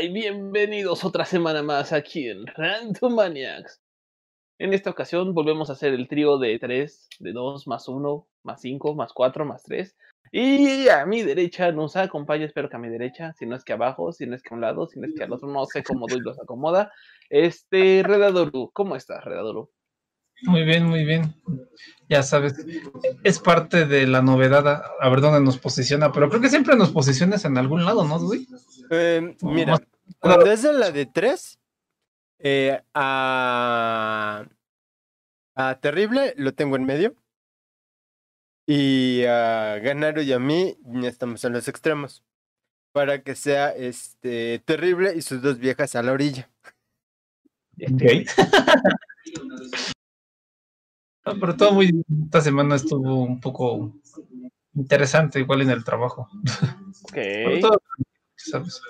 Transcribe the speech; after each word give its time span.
Y 0.00 0.10
bienvenidos 0.10 1.04
otra 1.04 1.24
semana 1.24 1.60
más 1.60 1.92
aquí 1.92 2.28
en 2.28 2.46
Random 2.46 3.14
Maniacs. 3.16 3.80
En 4.58 4.72
esta 4.72 4.90
ocasión 4.90 5.34
volvemos 5.34 5.70
a 5.70 5.72
hacer 5.72 5.92
el 5.92 6.06
trío 6.06 6.38
de 6.38 6.56
3, 6.56 7.08
de 7.18 7.32
2, 7.32 7.66
más 7.66 7.88
1, 7.88 8.28
más 8.44 8.60
5, 8.60 8.94
más 8.94 9.12
4, 9.12 9.44
más 9.44 9.64
3. 9.64 9.96
Y 10.30 10.88
a 10.88 11.04
mi 11.04 11.22
derecha 11.22 11.72
nos 11.72 11.96
acompaña, 11.96 12.44
espero 12.44 12.68
que 12.68 12.76
a 12.76 12.78
mi 12.78 12.88
derecha, 12.88 13.32
si 13.32 13.46
no 13.46 13.56
es 13.56 13.64
que 13.64 13.72
abajo, 13.72 14.12
si 14.12 14.26
no 14.26 14.36
es 14.36 14.42
que 14.42 14.54
a 14.54 14.56
un 14.56 14.60
lado, 14.60 14.86
si 14.86 15.00
no 15.00 15.06
es 15.06 15.14
que 15.16 15.24
al 15.24 15.32
otro, 15.32 15.48
no 15.48 15.66
sé 15.66 15.82
cómo 15.82 16.06
Doy 16.06 16.20
los 16.20 16.38
acomoda. 16.38 16.92
Este, 17.28 18.04
Redadoru, 18.04 18.70
¿cómo 18.72 18.94
estás, 18.94 19.24
Redadoru? 19.24 19.68
Muy 20.42 20.64
bien, 20.64 20.84
muy 20.84 21.04
bien. 21.04 21.34
Ya 22.08 22.22
sabes, 22.22 22.54
es 23.22 23.38
parte 23.38 23.86
de 23.86 24.06
la 24.06 24.22
novedad 24.22 24.82
a, 24.98 25.08
ver 25.10 25.20
dónde 25.20 25.40
nos 25.40 25.58
posiciona, 25.58 26.10
pero 26.10 26.30
creo 26.30 26.40
que 26.40 26.48
siempre 26.48 26.76
nos 26.76 26.90
posicionas 26.90 27.44
en 27.44 27.58
algún 27.58 27.84
lado, 27.84 28.04
¿no, 28.04 28.18
Dui? 28.18 28.48
Eh, 28.90 29.36
mira, 29.42 29.78
cuando 30.18 30.50
es 30.50 30.62
de 30.62 30.72
la 30.72 30.90
de 30.90 31.06
3, 31.06 31.58
eh, 32.38 32.80
a, 32.94 34.46
a 35.54 35.80
Terrible 35.80 36.34
lo 36.36 36.54
tengo 36.54 36.76
en 36.76 36.84
medio. 36.84 37.14
Y 38.66 39.24
a 39.24 39.78
Ganaro 39.78 40.22
y 40.22 40.32
a 40.32 40.38
mí 40.38 40.78
ya 40.84 41.08
estamos 41.08 41.42
en 41.44 41.54
los 41.54 41.68
extremos. 41.68 42.22
Para 42.92 43.22
que 43.22 43.34
sea 43.34 43.70
este 43.70 44.62
Terrible 44.64 45.14
y 45.14 45.22
sus 45.22 45.42
dos 45.42 45.58
viejas 45.58 45.94
a 45.94 46.02
la 46.02 46.12
orilla. 46.12 46.50
Pero 51.40 51.56
todo 51.56 51.72
muy. 51.72 52.04
Esta 52.24 52.40
semana 52.40 52.76
estuvo 52.76 53.22
un 53.22 53.40
poco 53.40 53.92
interesante, 54.74 55.40
igual 55.40 55.62
en 55.62 55.70
el 55.70 55.84
trabajo. 55.84 56.28
Ok. 57.04 57.18
¿sabes? 58.36 58.80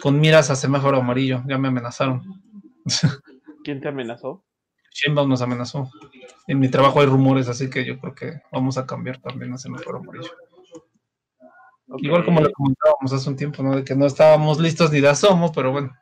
Con 0.00 0.20
miras 0.20 0.50
a 0.50 0.56
semáforo 0.56 0.98
amarillo, 0.98 1.42
ya 1.46 1.58
me 1.58 1.68
amenazaron. 1.68 2.22
¿Quién 3.64 3.80
te 3.80 3.88
amenazó? 3.88 4.44
Sheinbaum 4.92 5.28
nos 5.28 5.42
amenazó. 5.42 5.90
En 6.46 6.58
mi 6.58 6.70
trabajo 6.70 7.00
hay 7.00 7.06
rumores, 7.06 7.48
así 7.48 7.68
que 7.68 7.84
yo 7.84 7.98
creo 7.98 8.14
que 8.14 8.42
vamos 8.52 8.78
a 8.78 8.86
cambiar 8.86 9.18
también 9.20 9.52
a 9.52 9.58
semáforo 9.58 9.98
amarillo. 9.98 10.30
Okay. 11.88 12.06
Igual 12.06 12.24
como 12.24 12.40
lo 12.40 12.50
comentábamos 12.50 13.12
hace 13.12 13.28
un 13.28 13.36
tiempo, 13.36 13.62
¿no? 13.62 13.76
De 13.76 13.84
que 13.84 13.94
no 13.94 14.06
estábamos 14.06 14.58
listos 14.58 14.90
ni 14.92 15.00
de 15.00 15.08
asomo, 15.08 15.52
pero 15.52 15.72
bueno. 15.72 15.92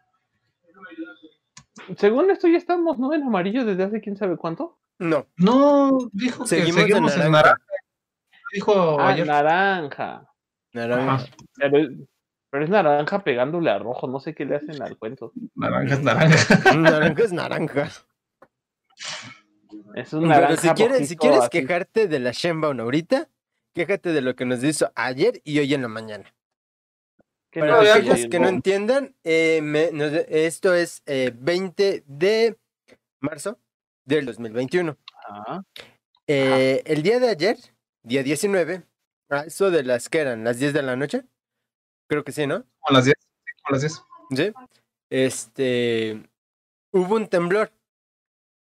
Según 1.97 2.31
esto 2.31 2.49
ya 2.49 2.57
estamos, 2.57 2.99
¿no? 2.99 3.13
En 3.13 3.23
amarillo 3.23 3.65
desde 3.65 3.83
hace 3.83 4.01
quién 4.01 4.17
sabe 4.17 4.37
cuánto. 4.37 4.79
No, 4.99 5.27
No, 5.37 6.09
dijo 6.13 6.47
Seguimos 6.47 6.77
que 6.77 6.83
seguimos 6.83 7.13
en 7.17 7.19
naranja. 7.19 7.31
naranja. 7.31 7.65
Dijo 8.53 9.01
Ah, 9.01 9.09
ayer. 9.09 9.27
naranja. 9.27 10.31
naranja. 10.73 11.27
Pero, 11.57 11.79
es- 11.79 11.91
pero 12.51 12.65
es 12.65 12.71
naranja 12.71 13.25
pegándole 13.25 13.71
a 13.71 13.79
rojo, 13.79 14.07
no 14.07 14.21
sé 14.21 14.35
qué 14.35 14.45
le 14.45 14.57
hacen 14.57 14.81
al 14.83 14.97
cuento. 14.97 15.33
naranja 15.55 15.95
es 15.95 16.03
naranja. 16.03 16.37
Naranja 16.79 17.25
es 17.25 17.33
naranja. 17.33 17.91
Es 19.95 20.13
un 20.13 20.29
Pero 20.29 20.57
si 20.57 20.69
quieres, 20.71 21.09
si 21.09 21.17
quieres 21.17 21.41
así. 21.41 21.51
quejarte 21.51 22.07
de 22.09 22.19
la 22.21 22.31
Shenbaum 22.33 22.79
ahorita, 22.81 23.29
quéjate 23.75 24.13
de 24.13 24.21
lo 24.21 24.37
que 24.37 24.45
nos 24.45 24.63
hizo 24.63 24.93
ayer 24.95 25.41
y 25.45 25.59
hoy 25.59 25.75
en 25.75 25.83
la 25.83 25.89
mañana. 25.89 26.33
¿Qué 27.51 27.61
Para 27.61 27.73
no 27.73 28.29
que 28.31 28.39
no 28.39 28.45
no? 28.45 28.49
entiendan, 28.49 29.15
eh, 29.25 29.61
me- 29.63 29.91
nos- 29.93 30.13
esto 30.29 30.75
es 30.75 31.03
eh, 31.07 31.33
20 31.35 32.03
de 32.07 32.57
marzo 33.21 33.59
del 34.05 34.27
2021. 34.27 34.97
Ajá. 35.29 35.65
Eh, 36.27 36.83
el 36.87 37.03
día 37.03 37.19
de 37.21 37.29
ayer, 37.29 37.57
día 38.03 38.23
19, 38.23 38.83
a 39.31 39.41
eso 39.41 39.71
de 39.71 39.83
las 39.83 40.09
que 40.09 40.19
eran, 40.19 40.45
las 40.45 40.59
10 40.59 40.73
de 40.73 40.83
la 40.83 40.97
noche, 40.97 41.25
creo 42.09 42.25
que 42.25 42.33
sí, 42.33 42.47
¿no? 42.47 42.65
Como 42.81 42.97
las 42.99 43.05
10. 43.07 43.17
Como 43.65 43.73
las 43.75 43.81
10. 43.83 44.03
Sí. 44.37 44.53
Este, 45.11 46.29
hubo 46.93 47.17
un 47.17 47.29
temblor. 47.29 47.73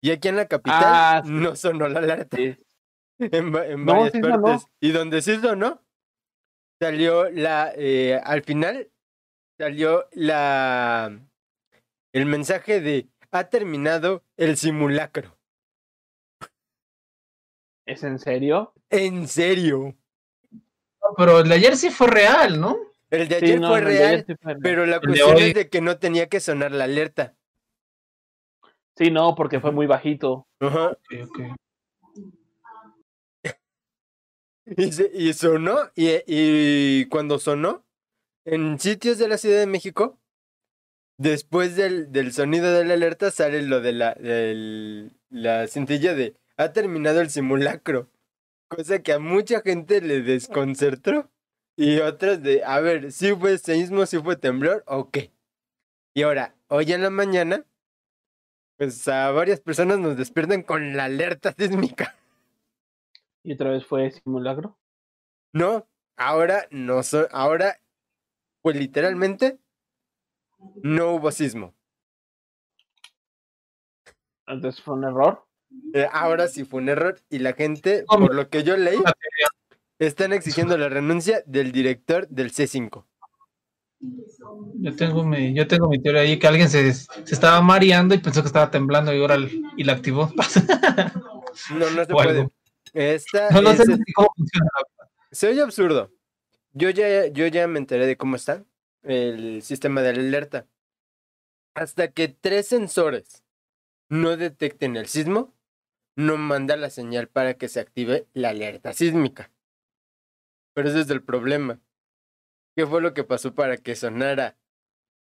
Y 0.02 0.10
aquí 0.10 0.28
en 0.28 0.36
la 0.36 0.48
capital 0.48 0.82
Ah, 0.84 1.22
sí. 1.24 1.30
no 1.30 1.54
sonó 1.54 1.88
la 1.88 2.00
alerta. 2.00 2.36
Sí. 2.36 2.56
en, 3.18 3.54
en 3.56 3.84
No, 3.84 3.92
varias 3.94 4.12
sí 4.12 4.20
sonó. 4.20 4.42
partes. 4.42 4.66
Y 4.80 4.90
donde 4.92 5.22
sí 5.22 5.36
sonó, 5.40 5.80
salió 6.80 7.30
la, 7.30 7.72
eh, 7.76 8.20
al 8.24 8.42
final, 8.42 8.90
salió 9.60 10.08
la, 10.12 11.16
el 12.12 12.26
mensaje 12.26 12.80
de, 12.80 13.08
ha 13.32 13.48
terminado 13.48 14.22
el 14.36 14.56
simulacro. 14.56 15.36
¿Es 17.86 18.04
en 18.04 18.18
serio? 18.18 18.72
En 18.90 19.26
serio. 19.26 19.96
No, 20.52 21.14
pero 21.16 21.40
el 21.40 21.48
de 21.48 21.54
ayer 21.56 21.76
sí 21.76 21.90
fue 21.90 22.06
real, 22.06 22.60
¿no? 22.60 22.76
El 23.10 23.26
de 23.28 23.38
Sí, 23.40 23.44
ayer 23.46 23.60
no, 23.60 23.68
fue 23.68 23.78
el 23.80 23.84
de 23.86 23.90
real, 23.90 24.12
ayer 24.14 24.24
sí 24.26 24.34
fue 24.40 24.52
real. 24.52 24.62
pero 24.62 24.86
la 24.86 24.98
de 25.00 25.06
cuestión 25.06 25.36
hoy- 25.36 25.42
es 25.42 25.54
de 25.54 25.68
que 25.68 25.80
no 25.80 25.98
tenía 25.98 26.28
que 26.28 26.38
sonar 26.40 26.70
la 26.72 26.84
alerta. 26.84 27.34
Sí, 28.96 29.10
no, 29.10 29.34
porque 29.34 29.58
fue 29.60 29.72
muy 29.72 29.86
bajito. 29.86 30.46
Ajá. 30.60 30.90
Ok, 30.90 31.28
ok. 31.28 31.38
Y, 34.76 34.92
se- 34.92 35.10
y 35.12 35.32
sonó, 35.32 35.76
y, 35.96 36.10
y 36.24 37.06
cuando 37.06 37.40
sonó, 37.40 37.84
en 38.44 38.78
sitios 38.78 39.18
de 39.18 39.26
la 39.26 39.36
Ciudad 39.36 39.58
de 39.58 39.66
México, 39.66 40.20
después 41.22 41.76
del, 41.76 42.12
del 42.12 42.32
sonido 42.32 42.72
de 42.72 42.84
la 42.84 42.94
alerta 42.94 43.30
sale 43.30 43.62
lo 43.62 43.80
de 43.80 43.92
la, 43.92 44.14
del- 44.14 45.12
la 45.30 45.66
cintilla 45.68 46.14
de 46.14 46.36
ha 46.56 46.72
terminado 46.72 47.20
el 47.20 47.30
simulacro. 47.30 48.08
Cosa 48.68 49.02
que 49.02 49.12
a 49.12 49.18
mucha 49.18 49.60
gente 49.60 50.00
le 50.00 50.22
desconcertó. 50.22 51.30
Y 51.76 52.00
otras 52.00 52.42
de, 52.42 52.62
a 52.64 52.80
ver, 52.80 53.12
si 53.12 53.34
fue 53.34 53.56
seísmo, 53.58 54.04
si 54.06 54.18
fue 54.18 54.36
temblor 54.36 54.84
o 54.86 55.10
qué. 55.10 55.32
Y 56.14 56.22
ahora, 56.22 56.54
hoy 56.68 56.92
en 56.92 57.02
la 57.02 57.08
mañana, 57.10 57.64
pues 58.76 59.08
a 59.08 59.30
varias 59.30 59.60
personas 59.60 59.98
nos 59.98 60.16
despiertan 60.16 60.62
con 60.62 60.96
la 60.96 61.04
alerta 61.04 61.54
sísmica. 61.56 62.14
Y 63.42 63.54
otra 63.54 63.70
vez 63.70 63.86
fue 63.86 64.10
simulacro. 64.10 64.78
No, 65.54 65.88
ahora 66.16 66.66
no 66.70 67.02
so- 67.02 67.28
ahora, 67.32 67.80
pues 68.60 68.76
literalmente, 68.76 69.58
no 70.82 71.12
hubo 71.12 71.30
sismo. 71.30 71.74
Entonces 74.46 74.82
fue 74.82 74.94
un 74.94 75.04
error. 75.04 75.44
Eh, 75.94 76.06
ahora 76.12 76.48
sí 76.48 76.64
fue 76.64 76.80
un 76.82 76.88
error 76.88 77.18
y 77.30 77.38
la 77.38 77.54
gente, 77.54 78.04
por 78.06 78.34
lo 78.34 78.48
que 78.50 78.62
yo 78.62 78.76
leí, 78.76 78.98
están 79.98 80.32
exigiendo 80.32 80.76
la 80.76 80.88
renuncia 80.88 81.42
del 81.46 81.72
director 81.72 82.28
del 82.28 82.50
C5. 82.52 83.06
Yo 84.80 84.96
tengo 84.96 85.24
mi, 85.24 85.54
yo 85.54 85.66
tengo 85.68 85.88
mi 85.88 86.02
teoría 86.02 86.22
ahí 86.22 86.38
que 86.38 86.46
alguien 86.48 86.68
se, 86.68 86.92
se 86.92 87.06
estaba 87.30 87.60
mareando 87.62 88.14
y 88.14 88.18
pensó 88.18 88.42
que 88.42 88.48
estaba 88.48 88.70
temblando 88.70 89.14
y 89.14 89.20
ahora 89.20 89.36
y 89.76 89.84
la 89.84 89.92
activó. 89.94 90.30
No, 91.70 91.90
no 91.90 92.02
se 92.06 92.12
O 92.14 92.18
algo. 92.20 92.50
puede. 92.94 93.14
Esta 93.14 93.50
No, 93.50 93.60
no 93.60 93.74
sé 93.74 93.82
es- 93.82 93.98
cómo 94.14 94.32
funciona. 94.34 94.66
se 95.30 95.48
oye 95.48 95.60
absurdo. 95.60 96.10
Yo 96.72 96.88
ya, 96.88 97.26
yo 97.26 97.46
ya 97.46 97.68
me 97.68 97.78
enteré 97.78 98.06
de 98.06 98.16
cómo 98.16 98.36
está 98.36 98.64
el 99.02 99.62
sistema 99.62 100.02
de 100.02 100.10
alerta. 100.10 100.66
Hasta 101.74 102.12
que 102.12 102.28
tres 102.28 102.68
sensores 102.68 103.44
no 104.08 104.36
detecten 104.36 104.96
el 104.96 105.06
sismo, 105.06 105.54
no 106.16 106.36
manda 106.36 106.76
la 106.76 106.90
señal 106.90 107.28
para 107.28 107.54
que 107.54 107.68
se 107.68 107.80
active 107.80 108.26
la 108.34 108.50
alerta 108.50 108.92
sísmica. 108.92 109.50
Pero 110.74 110.88
ese 110.88 111.00
es 111.00 111.10
el 111.10 111.22
problema. 111.22 111.80
¿Qué 112.76 112.86
fue 112.86 113.00
lo 113.02 113.14
que 113.14 113.24
pasó 113.24 113.54
para 113.54 113.76
que 113.76 113.94
sonara 113.96 114.56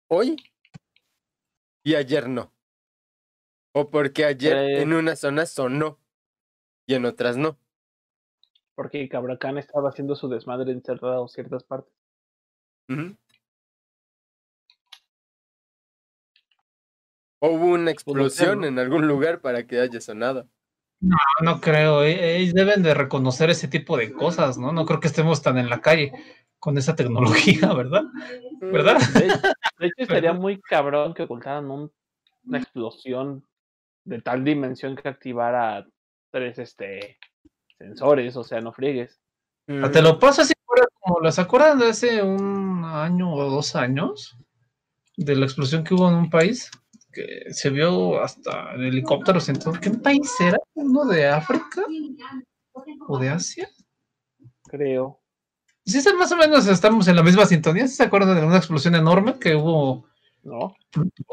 hoy 0.08 0.36
y 1.84 1.94
ayer 1.94 2.28
no? 2.28 2.52
O 3.72 3.90
porque 3.90 4.24
ayer 4.24 4.56
Eh. 4.56 4.82
en 4.82 4.92
una 4.92 5.14
zona 5.16 5.46
sonó 5.46 6.00
y 6.86 6.94
en 6.94 7.04
otras 7.04 7.36
no. 7.36 7.58
Porque 8.74 9.08
Cabracán 9.08 9.58
estaba 9.58 9.90
haciendo 9.90 10.16
su 10.16 10.28
desmadre 10.28 10.72
encerrado 10.72 11.22
en 11.22 11.28
ciertas 11.28 11.62
partes. 11.64 11.92
¿O 17.40 17.48
hubo 17.50 17.66
una 17.74 17.90
explosión 17.90 18.64
en 18.64 18.78
algún 18.78 19.06
lugar 19.08 19.40
para 19.40 19.66
que 19.66 19.80
haya 19.80 20.00
sonado? 20.00 20.48
No, 21.00 21.16
no 21.42 21.60
creo. 21.60 22.02
eh, 22.02 22.36
Ellos 22.36 22.54
deben 22.54 22.82
de 22.82 22.94
reconocer 22.94 23.48
ese 23.50 23.68
tipo 23.68 23.96
de 23.96 24.12
cosas, 24.12 24.58
¿no? 24.58 24.72
No 24.72 24.84
creo 24.84 25.00
que 25.00 25.08
estemos 25.08 25.42
tan 25.42 25.56
en 25.58 25.70
la 25.70 25.80
calle 25.80 26.12
con 26.58 26.76
esa 26.76 26.94
tecnología, 26.94 27.72
¿verdad? 27.74 28.02
¿Verdad? 28.60 28.98
De, 29.14 29.28
de 29.78 29.86
hecho, 29.86 29.94
estaría 30.02 30.32
muy 30.34 30.60
cabrón 30.60 31.14
que 31.14 31.22
ocultaran 31.22 31.70
un- 31.70 31.90
una 32.44 32.58
explosión 32.58 33.44
de 34.04 34.20
tal 34.22 34.44
dimensión 34.44 34.96
que 34.96 35.08
activara 35.08 35.86
tres 36.30 36.58
este 36.58 37.18
sensores, 37.78 38.36
o 38.36 38.44
sea, 38.44 38.60
no 38.60 38.72
friegues. 38.72 39.20
Ah, 39.68 39.90
Te 39.90 40.02
lo 40.02 40.18
paso 40.18 40.42
así 40.42 40.52
fuera 40.66 40.84
como 41.00 41.20
las 41.20 41.38
acuerdan 41.38 41.78
de 41.78 41.88
hace 41.88 42.22
un 42.22 42.84
año 42.84 43.32
o 43.32 43.50
dos 43.50 43.74
años 43.76 44.36
de 45.16 45.36
la 45.36 45.46
explosión 45.46 45.84
que 45.84 45.94
hubo 45.94 46.08
en 46.08 46.14
un 46.16 46.30
país 46.30 46.70
que 47.12 47.52
se 47.52 47.70
vio 47.70 48.20
hasta 48.22 48.74
en 48.74 48.82
helicópteros 48.82 49.48
en 49.48 49.58
todo. 49.58 49.74
¿Qué 49.80 49.90
país 49.90 50.30
era? 50.40 50.58
¿Uno 50.74 51.04
de 51.06 51.26
África? 51.28 51.82
¿O 53.08 53.18
de 53.18 53.28
Asia? 53.28 53.68
Creo. 54.68 55.20
Sí, 55.84 56.00
más 56.18 56.30
o 56.32 56.36
menos 56.36 56.66
estamos 56.68 57.08
en 57.08 57.16
la 57.16 57.22
misma 57.22 57.46
sintonía. 57.46 57.88
¿Sí 57.88 57.96
¿Se 57.96 58.04
acuerdan 58.04 58.38
de 58.38 58.46
una 58.46 58.58
explosión 58.58 58.94
enorme 58.94 59.38
que 59.38 59.56
hubo 59.56 60.06
¿no? 60.42 60.74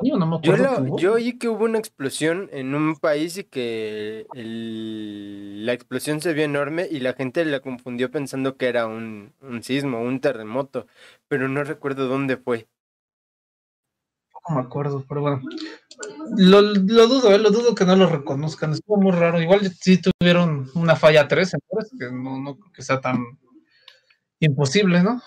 Yo 0.04 0.18
no 0.18 0.26
me 0.26 0.40
Yo, 0.42 0.54
acuerdo. 0.54 0.84
hubo. 0.84 1.00
yo 1.00 1.14
oí 1.14 1.38
que 1.38 1.48
hubo 1.48 1.64
una 1.66 1.80
explosión 1.80 2.50
en 2.52 2.76
un 2.76 2.96
país 2.98 3.38
y 3.38 3.44
que 3.46 4.26
el- 4.34 5.66
la 5.66 5.74
explosión 5.74 6.22
se 6.22 6.34
vio 6.34 6.44
enorme 6.44 6.88
y 6.90 7.00
la 7.00 7.14
gente 7.14 7.44
la 7.46 7.60
confundió 7.62 8.12
pensando 8.12 8.58
que 8.58 8.68
era 8.68 8.86
un, 8.88 9.34
un 9.42 9.64
sismo, 9.64 10.02
un 10.02 10.20
terremoto, 10.20 10.88
pero 11.28 11.48
no 11.48 11.64
recuerdo 11.64 12.08
dónde 12.08 12.38
fue. 12.38 12.68
No 14.50 14.56
me 14.56 14.62
acuerdo, 14.62 15.04
pero 15.08 15.22
bueno. 15.22 15.42
Lo, 16.38 16.62
lo 16.62 17.08
dudo, 17.08 17.32
eh, 17.34 17.40
lo 17.40 17.50
dudo 17.52 17.74
que 17.76 17.86
no 17.86 17.96
lo 17.96 18.08
reconozcan. 18.08 18.72
Estuvo 18.72 18.98
muy 18.98 19.12
raro. 19.12 19.42
Igual 19.42 19.70
sí 19.72 20.00
tuvieron 20.02 20.70
una 20.76 20.96
falla 20.96 21.28
3, 21.28 21.56
entonces, 21.56 21.92
que 22.00 22.06
no, 22.12 22.40
no 22.40 22.58
creo 22.58 22.72
que 22.72 22.82
sea 22.82 23.02
tan 23.02 23.18
imposible, 24.40 25.02
¿no? 25.04 25.22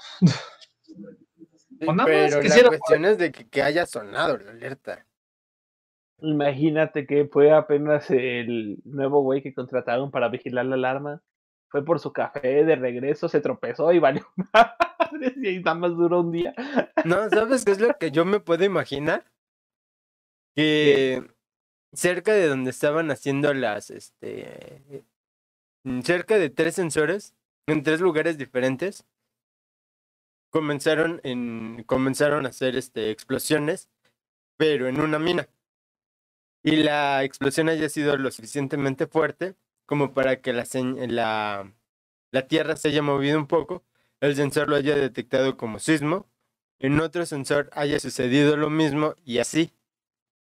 O 1.87 1.93
nada 1.93 1.95
más 1.95 2.07
Pero 2.07 2.37
la 2.37 2.43
quisiera- 2.43 2.69
cuestión 2.69 3.05
es 3.07 3.19
de 3.19 3.33
que, 3.33 3.49
que 3.49 3.63
haya 3.63 3.87
sonado 3.87 4.37
la 4.39 4.51
alerta. 4.51 5.07
Imagínate 6.23 7.07
que 7.07 7.25
fue 7.27 7.51
apenas 7.51 8.11
el 8.11 8.79
nuevo 8.85 9.23
güey 9.23 9.43
que 9.43 9.55
contrataron 9.55 10.11
para 10.11 10.29
vigilar 10.29 10.67
la 10.67 10.75
alarma. 10.75 11.23
Fue 11.71 11.85
por 11.85 12.01
su 12.01 12.13
café 12.13 12.65
de 12.65 12.75
regreso, 12.75 13.29
se 13.29 13.41
tropezó 13.41 13.93
y 13.93 14.01
valió 14.01 14.27
madres, 14.53 15.35
y 15.37 15.47
ahí 15.47 15.59
nada 15.61 15.77
más 15.77 15.93
duró 15.93 16.21
un 16.21 16.33
día. 16.33 16.53
No, 17.05 17.29
¿sabes 17.31 17.65
qué 17.65 17.71
es 17.71 17.81
lo 17.81 17.97
que 17.97 18.11
yo 18.11 18.25
me 18.25 18.41
puedo 18.41 18.65
imaginar? 18.65 19.25
Que 20.57 21.23
cerca 21.93 22.33
de 22.33 22.49
donde 22.49 22.71
estaban 22.71 23.11
haciendo 23.13 23.55
las, 23.55 23.91
este, 23.91 25.05
mm, 25.85 26.01
cerca 26.01 26.39
de 26.39 26.51
tres 26.51 26.75
sensores, 26.75 27.35
en 27.69 27.85
tres 27.85 28.01
lugares 28.01 28.37
diferentes, 28.37 29.07
comenzaron 30.51 31.21
en, 31.23 31.85
comenzaron 31.85 32.47
a 32.47 32.49
hacer, 32.49 32.75
este, 32.75 33.11
explosiones, 33.11 33.89
pero 34.57 34.89
en 34.89 35.01
una 35.01 35.21
mina. 35.21 35.49
Y 36.65 36.77
la 36.77 37.23
explosión 37.23 37.69
haya 37.69 37.89
sido 37.89 38.17
lo 38.17 38.31
suficientemente 38.33 39.07
fuerte 39.07 39.55
como 39.91 40.15
para 40.15 40.41
que 40.41 40.53
la, 40.53 40.65
la, 41.09 41.73
la 42.31 42.47
Tierra 42.47 42.77
se 42.77 42.87
haya 42.91 43.03
movido 43.03 43.37
un 43.37 43.49
poco, 43.49 43.83
el 44.21 44.37
sensor 44.37 44.69
lo 44.69 44.77
haya 44.77 44.95
detectado 44.95 45.57
como 45.57 45.81
sismo, 45.81 46.29
en 46.79 47.01
otro 47.01 47.27
sensor 47.27 47.69
haya 47.73 47.99
sucedido 47.99 48.57
lo 48.57 48.71
mismo 48.71 49.17
y 49.25 49.39
así. 49.39 49.73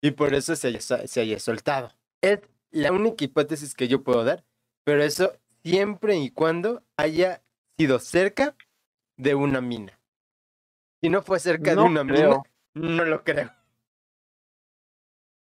Y 0.03 0.11
por 0.11 0.35
eso 0.35 0.55
se 0.55 0.67
haya, 0.67 0.79
se 0.81 1.19
haya 1.19 1.39
soltado. 1.39 1.89
Es 2.21 2.41
la 2.69 2.91
única 2.91 3.25
hipótesis 3.25 3.73
que 3.73 3.87
yo 3.87 4.03
puedo 4.03 4.23
dar, 4.23 4.45
pero 4.83 5.01
eso 5.01 5.33
siempre 5.63 6.15
y 6.17 6.29
cuando 6.29 6.83
haya 6.95 7.41
sido 7.75 7.97
cerca 7.97 8.55
de 9.17 9.33
una 9.33 9.61
mina. 9.61 9.99
Si 11.01 11.09
no 11.09 11.23
fue 11.23 11.39
cerca 11.39 11.73
No 11.73 11.81
de 11.81 11.87
una 11.87 12.05
creo. 12.05 12.43
mina, 12.75 12.97
no 12.97 13.03
lo 13.03 13.23
creo. 13.23 13.51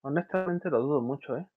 Honestamente 0.03 0.71
lo 0.71 0.79
dudo 0.81 1.01
mucho, 1.01 1.37
¿eh? 1.37 1.49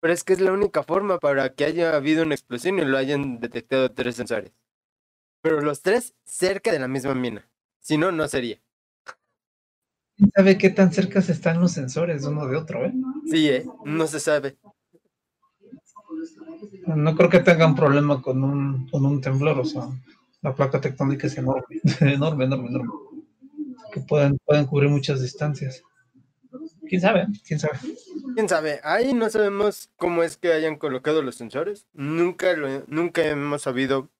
Pero 0.00 0.14
es 0.14 0.24
que 0.24 0.32
es 0.32 0.40
la 0.40 0.52
única 0.52 0.82
forma 0.82 1.18
para 1.18 1.54
que 1.54 1.64
haya 1.64 1.96
habido 1.96 2.22
una 2.22 2.34
explosión 2.34 2.78
y 2.78 2.84
lo 2.84 2.96
hayan 2.96 3.40
detectado 3.40 3.90
tres 3.90 4.16
sensores. 4.16 4.52
Pero 5.42 5.60
los 5.60 5.82
tres 5.82 6.14
cerca 6.24 6.72
de 6.72 6.78
la 6.78 6.88
misma 6.88 7.14
mina. 7.14 7.48
Si 7.80 7.96
no, 7.96 8.12
no 8.12 8.28
sería. 8.28 8.60
¿Quién 10.16 10.30
sabe 10.34 10.58
qué 10.58 10.70
tan 10.70 10.92
cerca 10.92 11.20
están 11.20 11.60
los 11.60 11.72
sensores 11.72 12.24
uno 12.24 12.46
de 12.46 12.56
otro, 12.56 12.84
eh? 12.84 12.92
Sí, 13.30 13.48
¿eh? 13.48 13.66
No 13.84 14.06
se 14.06 14.20
sabe. 14.20 14.58
No 16.86 17.16
creo 17.16 17.30
que 17.30 17.40
tengan 17.40 17.74
problema 17.74 18.20
con 18.20 18.42
un, 18.42 18.88
con 18.88 19.04
un 19.04 19.20
temblor, 19.20 19.58
o 19.60 19.64
sea, 19.64 19.88
la 20.42 20.54
placa 20.54 20.80
tectónica 20.80 21.26
es 21.26 21.36
enorme, 21.38 21.80
enorme, 22.00 22.44
enorme, 22.46 22.68
enorme. 22.68 22.92
Que 23.92 24.00
pueden, 24.00 24.38
pueden 24.44 24.66
cubrir 24.66 24.90
muchas 24.90 25.22
distancias. 25.22 25.82
¿Quién 26.88 27.00
sabe? 27.00 27.26
¿Quién 27.46 27.60
sabe? 27.60 27.78
¿Quién 28.34 28.48
sabe? 28.48 28.80
Ahí 28.82 29.12
no 29.14 29.28
sabemos 29.30 29.90
cómo 29.96 30.22
es 30.22 30.36
que 30.36 30.52
hayan 30.52 30.76
colocado 30.76 31.22
los 31.22 31.36
sensores. 31.36 31.86
Nunca, 31.92 32.52
lo, 32.54 32.84
nunca 32.86 33.24
hemos 33.26 33.62
sabido 33.62 34.10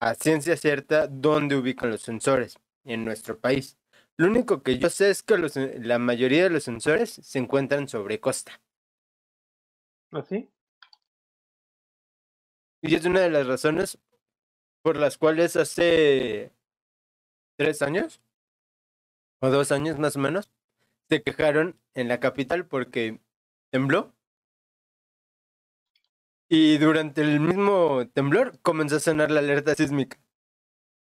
a 0.00 0.14
ciencia 0.14 0.56
cierta 0.56 1.06
dónde 1.06 1.56
ubican 1.56 1.90
los 1.90 2.02
sensores 2.02 2.58
en 2.84 3.04
nuestro 3.04 3.38
país. 3.38 3.76
Lo 4.16 4.26
único 4.26 4.62
que 4.62 4.78
yo 4.78 4.88
sé 4.90 5.10
es 5.10 5.22
que 5.22 5.36
los- 5.38 5.56
la 5.56 5.98
mayoría 5.98 6.44
de 6.44 6.50
los 6.50 6.64
sensores 6.64 7.10
se 7.10 7.38
encuentran 7.38 7.88
sobre 7.88 8.20
costa. 8.20 8.60
¿Así? 10.12 10.48
Y 12.82 12.94
es 12.94 13.04
una 13.04 13.20
de 13.20 13.30
las 13.30 13.46
razones 13.46 13.98
por 14.82 14.96
las 14.96 15.18
cuales 15.18 15.56
hace 15.56 16.52
tres 17.58 17.82
años 17.82 18.22
o 19.42 19.50
dos 19.50 19.72
años 19.72 19.98
más 19.98 20.16
o 20.16 20.18
menos 20.20 20.50
se 21.10 21.22
quejaron 21.22 21.76
en 21.94 22.08
la 22.08 22.20
capital 22.20 22.66
porque 22.66 23.20
tembló. 23.70 24.14
Y 26.48 26.78
durante 26.78 27.20
el 27.20 27.40
mismo 27.40 28.08
temblor 28.12 28.58
comenzó 28.62 28.96
a 28.96 29.00
sonar 29.00 29.30
la 29.30 29.40
alerta 29.40 29.74
sísmica. 29.74 30.18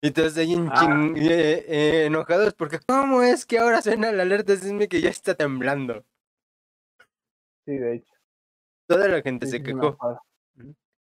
Y 0.02 0.12
todos 0.12 0.38
ahí 0.38 0.54
en 0.54 0.70
Ah. 0.72 1.12
eh, 1.16 1.66
eh, 1.68 2.06
enojados 2.06 2.54
porque 2.54 2.80
¿cómo 2.88 3.24
es 3.24 3.46
que 3.46 3.58
ahora 3.60 3.82
suena 3.82 4.12
la 4.12 4.24
alerta 4.24 4.56
sísmica 4.56 4.98
y 4.98 5.02
ya 5.02 5.10
está 5.10 5.36
temblando? 5.36 6.06
Sí, 7.66 7.78
de 7.78 7.96
hecho. 7.96 8.14
Toda 8.88 9.08
la 9.08 9.22
gente 9.22 9.46
sí, 9.46 9.54
se 9.54 9.64
quejó. 9.64 9.98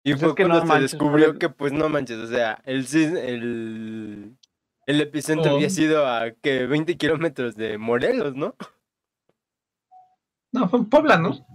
Y 0.03 0.13
Pues 0.15 0.21
fue 0.21 0.29
no 0.29 0.35
cuando 0.35 0.61
se 0.61 0.67
manches, 0.67 0.93
descubrió 0.93 1.39
que 1.39 1.49
pues 1.49 1.73
no 1.73 1.89
manches, 1.89 2.19
o 2.19 2.27
sea, 2.29 2.61
el, 2.65 2.87
el, 2.95 4.37
el 4.87 5.01
epicentro 5.01 5.55
había 5.55 5.67
Oh. 5.67 5.71
sido 5.71 6.07
a 6.07 6.31
que 6.31 6.67
20 6.67 6.97
kilómetros 6.97 7.57
de 7.57 7.77
Morelos, 7.79 8.35
¿no? 8.35 8.55
No, 10.57 10.69
fue 10.69 10.79
en 10.81 10.87
Puebla, 10.87 11.19
¿no? 11.19 11.47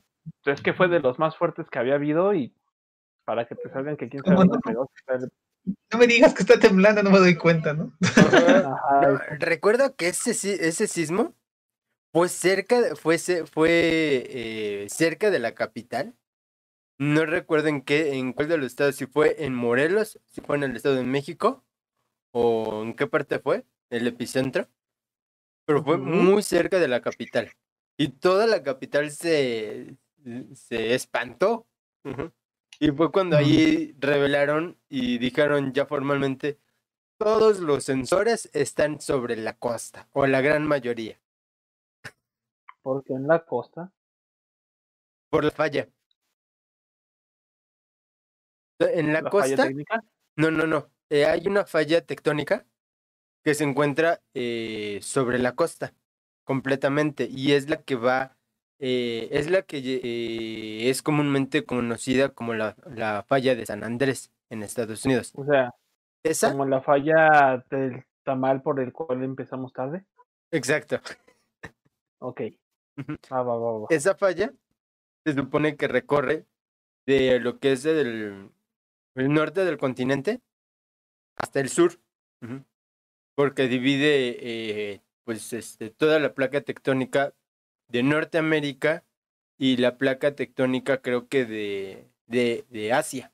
Es 0.45 0.61
que 0.61 0.73
fue 0.73 0.87
de 0.87 0.99
los 0.99 1.19
más 1.19 1.35
fuertes 1.35 1.67
que 1.69 1.79
había 1.79 1.95
habido 1.95 2.33
y 2.33 2.53
para 3.25 3.47
que 3.47 3.55
te 3.55 3.69
salgan 3.69 3.97
que 3.97 4.09
quién 4.09 4.21
¿Cómo 4.23 4.43
sabe 4.43 4.73
no? 4.73 4.87
No 5.91 5.97
me 5.99 6.07
digas 6.07 6.33
que 6.33 6.41
está 6.41 6.59
temblando, 6.59 7.03
no 7.03 7.11
me 7.11 7.19
doy 7.19 7.35
cuenta, 7.35 7.73
¿no? 7.73 7.93
Recuerdo 9.39 9.95
que 9.95 10.07
ese, 10.09 10.31
ese 10.67 10.87
sismo 10.87 11.33
fue 12.13 12.29
cerca, 12.29 12.81
de- 12.81 12.95
fue, 12.95 13.17
fue 13.19 13.69
eh, 13.69 14.87
cerca 14.89 15.29
de 15.29 15.39
la 15.39 15.53
capital. 15.53 16.15
No 16.99 17.25
recuerdo 17.25 17.67
en 17.67 17.81
qué, 17.81 18.13
en 18.13 18.33
cuál 18.33 18.47
de 18.47 18.57
los 18.57 18.67
estados, 18.67 18.95
si 18.95 19.07
fue 19.07 19.43
en 19.43 19.55
Morelos, 19.55 20.19
si 20.25 20.41
fue 20.41 20.55
en 20.57 20.63
el 20.63 20.75
estado 20.75 20.95
de 20.95 21.03
México, 21.03 21.63
o 22.31 22.83
en 22.83 22.93
qué 22.95 23.07
parte 23.07 23.39
fue, 23.39 23.65
el 23.89 24.05
epicentro. 24.07 24.67
Pero 25.65 25.83
fue 25.83 25.97
muy 25.97 26.43
cerca 26.43 26.79
de 26.79 26.87
la 26.87 27.01
capital. 27.01 27.51
Y 27.97 28.09
toda 28.09 28.47
la 28.47 28.63
capital 28.63 29.11
se, 29.11 29.97
se 30.53 30.95
espantó. 30.95 31.67
Y 32.79 32.89
fue 32.91 33.11
cuando 33.11 33.37
ahí 33.37 33.95
revelaron 33.99 34.79
y 34.89 35.19
dijeron 35.19 35.71
ya 35.73 35.85
formalmente, 35.85 36.59
todos 37.17 37.59
los 37.59 37.83
sensores 37.83 38.49
están 38.53 38.99
sobre 38.99 39.35
la 39.35 39.55
costa, 39.57 40.09
o 40.13 40.25
la 40.25 40.41
gran 40.41 40.65
mayoría, 40.67 41.21
porque 42.81 43.13
en 43.13 43.27
la 43.27 43.45
costa. 43.45 43.91
por 45.29 45.43
la 45.43 45.51
falla. 45.51 45.89
En 48.79 49.13
la, 49.13 49.21
La 49.21 49.31
falla 49.31 49.57
costa, 49.57 49.67
técnica. 49.67 50.03
no, 50.35 50.49
no, 50.51 50.65
no, 50.65 50.89
eh, 51.09 51.25
hay 51.25 51.47
una 51.47 51.65
falla 51.65 52.01
tectónica 52.05 52.65
que 53.43 53.53
se 53.53 53.63
encuentra 53.63 54.21
eh, 54.33 54.99
sobre 55.03 55.37
la 55.39 55.55
costa, 55.55 55.93
completamente, 56.51 57.29
y 57.31 57.53
es 57.53 57.69
la 57.69 57.77
que 57.77 57.95
va, 57.95 58.35
eh, 58.77 59.29
es 59.31 59.49
la 59.49 59.61
que 59.61 59.77
eh, 59.77 60.89
es 60.89 61.01
comúnmente 61.01 61.63
conocida 61.63 62.27
como 62.27 62.53
la, 62.53 62.75
la 62.93 63.23
falla 63.23 63.55
de 63.55 63.65
San 63.65 63.85
Andrés 63.85 64.33
en 64.49 64.61
Estados 64.61 65.05
Unidos. 65.05 65.31
O 65.35 65.45
sea, 65.45 65.73
¿Esa? 66.23 66.51
como 66.51 66.65
la 66.65 66.81
falla 66.81 67.63
del 67.69 68.03
tamal 68.23 68.61
por 68.61 68.81
el 68.81 68.91
cual 68.91 69.23
empezamos 69.23 69.71
tarde. 69.71 70.03
Exacto. 70.51 70.99
Ok. 72.19 72.41
Ujú. 72.97 73.13
Va, 73.31 73.43
va, 73.43 73.55
va. 73.55 73.87
Esa 73.89 74.15
falla 74.15 74.51
se 75.25 75.33
supone 75.33 75.77
que 75.77 75.87
recorre 75.87 76.45
de 77.07 77.39
lo 77.39 77.59
que 77.59 77.71
es 77.71 77.85
el, 77.85 78.51
el 79.15 79.33
norte 79.33 79.63
del 79.63 79.77
continente 79.77 80.41
hasta 81.37 81.61
el 81.61 81.69
sur, 81.69 81.93
porque 83.35 83.69
divide 83.69 84.35
eh, 84.41 85.01
pues 85.31 85.53
este, 85.53 85.89
toda 85.89 86.19
la 86.19 86.33
placa 86.33 86.59
tectónica 86.59 87.33
de 87.87 88.03
Norteamérica 88.03 89.05
y 89.57 89.77
la 89.77 89.97
placa 89.97 90.35
tectónica 90.35 91.01
creo 91.01 91.29
que 91.29 91.45
de, 91.45 92.11
de, 92.25 92.65
de 92.69 92.91
Asia 92.91 93.31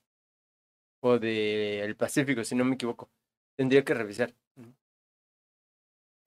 o 1.00 1.18
de 1.18 1.82
el 1.82 1.96
Pacífico, 1.96 2.44
si 2.44 2.54
no 2.54 2.66
me 2.66 2.76
equivoco. 2.76 3.10
Tendría 3.56 3.84
que 3.84 3.96
revisar. 3.96 4.36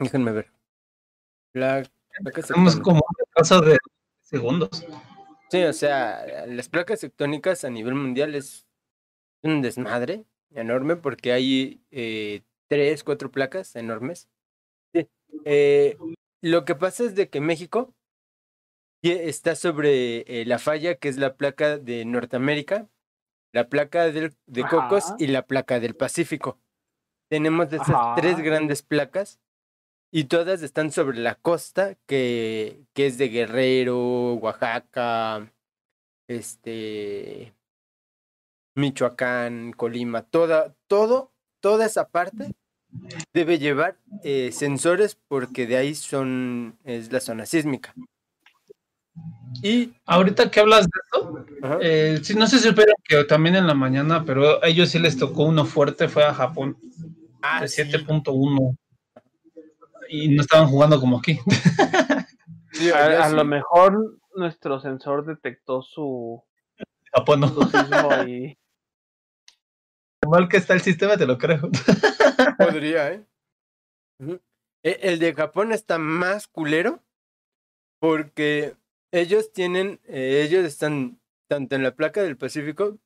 Déjenme 0.00 0.33
ver. 0.33 0.53
La 1.53 1.89
placa 2.21 2.41
Estamos 2.41 2.81
como 2.81 2.97
un 2.97 3.17
retraso 3.17 3.61
de 3.61 3.79
segundos. 4.21 4.85
Sí, 5.53 5.62
o 5.62 5.73
sea, 5.73 6.47
las 6.49 6.69
placas 6.69 6.99
tectónicas 6.99 7.62
a 7.62 7.71
nivel 7.71 7.95
mundial 7.95 8.35
es 8.35 8.67
un 9.43 9.62
desmadre 9.62 10.25
enorme 10.50 10.97
porque 10.97 11.31
hay 11.31 11.81
eh, 11.93 12.43
tres, 12.67 13.05
cuatro 13.05 13.31
placas 13.31 13.77
enormes. 13.77 14.29
Eh, 15.44 15.96
lo 16.42 16.64
que 16.64 16.75
pasa 16.75 17.04
es 17.04 17.14
de 17.14 17.28
que 17.28 17.40
México 17.40 17.94
está 19.02 19.56
sobre 19.56 20.20
eh, 20.26 20.44
la 20.44 20.58
falla 20.58 20.94
que 20.96 21.08
es 21.08 21.16
la 21.16 21.37
placa 21.37 21.78
de 21.78 22.04
Norteamérica, 22.04 22.88
la 23.52 23.68
placa 23.68 24.06
del- 24.12 24.37
de 24.46 24.62
Cocos 24.62 25.06
Ajá. 25.06 25.16
y 25.18 25.26
la 25.28 25.46
placa 25.46 25.80
del 25.80 25.94
Pacífico. 25.96 26.58
Tenemos 27.30 27.72
esas 27.72 28.16
tres 28.16 28.38
grandes 28.38 28.82
placas 28.82 29.40
y 30.12 30.25
todas 30.25 30.62
están 30.62 30.90
sobre 30.90 31.18
la 31.18 31.37
costa 31.37 31.96
que, 32.06 32.84
que 32.92 33.06
es 33.06 33.16
de 33.18 33.28
Guerrero, 33.28 34.34
Oaxaca, 34.34 35.52
este, 36.28 37.54
Michoacán, 38.76 39.72
Colima, 39.72 40.22
toda, 40.22 40.75
todo, 40.88 41.32
toda 41.62 41.87
esa 41.87 42.08
parte 42.08 42.52
debe 43.32 43.59
llevar 43.59 43.97
eh, 44.25 44.50
sensores 44.52 45.16
porque 45.28 45.66
de 45.66 45.76
ahí 45.76 45.94
son, 45.94 46.76
es 46.85 47.12
la 47.12 47.20
zona 47.20 47.47
sísmica. 47.47 47.94
Y 49.62 49.92
Ahorita 50.06 50.50
que 50.50 50.61
hablas 50.61 50.87
de 50.87 51.00
eso, 51.06 51.44
ajá, 51.62 51.78
eh, 51.82 52.20
sí, 52.23 52.35
no 52.35 52.47
sé 52.47 52.59
si 52.59 52.68
supieron 52.68 52.94
que 53.04 53.25
también 53.25 53.56
en 53.56 53.66
la 53.66 53.75
mañana, 53.75 54.25
pero 54.25 54.62
a 54.62 54.68
ellos 54.68 54.88
sí 54.90 54.99
les 54.99 55.18
tocó 55.18 55.44
uno 55.44 55.64
fuerte, 55.64 56.09
fue 56.09 56.25
a 56.25 56.32
Japón, 56.32 56.78
ah, 57.42 57.61
de 57.61 57.68
sí, 57.68 57.82
7.1. 57.82 58.76
Y 60.09 60.28
no 60.28 60.42
estaban 60.42 60.68
jugando 60.68 60.99
como 61.00 61.18
aquí. 61.18 61.38
sí, 62.73 62.90
A, 62.90 63.25
a 63.25 63.30
sí. 63.30 63.37
lo 63.37 63.44
mejor 63.44 64.18
nuestro 64.35 64.80
sensor 64.80 65.25
detectó 65.26 65.82
su, 65.82 66.42
Japón 67.12 67.40
no. 67.40 67.49
su 67.49 67.62
sismo 67.64 68.09
y 68.26 68.56
Mal 70.29 70.49
que 70.49 70.59
está 70.59 70.75
el 70.75 70.81
sistema, 70.83 71.17
te 71.17 71.27
lo 71.27 71.39
creo. 71.39 71.71
Podría, 72.59 73.12
¿eh? 73.12 73.27
E- 74.83 74.99
El 75.03 75.19
de 75.19 75.35
Japón 75.35 75.73
está 75.73 75.99
más 75.99 76.47
culero 76.47 77.03
porque 78.00 78.77
ellos 79.12 79.53
tienen, 79.53 80.00
eh, 80.05 80.43
ellos 80.47 80.65
están 80.65 81.21
tanto 81.49 81.75
en 81.77 81.83
la 81.83 81.95
placa 81.97 82.23
del 82.23 82.37
Pacífico, 82.37 82.99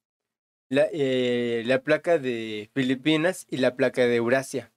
la, 0.70 0.86
eh, 0.92 1.62
la 1.66 1.82
placa 1.82 2.18
de 2.18 2.70
Filipinas 2.74 3.46
y 3.50 3.58
la 3.58 3.76
placa 3.76 4.06
de 4.06 4.16
Eurasia. 4.16 4.72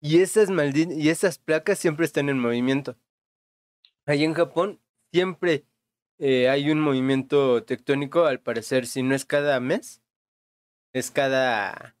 Y 0.00 0.20
esas, 0.20 0.48
y 0.74 1.08
esas 1.08 1.38
placas 1.38 1.78
siempre 1.78 2.06
están 2.06 2.28
en 2.28 2.38
movimiento. 2.38 2.96
Ahí 4.06 4.24
en 4.24 4.34
Japón 4.34 4.80
siempre 5.12 5.64
eh, 6.18 6.48
hay 6.48 6.70
un 6.70 6.80
movimiento 6.80 7.64
tectónico, 7.64 8.24
al 8.24 8.40
parecer, 8.40 8.86
si 8.86 9.02
no 9.02 9.14
es 9.14 9.24
cada 9.24 9.58
mes, 9.60 10.00
es 10.98 11.10
cada 11.10 11.94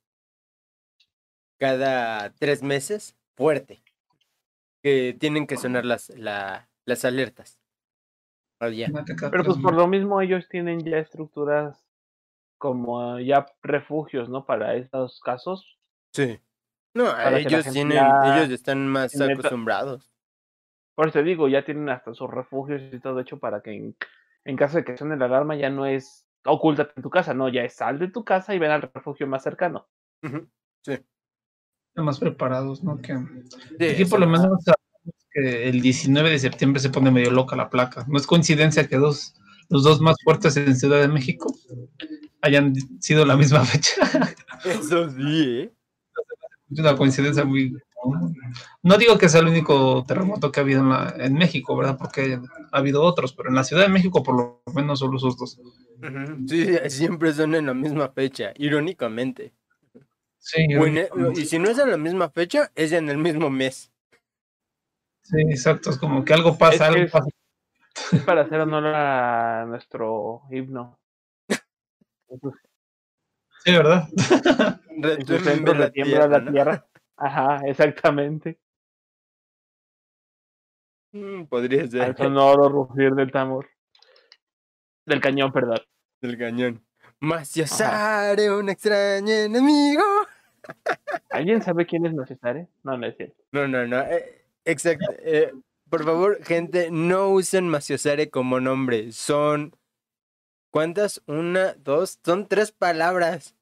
cada 1.58 2.32
tres 2.34 2.62
meses 2.62 3.16
fuerte. 3.36 3.82
Que 4.82 5.16
tienen 5.18 5.46
que 5.46 5.56
sonar 5.56 5.84
las, 5.84 6.10
la- 6.10 6.68
las 6.84 7.04
alertas. 7.04 7.60
Allá. 8.58 8.88
Pero 9.30 9.44
pues 9.44 9.58
por 9.58 9.74
lo 9.74 9.86
mismo 9.86 10.20
ellos 10.20 10.48
tienen 10.48 10.84
ya 10.84 10.98
estructuras 10.98 11.84
como 12.58 13.18
ya 13.18 13.46
refugios, 13.62 14.28
¿no? 14.28 14.46
Para 14.46 14.76
estos 14.76 15.20
casos. 15.20 15.78
Sí. 16.12 16.40
No, 16.94 17.04
Para 17.06 17.38
ellos 17.38 17.66
tienen, 17.70 17.98
ya 17.98 18.36
ellos 18.38 18.50
están 18.50 18.88
más 18.88 19.20
acostumbrados. 19.20 20.10
Por 20.94 21.08
eso 21.08 21.18
te 21.18 21.24
digo, 21.24 21.48
ya 21.48 21.62
tienen 21.64 21.90
hasta 21.90 22.14
sus 22.14 22.30
refugios 22.30 22.80
y 22.94 22.98
todo 23.00 23.20
hecho 23.20 23.38
para 23.38 23.60
que 23.60 23.72
en, 23.74 23.96
en 24.44 24.56
caso 24.56 24.78
de 24.78 24.84
que 24.84 24.96
suene 24.96 25.18
la 25.18 25.26
alarma 25.26 25.54
ya 25.56 25.68
no 25.68 25.84
es 25.84 26.25
ocúltate 26.46 26.92
en 26.96 27.02
tu 27.02 27.10
casa, 27.10 27.34
no, 27.34 27.48
ya 27.48 27.62
es 27.62 27.74
sal 27.74 27.98
de 27.98 28.08
tu 28.08 28.24
casa 28.24 28.54
y 28.54 28.58
ven 28.58 28.70
al 28.70 28.82
refugio 28.82 29.26
más 29.26 29.42
cercano. 29.42 29.88
Sí. 30.82 30.98
más 31.96 32.18
preparados, 32.18 32.82
¿no? 32.84 32.98
Que 32.98 33.14
Sí, 33.78 33.84
aquí 33.86 34.04
por 34.04 34.20
lo 34.20 34.26
menos 34.26 34.42
sabemos 34.64 35.26
que 35.30 35.68
el 35.68 35.80
19 35.80 36.30
de 36.30 36.38
septiembre 36.38 36.80
se 36.80 36.90
pone 36.90 37.10
medio 37.10 37.30
loca 37.30 37.56
la 37.56 37.70
placa. 37.70 38.04
No 38.08 38.16
es 38.18 38.26
coincidencia 38.26 38.86
que 38.88 38.96
dos, 38.96 39.34
los 39.68 39.82
dos 39.82 40.00
más 40.00 40.16
fuertes 40.22 40.56
en 40.56 40.76
Ciudad 40.76 41.00
de 41.00 41.08
México 41.08 41.46
hayan 42.42 42.74
sido 43.00 43.24
la 43.24 43.36
misma 43.36 43.64
fecha. 43.64 43.92
Eso 44.64 45.10
sí, 45.10 45.60
¿eh? 45.60 45.72
Es 46.70 46.78
una 46.80 46.96
coincidencia 46.96 47.44
muy... 47.44 47.76
No 48.82 48.98
digo 48.98 49.18
que 49.18 49.28
sea 49.28 49.40
el 49.40 49.48
único 49.48 50.04
terremoto 50.06 50.52
que 50.52 50.60
ha 50.60 50.62
habido 50.62 50.80
en, 50.80 50.88
la- 50.90 51.14
en 51.18 51.34
México, 51.34 51.76
¿verdad? 51.76 51.96
Porque 51.98 52.38
ha 52.72 52.78
habido 52.78 53.02
otros, 53.02 53.32
pero 53.32 53.48
en 53.48 53.54
la 53.56 53.64
Ciudad 53.64 53.82
de 53.82 53.88
México 53.88 54.22
por 54.22 54.36
lo 54.36 54.62
menos 54.74 55.00
solo 55.00 55.16
esos 55.16 55.36
dos. 55.36 55.58
Sí, 56.46 56.76
siempre 56.90 57.32
son 57.32 57.54
en 57.54 57.66
la 57.66 57.74
misma 57.74 58.08
fecha, 58.10 58.52
irónicamente. 58.56 59.52
Sí, 60.38 60.66
e- 60.70 61.10
y 61.34 61.44
si 61.46 61.58
no 61.58 61.68
es 61.70 61.78
en 61.78 61.90
la 61.90 61.96
misma 61.96 62.30
fecha, 62.30 62.70
es 62.74 62.92
en 62.92 63.08
el 63.08 63.18
mismo 63.18 63.50
mes. 63.50 63.90
sí, 65.22 65.40
exacto. 65.50 65.90
Es 65.90 65.98
como 65.98 66.24
que 66.24 66.34
algo 66.34 66.56
pasa, 66.56 66.74
Es 66.74 66.80
algo 66.82 67.02
es- 67.04 67.10
pasa. 67.10 67.28
Es 68.12 68.22
para 68.22 68.42
hacer 68.42 68.60
honor 68.60 68.86
a 68.86 69.64
nuestro 69.66 70.42
himno. 70.50 70.98
Sí, 73.64 73.72
¿verdad? 73.72 74.08
Retumbe 74.98 75.74
la 75.74 75.86
retiembla 75.86 76.28
la 76.28 76.40
¿no? 76.40 76.52
tierra. 76.52 76.86
Ajá, 77.16 77.60
exactamente. 77.66 78.58
Mm, 81.12 81.44
Podría 81.46 81.86
ser. 81.88 82.02
Al 82.02 82.16
sonoro 82.16 82.68
rugir 82.68 83.14
del 83.14 83.32
tambor. 83.32 83.68
Del 85.06 85.20
cañón, 85.20 85.52
perdón. 85.52 85.80
Del 86.20 86.36
cañón. 86.36 86.84
Maciosare, 87.20 88.50
un 88.50 88.68
extraño 88.68 89.32
enemigo. 89.32 90.02
¿Alguien 91.30 91.62
sabe 91.62 91.86
quién 91.86 92.04
es 92.06 92.12
Nocesare? 92.12 92.68
No, 92.82 92.98
no 92.98 93.06
es 93.06 93.16
cierto. 93.16 93.42
No, 93.52 93.68
no, 93.68 93.86
no. 93.86 94.00
eh, 94.02 94.44
exacto. 94.64 95.06
eh, 95.20 95.52
por 95.88 96.04
favor, 96.04 96.44
gente, 96.44 96.90
no 96.90 97.30
usen 97.30 97.68
Maciosare 97.68 98.28
como 98.30 98.60
nombre. 98.60 99.12
Son. 99.12 99.74
¿Cuántas? 100.70 101.22
Una, 101.26 101.74
dos, 101.74 102.18
son 102.24 102.48
tres 102.48 102.72
palabras. 102.72 103.54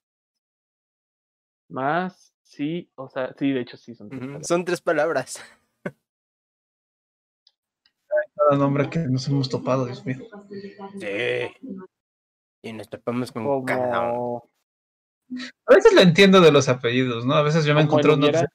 Más, 1.69 2.35
sí, 2.43 2.91
o 2.95 3.09
sea, 3.09 3.35
sí, 3.39 3.53
de 3.53 3.61
hecho 3.61 3.77
sí 3.77 3.95
son. 3.95 4.09
tres 4.09 4.21
palabras. 4.21 4.47
Son 4.47 4.65
tres 4.65 4.81
palabras. 4.81 5.45
Cada 8.49 8.59
nombre 8.59 8.91
que 8.91 8.99
nos 9.01 9.27
hemos 9.29 9.49
topado, 9.49 9.87
Dios 9.87 10.05
mío. 10.05 10.19
Sí. 11.01 11.71
Y 12.63 12.73
nos 12.73 12.89
topamos 12.89 13.33
con 13.33 13.65
cada 13.65 14.11
uno. 14.13 14.45
A 15.67 15.75
veces 15.75 15.93
lo 15.95 16.01
entiendo 16.01 16.41
de 16.41 16.53
los 16.53 16.69
apellidos, 16.69 17.25
¿no? 17.25 17.35
A 17.35 17.43
veces 17.43 17.65
yo 17.65 17.75
me 17.75 17.83
encontré 17.83 18.13
uno 18.13 18.27
que 18.27 18.31
hubiera. 18.31 18.49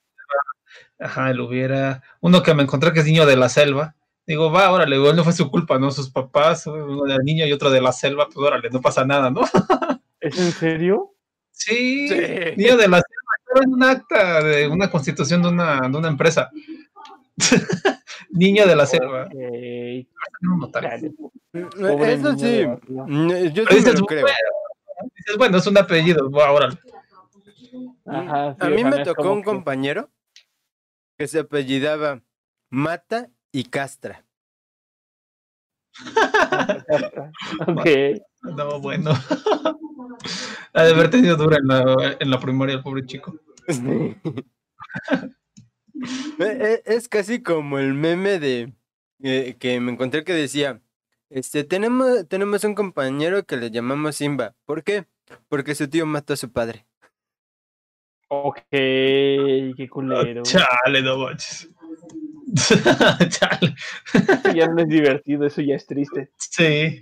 Ajá, 1.00 1.32
el 1.32 1.40
hubiera. 1.42 2.04
Uno 2.22 2.44
que 2.44 2.54
me 2.54 2.64
encontré 2.64 2.94
que 2.94 3.00
es 3.00 3.06
niño 3.06 3.26
de 3.26 3.38
la 3.38 3.50
selva. 3.50 3.96
Digo, 4.28 4.52
va, 4.52 4.72
órale, 4.72 4.96
igual 4.96 5.16
no 5.16 5.24
fue 5.24 5.34
su 5.34 5.50
culpa, 5.50 5.80
¿no? 5.80 5.90
Sus 5.90 6.12
papás, 6.12 6.68
uno 6.68 7.04
del 7.06 7.20
niño 7.24 7.48
y 7.48 7.54
otro 7.54 7.72
de 7.72 7.82
la 7.82 7.92
selva, 7.92 8.26
pues 8.26 8.38
órale, 8.38 8.70
no 8.70 8.80
pasa 8.82 9.04
nada, 9.04 9.32
¿no? 9.32 9.42
¿Es 10.20 10.38
en 10.38 10.52
serio? 10.52 11.16
Sí, 11.52 12.08
Sí. 12.08 12.16
niño 12.56 12.78
de 12.78 12.88
la 12.88 13.02
selva, 13.02 13.34
estaba 13.40 13.64
en 13.66 13.74
un 13.74 13.84
acta 13.84 14.44
de 14.44 14.68
una 14.68 14.92
constitución 14.92 15.42
de 15.42 15.50
una, 15.50 15.80
de 15.90 15.98
una 15.98 16.08
empresa. 16.10 16.52
niño 18.32 18.68
de 18.68 18.76
la 18.76 18.86
selva. 18.86 19.28
Eso 22.04 22.38
sí. 22.38 22.66
Yo 23.54 23.64
sí 23.66 23.82
me 23.84 23.94
lo 23.94 24.06
creo. 24.06 24.22
bueno, 24.24 24.38
dices, 25.16 25.38
bueno, 25.38 25.58
es 25.58 25.68
un 25.68 25.78
apellido. 25.78 26.30
Ajá, 28.06 28.54
sí, 28.54 28.66
A 28.66 28.70
mí 28.70 28.84
me 28.84 29.04
tocó 29.04 29.32
un 29.34 29.40
que- 29.42 29.46
compañero 29.46 30.10
que 31.18 31.28
se 31.28 31.40
apellidaba 31.40 32.22
Mata 32.70 33.30
y 33.52 33.64
Castra. 33.66 34.26
Ok, 37.68 37.88
No, 38.56 38.80
bueno. 38.80 39.12
Ha 40.74 40.84
de 40.84 40.94
haber 40.94 41.10
tenido 41.10 41.36
dura 41.36 41.58
en 41.58 41.68
la, 41.68 42.18
en 42.20 42.30
la 42.30 42.40
primaria 42.40 42.76
el 42.76 42.84
pobre 42.84 43.06
chico. 43.06 43.36
E- 43.68 44.16
e- 46.40 46.82
Es 46.86 47.08
casi 47.10 47.42
como 47.42 47.80
el 47.80 47.94
meme 47.94 48.40
de 48.40 48.74
eh, 49.22 49.56
que 49.60 49.80
me 49.80 49.92
encontré 49.92 50.24
que 50.24 50.34
decía, 50.34 50.82
este, 51.30 51.64
tenemos, 51.64 52.28
tenemos 52.28 52.64
un 52.64 52.76
compañero 52.76 53.46
que 53.46 53.58
le 53.58 53.72
llamamos 53.72 54.16
Simba. 54.16 54.56
¿Por 54.66 54.84
qué? 54.84 55.06
Porque 55.48 55.76
su 55.76 55.88
tío 55.90 56.06
mató 56.06 56.34
a 56.34 56.38
su 56.38 56.52
padre. 56.52 56.86
ok, 58.30 58.58
qué 58.72 59.88
culero. 59.90 60.44
Chale, 60.44 61.02
no 61.02 61.18
manches. 61.18 61.70
Chale. 63.30 63.76
Eso 64.14 64.52
ya 64.56 64.68
no 64.68 64.82
es 64.82 64.88
divertido, 64.88 65.46
eso 65.46 65.62
ya 65.62 65.76
es 65.76 65.86
triste. 65.86 66.32
Sí. 66.38 67.02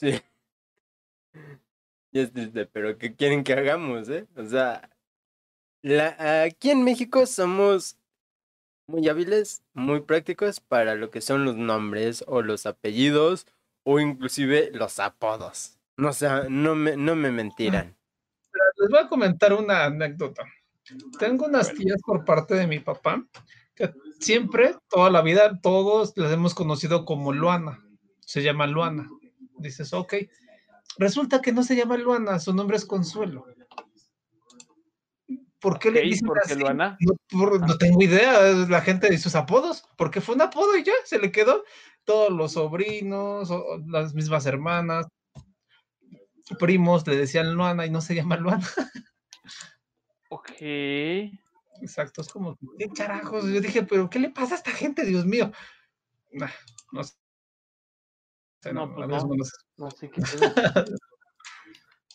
Sí. 0.00 0.20
Y 2.10 2.20
es 2.20 2.32
triste, 2.32 2.64
pero 2.64 2.96
¿qué 2.96 3.14
quieren 3.14 3.44
que 3.44 3.52
hagamos, 3.52 4.08
eh? 4.08 4.26
O 4.34 4.42
sea, 4.46 4.88
la, 5.82 6.42
aquí 6.42 6.70
en 6.70 6.84
México 6.84 7.26
somos 7.26 7.96
muy 8.86 9.08
hábiles, 9.08 9.62
muy 9.74 10.00
prácticos 10.00 10.60
para 10.60 10.94
lo 10.94 11.10
que 11.10 11.20
son 11.20 11.44
los 11.44 11.56
nombres 11.56 12.24
o 12.26 12.42
los 12.42 12.66
apellidos 12.66 13.46
o 13.84 14.00
inclusive 14.00 14.70
los 14.72 14.98
apodos. 14.98 15.78
No, 15.96 16.12
sea, 16.12 16.46
no 16.48 16.74
me, 16.74 16.96
no 16.96 17.16
me 17.16 17.30
mentirán. 17.30 17.96
Les 18.78 18.88
voy 18.88 19.00
a 19.00 19.08
comentar 19.08 19.52
una 19.52 19.84
anécdota. 19.84 20.44
Tengo 21.18 21.46
unas 21.46 21.74
tías 21.74 22.00
por 22.02 22.24
parte 22.24 22.54
de 22.54 22.66
mi 22.66 22.78
papá 22.78 23.26
que 23.74 23.92
siempre, 24.20 24.76
toda 24.88 25.10
la 25.10 25.22
vida, 25.22 25.60
todos 25.60 26.12
las 26.16 26.32
hemos 26.32 26.54
conocido 26.54 27.04
como 27.04 27.32
Luana. 27.32 27.84
Se 28.20 28.42
llama 28.42 28.66
Luana. 28.66 29.08
Dices, 29.58 29.92
ok. 29.92 30.14
Resulta 30.98 31.42
que 31.42 31.52
no 31.52 31.62
se 31.62 31.76
llama 31.76 31.96
Luana, 31.96 32.38
su 32.40 32.54
nombre 32.54 32.76
es 32.76 32.84
Consuelo. 32.84 33.46
¿Por 35.60 35.78
qué 35.78 35.90
le 35.90 36.02
dicen 36.02 36.26
¿por 36.26 36.40
qué 36.40 36.52
así? 36.52 36.60
Luana? 36.60 36.96
No, 37.00 37.14
por- 37.30 37.60
no 37.66 37.76
tengo 37.78 38.00
idea, 38.02 38.40
la 38.68 38.80
gente 38.80 39.08
de 39.10 39.18
sus 39.18 39.34
apodos, 39.34 39.84
porque 39.96 40.20
fue 40.20 40.34
un 40.36 40.42
apodo 40.42 40.76
y 40.76 40.84
ya 40.84 40.92
se 41.04 41.18
le 41.18 41.32
quedó. 41.32 41.64
Todos 42.04 42.30
los 42.30 42.52
sobrinos, 42.52 43.50
o- 43.50 43.78
las 43.86 44.14
mismas 44.14 44.46
hermanas, 44.46 45.06
primos 46.58 47.06
le 47.06 47.16
decían 47.16 47.52
Luana 47.54 47.84
y 47.86 47.90
no 47.90 48.00
se 48.00 48.14
llama 48.14 48.36
Luana. 48.36 48.66
Ok. 50.30 50.50
Exacto, 51.80 52.22
es 52.22 52.28
como, 52.28 52.56
¿qué 52.78 52.88
carajos? 52.88 53.44
Yo 53.44 53.60
dije, 53.60 53.82
pero 53.82 54.08
¿qué 54.10 54.18
le 54.18 54.30
pasa 54.30 54.54
a 54.54 54.58
esta 54.58 54.70
gente, 54.72 55.04
Dios 55.04 55.24
mío? 55.26 55.52
Nah, 56.32 56.50
no 56.92 57.04
sé. 57.04 57.14
No, 58.72 58.86
no, 58.86 58.94
pues 58.94 59.08
no. 59.08 59.18
no 59.18 59.34
lo 59.36 59.44
sé. 59.44 59.52
No 59.76 59.90
sé 59.90 60.10
qué. 60.10 60.20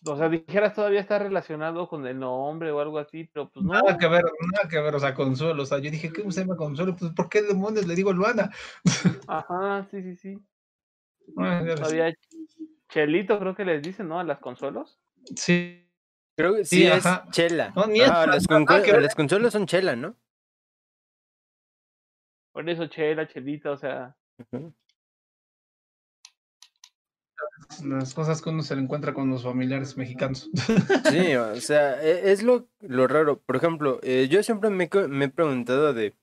o 0.05 0.17
sea, 0.17 0.29
dijeras 0.29 0.73
todavía 0.73 0.99
está 0.99 1.19
relacionado 1.19 1.87
con 1.87 2.05
el 2.07 2.19
nombre 2.19 2.71
o 2.71 2.79
algo 2.79 2.99
así, 2.99 3.29
pero 3.31 3.49
pues 3.49 3.65
no. 3.65 3.73
Nada 3.73 3.97
que 3.97 4.07
ver, 4.07 4.23
nada 4.23 4.69
que 4.69 4.79
ver, 4.79 4.95
o 4.95 4.99
sea, 4.99 5.13
Consuelo. 5.13 5.63
O 5.63 5.65
sea, 5.65 5.79
yo 5.79 5.91
dije, 5.91 6.11
¿qué 6.11 6.29
se 6.31 6.41
llama 6.41 6.55
Consuelo? 6.55 6.95
Pues, 6.95 7.11
¿por 7.13 7.29
qué 7.29 7.41
demonios 7.41 7.87
le 7.87 7.95
digo 7.95 8.11
Luana? 8.13 8.51
Ajá, 9.27 9.87
sí, 9.91 10.01
sí, 10.01 10.15
sí. 10.15 10.37
Ah, 11.37 11.59
ya 11.59 11.65
ves. 11.65 11.75
Todavía 11.75 12.13
Chelito 12.89 13.39
creo 13.39 13.55
que 13.55 13.65
les 13.65 13.81
dicen, 13.81 14.07
¿no? 14.07 14.19
A 14.19 14.23
las 14.23 14.39
consolas. 14.39 14.99
Sí, 15.35 15.83
Creo 16.35 16.55
que 16.55 16.65
sí, 16.65 16.77
Sí, 16.77 16.87
es 16.87 17.05
ajá. 17.05 17.27
chela. 17.31 17.71
No, 17.75 17.85
ni 17.85 18.01
ah, 18.01 18.25
las, 18.25 18.47
ver. 18.47 19.01
las 19.01 19.15
consolas 19.15 19.53
son 19.53 19.67
chela, 19.67 19.95
¿no? 19.95 20.15
Por 22.51 22.69
eso 22.69 22.87
Chela, 22.87 23.27
Chelita, 23.27 23.71
o 23.71 23.77
sea. 23.77 24.15
Ujú. 24.37 24.73
Las 27.85 28.13
cosas 28.13 28.41
que 28.41 28.49
uno 28.49 28.63
se 28.63 28.75
le 28.75 28.81
encuentra 28.81 29.13
con 29.13 29.29
los 29.29 29.43
familiares 29.43 29.97
mexicanos. 29.97 30.49
Sí, 31.09 31.35
o 31.35 31.55
sea, 31.61 32.01
e- 32.03 32.31
es 32.31 32.43
lo, 32.43 32.67
lo 32.81 33.07
raro. 33.07 33.39
Por 33.39 33.55
ejemplo, 33.55 33.99
eh, 34.03 34.27
yo 34.29 34.41
siempre 34.43 34.69
me, 34.69 34.85
he 34.85 35.29
preguntado 35.29 35.93
de, 35.93 36.15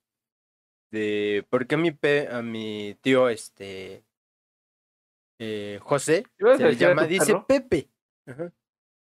de 0.90 1.47
por 1.50 1.66
qué 1.66 1.75
a 1.75 1.78
mi, 1.78 1.90
pe- 1.90 2.28
a 2.28 2.42
mi 2.42 2.97
tío, 3.02 3.28
este, 3.28 4.04
eh, 5.38 5.78
José, 5.82 6.25
¿Ibas 6.38 6.54
a 6.54 6.56
se 6.59 6.64
le 6.70 6.76
llama, 6.76 7.06
dice 7.06 7.26
perro? 7.26 7.47
Pepe. 7.47 7.88
Ajá. 8.26 8.52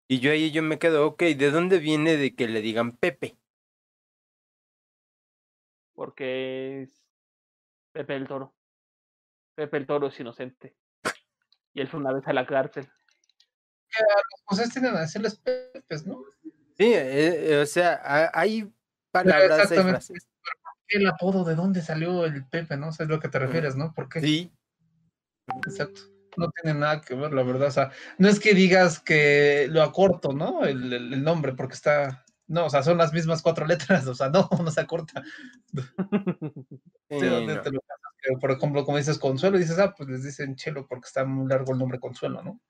Y 0.08 0.18
yo 0.18 0.32
ahí 0.32 0.50
yo 0.50 0.62
me 0.62 0.78
quedo, 0.78 1.06
ok, 1.06 1.22
¿de 1.22 1.50
dónde 1.50 1.78
viene 1.78 2.16
de 2.16 2.34
que 2.34 2.48
le 2.48 2.60
digan 2.60 2.96
Pepe? 2.96 3.36
Porque 5.94 6.82
es 6.82 7.04
Pepe 7.92 8.16
el 8.16 8.26
Toro. 8.26 8.54
Pepe 9.54 9.76
el 9.76 9.86
Toro 9.86 10.08
es 10.08 10.18
inocente. 10.18 10.74
Y 11.74 11.80
él 11.80 11.88
fue 11.88 12.00
una 12.00 12.12
vez 12.12 12.26
a 12.26 12.32
la 12.32 12.46
cárcel. 12.46 12.88
Los 13.98 14.42
José 14.58 14.70
tienen 14.70 14.96
a 14.96 15.00
decirles 15.00 15.36
pepes, 15.36 16.06
¿no? 16.06 16.22
Sí, 16.76 16.92
eh, 16.94 17.60
o 17.62 17.66
sea, 17.66 18.00
ha- 18.04 18.30
hay 18.32 18.72
palabras, 19.10 19.70
exactamente. 19.70 20.14
El 20.88 21.06
apodo, 21.06 21.44
¿de 21.44 21.54
dónde 21.54 21.82
salió 21.82 22.24
el 22.24 22.46
Pepe, 22.48 22.76
no? 22.76 22.90
sé 22.92 23.04
a 23.04 23.06
lo 23.06 23.20
que 23.20 23.28
te 23.28 23.38
Ujú. 23.38 23.46
refieres, 23.46 23.76
¿no? 23.76 23.92
¿Por 23.94 24.08
qué? 24.08 24.20
Sí, 24.20 24.52
Exacto. 25.66 26.02
No 26.36 26.48
tiene 26.50 26.78
nada 26.78 27.00
que 27.00 27.14
ver, 27.14 27.32
la 27.32 27.42
verdad. 27.42 27.68
O 27.68 27.72
sea, 27.72 27.90
no 28.18 28.28
es 28.28 28.38
que 28.38 28.54
digas 28.54 29.00
que 29.00 29.66
lo 29.68 29.82
acorto, 29.82 30.32
¿no? 30.32 30.64
El, 30.64 30.92
el- 30.92 31.12
el 31.12 31.22
nombre, 31.24 31.52
porque 31.54 31.74
está. 31.74 32.24
No, 32.46 32.66
o 32.66 32.70
sea, 32.70 32.82
son 32.82 32.98
las 32.98 33.12
mismas 33.12 33.42
cuatro 33.42 33.66
letras, 33.66 34.06
o 34.06 34.14
sea, 34.14 34.28
no, 34.30 34.48
no 34.62 34.70
se 34.70 34.80
acorta. 34.80 35.22
sí, 37.10 37.18
Sí, 37.20 37.26
no. 37.28 37.60
te 37.60 37.70
lo 37.72 37.80
que, 38.22 38.36
por 38.40 38.50
ejemplo, 38.50 38.84
como 38.84 38.98
dices 38.98 39.18
Consuelo, 39.18 39.58
dices, 39.58 39.78
ah, 39.78 39.94
pues 39.96 40.08
les 40.08 40.22
dicen 40.24 40.56
Chelo 40.56 40.86
porque 40.86 41.06
está 41.06 41.24
muy 41.24 41.48
largo 41.48 41.72
el 41.72 41.78
nombre 41.78 41.98
Consuelo, 41.98 42.42
¿no? 42.42 42.60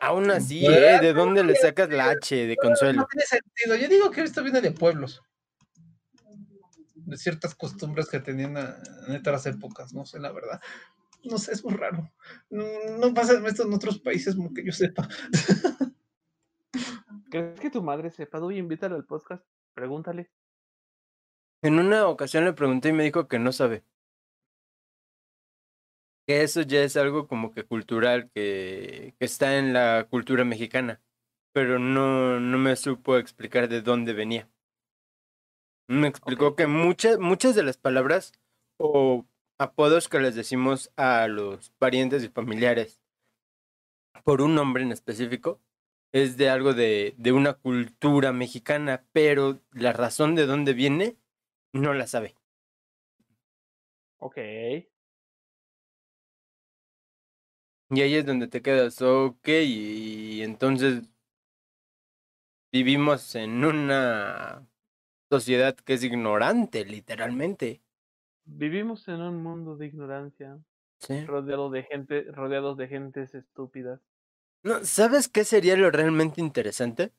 Aún 0.00 0.30
así, 0.30 0.62
Bueno, 0.64 0.76
¿eh? 0.86 0.98
¿De 1.00 1.12
dónde 1.12 1.44
le 1.44 1.54
sacas 1.54 1.88
la 1.90 2.10
H 2.10 2.34
de 2.34 2.56
No 2.56 2.62
consuelo? 2.68 3.06
tiene 3.10 3.24
sentido. 3.26 3.76
Yo 3.76 3.88
digo 3.88 4.10
que 4.10 4.22
esto 4.22 4.42
viene 4.42 4.60
de 4.60 4.72
pueblos. 4.72 5.22
De 6.94 7.16
ciertas 7.16 7.54
costumbres 7.54 8.08
que 8.08 8.20
tenían 8.20 8.56
a- 8.56 8.78
en 9.08 9.16
otras 9.16 9.44
épocas, 9.46 9.92
no 9.92 10.04
sé, 10.06 10.18
la 10.18 10.32
verdad. 10.32 10.60
No 11.24 11.38
sé, 11.38 11.52
es 11.52 11.64
muy 11.64 11.74
raro. 11.74 12.10
No, 12.50 12.64
no 12.98 13.14
pasa 13.14 13.34
esto 13.46 13.64
en 13.64 13.72
otros 13.74 14.00
países, 14.00 14.34
como 14.34 14.52
que 14.52 14.64
yo 14.64 14.72
sepa. 14.72 15.08
¿Crees 17.30 17.60
que 17.60 17.70
tu 17.70 17.82
madre 17.82 18.10
sepa? 18.10 18.40
Oye, 18.40 18.58
invítala 18.58 18.96
al 18.96 19.04
podcast. 19.04 19.44
Pregúntale. 19.74 20.30
En 21.62 21.78
una 21.78 22.08
ocasión 22.08 22.44
le 22.44 22.52
pregunté 22.52 22.88
y 22.88 22.92
me 22.92 23.04
dijo 23.04 23.28
que 23.28 23.38
no 23.38 23.52
sabe. 23.52 23.84
Que 26.26 26.42
eso 26.42 26.62
ya 26.62 26.82
es 26.82 26.96
algo 26.96 27.28
como 27.28 27.52
que 27.52 27.64
cultural, 27.64 28.30
que, 28.34 29.14
que 29.18 29.24
está 29.24 29.58
en 29.58 29.72
la 29.72 30.06
cultura 30.10 30.44
mexicana. 30.44 31.00
Pero 31.52 31.78
no, 31.78 32.40
no 32.40 32.58
me 32.58 32.74
supo 32.76 33.16
explicar 33.16 33.68
de 33.68 33.80
dónde 33.80 34.12
venía. 34.12 34.48
Me 35.88 36.08
explicó 36.08 36.56
que 36.56 36.66
muchas, 36.66 37.18
muchas 37.18 37.54
de 37.54 37.62
las 37.62 37.76
palabras 37.76 38.32
o 38.78 39.26
apodos 39.58 40.08
que 40.08 40.18
les 40.18 40.34
decimos 40.34 40.90
a 40.96 41.28
los 41.28 41.70
parientes 41.78 42.24
y 42.24 42.28
familiares 42.28 43.02
por 44.24 44.42
un 44.42 44.54
nombre 44.54 44.82
en 44.82 44.92
específico 44.92 45.60
es 46.12 46.36
de 46.36 46.48
algo 46.50 46.74
de, 46.74 47.14
de 47.18 47.32
una 47.32 47.54
cultura 47.54 48.32
mexicana, 48.32 49.04
pero 49.12 49.60
la 49.72 49.92
razón 49.92 50.34
de 50.34 50.46
dónde 50.46 50.72
viene 50.72 51.16
no 51.72 51.94
la 51.94 52.06
sabe. 52.06 52.36
Ok. 54.18 54.38
Y 57.90 58.00
ahí 58.00 58.14
es 58.14 58.24
donde 58.24 58.48
te 58.48 58.62
quedas, 58.62 59.02
ok, 59.02 59.46
y 59.48 60.42
entonces 60.42 61.02
vivimos 62.72 63.34
en 63.34 63.64
una 63.64 64.66
sociedad 65.30 65.76
que 65.76 65.94
es 65.94 66.04
ignorante, 66.04 66.84
literalmente. 66.84 67.82
Vivimos 68.44 69.06
en 69.08 69.20
un 69.20 69.42
mundo 69.42 69.76
de 69.76 69.86
ignorancia, 69.86 70.58
¿sí? 70.98 71.24
rodeado 71.26 71.70
de 71.70 71.82
gente, 71.84 72.22
rodeados 72.32 72.76
de 72.76 72.88
gentes 72.88 73.34
estúpidas. 73.34 74.00
No, 74.64 74.84
¿Sabes 74.84 75.28
qué 75.28 75.44
sería 75.44 75.76
lo 75.76 75.90
realmente 75.90 76.40
interesante? 76.40 77.12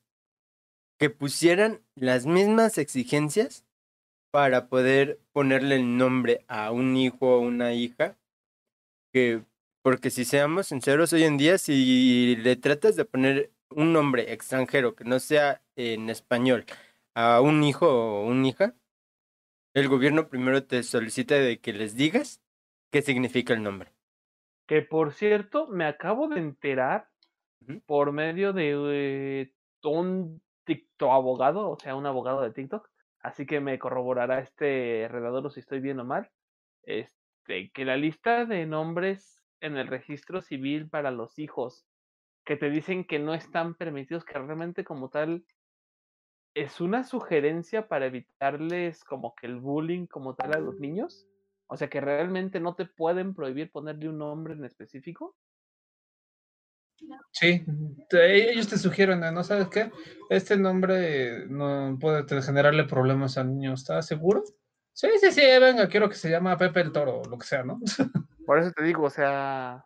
Que 0.98 1.10
pusieran 1.10 1.82
las 1.94 2.26
mismas 2.26 2.78
exigencias 2.78 3.64
para 4.34 4.66
poder 4.66 5.20
ponerle 5.30 5.76
el 5.76 5.96
nombre 5.96 6.44
a 6.48 6.72
un 6.72 6.96
hijo 6.96 7.36
o 7.36 7.38
una 7.38 7.72
hija. 7.72 8.16
Que, 9.12 9.44
porque 9.80 10.10
si 10.10 10.24
seamos 10.24 10.66
sinceros, 10.66 11.12
hoy 11.12 11.22
en 11.22 11.36
día, 11.36 11.56
si 11.56 12.34
le 12.34 12.56
tratas 12.56 12.96
de 12.96 13.04
poner 13.04 13.52
un 13.70 13.92
nombre 13.92 14.32
extranjero 14.32 14.96
que 14.96 15.04
no 15.04 15.20
sea 15.20 15.62
en 15.76 16.10
español 16.10 16.64
a 17.14 17.40
un 17.40 17.62
hijo 17.62 17.86
o 17.86 18.26
una 18.26 18.48
hija, 18.48 18.74
el 19.72 19.88
gobierno 19.88 20.26
primero 20.26 20.64
te 20.64 20.82
solicita 20.82 21.36
de 21.36 21.60
que 21.60 21.72
les 21.72 21.94
digas 21.94 22.42
qué 22.90 23.02
significa 23.02 23.54
el 23.54 23.62
nombre. 23.62 23.92
Que 24.66 24.82
por 24.82 25.12
cierto, 25.12 25.68
me 25.68 25.84
acabo 25.84 26.26
de 26.26 26.40
enterar 26.40 27.08
por 27.86 28.10
medio 28.10 28.52
de 28.52 29.42
eh, 29.42 29.54
un 29.84 30.42
TikTok 30.64 31.12
abogado, 31.12 31.70
o 31.70 31.78
sea, 31.78 31.94
un 31.94 32.06
abogado 32.06 32.40
de 32.40 32.50
TikTok. 32.50 32.90
Así 33.24 33.46
que 33.46 33.58
me 33.58 33.78
corroborará 33.78 34.40
este 34.40 35.08
redador 35.10 35.50
si 35.50 35.60
estoy 35.60 35.80
bien 35.80 35.98
o 35.98 36.04
mal. 36.04 36.30
Este, 36.82 37.70
que 37.72 37.86
la 37.86 37.96
lista 37.96 38.44
de 38.44 38.66
nombres 38.66 39.42
en 39.60 39.78
el 39.78 39.86
registro 39.86 40.42
civil 40.42 40.90
para 40.90 41.10
los 41.10 41.38
hijos 41.38 41.86
que 42.44 42.58
te 42.58 42.68
dicen 42.68 43.06
que 43.06 43.18
no 43.18 43.32
están 43.32 43.76
permitidos, 43.76 44.26
que 44.26 44.34
realmente 44.34 44.84
como 44.84 45.08
tal 45.08 45.42
es 46.54 46.82
una 46.82 47.02
sugerencia 47.02 47.88
para 47.88 48.04
evitarles 48.04 49.02
como 49.04 49.34
que 49.34 49.46
el 49.46 49.58
bullying 49.58 50.06
como 50.06 50.34
tal 50.34 50.54
a 50.54 50.60
los 50.60 50.78
niños. 50.78 51.26
O 51.66 51.78
sea 51.78 51.88
que 51.88 52.02
realmente 52.02 52.60
no 52.60 52.74
te 52.74 52.84
pueden 52.84 53.34
prohibir 53.34 53.72
ponerle 53.72 54.10
un 54.10 54.18
nombre 54.18 54.52
en 54.52 54.66
específico. 54.66 55.34
Sí, 57.32 57.64
te- 58.08 58.52
ellos 58.52 58.68
te 58.68 58.78
sugieren, 58.78 59.20
¿no 59.20 59.44
sabes 59.44 59.68
qué? 59.68 59.90
Este 60.30 60.56
nombre 60.56 61.46
no 61.48 61.98
puede 62.00 62.42
generarle 62.42 62.84
problemas 62.84 63.36
al 63.38 63.48
niño, 63.48 63.74
¿estás 63.74 64.06
seguro? 64.06 64.44
Sí, 64.92 65.08
sí, 65.20 65.32
sí, 65.32 65.40
venga, 65.60 65.88
quiero 65.88 66.08
que 66.08 66.14
se 66.14 66.30
llama 66.30 66.56
Pepe 66.56 66.80
el 66.80 66.92
Toro, 66.92 67.22
lo 67.28 67.36
que 67.36 67.46
sea, 67.46 67.64
¿no? 67.64 67.80
Por 68.46 68.58
eso 68.58 68.70
te 68.72 68.84
digo, 68.84 69.04
o 69.04 69.10
sea. 69.10 69.84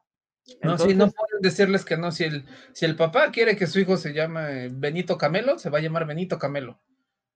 No, 0.62 0.76
sí, 0.78 0.94
no 0.94 1.10
pueden 1.10 1.40
decirles 1.40 1.84
que 1.84 1.96
no. 1.96 2.10
Si 2.10 2.24
el, 2.24 2.44
si 2.72 2.84
el 2.84 2.96
papá 2.96 3.30
quiere 3.30 3.56
que 3.56 3.66
su 3.66 3.80
hijo 3.80 3.96
se 3.96 4.12
llame 4.12 4.68
Benito 4.68 5.16
Camelo, 5.16 5.58
se 5.58 5.70
va 5.70 5.78
a 5.78 5.80
llamar 5.80 6.06
Benito 6.06 6.38
Camelo. 6.38 6.80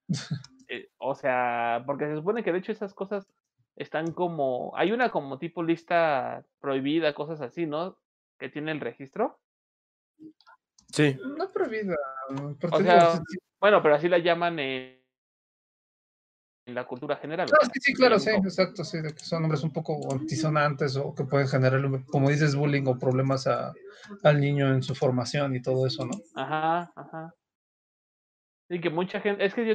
eh, 0.68 0.90
o 0.98 1.14
sea, 1.14 1.82
porque 1.86 2.06
se 2.06 2.16
supone 2.16 2.42
que 2.42 2.52
de 2.52 2.58
hecho 2.58 2.72
esas 2.72 2.94
cosas 2.94 3.26
están 3.76 4.12
como. 4.12 4.72
Hay 4.76 4.92
una 4.92 5.10
como 5.10 5.38
tipo 5.38 5.62
lista 5.62 6.44
prohibida, 6.60 7.14
cosas 7.14 7.40
así, 7.40 7.66
¿no? 7.66 7.98
Que 8.38 8.48
tiene 8.48 8.72
el 8.72 8.80
registro. 8.80 9.38
Sí. 10.92 11.16
No 11.36 11.50
prohibida. 11.50 11.96
porque 12.60 12.76
O 12.76 12.80
sea, 12.80 13.20
bueno, 13.60 13.82
pero 13.82 13.94
así 13.94 14.08
la 14.08 14.18
llaman 14.18 14.58
en. 14.58 15.02
en 16.66 16.74
la 16.74 16.86
cultura 16.86 17.16
general. 17.16 17.48
sí, 17.48 17.80
sí, 17.80 17.94
claro, 17.94 18.18
sí, 18.18 18.30
exacto, 18.30 18.84
sí, 18.84 19.00
de 19.00 19.12
que 19.14 19.20
son 19.24 19.42
nombres 19.42 19.62
un 19.64 19.72
poco 19.72 20.12
antisonantes 20.12 20.96
o 20.96 21.14
que 21.14 21.24
pueden 21.24 21.48
generar, 21.48 21.82
como 22.06 22.30
dices, 22.30 22.54
bullying 22.54 22.86
o 22.86 22.98
problemas 22.98 23.46
a- 23.46 23.72
al 24.22 24.40
niño 24.40 24.72
en 24.72 24.82
su 24.82 24.94
formación 24.94 25.56
y 25.56 25.62
todo 25.62 25.86
eso, 25.86 26.04
¿no? 26.04 26.12
Ajá, 26.34 26.92
ajá. 26.94 27.34
Y 28.68 28.80
que 28.80 28.90
mucha 28.90 29.20
gente, 29.20 29.44
es 29.44 29.54
que 29.54 29.66
yo, 29.66 29.74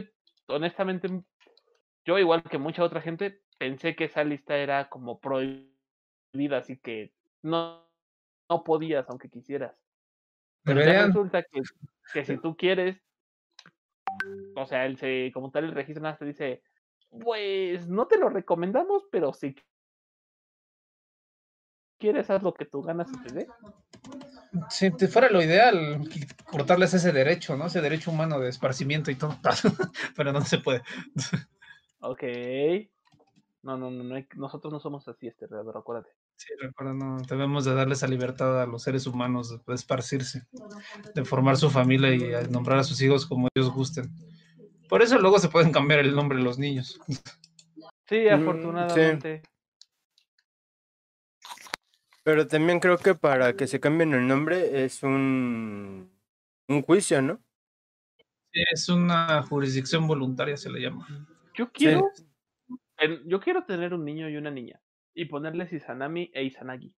honestamente, 0.55 1.07
yo 2.05 2.17
igual 2.17 2.41
que 2.43 2.57
mucha 2.57 2.83
otra 2.83 3.01
gente, 3.01 3.41
pensé 3.59 3.95
que 3.95 4.05
esa 4.05 4.23
lista 4.23 4.55
era 4.57 4.87
como 4.89 5.19
prohibida, 5.19 6.57
así 6.57 6.77
que 6.77 7.13
no, 7.41 7.85
no 8.49 8.63
podías 8.63 9.09
aunque 9.09 9.29
quisieras. 9.29 9.75
Pero 10.67 10.83
ya 10.83 11.05
resulta 11.07 11.43
que, 11.43 11.61
que 12.13 12.25
si 12.25 12.37
tú 12.37 12.55
quieres, 12.55 13.01
o 14.55 14.65
sea, 14.65 14.85
él 14.85 14.97
se, 14.97 15.31
como 15.33 15.51
tal 15.51 15.65
el 15.65 15.71
registro 15.73 16.03
nada 16.03 16.17
te 16.17 16.25
dice, 16.25 16.61
pues 17.21 17.87
no 17.87 18.07
te 18.07 18.17
lo 18.17 18.29
recomendamos, 18.29 19.03
pero 19.11 19.33
si 19.33 19.55
quieres 21.97 22.29
haz 22.29 22.43
lo 22.43 22.53
que 22.53 22.65
tú 22.65 22.81
ganas 22.81 23.09
y 23.11 23.21
te 23.23 23.33
dé. 23.33 23.47
si 24.69 24.91
te 24.91 25.07
fuera 25.07 25.29
lo 25.29 25.41
ideal, 25.41 26.07
cortarles 26.51 26.93
ese 26.93 27.11
derecho, 27.11 27.55
¿no? 27.55 27.67
Ese 27.67 27.81
derecho 27.81 28.11
humano 28.11 28.39
de 28.39 28.49
esparcimiento 28.49 29.09
y 29.11 29.15
todo, 29.15 29.35
pero 30.15 30.31
no 30.31 30.41
se 30.41 30.59
puede. 30.59 30.81
Ok. 32.01 32.23
No, 33.63 33.77
no, 33.77 33.89
no, 33.89 34.03
no 34.03 34.15
hay- 34.15 34.27
nosotros 34.35 34.71
no 34.71 34.79
somos 34.79 35.07
así, 35.07 35.27
este 35.27 35.47
redador, 35.47 35.77
acuérdate. 35.77 36.11
Sí, 36.37 36.53
recuerda, 36.59 36.93
no, 36.93 37.17
debemos 37.27 37.65
de 37.65 37.73
darles 37.73 37.97
esa 37.97 38.07
libertad 38.07 38.61
a 38.61 38.67
los 38.67 38.83
seres 38.83 39.07
humanos 39.07 39.65
de, 39.65 39.73
esparcirse, 39.73 40.43
de 41.15 41.25
formar 41.25 41.57
su 41.57 41.71
familia 41.71 42.13
y 42.13 42.47
nombrar 42.51 42.77
a 42.77 42.83
sus 42.83 43.01
hijos 43.01 43.25
como 43.25 43.47
ellos 43.55 43.73
gusten. 43.73 44.11
Por 44.87 45.01
eso 45.01 45.17
luego 45.17 45.39
se 45.39 45.49
pueden 45.49 45.71
cambiar 45.71 45.99
el 45.99 46.15
nombre 46.15 46.37
de 46.37 46.43
los 46.43 46.59
niños. 46.59 46.99
Sí, 48.07 48.19
Mm, 48.19 48.23
sí. 48.23 48.29
afortunadamente. 48.29 49.41
Pero 52.23 52.45
también 52.45 52.79
creo 52.79 52.99
que 52.99 53.15
para 53.15 53.53
que 53.53 53.65
se 53.65 53.79
cambien 53.79 54.13
el 54.13 54.27
nombre 54.27 54.85
es 54.85 55.01
un, 55.01 56.11
un 56.67 56.81
juicio, 56.83 57.19
¿no? 57.19 57.41
Es 58.51 58.89
una 58.89 59.41
jurisdicción 59.41 60.05
voluntaria, 60.05 60.55
se 60.55 60.69
le 60.69 60.81
llama. 60.81 61.07
Yo 61.55 61.71
quiero, 61.71 62.11
yo 63.25 63.39
quiero 63.39 63.65
tener 63.65 63.95
un 63.95 64.05
niño 64.05 64.29
y 64.29 64.37
una 64.37 64.51
niña 64.51 64.79
y 65.17 65.25
ponerles 65.25 65.73
Izanami 65.73 66.29
e 66.31 66.43
Izanagi. 66.43 66.93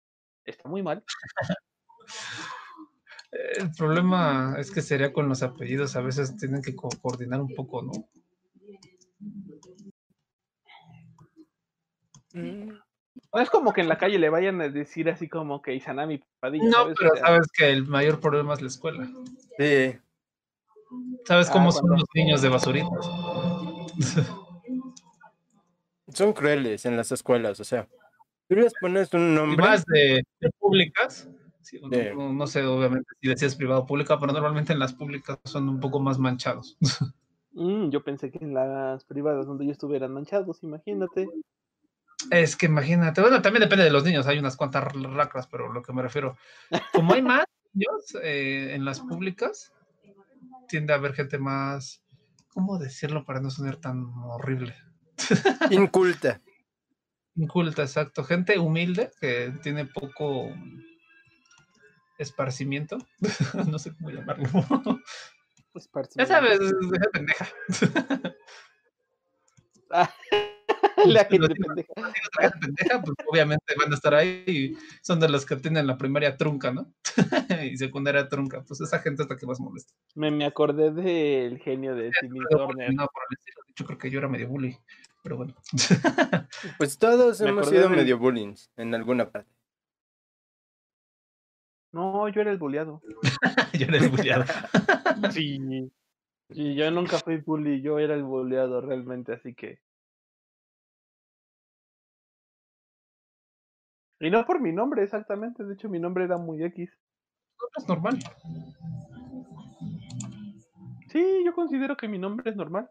Está 0.45 0.69
muy 0.69 0.83
mal. 0.83 1.05
El 3.31 3.71
problema 3.73 4.57
es 4.59 4.71
que 4.73 4.81
sería 4.83 5.13
con 5.13 5.29
los 5.29 5.43
apellidos, 5.43 5.95
a 5.97 6.01
veces 6.01 6.37
tienen 6.37 6.63
que 6.63 6.75
co- 6.75 6.89
coordinar 7.01 7.41
un 7.41 7.55
poco, 7.55 7.83
¿no? 7.83 7.93
No 12.33 13.41
es 13.41 13.51
como 13.51 13.73
que 13.73 13.83
en 13.83 13.89
la 13.89 13.99
calle 13.99 14.19
le 14.19 14.31
vayan 14.31 14.61
a 14.61 14.69
decir 14.69 15.09
así 15.11 15.29
como 15.29 15.61
que 15.63 15.75
Izanami 15.75 16.23
Padilla. 16.41 16.65
No, 16.71 16.95
pero 16.99 17.11
sabes 17.17 17.47
que 17.57 17.69
el 17.71 17.87
mayor 17.87 18.19
problema 18.21 18.55
es 18.55 18.63
la 18.63 18.69
escuela. 18.69 19.07
Sí. 19.59 19.97
¿Sabes 21.27 21.49
Ah, 21.51 21.53
cómo 21.53 21.71
son 21.71 21.91
los 21.91 22.05
niños 22.15 22.43
de 22.43 22.49
basuritas? 22.49 23.11
Son 26.15 26.33
crueles 26.33 26.87
en 26.87 26.97
las 26.97 27.13
escuelas, 27.13 27.61
o 27.61 27.65
sea. 27.65 27.87
Tú 28.49 28.55
les 28.57 28.73
pones 28.75 29.13
un 29.15 29.33
Y 29.33 29.35
nombre. 29.35 29.57
más 29.67 29.85
de, 29.87 30.23
de 30.41 30.51
públicas. 30.59 31.29
sí, 31.63 31.79
no- 31.83 31.89
Sí. 31.91 32.09
no, 32.15 32.33
no 32.33 32.47
sé, 32.47 32.65
obviamente, 32.65 33.11
si 33.21 33.29
decías 33.29 33.55
privado 33.57 33.83
o 33.83 33.87
pública, 33.87 34.19
pero 34.19 34.33
normalmente 34.33 34.73
en 34.73 34.79
las 34.79 34.95
públicas 34.95 35.39
son 35.45 35.69
un 35.69 35.81
poco 35.81 36.01
más 36.01 36.19
manchados. 36.19 36.77
mm, 37.53 37.91
yo 37.91 38.03
pensé 38.03 38.31
que 38.31 38.39
en 38.43 38.55
las 38.55 39.05
privadas 39.05 39.47
donde 39.47 39.67
yo 39.67 39.73
estuve 39.73 39.97
eran 39.97 40.13
manchados, 40.13 40.63
imagínate. 40.63 41.29
Es 42.31 42.57
que 42.57 42.67
imagínate, 42.67 43.21
bueno, 43.21 43.41
también 43.43 43.63
depende 43.63 43.85
de 43.85 43.91
los 43.93 44.05
niños, 44.05 44.27
hay 44.27 44.39
unas 44.39 44.57
cuantas 44.57 44.93
r- 44.95 45.09
lacras, 45.15 45.47
pero 45.47 45.73
lo 45.73 45.83
que 45.83 45.93
me 45.93 46.03
refiero, 46.03 46.37
como 46.93 47.15
hay 47.15 47.23
más 47.23 47.45
niños 47.75 48.15
eh, 48.23 48.75
en 48.75 48.85
las 48.85 49.01
públicas, 49.01 49.73
tiende 50.69 50.93
a 50.93 50.97
haber 50.97 51.13
gente 51.15 51.39
más, 51.39 52.03
¿cómo 52.49 52.79
decirlo 52.79 53.25
para 53.25 53.41
no 53.41 53.51
sonar 53.51 53.77
tan 53.77 54.07
horrible? 54.25 54.75
Inculta. 55.71 56.41
Inculta, 57.39 57.83
exacto, 57.83 58.25
gente 58.25 58.59
humilde 58.59 59.13
que 59.21 59.53
tiene 59.63 59.87
poco 59.87 60.53
esparcimiento, 62.19 62.99
no 63.71 63.79
sé 63.79 63.95
cómo 63.97 64.11
llamarlo. 64.11 64.49
Pues 65.73 65.89
ya 66.17 66.27
sabes, 66.27 66.59
deja 66.59 67.11
pendeja. 67.13 67.49
Ah, 69.91 70.13
la 71.07 71.25
gente 71.27 71.55
pendeja. 71.55 71.93
gente 72.41 72.59
pendeja, 72.61 73.03
pues 73.03 73.17
obviamente 73.31 73.75
van 73.79 73.93
a 73.93 73.95
estar 73.95 74.15
ahí 74.15 74.43
y 74.47 74.77
son 75.01 75.21
de 75.21 75.29
los 75.29 75.47
que 75.47 75.55
tienen 75.57 75.87
la 75.87 75.97
primaria 75.97 76.37
trunca, 76.37 76.73
¿no? 76.73 76.93
y 77.73 77.77
secundaria 77.77 78.29
trunca, 78.29 78.65
pues 78.67 78.81
esa 78.81 78.99
gente 78.99 79.23
es 79.23 79.31
la 79.31 79.37
que 79.37 79.47
más 79.47 79.61
molesta. 79.61 79.95
Me, 80.17 80.33
me 80.33 80.45
acordé 80.45 80.91
del 80.91 81.59
genio 81.59 81.95
de 81.95 82.11
Timmy 82.21 82.41
Turner. 82.51 82.93
no, 82.93 83.07
por 83.07 83.23
el 83.31 83.39
estilo. 83.39 83.63
Yo 83.77 83.87
creo 83.87 83.99
que 83.99 84.11
yo 84.11 84.19
era 84.19 84.29
medio 84.29 84.49
bully, 84.49 84.77
pero 85.23 85.37
bueno. 85.37 85.55
Pues 86.79 86.99
todos 86.99 87.41
Me 87.41 87.51
hemos 87.51 87.69
sido 87.69 87.89
medio 87.89 88.19
bullying 88.19 88.55
en 88.77 88.95
alguna 88.95 89.31
parte. 89.31 89.51
No, 91.93 92.29
yo 92.29 92.41
era 92.41 92.51
el 92.51 92.59
bulleado. 92.59 93.01
yo 93.79 93.87
era 93.87 93.99
el 93.99 94.09
bulleado. 94.11 94.45
Sí. 95.33 95.91
Sí, 96.51 96.75
yo 96.75 96.91
nunca 96.91 97.19
fui 97.19 97.39
bully, 97.39 97.83
yo 97.83 97.99
era 97.99 98.15
el 98.15 98.23
bulleado 98.23 98.81
realmente, 98.81 99.35
así 99.35 99.55
que. 99.55 99.81
Y 104.21 104.31
no 104.31 104.45
por 104.47 104.61
mi 104.61 104.73
nombre, 104.73 105.03
exactamente. 105.03 105.65
De 105.65 105.75
hecho, 105.75 105.89
mi 105.89 105.99
nombre 105.99 106.25
era 106.25 106.39
muy 106.39 106.63
X. 106.65 106.91
es 107.77 107.89
normal. 107.89 108.19
Sí, 111.09 111.43
yo 111.45 111.55
considero 111.55 111.97
que 111.97 112.09
mi 112.09 112.19
nombre 112.19 112.51
es 112.51 112.57
normal. 112.57 112.89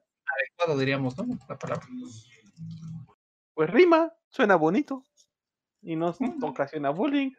Diríamos, 0.75 1.17
¿no? 1.17 1.37
La 1.47 1.57
palabra. 1.57 1.87
Pues 3.53 3.69
rima, 3.69 4.11
suena 4.29 4.55
bonito. 4.55 5.03
Y 5.81 5.95
no 5.95 6.15
ocasiona 6.41 6.89
bullying. 6.89 7.31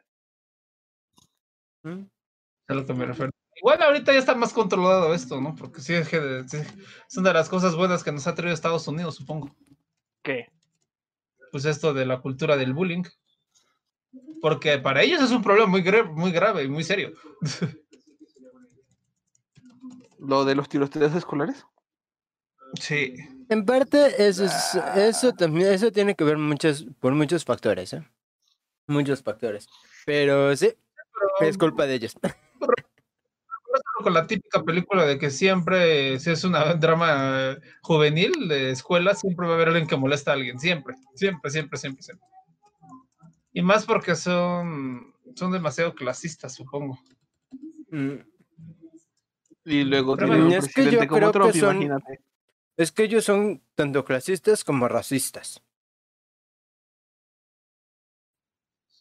¿Mm? 1.82 2.00
Es 2.00 2.70
a 2.70 2.74
lo 2.74 2.86
que 2.86 2.94
me 2.94 3.06
refiero. 3.06 3.32
Igual 3.56 3.82
ahorita 3.82 4.12
ya 4.12 4.20
está 4.20 4.34
más 4.34 4.52
controlado 4.52 5.12
esto, 5.12 5.40
¿no? 5.40 5.54
Porque 5.56 5.80
sí, 5.80 5.92
es 5.94 6.08
que 6.08 6.44
sí, 6.46 6.58
es 6.58 7.16
una 7.16 7.30
de 7.30 7.34
las 7.34 7.48
cosas 7.48 7.74
buenas 7.74 8.04
que 8.04 8.12
nos 8.12 8.26
ha 8.26 8.34
traído 8.34 8.54
Estados 8.54 8.86
Unidos, 8.86 9.16
supongo. 9.16 9.54
¿Qué? 10.22 10.46
Pues 11.50 11.64
esto 11.64 11.92
de 11.92 12.06
la 12.06 12.20
cultura 12.20 12.56
del 12.56 12.72
bullying. 12.72 13.02
Porque 14.40 14.78
para 14.78 15.02
ellos 15.02 15.22
es 15.22 15.32
un 15.32 15.42
problema 15.42 15.66
muy, 15.66 15.82
muy 16.14 16.30
grave 16.30 16.62
y 16.62 16.68
muy 16.68 16.84
serio. 16.84 17.12
¿Lo 20.18 20.44
de 20.44 20.54
los 20.54 20.68
tiroteos 20.68 21.14
escolares? 21.14 21.64
Sí. 22.80 23.14
En 23.48 23.64
parte, 23.64 24.26
eso, 24.28 24.44
es- 24.44 24.74
eso 24.96 25.32
también, 25.32 25.72
eso 25.72 25.90
tiene 25.90 26.14
que 26.14 26.24
ver 26.24 26.36
muchos, 26.38 26.86
por 27.00 27.14
muchos 27.14 27.44
factores, 27.44 27.92
¿eh? 27.94 28.02
Muchos 28.86 29.22
factores. 29.22 29.68
Pero 30.04 30.54
sí, 30.56 30.72
es 31.40 31.56
culpa 31.58 31.86
de 31.86 31.94
ellos. 31.94 32.14
con 34.02 34.14
la 34.14 34.26
típica 34.26 34.62
película 34.62 35.04
de 35.04 35.18
que 35.18 35.30
siempre, 35.30 36.18
si 36.20 36.30
es 36.30 36.44
una 36.44 36.74
drama 36.74 37.56
juvenil 37.82 38.48
de 38.48 38.70
escuela, 38.70 39.14
siempre 39.14 39.46
va 39.46 39.52
a 39.52 39.56
haber 39.56 39.68
alguien 39.68 39.86
que 39.86 39.96
molesta 39.96 40.30
a 40.30 40.34
alguien. 40.34 40.58
Siempre, 40.58 40.94
siempre, 41.14 41.50
siempre, 41.50 41.78
siempre, 41.78 42.02
siempre. 42.02 42.26
Y 43.52 43.62
más 43.62 43.84
porque 43.84 44.14
son, 44.14 45.12
son 45.34 45.52
demasiado 45.52 45.94
clasistas, 45.94 46.54
supongo. 46.54 46.98
Mm, 47.90 48.14
Y 49.64 49.84
luego 49.84 50.16
tiene 50.16 50.42
un 50.42 50.52
es 50.52 50.66
que 50.68 50.84
yo 50.84 50.90
presidente 50.98 51.08
como 51.08 51.18
creo 51.20 51.32
Trump, 51.32 51.52
que 51.52 51.60
son- 51.60 51.76
imagínate. 51.76 52.20
Es 52.78 52.92
que 52.92 53.02
ellos 53.02 53.24
son 53.24 53.60
tanto 53.74 54.04
clasistas 54.04 54.62
como 54.62 54.86
racistas. 54.86 55.60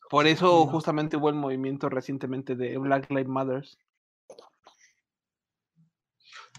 Por 0.10 0.26
eso 0.26 0.66
justamente 0.66 1.16
hubo 1.16 1.30
el 1.30 1.36
movimiento 1.36 1.88
recientemente 1.88 2.56
de 2.56 2.76
Black 2.80 3.12
Lives 3.12 3.28
Matter. 3.28 3.68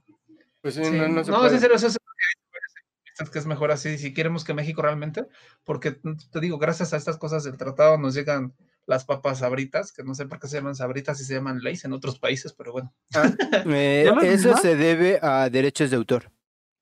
Pues 0.60 0.74
sí, 0.74 0.84
Sí. 0.84 0.90
no, 0.90 1.08
No, 1.08 1.14
no 1.14 1.24
se 1.24 1.30
es 1.30 1.36
puede. 1.38 1.54
en 1.54 1.60
serio, 1.60 1.76
eso 1.76 1.86
es 1.88 1.94
lo 1.94 1.98
que 1.98 2.24
dicen 2.26 2.50
varios 2.52 2.72
economistas, 2.76 3.30
que 3.30 3.38
es 3.38 3.46
mejor 3.46 3.70
así, 3.72 3.98
si 3.98 4.14
queremos 4.14 4.44
que 4.44 4.54
México 4.54 4.82
realmente, 4.82 5.26
porque 5.64 5.92
te 5.92 6.40
digo, 6.40 6.58
gracias 6.58 6.92
a 6.92 6.96
estas 6.96 7.18
cosas 7.18 7.44
del 7.44 7.56
tratado 7.56 7.98
nos 7.98 8.14
llegan 8.14 8.54
las 8.86 9.04
papas 9.04 9.38
sabritas, 9.38 9.92
que 9.92 10.04
no 10.04 10.14
sé 10.14 10.26
por 10.26 10.38
qué 10.38 10.46
se 10.48 10.56
llaman 10.58 10.74
sabritas 10.74 11.20
y 11.20 11.24
se 11.24 11.34
llaman 11.34 11.60
leyes 11.60 11.84
en 11.86 11.92
otros 11.94 12.18
países, 12.18 12.52
pero 12.52 12.72
bueno. 12.72 12.94
Ah, 13.14 13.30
eh, 13.66 14.02
¿Ya 14.06 14.14
las 14.14 14.24
eso 14.24 14.56
se 14.58 14.76
debe 14.76 15.18
a 15.22 15.48
derechos 15.50 15.90
de 15.90 15.96
autor. 15.96 16.30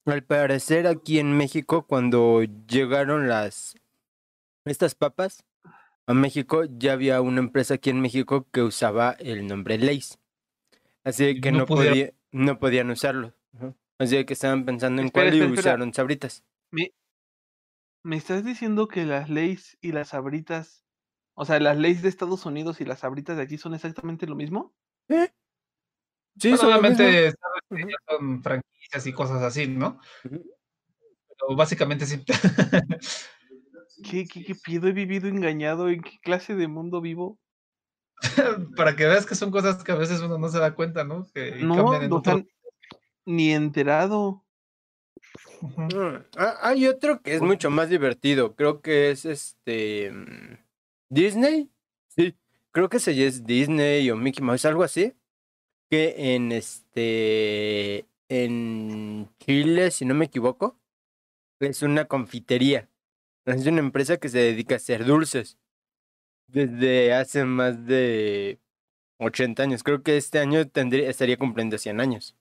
Al 0.05 0.25
parecer 0.25 0.89
aquí 0.89 1.21
en 1.21 1.37
México, 1.37 1.87
cuando 1.87 2.43
llegaron 2.43 3.29
las 3.29 3.77
estas 4.65 4.95
papas 4.97 5.45
a 6.07 6.15
México, 6.15 6.65
ya 6.65 6.93
había 6.95 7.21
una 7.21 7.41
empresa 7.41 7.75
aquí 7.75 7.91
en 7.91 8.01
México 8.01 8.49
que 8.51 8.63
usaba 8.63 9.13
el 9.13 9.47
nombre 9.47 9.79
Lays. 9.79 10.19
Así 11.05 11.27
Y 11.27 11.41
que 11.41 11.53
no 11.53 11.59
no, 11.61 11.67
podía- 11.67 12.13
no 12.31 12.59
podían 12.59 12.91
usarlo. 12.91 13.35
Así 13.99 14.25
que 14.25 14.33
estaban 14.33 14.65
pensando 14.65 15.01
en 15.03 15.07
Espera, 15.07 15.27
cuál 15.27 15.35
y 15.35 15.39
espera, 15.39 15.55
espera. 15.55 15.75
usaron 15.75 15.95
sabritas. 15.95 16.45
Me, 16.71 16.93
¿Me 18.03 18.17
estás 18.17 18.45
diciendo 18.45 18.89
que 18.89 19.05
las 19.05 19.29
leyes 19.31 19.79
y 19.81 19.93
las 19.93 20.09
sabritas, 20.09 20.85
o 21.35 21.45
sea, 21.45 21.61
las 21.61 21.77
leyes 21.79 22.03
de 22.03 22.09
Estados 22.09 22.45
Unidos 22.47 22.81
y 22.81 22.85
las 22.85 23.01
sabritas 23.01 23.37
de 23.37 23.43
aquí 23.45 23.59
son 23.59 23.75
exactamente 23.75 24.27
lo 24.27 24.35
mismo? 24.35 24.75
¿Eh? 25.09 25.31
Sí, 26.41 26.51
Bueno, 26.51 26.81
son 26.81 26.97
son 28.09 28.43
franquicias 28.43 29.07
y 29.07 29.13
cosas 29.13 29.43
así, 29.43 29.69
¿no? 29.69 30.01
Pero 30.23 31.57
básicamente 31.57 32.07
sí. 32.07 32.25
¿Qué, 34.03 34.27
qué, 34.27 34.45
qué 34.45 34.55
pido? 34.55 34.89
¿He 34.89 34.93
vivido 34.93 35.29
engañado? 35.29 35.89
¿En 35.89 36.03
qué 36.03 36.19
clase 36.23 36.55
de 36.55 36.69
mundo 36.69 37.01
vivo? 37.01 37.39
Para 38.77 38.95
que 38.97 39.07
veas 39.07 39.27
que 39.27 39.35
son 39.35 39.51
cosas 39.51 39.83
que 39.83 39.93
a 39.93 39.97
veces 39.97 40.21
uno 40.21 40.39
no 40.39 40.49
se 40.49 40.59
da 40.59 40.75
cuenta, 40.75 41.05
¿no? 41.05 41.27
Que 41.35 41.57
No, 41.63 41.77
cambian 41.77 42.03
en 42.05 42.13
o 42.13 42.23
sea, 42.23 42.35
otro. 42.37 42.47
ni 43.27 43.53
enterado. 43.53 44.45
Mm, 45.61 46.17
ah, 46.37 46.59
Hay 46.63 46.87
otro 46.87 47.23
que 47.23 47.35
es 47.35 47.39
¿Por 47.39 47.49
mucho 47.49 47.71
más 47.71 47.89
divertido. 47.89 48.55
Creo 48.55 48.81
que 48.81 49.11
es 49.11 49.25
este. 49.25 50.11
mm, 50.11 50.59
Disney. 51.11 51.71
Sí. 52.09 52.37
Creo 52.73 52.89
que 52.89 52.99
se 52.99 53.27
es 53.27 53.45
Disney 53.45 54.11
o 54.11 54.17
Mickey 54.17 54.43
Mouse, 54.45 54.65
algo 54.65 54.83
así. 54.83 55.15
Que 55.91 56.35
en 56.35 56.53
este. 56.53 58.07
En 58.29 59.29
Chile, 59.41 59.91
si 59.91 60.05
no 60.05 60.15
me 60.15 60.25
equivoco. 60.27 60.79
Es 61.61 61.83
una 61.83 62.07
confitería. 62.07 62.89
Es 63.45 63.67
una 63.67 63.81
empresa 63.81 64.19
que 64.19 64.29
se 64.29 64.39
dedica 64.39 64.75
a 64.75 64.77
hacer 64.77 65.05
dulces. 65.05 65.59
Desde 66.47 67.15
hace 67.15 67.45
más 67.45 67.87
de 67.87 68.61
80 69.19 69.63
años. 69.63 69.83
Creo 69.83 70.03
que 70.03 70.17
este 70.17 70.39
año 70.39 70.69
tendría, 70.69 71.09
estaría 71.09 71.37
cumpliendo 71.37 71.79
100 71.79 72.01
años. 72.01 72.37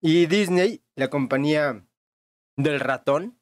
Y 0.00 0.26
Disney, 0.26 0.82
la 0.96 1.08
compañía 1.08 1.84
del 2.56 2.80
ratón, 2.80 3.38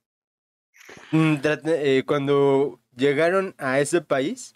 mm, 1.10 1.36
eh, 1.66 2.04
cuando 2.06 2.80
llegaron 2.94 3.54
a 3.58 3.80
ese 3.80 4.00
país 4.00 4.54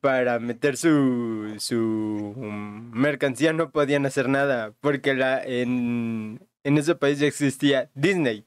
para 0.00 0.38
meter 0.38 0.76
su, 0.76 1.54
su 1.58 2.34
mercancía 2.36 3.52
no 3.52 3.70
podían 3.70 4.04
hacer 4.06 4.28
nada 4.28 4.72
porque 4.80 5.14
la, 5.14 5.42
en, 5.44 6.48
en 6.64 6.78
ese 6.78 6.94
país 6.96 7.18
ya 7.18 7.26
existía 7.26 7.90
Disney. 7.94 8.46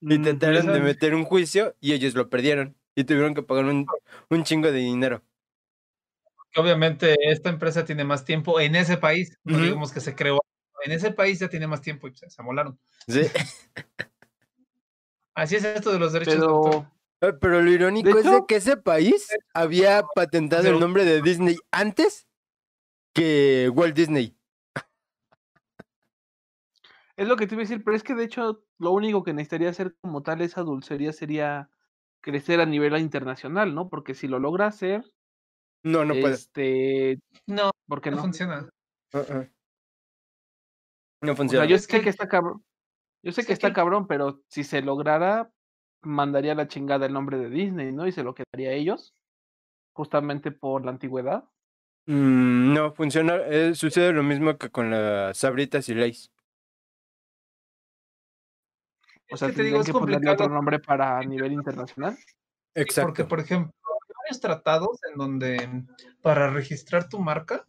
Y 0.00 0.18
Mm, 0.18 0.22
trataron 0.22 0.66
de 0.66 0.72
¿sabes? 0.72 0.82
meter 0.82 1.14
un 1.14 1.24
juicio 1.24 1.74
y 1.80 1.92
ellos 1.92 2.14
lo 2.14 2.28
perdieron 2.28 2.76
y 2.94 3.04
tuvieron 3.04 3.34
que 3.34 3.42
pagar 3.42 3.64
un, 3.64 3.86
un 4.30 4.44
chingo 4.44 4.70
de 4.70 4.78
dinero. 4.78 5.22
obviamente 6.54 7.16
esta 7.30 7.50
empresa 7.50 7.84
tiene 7.84 8.04
más 8.04 8.24
tiempo 8.24 8.60
en 8.60 8.76
ese 8.76 8.96
país, 8.96 9.36
no 9.44 9.58
digamos 9.58 9.92
que 9.92 10.00
se 10.00 10.14
creó. 10.14 10.40
En 10.84 10.92
ese 10.92 11.10
país 11.10 11.38
ya 11.40 11.48
tiene 11.48 11.66
más 11.66 11.80
tiempo 11.80 12.06
y 12.08 12.14
se, 12.14 12.28
se 12.30 12.40
amolaron. 12.40 12.78
Sí. 13.08 13.22
Así 15.34 15.56
es 15.56 15.64
esto 15.64 15.92
de 15.92 15.98
los 15.98 16.12
derechos 16.12 16.34
de 16.38 16.46
autor. 16.46 16.72
Pero, 16.72 16.96
Ah, 17.22 17.32
Pero 17.40 17.62
lo 17.62 17.70
irónico 17.70 18.18
es 18.18 18.24
de 18.24 18.44
que 18.46 18.56
ese 18.56 18.76
país 18.76 19.28
había 19.54 20.02
patentado 20.14 20.68
el 20.68 20.78
nombre 20.78 21.04
de 21.06 21.22
Disney 21.22 21.56
antes 21.70 22.26
que 23.14 23.70
Walt 23.74 23.94
Disney. 23.96 24.36
Es 27.16 27.28
lo 27.28 27.36
que 27.36 27.46
te 27.46 27.54
iba 27.54 27.62
a 27.62 27.64
decir, 27.66 27.82
pero 27.84 27.96
es 27.96 28.02
que 28.02 28.14
de 28.14 28.24
hecho 28.24 28.64
lo 28.78 28.90
único 28.92 29.22
que 29.24 29.32
necesitaría 29.32 29.70
hacer 29.70 29.94
como 30.00 30.22
tal 30.22 30.40
esa 30.42 30.62
dulcería 30.62 31.12
sería 31.12 31.70
crecer 32.20 32.60
a 32.60 32.66
nivel 32.66 32.96
internacional, 32.98 33.74
¿no? 33.74 33.88
Porque 33.88 34.14
si 34.14 34.28
lo 34.28 34.38
logra 34.38 34.66
hacer, 34.66 35.04
No, 35.82 36.04
no 36.04 36.14
puede. 36.14 36.34
este, 36.34 37.20
No, 37.46 37.70
¿por 37.86 38.00
qué 38.00 38.10
no 38.10 38.16
no? 38.16 38.22
funciona. 38.22 38.68
Uh, 39.14 39.18
uh. 39.18 39.46
No 41.22 41.32
O 41.32 41.34
sea, 41.34 41.36
funciona. 41.36 41.64
yo 41.66 41.78
sé 41.78 41.86
que- 41.88 42.02
que 42.02 42.10
está 42.10 42.28
cabrón. 42.28 42.64
Yo 43.22 43.32
sé 43.32 43.44
que 43.46 43.52
está 43.52 43.72
cabrón, 43.72 44.06
pero 44.06 44.42
si 44.48 44.62
se 44.64 44.82
lograra, 44.82 45.50
mandaría 46.02 46.54
la 46.54 46.68
chingada 46.68 47.06
el 47.06 47.12
nombre 47.12 47.38
de 47.38 47.48
Disney, 47.50 47.92
¿no? 47.92 48.06
Y 48.06 48.12
se 48.12 48.22
lo 48.22 48.34
quedaría 48.34 48.70
a 48.70 48.74
ellos, 48.74 49.14
justamente 49.92 50.52
por 50.52 50.84
la 50.84 50.90
antigüedad. 50.92 51.44
Mm, 52.06 52.74
no, 52.74 52.92
funciona. 52.92 53.36
eh, 53.46 53.74
sucede 53.74 54.12
lo 54.12 54.22
mismo 54.22 54.56
que 54.58 54.70
con 54.70 54.90
las 54.90 55.38
sabritas 55.38 55.88
y 55.88 55.94
Lays. 55.94 56.30
O 59.30 59.34
Es 59.34 59.40
sea, 59.40 59.48
que 59.48 59.54
te 59.56 59.62
digo, 59.64 59.80
es 59.80 59.86
que 59.86 59.92
complicado. 59.92 60.34
otro 60.34 60.48
nombre 60.48 60.78
para 60.78 61.20
nivel 61.22 61.52
internacional. 61.52 62.16
Exacto. 62.74 63.08
Porque, 63.08 63.24
por 63.24 63.40
ejemplo, 63.40 63.72
hay 63.82 64.14
varios 64.24 64.40
tratados 64.40 64.98
en 65.10 65.18
donde 65.18 65.84
para 66.22 66.50
registrar 66.50 67.08
tu 67.08 67.18
marca, 67.18 67.66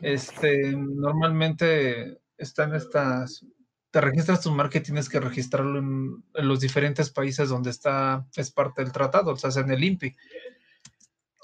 este, 0.00 0.72
normalmente 0.72 2.18
están 2.36 2.74
estas, 2.74 3.44
te 3.90 4.00
registras 4.00 4.42
tu 4.42 4.50
marca 4.50 4.78
y 4.78 4.82
tienes 4.82 5.08
que 5.08 5.20
registrarlo 5.20 5.78
en, 5.78 6.24
en 6.34 6.48
los 6.48 6.60
diferentes 6.60 7.10
países 7.10 7.48
donde 7.48 7.70
está, 7.70 8.26
es 8.34 8.50
parte 8.50 8.82
del 8.82 8.92
tratado, 8.92 9.32
o 9.32 9.36
sea, 9.36 9.50
en 9.62 9.70
el 9.70 9.84
INPI. 9.84 10.14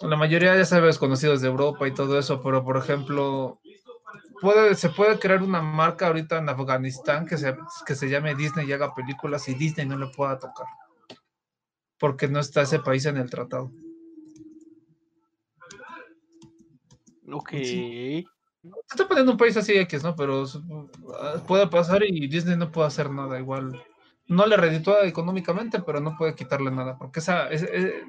La 0.02 0.16
mayoría 0.16 0.56
ya 0.56 0.64
sabes, 0.64 0.98
conocidos 0.98 1.40
de 1.40 1.48
Europa 1.48 1.87
y 1.87 1.94
todo 1.94 2.18
eso, 2.18 2.42
pero 2.42 2.64
por 2.64 2.76
ejemplo, 2.76 3.61
puede, 4.42 4.74
se 4.74 4.90
puede 4.90 5.18
crear 5.18 5.42
una 5.42 5.62
marca 5.62 6.09
ahorita 6.09 6.37
en 6.38 6.48
Afganistán 6.50 7.24
que 7.24 7.38
se, 7.38 7.57
que 7.87 7.94
se 7.94 8.11
llame 8.11 8.35
Disney 8.35 8.68
y 8.68 8.72
haga 8.72 8.94
películas 8.94 9.48
y 9.48 9.55
Disney 9.55 9.87
no 9.87 9.96
le 9.96 10.09
pueda 10.09 10.38
tocar 10.38 10.66
porque 11.98 12.26
no 12.28 12.40
está 12.40 12.62
ese 12.62 12.81
país 12.81 13.07
en 13.07 13.16
el 13.16 13.31
tratado. 13.31 13.70
Ok. 17.31 17.50
Se 17.52 18.24
está 18.90 19.07
poniendo 19.09 19.33
un 19.33 19.38
país 19.38 19.57
así 19.57 19.72
X, 19.78 20.02
¿no? 20.02 20.14
Pero 20.16 20.42
uh, 20.42 21.46
puede 21.46 21.68
pasar 21.68 22.02
y 22.05 22.26
Disney 22.26 22.57
no 22.57 22.70
puede 22.72 22.88
hacer 22.88 23.09
nada 23.11 23.38
igual. 23.38 23.81
No 24.26 24.46
le 24.46 24.57
reditúa 24.57 25.07
económicamente, 25.07 25.81
pero 25.81 26.00
no 26.00 26.16
puede 26.16 26.35
quitarle 26.35 26.70
nada, 26.70 26.96
porque 26.98 27.20
esa, 27.20 27.48
es- 27.50 27.62
es- 27.62 28.05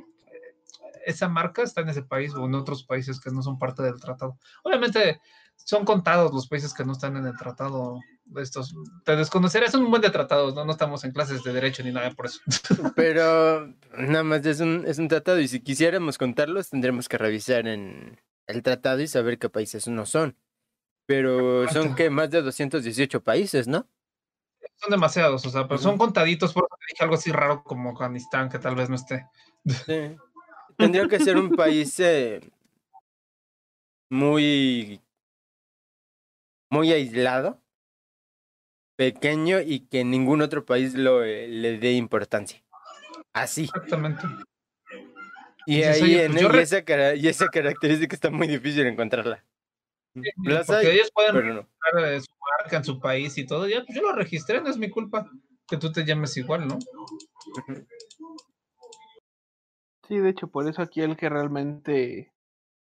esa 1.05 1.27
marca 1.27 1.61
está 1.63 1.81
en 1.81 1.89
ese 1.89 2.01
país 2.01 2.33
o 2.33 2.45
en 2.45 2.55
otros 2.55 2.83
países 2.83 3.19
que 3.19 3.29
no 3.29 3.41
son 3.43 3.59
parte 3.59 3.83
del 3.83 3.99
tratado. 3.99 4.37
Obviamente 4.63 5.19
son 5.55 5.85
contados 5.85 6.33
los 6.33 6.47
países 6.47 6.73
que 6.73 6.85
no 6.85 6.93
están 6.93 7.17
en 7.17 7.25
el 7.25 7.37
tratado 7.37 7.99
de 8.25 8.41
estos. 8.41 8.75
Te 9.05 9.15
desconocerás, 9.15 9.71
son 9.71 9.83
un 9.83 9.89
buen 9.89 10.01
de 10.01 10.09
tratados, 10.09 10.53
¿no? 10.53 10.65
No 10.65 10.71
estamos 10.71 11.03
en 11.03 11.11
clases 11.11 11.43
de 11.43 11.53
derecho 11.53 11.83
ni 11.83 11.91
nada 11.91 12.11
por 12.11 12.25
eso. 12.25 12.39
Pero 12.95 13.73
nada 13.97 14.23
más 14.23 14.45
es 14.45 14.59
un, 14.59 14.83
es 14.87 14.99
un 14.99 15.07
tratado 15.07 15.39
y 15.39 15.47
si 15.47 15.61
quisiéramos 15.61 16.17
contarlos 16.17 16.69
tendremos 16.69 17.07
que 17.07 17.17
revisar 17.17 17.67
en 17.67 18.19
el 18.47 18.63
tratado 18.63 19.01
y 19.01 19.07
saber 19.07 19.39
qué 19.39 19.49
países 19.49 19.87
no 19.87 20.05
son. 20.05 20.37
Pero 21.05 21.67
son 21.69 21.95
que 21.95 22.09
más 22.09 22.29
de 22.29 22.41
218 22.41 23.23
países, 23.23 23.67
¿no? 23.67 23.87
Son 24.77 24.89
demasiados, 24.89 25.45
o 25.45 25.49
sea, 25.49 25.67
pero 25.67 25.77
son 25.77 25.97
contaditos, 25.97 26.53
por 26.53 26.63
eso 26.63 26.77
dije 26.89 27.03
algo 27.03 27.15
así 27.15 27.31
raro 27.31 27.63
como 27.63 27.91
Afganistán, 27.91 28.49
que 28.49 28.59
tal 28.59 28.75
vez 28.75 28.89
no 28.89 28.95
esté. 28.95 29.27
Sí. 29.65 30.15
Tendría 30.77 31.07
que 31.07 31.19
ser 31.19 31.37
un 31.37 31.51
país 31.51 31.99
eh, 31.99 32.41
muy, 34.09 35.01
muy 36.73 36.91
aislado, 36.91 37.61
pequeño 38.95 39.61
y 39.61 39.81
que 39.81 40.03
ningún 40.03 40.41
otro 40.41 40.65
país 40.65 40.95
lo, 40.95 41.23
eh, 41.23 41.47
le 41.47 41.77
dé 41.77 41.91
importancia. 41.93 42.63
Así. 43.31 43.65
Exactamente. 43.65 44.23
Y 45.67 45.83
ahí 45.83 46.01
"Oye, 46.01 46.25
en, 46.25 46.31
pues 46.31 46.41
yo 46.41 46.49
y, 46.51 46.57
esa, 46.57 47.15
y 47.15 47.27
esa 47.27 47.47
característica 47.47 48.15
está 48.15 48.31
muy 48.31 48.47
difícil 48.47 48.87
encontrarla. 48.87 49.45
Porque 50.13 50.87
hay, 50.87 50.87
ellos 50.87 51.11
pueden 51.13 51.35
pero 51.35 51.53
no. 51.53 51.69
registrar 51.91 52.13
eh, 52.13 52.21
su 52.21 52.33
marca 52.59 52.77
en 52.77 52.83
su 52.83 52.99
país 52.99 53.37
y 53.37 53.45
todo. 53.45 53.67
Ya, 53.67 53.83
pues 53.85 53.95
yo 53.95 54.01
lo 54.01 54.13
registré, 54.13 54.59
no 54.59 54.69
es 54.69 54.77
mi 54.77 54.89
culpa 54.89 55.29
que 55.67 55.77
tú 55.77 55.91
te 55.91 56.03
llames 56.05 56.35
igual, 56.37 56.67
¿no? 56.67 56.79
Sí, 60.07 60.17
de 60.17 60.29
hecho, 60.29 60.47
por 60.47 60.67
eso 60.67 60.81
aquí 60.81 61.01
el 61.01 61.15
que 61.15 61.29
realmente. 61.29 62.32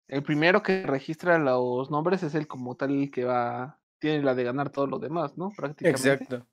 El 0.08 0.22
primero 0.22 0.62
que 0.62 0.82
registra 0.82 1.38
los 1.38 1.90
nombres 1.90 2.22
es 2.22 2.34
el 2.34 2.46
como 2.46 2.76
tal 2.76 2.90
el 3.02 3.10
que 3.10 3.24
va. 3.24 3.78
Tiene 3.98 4.22
la 4.22 4.34
de 4.34 4.44
ganar 4.44 4.70
todo 4.70 4.86
lo 4.86 4.98
demás, 4.98 5.36
¿no? 5.38 5.50
Prácticamente. 5.56 6.08
Exacto. 6.12 6.46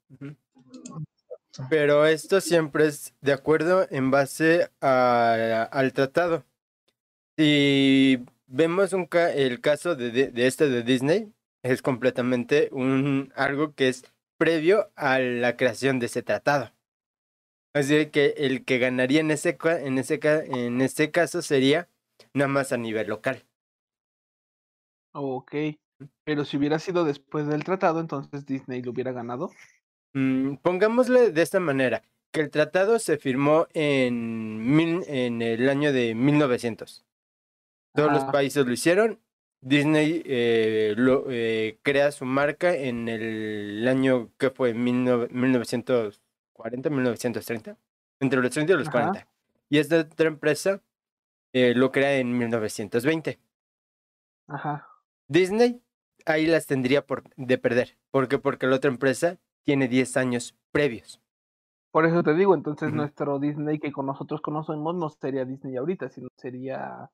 Pero 1.70 2.06
esto 2.06 2.42
siempre 2.42 2.88
es 2.88 3.14
de 3.22 3.34
acuerdo 3.34 3.86
en 3.92 4.10
base 4.12 4.70
a- 4.82 5.64
al 5.72 5.94
tratado. 5.94 6.46
Si 7.38 8.24
vemos 8.48 8.94
un 8.94 9.06
ca- 9.06 9.32
el 9.34 9.60
caso 9.62 9.96
de, 9.96 10.10
de, 10.12 10.28
de 10.30 10.48
este 10.48 10.70
de 10.70 10.84
Disney, 10.84 11.32
es 11.64 11.82
completamente 11.82 12.70
un 12.72 13.32
algo 13.36 13.74
que 13.76 13.90
es 13.90 14.04
previo 14.38 14.92
a 14.96 15.20
la 15.20 15.56
creación 15.58 16.00
de 16.00 16.08
ese 16.08 16.24
tratado. 16.24 16.72
Así 17.76 18.08
que 18.08 18.34
el 18.38 18.66
que 18.66 18.78
ganaría 18.80 19.20
en 19.20 19.32
ese, 19.32 19.58
en 19.64 19.98
ese, 19.98 20.20
en 20.24 20.82
ese 20.82 21.12
caso 21.12 21.42
sería 21.42 21.88
nada 22.34 22.48
más 22.48 22.72
a 22.72 22.78
nivel 22.78 23.08
local. 23.08 23.46
Ok. 25.14 25.56
Pero 26.24 26.44
si 26.44 26.58
hubiera 26.58 26.80
sido 26.80 27.06
después 27.06 27.48
del 27.48 27.64
tratado, 27.64 28.00
entonces 28.00 28.46
Disney 28.46 28.82
lo 28.82 28.92
hubiera 28.92 29.12
ganado. 29.12 29.52
Mm, 30.14 30.56
pongámosle 30.58 31.32
de 31.32 31.42
esta 31.42 31.60
manera, 31.60 32.04
que 32.32 32.42
el 32.42 32.50
tratado 32.50 33.00
se 33.00 33.18
firmó 33.18 33.68
en, 33.74 34.60
mil- 34.76 35.04
en 35.08 35.42
el 35.42 35.70
año 35.70 35.94
de 35.94 36.16
1900. 36.16 37.06
Todos 37.96 38.12
los 38.12 38.24
países 38.26 38.66
lo 38.66 38.72
hicieron. 38.74 39.20
Disney 39.62 40.22
eh, 40.26 40.94
lo, 40.98 41.26
eh, 41.30 41.78
crea 41.84 42.12
su 42.12 42.26
marca 42.26 42.76
en 42.76 43.08
el 43.08 43.88
año 43.88 44.30
que 44.38 44.50
fue 44.50 44.74
19- 44.76 45.30
1940, 45.30 46.90
1930, 46.90 47.78
entre 48.20 48.42
los 48.42 48.52
30 48.52 48.74
y 48.74 48.78
los 48.78 48.88
Ajá. 48.90 49.00
40. 49.12 49.28
Y 49.70 49.78
esta 49.78 50.00
otra 50.02 50.28
empresa 50.28 50.82
eh, 51.54 51.74
lo 51.76 51.92
crea 51.92 52.18
en 52.18 52.38
1920. 52.38 53.40
Ajá. 54.48 54.88
Disney 55.28 55.82
ahí 56.26 56.46
las 56.46 56.68
tendría 56.68 57.06
por, 57.06 57.24
de 57.36 57.58
perder. 57.58 57.98
¿Por 58.12 58.28
qué? 58.28 58.40
Porque 58.40 58.68
la 58.68 58.76
otra 58.76 58.92
empresa 58.92 59.38
tiene 59.64 59.88
10 59.88 60.18
años 60.18 60.56
previos. 60.72 61.22
Por 61.92 62.06
eso 62.06 62.24
te 62.24 62.34
digo, 62.34 62.56
entonces 62.56 62.92
nuestro 62.92 63.38
Disney 63.38 63.78
que 63.78 63.92
con 63.92 64.08
nosotros 64.08 64.42
conocemos 64.42 64.96
no 64.96 65.10
sería 65.10 65.46
Disney 65.46 65.78
ahorita, 65.78 66.10
sino 66.10 66.28
sería. 66.38 67.12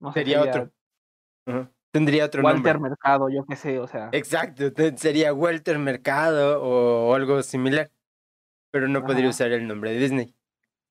No 0.00 0.12
Sería 0.12 0.42
otro. 0.42 0.70
Tendría 1.92 2.24
otro 2.24 2.42
Walter 2.42 2.74
nombre. 2.74 2.90
Mercado, 2.90 3.28
yo 3.28 3.44
qué 3.44 3.54
sé, 3.54 3.78
o 3.78 3.86
sea. 3.86 4.08
Exacto, 4.10 4.64
sería 4.96 5.32
Walter 5.32 5.78
Mercado 5.78 6.60
o, 6.60 7.14
algo 7.14 7.40
similar. 7.42 7.92
Pero 8.72 8.88
no 8.88 9.04
podría 9.04 9.28
usar 9.28 9.52
el 9.52 9.68
nombre 9.68 9.92
de 9.92 9.98
Disney. 9.98 10.34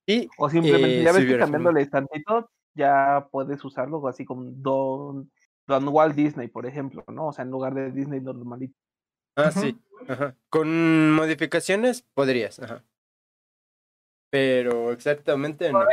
Y 0.06 0.30
O 0.38 0.50
simplemente, 0.50 1.00
eh, 1.00 1.04
ya 1.04 1.12
ves 1.12 1.26
que 1.26 1.38
cambiándole 1.38 1.86
tantito, 1.86 2.50
ya 2.74 3.28
puedes 3.32 3.64
usarlo 3.64 4.06
así 4.08 4.26
como 4.26 4.44
Don, 4.46 5.32
Don 5.68 5.88
Walt 5.90 6.16
Disney, 6.16 6.48
por 6.48 6.66
ejemplo, 6.66 7.04
¿no? 7.08 7.28
O 7.28 7.34
sea, 7.34 7.44
en 7.44 7.52
lugar 7.52 7.74
de 7.74 7.92
Disney 7.92 8.20
normalito. 8.20 8.74
Ah, 9.36 9.52
sí. 9.52 9.78
Ajá. 10.08 10.36
Con 10.50 11.12
modificaciones 11.14 12.04
podrías. 12.14 12.60
Ajá. 12.60 12.84
Pero 14.30 14.92
exactamente 14.92 15.72
no. 15.72 15.86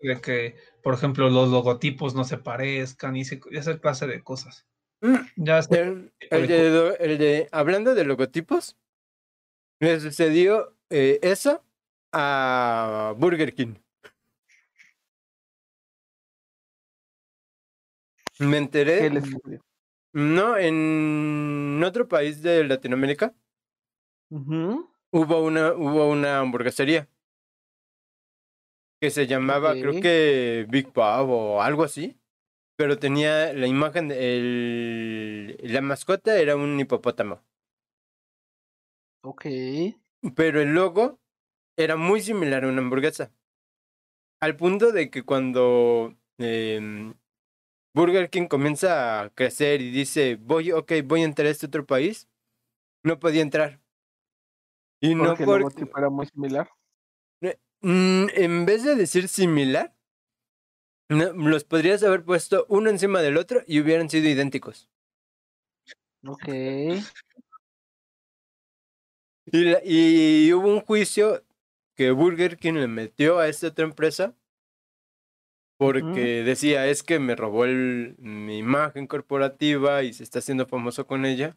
De 0.00 0.20
que, 0.20 0.56
por 0.82 0.94
ejemplo, 0.94 1.30
los 1.30 1.48
logotipos 1.48 2.14
no 2.14 2.24
se 2.24 2.38
parezcan 2.38 3.16
y 3.16 3.22
ese- 3.22 3.40
esa 3.52 3.78
clase 3.80 4.06
de 4.06 4.22
cosas. 4.22 4.66
Mm, 5.00 5.16
Ya 5.36 5.62
sé, 5.62 5.80
El, 5.80 6.12
el 6.30 6.46
de, 6.46 6.96
el 7.00 7.18
de- 7.18 7.48
hablando 7.52 7.94
de 7.94 8.04
logotipos, 8.04 8.76
le 9.80 9.98
sucedió 10.00 10.74
eh, 10.90 11.18
eso 11.22 11.64
a 12.18 13.14
Burger 13.18 13.52
King. 13.54 13.74
Me 18.38 18.58
enteré, 18.58 19.10
no, 20.12 20.56
en 20.58 21.82
otro 21.84 22.06
país 22.08 22.42
de 22.42 22.64
Latinoamérica 22.64 23.34
hubo 25.10 25.44
una, 25.44 25.72
hubo 25.72 26.10
una 26.10 26.40
hamburguesería 26.40 27.08
que 29.00 29.10
se 29.10 29.26
llamaba, 29.26 29.72
creo 29.74 30.00
que 30.00 30.66
Big 30.68 30.92
Pub 30.92 31.28
o 31.30 31.62
algo 31.62 31.84
así, 31.84 32.18
pero 32.76 32.98
tenía 32.98 33.52
la 33.52 33.66
imagen, 33.66 34.08
de- 34.08 34.36
el, 34.38 35.56
la 35.72 35.80
mascota 35.82 36.38
era 36.38 36.56
un 36.56 36.78
hipopótamo. 36.80 37.42
Ok. 39.22 39.46
pero 40.34 40.60
el 40.60 40.74
logo 40.74 41.20
era 41.76 41.96
muy 41.96 42.20
similar 42.20 42.64
a 42.64 42.68
una 42.68 42.80
hamburguesa. 42.80 43.32
Al 44.40 44.56
punto 44.56 44.92
de 44.92 45.10
que 45.10 45.22
cuando 45.24 46.14
em, 46.38 47.14
Burger 47.94 48.28
King 48.30 48.48
comienza 48.48 49.22
a 49.22 49.30
crecer 49.30 49.80
y 49.80 49.90
dice, 49.90 50.36
voy, 50.36 50.72
ok, 50.72 50.92
voy 51.04 51.22
a 51.22 51.24
entrar 51.24 51.48
a 51.48 51.50
este 51.50 51.66
otro 51.66 51.86
país, 51.86 52.28
no 53.02 53.18
podía 53.18 53.42
entrar. 53.42 53.80
Y 55.00 55.14
no 55.14 55.34
Porque 55.36 55.44
el 55.44 55.90
era 55.96 56.10
muy 56.10 56.26
similar. 56.26 56.68
Mm, 57.82 58.26
en 58.34 58.66
vez 58.66 58.82
de 58.84 58.96
decir 58.96 59.28
similar, 59.28 59.94
no, 61.08 61.32
los 61.32 61.64
podrías 61.64 62.02
haber 62.02 62.24
puesto 62.24 62.66
uno 62.68 62.90
encima 62.90 63.20
del 63.20 63.36
otro 63.36 63.62
y 63.66 63.80
hubieran 63.80 64.10
sido 64.10 64.28
idénticos. 64.28 64.88
Ok. 66.26 66.48
Y, 69.52 69.64
la- 69.64 69.80
y 69.84 70.52
hubo 70.52 70.68
un 70.68 70.80
juicio 70.80 71.45
que 71.96 72.10
Burger 72.10 72.56
King 72.58 72.74
le 72.74 72.88
metió 72.88 73.38
a 73.38 73.48
esta 73.48 73.68
otra 73.68 73.84
empresa 73.84 74.34
porque 75.78 76.42
decía, 76.44 76.86
es 76.86 77.02
que 77.02 77.18
me 77.18 77.36
robó 77.36 77.64
el- 77.66 78.16
mi 78.18 78.58
imagen 78.58 79.06
corporativa 79.06 80.02
y 80.02 80.12
se 80.14 80.22
está 80.22 80.38
haciendo 80.38 80.66
famoso 80.66 81.06
con 81.06 81.26
ella 81.26 81.56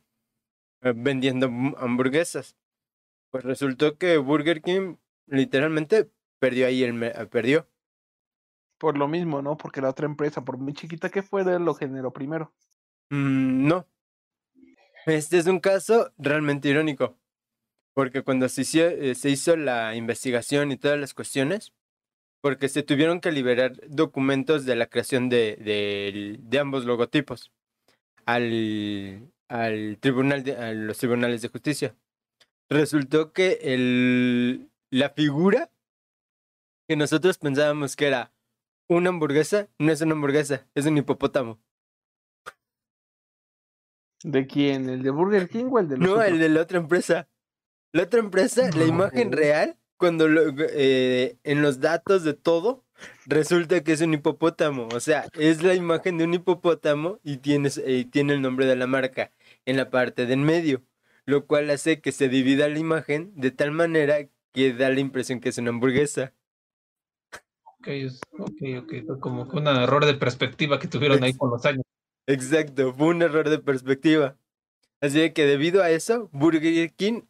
eh, 0.82 0.94
vendiendo 0.96 1.48
ham- 1.48 1.76
hamburguesas. 1.78 2.56
Pues 3.32 3.44
resultó 3.44 3.98
que 3.98 4.18
Burger 4.18 4.62
King 4.62 4.96
literalmente 5.28 6.10
perdió 6.40 6.68
ahí 6.68 6.84
el... 6.84 6.94
me- 6.94 7.08
eh, 7.08 7.26
perdió. 7.30 7.68
Por 8.78 8.98
lo 8.98 9.08
mismo, 9.10 9.42
¿no? 9.42 9.58
Porque 9.58 9.82
la 9.82 9.90
otra 9.90 10.06
empresa, 10.06 10.44
por 10.46 10.58
muy 10.58 10.74
chiquita 10.74 11.10
que 11.10 11.22
fuera, 11.22 11.60
lo 11.60 11.74
generó 11.76 12.12
primero. 12.14 12.54
Mm, 13.10 13.68
no. 13.68 13.88
Este 15.06 15.38
es 15.38 15.48
un 15.48 15.60
caso 15.60 16.12
realmente 16.18 16.70
irónico. 16.70 17.18
Porque 18.00 18.22
cuando 18.24 18.48
se 18.48 18.62
hizo, 18.62 18.80
eh, 18.80 19.14
se 19.14 19.30
hizo 19.30 19.58
la 19.58 19.94
investigación 19.94 20.72
y 20.72 20.78
todas 20.78 20.98
las 20.98 21.14
cuestiones, 21.14 21.74
porque 22.42 22.70
se 22.70 22.82
tuvieron 22.82 23.20
que 23.20 23.30
liberar 23.34 23.74
documentos 23.90 24.64
de 24.64 24.78
la 24.78 24.86
creación 24.88 25.28
de, 25.28 25.58
de- 25.58 26.38
de 26.40 26.60
ambos 26.60 26.86
logotipos 26.86 27.52
al, 28.26 29.30
al 29.50 29.98
tribunal 30.00 30.46
de, 30.46 30.56
a 30.56 30.72
los 30.72 30.98
tribunales 30.98 31.42
de 31.42 31.50
justicia. 31.50 31.94
Resultó 32.70 33.34
que 33.34 33.60
el, 33.64 34.70
la 34.92 35.10
figura 35.10 35.70
que 36.88 36.96
nosotros 36.96 37.38
pensábamos 37.38 37.98
que 37.98 38.08
era 38.08 38.32
una 38.88 39.10
hamburguesa, 39.10 39.68
no 39.78 39.92
es 39.92 40.00
una 40.00 40.14
hamburguesa, 40.14 40.66
es 40.74 40.86
un 40.86 40.98
hipopótamo. 40.98 41.60
¿De 44.24 44.48
quién? 44.48 44.88
¿El 44.88 45.04
de 45.04 45.10
Burger 45.10 45.50
King 45.50 45.66
o 45.70 45.80
el 45.80 45.90
de 45.90 45.98
No, 45.98 46.22
el 46.22 46.40
de 46.40 46.48
la 46.48 46.62
otra 46.62 46.78
empresa. 46.78 47.28
La 47.92 48.04
otra 48.04 48.20
empresa, 48.20 48.70
la 48.72 48.78
No. 48.78 48.86
imagen 48.86 49.32
real, 49.32 49.78
cuando 49.98 50.28
lo- 50.28 50.54
eh, 50.72 51.38
en 51.44 51.62
los 51.62 51.80
datos 51.80 52.24
de 52.24 52.34
todo, 52.34 52.86
Resulta 53.26 53.82
que 53.82 53.94
es 53.94 54.02
un 54.02 54.14
hipopótamo. 54.14 54.90
O 54.94 55.00
sea, 55.00 55.26
es 55.38 55.64
la 55.64 55.74
imagen 55.74 56.18
de 56.18 56.26
un 56.26 56.34
hipopótamo 56.34 57.20
y 57.24 57.38
tienes, 57.38 57.78
eh, 57.78 58.06
tiene 58.12 58.34
el 58.34 58.42
nombre 58.42 58.66
de 58.66 58.76
la 58.76 58.88
marca 58.88 59.32
en 59.66 59.78
la 59.78 59.90
parte 59.90 60.26
del 60.26 60.40
medio. 60.40 60.84
Lo 61.26 61.46
cual 61.46 61.70
hace 61.70 62.02
que 62.02 62.12
se 62.12 62.28
divida 62.28 62.68
la 62.68 62.80
imagen 62.80 63.32
de 63.36 63.52
tal 63.52 63.72
manera 63.72 64.28
que 64.52 64.74
da 64.74 64.90
la 64.90 65.00
impresión 65.00 65.40
que 65.40 65.48
es 65.50 65.58
una 65.58 65.70
hamburguesa. 65.70 66.34
Ok, 67.64 67.88
ok, 68.40 68.62
ok. 68.84 69.20
Como 69.22 69.48
que 69.48 69.58
un 69.58 69.68
error 69.68 70.06
de 70.06 70.16
perspectiva 70.16 70.80
que 70.80 70.88
tuvieron 70.88 71.24
ahí 71.24 71.34
con 71.34 71.52
los 71.52 71.66
años. 71.66 71.84
Exacto, 72.28 72.94
fue 72.94 73.08
un 73.08 73.22
error 73.22 73.50
de 73.50 73.60
perspectiva. 73.60 74.36
Así 75.00 75.20
de 75.20 75.32
que 75.32 75.46
debido 75.46 75.82
a 75.82 75.90
eso, 75.92 76.30
Burger 76.34 76.94
King 76.96 77.22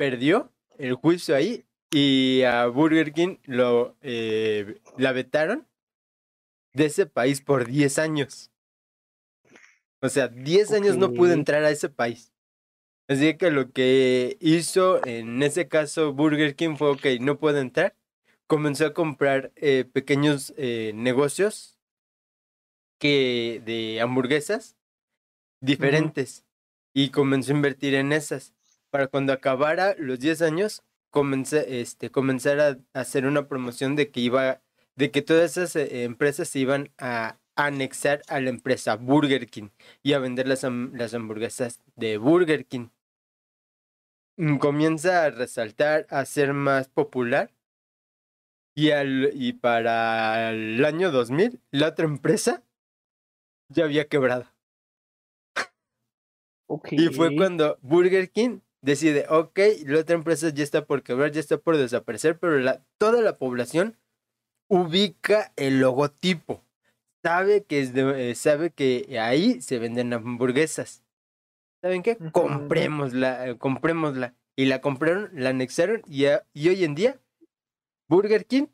perdió 0.00 0.50
el 0.78 0.94
juicio 0.94 1.36
ahí 1.36 1.66
y 1.90 2.40
a 2.44 2.64
Burger 2.68 3.12
King 3.12 3.36
lo 3.44 3.98
eh, 4.00 4.80
la 4.96 5.12
vetaron 5.12 5.68
de 6.72 6.86
ese 6.86 7.04
país 7.04 7.42
por 7.42 7.66
10 7.66 7.98
años. 7.98 8.50
O 10.00 10.08
sea, 10.08 10.28
10 10.28 10.72
años 10.72 10.96
no 10.96 11.12
pudo 11.12 11.34
entrar 11.34 11.64
a 11.64 11.70
ese 11.70 11.90
país. 11.90 12.32
Así 13.08 13.36
que 13.36 13.50
lo 13.50 13.72
que 13.72 14.38
hizo 14.40 15.04
en 15.04 15.42
ese 15.42 15.68
caso 15.68 16.14
Burger 16.14 16.56
King 16.56 16.76
fue, 16.76 16.92
ok, 16.92 17.06
no 17.20 17.38
puedo 17.38 17.58
entrar. 17.58 17.94
Comenzó 18.46 18.86
a 18.86 18.94
comprar 18.94 19.52
eh, 19.56 19.84
pequeños 19.84 20.54
eh, 20.56 20.92
negocios 20.94 21.78
que 22.98 23.60
de 23.66 24.00
hamburguesas 24.00 24.78
diferentes 25.60 26.46
y 26.94 27.10
comenzó 27.10 27.52
a 27.52 27.56
invertir 27.56 27.94
en 27.94 28.12
esas. 28.14 28.54
Para 28.90 29.06
cuando 29.06 29.32
acabara 29.32 29.94
los 29.98 30.18
10 30.18 30.42
años, 30.42 30.82
comencé, 31.10 31.80
este, 31.80 32.10
comenzar 32.10 32.60
a 32.60 32.78
hacer 32.92 33.26
una 33.26 33.48
promoción 33.48 33.96
de 33.96 34.10
que 34.10 34.20
iba, 34.20 34.60
de 34.96 35.10
que 35.10 35.22
todas 35.22 35.56
esas 35.56 35.76
eh, 35.76 36.04
empresas 36.04 36.48
se 36.48 36.58
iban 36.58 36.90
a 36.98 37.38
anexar 37.56 38.22
a 38.28 38.40
la 38.40 38.50
empresa 38.50 38.96
Burger 38.96 39.46
King 39.46 39.68
y 40.02 40.14
a 40.14 40.18
vender 40.18 40.48
las, 40.48 40.64
las 40.64 41.14
hamburguesas 41.14 41.80
de 41.96 42.16
Burger 42.16 42.66
King. 42.66 42.88
Mm, 44.36 44.58
Comienza 44.58 45.24
a 45.24 45.30
resaltar, 45.30 46.06
a 46.10 46.24
ser 46.24 46.52
más 46.52 46.88
popular. 46.88 47.52
Y, 48.74 48.92
al, 48.92 49.30
y 49.34 49.52
para 49.52 50.50
el 50.52 50.82
año 50.84 51.10
2000, 51.10 51.60
la 51.70 51.88
otra 51.88 52.06
empresa 52.06 52.62
ya 53.68 53.84
había 53.84 54.08
quebrado. 54.08 54.46
Y 56.92 57.08
fue 57.08 57.34
cuando 57.34 57.78
Burger 57.82 58.30
King 58.30 58.60
decide, 58.82 59.26
ok, 59.28 59.58
la 59.86 60.00
otra 60.00 60.14
empresa 60.16 60.48
ya 60.50 60.62
está 60.64 60.86
por 60.86 61.02
quebrar, 61.02 61.30
ya 61.32 61.40
está 61.40 61.58
por 61.58 61.76
desaparecer, 61.76 62.38
pero 62.38 62.58
la, 62.58 62.84
toda 62.98 63.20
la 63.22 63.38
población 63.38 63.96
ubica 64.68 65.52
el 65.56 65.80
logotipo. 65.80 66.64
Sabe 67.24 67.64
que, 67.64 67.80
es 67.80 67.92
de- 67.92 68.30
eh, 68.30 68.34
sabe 68.34 68.70
que 68.70 69.18
ahí 69.20 69.60
se 69.60 69.78
venden 69.78 70.12
hamburguesas. 70.12 71.04
¿Saben 71.82 72.02
qué? 72.02 72.16
Comprémosla, 72.32 73.56
comprémosla. 73.58 74.34
Y 74.56 74.66
la 74.66 74.80
compraron, 74.80 75.30
la 75.32 75.50
anexaron 75.50 76.02
y, 76.06 76.26
a- 76.26 76.46
y 76.52 76.68
hoy 76.68 76.84
en 76.84 76.94
día 76.94 77.18
Burger 78.08 78.44
King 78.46 78.66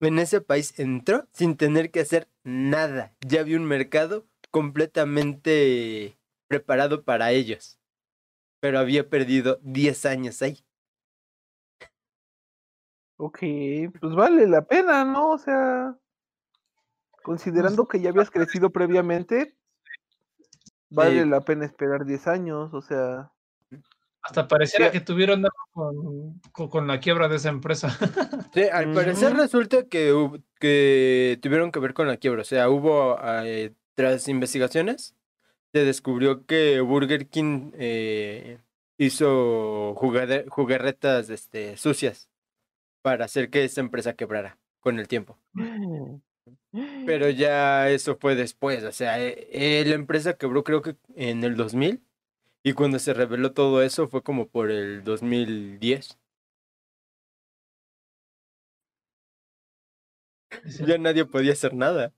en 0.00 0.18
ese 0.18 0.40
país 0.40 0.78
entró 0.78 1.26
sin 1.32 1.56
tener 1.56 1.90
que 1.90 2.00
hacer 2.00 2.28
nada. 2.44 3.14
Ya 3.26 3.40
había 3.40 3.56
un 3.56 3.64
mercado 3.64 4.26
completamente 4.50 6.16
preparado 6.48 7.02
para 7.02 7.32
ellos. 7.32 7.79
Pero 8.60 8.78
había 8.78 9.08
perdido 9.08 9.58
10 9.62 10.04
años 10.06 10.40
ahí. 10.42 10.62
Ok, 13.16 13.38
pues 14.00 14.14
vale 14.14 14.46
la 14.46 14.62
pena, 14.62 15.04
¿no? 15.04 15.30
O 15.30 15.38
sea, 15.38 15.94
considerando 17.22 17.86
que 17.86 18.00
ya 18.00 18.10
habías 18.10 18.30
crecido 18.30 18.70
previamente, 18.70 19.56
vale 20.88 21.22
Sí. 21.24 21.28
la 21.28 21.40
pena 21.42 21.66
esperar 21.66 22.04
10 22.06 22.26
años, 22.26 22.72
o 22.72 22.80
sea, 22.82 23.30
Hasta 24.22 24.46
pareciera 24.48 24.86
Sí. 24.86 24.92
que 24.92 25.00
tuvieron 25.00 25.38
algo 25.46 25.56
con, 25.72 26.40
con- 26.52 26.68
con 26.68 26.86
la 26.86 27.00
quiebra 27.00 27.26
de 27.28 27.36
esa 27.36 27.48
empresa. 27.48 27.88
Sí, 28.54 28.64
al 28.70 28.92
parecer 28.92 29.34
resulta 29.34 29.86
que, 29.86 30.12
que 30.58 31.38
tuvieron 31.40 31.72
que 31.72 31.78
ver 31.80 31.94
con 31.94 32.06
la 32.06 32.18
quiebra. 32.18 32.42
O 32.42 32.44
sea, 32.44 32.68
hubo, 32.68 33.18
eh, 33.44 33.74
tras 33.94 34.28
investigaciones, 34.28 35.14
se 35.72 35.84
descubrió 35.84 36.46
que 36.46 36.80
Burger 36.80 37.28
King 37.28 37.70
eh, 37.74 38.58
hizo 38.98 39.94
jugarretas 39.94 41.30
este, 41.30 41.76
sucias 41.76 42.28
para 43.02 43.24
hacer 43.24 43.50
que 43.50 43.64
esa 43.64 43.80
empresa 43.80 44.14
quebrara 44.14 44.58
con 44.80 44.98
el 44.98 45.08
tiempo. 45.08 45.38
Pero 47.06 47.30
ya 47.30 47.88
eso 47.88 48.16
fue 48.16 48.34
después, 48.34 48.84
o 48.84 48.92
sea, 48.92 49.20
eh, 49.20 49.48
eh, 49.52 49.84
la 49.86 49.94
empresa 49.94 50.34
quebró 50.34 50.64
creo 50.64 50.82
que 50.82 50.96
en 51.14 51.44
el 51.44 51.56
2000 51.56 52.02
y 52.62 52.72
cuando 52.74 52.98
se 52.98 53.14
reveló 53.14 53.52
todo 53.52 53.82
eso 53.82 54.08
fue 54.08 54.22
como 54.22 54.48
por 54.48 54.70
el 54.70 55.02
2010. 55.04 56.18
Dice, 60.64 60.84
Ya 60.86 60.98
nadie 60.98 61.24
podía 61.24 61.52
hacer 61.52 61.74
nada. 61.74 62.12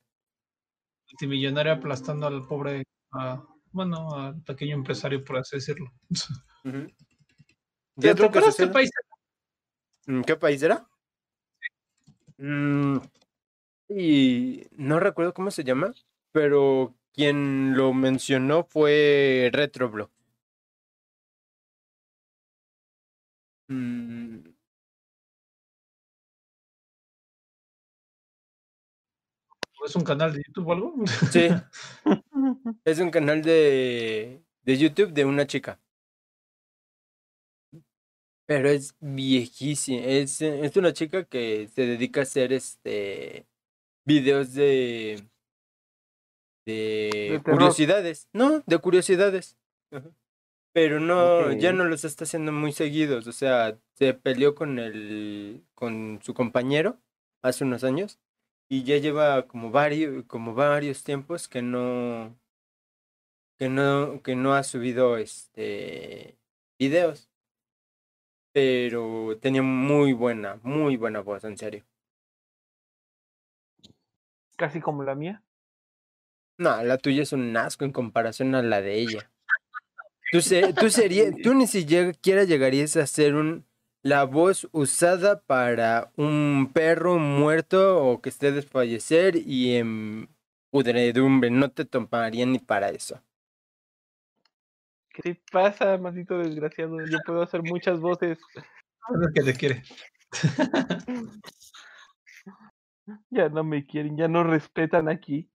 multimillonario 1.10 1.72
aplastando 1.72 2.26
al 2.26 2.46
pobre, 2.46 2.82
ah, 3.12 3.42
bueno, 3.70 4.14
al 4.14 4.42
pequeño 4.42 4.74
empresario, 4.74 5.24
por 5.24 5.38
así 5.38 5.56
decirlo. 5.56 5.92
Ujú. 6.64 6.86
¿Te 8.00 8.10
otro 8.10 8.24
que 8.30 8.38
acuerdas 8.38 8.56
qué 8.56 8.66
país? 8.68 8.90
Mm, 10.06 10.22
¿Qué 10.22 10.36
país 10.36 10.62
era? 10.62 10.86
Mm, 12.38 12.98
y 13.88 14.66
no 14.72 14.98
recuerdo 14.98 15.34
cómo 15.34 15.50
se 15.50 15.64
llama, 15.64 15.92
pero 16.32 16.94
quien 17.12 17.76
lo 17.76 17.92
mencionó 17.92 18.64
fue 18.64 19.50
Retroblo. 19.52 20.10
Mm, 23.68 24.51
¿Es 29.84 29.96
un 29.96 30.04
canal 30.04 30.32
de 30.32 30.42
YouTube 30.46 30.68
o 30.68 30.72
algo? 30.72 30.94
sí, 31.32 31.48
es 32.84 32.98
un 32.98 33.10
canal 33.10 33.42
de, 33.42 34.42
de 34.62 34.78
YouTube 34.78 35.12
de 35.12 35.24
una 35.24 35.46
chica. 35.46 35.80
Pero 38.46 38.68
es 38.68 38.94
viejísima. 39.00 40.04
Es, 40.04 40.40
es 40.42 40.76
una 40.76 40.92
chica 40.92 41.24
que 41.24 41.68
se 41.68 41.86
dedica 41.86 42.20
a 42.20 42.22
hacer 42.24 42.52
este 42.52 43.46
videos 44.04 44.54
de 44.54 45.22
de 46.66 47.40
curiosidades. 47.44 48.28
No, 48.32 48.62
de 48.66 48.78
curiosidades. 48.78 49.56
Ajá. 49.90 50.10
Pero 50.72 51.00
no, 51.00 51.52
ya 51.52 51.72
no 51.72 51.84
los 51.84 52.04
está 52.04 52.24
haciendo 52.24 52.50
muy 52.50 52.72
seguidos. 52.72 53.26
O 53.26 53.32
sea, 53.32 53.78
se 53.94 54.14
peleó 54.14 54.54
con 54.54 54.78
el, 54.78 55.66
con 55.74 56.20
su 56.22 56.32
compañero 56.32 56.98
hace 57.42 57.64
unos 57.64 57.84
años. 57.84 58.18
Y 58.72 58.84
ya 58.84 58.96
lleva 58.96 59.46
como 59.46 59.70
varios, 59.70 60.24
como 60.24 60.54
varios 60.54 61.04
tiempos 61.04 61.46
que 61.46 61.60
no, 61.60 62.34
que 63.58 63.68
no, 63.68 64.22
que 64.22 64.34
no 64.34 64.54
ha 64.54 64.62
subido 64.62 65.18
este 65.18 66.38
videos. 66.78 67.28
Pero 68.54 69.36
tenía 69.42 69.60
muy 69.62 70.14
buena, 70.14 70.58
muy 70.62 70.96
buena 70.96 71.20
voz, 71.20 71.44
en 71.44 71.58
serio. 71.58 71.84
casi 74.56 74.80
como 74.80 75.02
la 75.02 75.14
mía. 75.14 75.42
No, 76.56 76.82
la 76.82 76.96
tuya 76.96 77.24
es 77.24 77.34
un 77.34 77.54
asco 77.58 77.84
en 77.84 77.92
comparación 77.92 78.54
a 78.54 78.62
la 78.62 78.80
de 78.80 78.94
ella. 79.00 79.30
Tú, 80.32 80.40
se- 80.40 80.72
tú, 80.72 80.88
sería, 80.88 81.30
tú 81.42 81.52
ni 81.52 81.66
siquiera 81.66 82.44
llegarías 82.44 82.96
a 82.96 83.06
ser 83.06 83.34
un, 83.34 83.66
la 84.02 84.24
voz 84.24 84.68
usada 84.72 85.40
para 85.40 86.10
un 86.16 86.70
perro 86.72 87.18
muerto 87.18 88.04
o 88.04 88.20
que 88.20 88.28
esté 88.30 88.50
de 88.52 88.62
fallecer 88.62 89.36
y 89.36 89.76
en 89.76 90.28
pudredumbre. 90.70 91.50
No 91.50 91.70
te 91.70 91.84
tomarían 91.84 92.52
ni 92.52 92.58
para 92.58 92.90
eso. 92.90 93.22
¿Qué 95.10 95.22
te 95.34 95.42
pasa, 95.52 95.98
maldito 95.98 96.38
desgraciado? 96.38 97.04
Yo 97.06 97.18
puedo 97.26 97.42
hacer 97.42 97.62
muchas 97.62 98.00
voces. 98.00 98.38
Es 98.58 99.32
que 99.34 99.42
te 99.42 99.54
quiere. 99.54 99.82
Ya 103.30 103.48
no 103.48 103.64
me 103.64 103.84
quieren, 103.84 104.16
ya 104.16 104.28
no 104.28 104.44
respetan 104.44 105.08
aquí. 105.08 105.50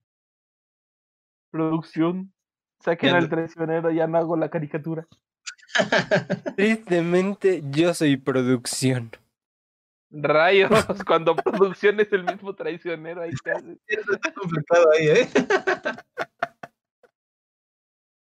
Producción. 1.50 2.32
Saquen 2.80 3.10
Ya 3.10 3.16
al 3.16 3.22
no- 3.24 3.28
traicionero, 3.30 3.90
ya 3.90 4.06
no 4.06 4.18
hago 4.18 4.36
la 4.36 4.50
caricatura. 4.50 5.06
Tristemente, 6.56 7.62
yo 7.70 7.94
soy 7.94 8.16
producción. 8.16 9.10
Rayos, 10.10 10.70
cuando 11.06 11.36
producción 11.36 12.00
es 12.00 12.12
el 12.12 12.24
mismo 12.24 12.54
traicionero, 12.54 13.22
ahí 13.22 13.32
qué 13.44 13.50
haces? 13.50 13.78
Está 13.86 14.32
complicado 14.32 14.86
ahí, 14.92 15.08
¿eh? 15.08 15.28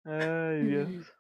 Ay, 0.06 0.64
Dios. 0.64 1.16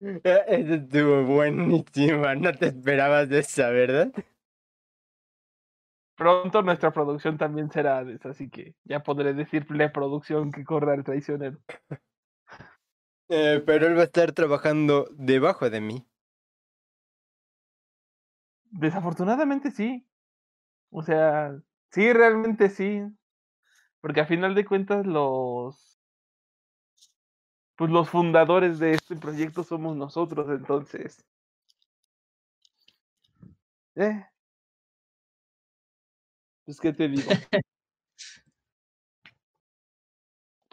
Eso 0.24 0.74
estuvo 0.74 1.24
buenísima. 1.24 2.34
No 2.34 2.52
te 2.52 2.66
esperabas 2.66 3.28
de 3.28 3.38
esa, 3.40 3.70
¿verdad? 3.70 4.12
Pronto 6.16 6.62
nuestra 6.62 6.92
producción 6.92 7.38
también 7.38 7.70
será 7.72 8.04
de 8.04 8.14
eso, 8.14 8.28
así 8.28 8.48
que 8.48 8.74
ya 8.84 9.02
podré 9.02 9.34
decirle 9.34 9.84
a 9.84 9.92
producción 9.92 10.52
que 10.52 10.64
corra 10.64 10.94
el 10.94 11.02
traicionero. 11.04 11.58
Eh, 13.28 13.62
pero 13.66 13.86
él 13.86 13.96
va 13.96 14.02
a 14.02 14.04
estar 14.04 14.32
trabajando 14.32 15.08
debajo 15.12 15.68
de 15.70 15.80
mí. 15.80 16.06
Desafortunadamente 18.70 19.70
sí. 19.70 20.06
O 20.90 21.02
sea, 21.02 21.56
sí, 21.92 22.12
realmente 22.12 22.70
sí. 22.70 23.02
Porque 24.00 24.20
a 24.22 24.26
final 24.26 24.54
de 24.54 24.64
cuentas 24.66 25.06
los 25.06 25.98
pues 27.76 27.90
los 27.90 28.08
fundadores 28.08 28.78
de 28.78 28.92
este 28.92 29.16
proyecto 29.16 29.64
somos 29.64 29.96
nosotros, 29.96 30.48
entonces. 30.48 31.24
Eh. 33.96 34.24
Pues 36.66 36.80
qué 36.80 36.92
te 36.92 37.08
digo. 37.08 37.22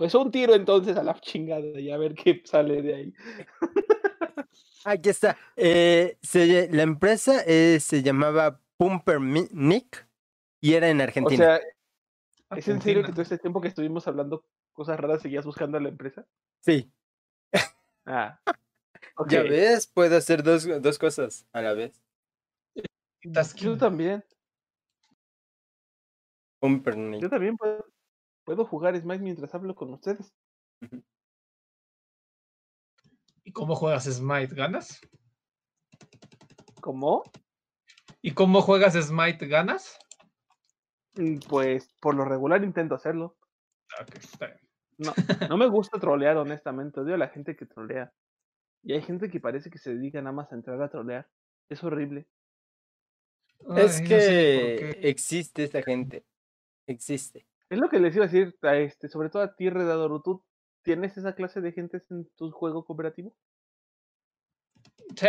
pues 0.02 0.16
un 0.16 0.32
tiro 0.32 0.56
entonces 0.56 0.98
a 0.98 1.04
la 1.04 1.14
chingada 1.22 1.80
y 1.80 1.92
a 1.92 1.98
ver 2.00 2.16
qué 2.16 2.42
sale 2.44 2.82
de 2.82 2.96
ahí. 2.96 3.14
Aquí 4.84 5.10
está. 5.10 5.38
Eh, 5.56 6.18
se- 6.24 6.70
la 6.72 6.82
empresa 6.82 7.44
eh, 7.46 7.78
se 7.80 8.02
llamaba 8.02 8.60
Pumpernickel 8.78 10.08
y 10.60 10.74
era 10.74 10.90
en 10.90 11.02
O 11.02 11.04
Argentina. 11.04 11.38
sea, 11.38 12.58
¿es 12.58 12.68
en 12.68 12.82
serio 12.82 13.04
que 13.04 13.12
todo 13.12 13.22
este 13.22 13.38
tiempo 13.38 13.62
que 13.62 13.68
estuvimos 13.68 14.08
hablando 14.08 14.44
cosas 14.72 15.00
raras 15.00 15.22
seguías 15.22 15.46
buscando 15.46 15.78
a 15.78 15.82
la 15.82 15.90
empresa? 15.90 16.26
sí. 16.62 16.92
Ah. 18.08 18.40
Ya 19.30 19.42
ok. 19.42 19.50
ves, 19.50 19.86
puedo 19.86 20.18
hacer 20.18 20.42
dos, 20.42 20.68
dos 20.82 20.98
cosas 20.98 21.46
a 21.54 21.62
la 21.62 21.74
vez. 21.74 22.02
Yo 23.56 23.78
también. 23.78 24.24
Pumpernickel. 26.60 27.22
Yo 27.22 27.30
también 27.30 27.56
puedo, 27.56 27.86
puedo 28.44 28.66
jugar 28.66 28.98
Smite 29.00 29.24
mientras 29.24 29.54
hablo 29.54 29.76
con 29.76 29.94
ustedes. 29.94 30.34
¿Y 33.44 33.52
cómo 33.52 33.76
juegas 33.76 34.06
Smite? 34.06 34.56
¿Ganas? 34.56 35.00
¿Cómo? 36.82 37.24
¿Y 38.22 38.32
cómo 38.34 38.62
juegas 38.62 38.94
Smite? 38.94 39.48
¿Ganas? 39.48 39.98
Mm, 41.16 41.40
Pues 41.50 41.94
por 42.00 42.16
lo 42.16 42.26
regular 42.26 42.64
intento 42.64 42.96
hacerlo. 42.96 43.38
Ah, 43.98 44.04
ok, 44.04 44.16
está 44.16 44.48
bien. 44.48 44.60
No, 44.98 45.14
no 45.50 45.58
me 45.58 45.68
gusta 45.68 46.00
trolear, 46.00 46.38
honestamente. 46.38 47.00
Odio 47.00 47.16
a 47.16 47.18
la 47.18 47.30
gente 47.30 47.56
que 47.56 47.66
trolea. 47.66 48.14
Y 48.84 48.94
hay 48.94 49.02
gente 49.02 49.30
que 49.30 49.40
parece 49.40 49.70
que 49.70 49.78
se 49.78 49.94
dedica 49.94 50.22
nada 50.22 50.34
más 50.34 50.52
a 50.52 50.56
entrar 50.56 50.82
a 50.82 50.90
trolear. 50.90 51.28
Es 51.70 51.84
horrible. 51.84 52.28
Es 53.60 54.02
no 54.02 54.08
sé 54.08 54.08
que 54.08 55.00
existe 55.04 55.64
esta 55.64 55.84
gente. 55.84 56.26
Existe. 56.88 57.48
Es 57.72 57.80
lo 57.80 57.88
que 57.88 58.00
les 58.02 58.14
iba 58.14 58.26
a 58.26 58.28
decir, 58.28 58.54
a 58.64 58.76
este, 58.76 59.08
sobre 59.08 59.30
todo 59.30 59.44
a 59.44 59.56
ti, 59.56 59.70
Redador. 59.70 60.22
¿Tú 60.22 60.44
tienes 60.84 61.18
esa 61.18 61.36
clase 61.36 61.62
de 61.62 61.72
gente 61.72 62.04
en 62.10 62.28
tu 62.36 62.52
juego 62.52 62.84
cooperativo? 62.84 63.34
Sí, 65.16 65.28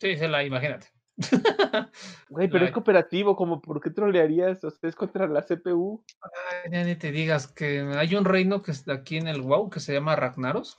sí, 0.00 0.16
se 0.16 0.26
la 0.26 0.42
imagínate. 0.42 0.88
Güey, 2.30 2.50
pero 2.50 2.64
es 2.64 2.72
cooperativo, 2.72 3.36
como 3.36 3.62
¿por 3.62 3.80
qué 3.80 3.90
trolearías? 3.90 4.64
O 4.64 4.70
sea, 4.72 4.90
es 4.90 4.96
contra 4.96 5.28
la 5.28 5.42
CPU. 5.42 6.04
Ay, 6.20 6.72
ya 6.72 6.82
ni 6.82 6.96
te 6.96 7.12
digas 7.12 7.46
que 7.46 7.80
hay 7.96 8.16
un 8.16 8.24
reino 8.24 8.60
que 8.62 8.72
está 8.72 8.94
aquí 8.94 9.16
en 9.16 9.28
el 9.28 9.40
WoW 9.40 9.70
que 9.70 9.78
se 9.78 9.92
llama 9.92 10.16
Ragnaros. 10.16 10.74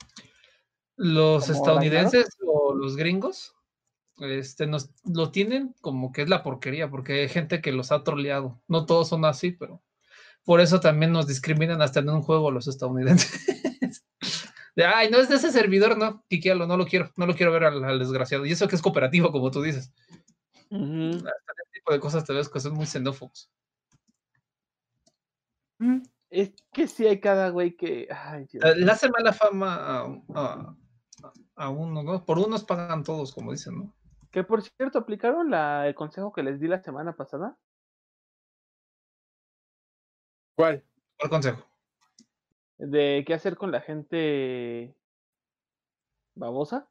Los 0.96 1.46
¿Como 1.46 1.58
estadounidenses 1.58 2.28
o 2.46 2.74
los 2.74 2.94
gringos 2.94 3.56
este, 4.18 4.66
nos, 4.66 4.90
lo 5.06 5.30
tienen 5.30 5.74
como 5.80 6.12
que 6.12 6.20
es 6.20 6.28
la 6.28 6.42
porquería, 6.42 6.90
porque 6.90 7.22
hay 7.22 7.28
gente 7.30 7.62
que 7.62 7.72
los 7.72 7.90
ha 7.90 8.04
troleado. 8.04 8.60
No 8.68 8.84
todos 8.84 9.08
son 9.08 9.24
así, 9.24 9.52
pero 9.52 9.82
por 10.48 10.62
eso 10.62 10.80
también 10.80 11.12
nos 11.12 11.26
discriminan 11.26 11.82
hasta 11.82 12.00
en 12.00 12.08
un 12.08 12.22
juego 12.22 12.50
los 12.50 12.66
estadounidenses. 12.68 13.30
De, 14.74 14.86
Ay, 14.86 15.10
no 15.10 15.18
es 15.18 15.28
de 15.28 15.34
ese 15.34 15.50
servidor, 15.52 15.98
no, 15.98 16.24
quiquealo, 16.28 16.66
no 16.66 16.78
lo 16.78 16.86
quiero, 16.86 17.10
no 17.16 17.26
lo 17.26 17.34
quiero 17.34 17.52
ver 17.52 17.64
al, 17.64 17.84
al 17.84 17.98
desgraciado. 17.98 18.46
Y 18.46 18.52
eso 18.52 18.66
que 18.66 18.76
es 18.76 18.80
cooperativo, 18.80 19.30
como 19.30 19.50
tú 19.50 19.60
dices. 19.60 19.92
Hasta 20.70 21.52
ese 21.52 21.70
tipo 21.74 21.92
de 21.92 22.00
cosas 22.00 22.24
te 22.24 22.32
ves 22.32 22.48
que 22.48 22.60
son 22.60 22.72
muy 22.74 22.86
xenófobos. 22.86 23.50
Es 26.30 26.52
que 26.72 26.86
sí 26.88 27.06
hay 27.06 27.20
cada 27.20 27.50
güey 27.50 27.76
que. 27.76 28.08
Ay. 28.10 28.46
Eh, 28.52 28.74
Le 28.76 28.90
hace 28.90 29.10
mala 29.10 29.32
fama 29.34 29.74
a, 29.74 30.06
a- 30.34 30.76
a 31.56 31.68
uno, 31.68 32.02
¿no? 32.02 32.24
Por 32.24 32.38
unos 32.38 32.64
pagan 32.64 33.02
todos, 33.02 33.34
como 33.34 33.52
dicen, 33.52 33.76
¿no? 33.78 33.92
Que 34.30 34.44
por 34.44 34.62
cierto, 34.62 34.98
¿aplicaron 35.00 35.50
la, 35.50 35.86
el 35.88 35.94
consejo 35.94 36.32
que 36.32 36.42
les 36.42 36.58
di 36.60 36.68
la 36.68 36.82
semana 36.82 37.16
pasada? 37.16 37.58
¿Cuál? 40.58 40.82
¿Cuál 41.16 41.30
consejo? 41.30 41.64
De 42.78 43.22
qué 43.24 43.32
hacer 43.32 43.56
con 43.56 43.70
la 43.70 43.80
gente 43.80 44.92
babosa. 46.34 46.88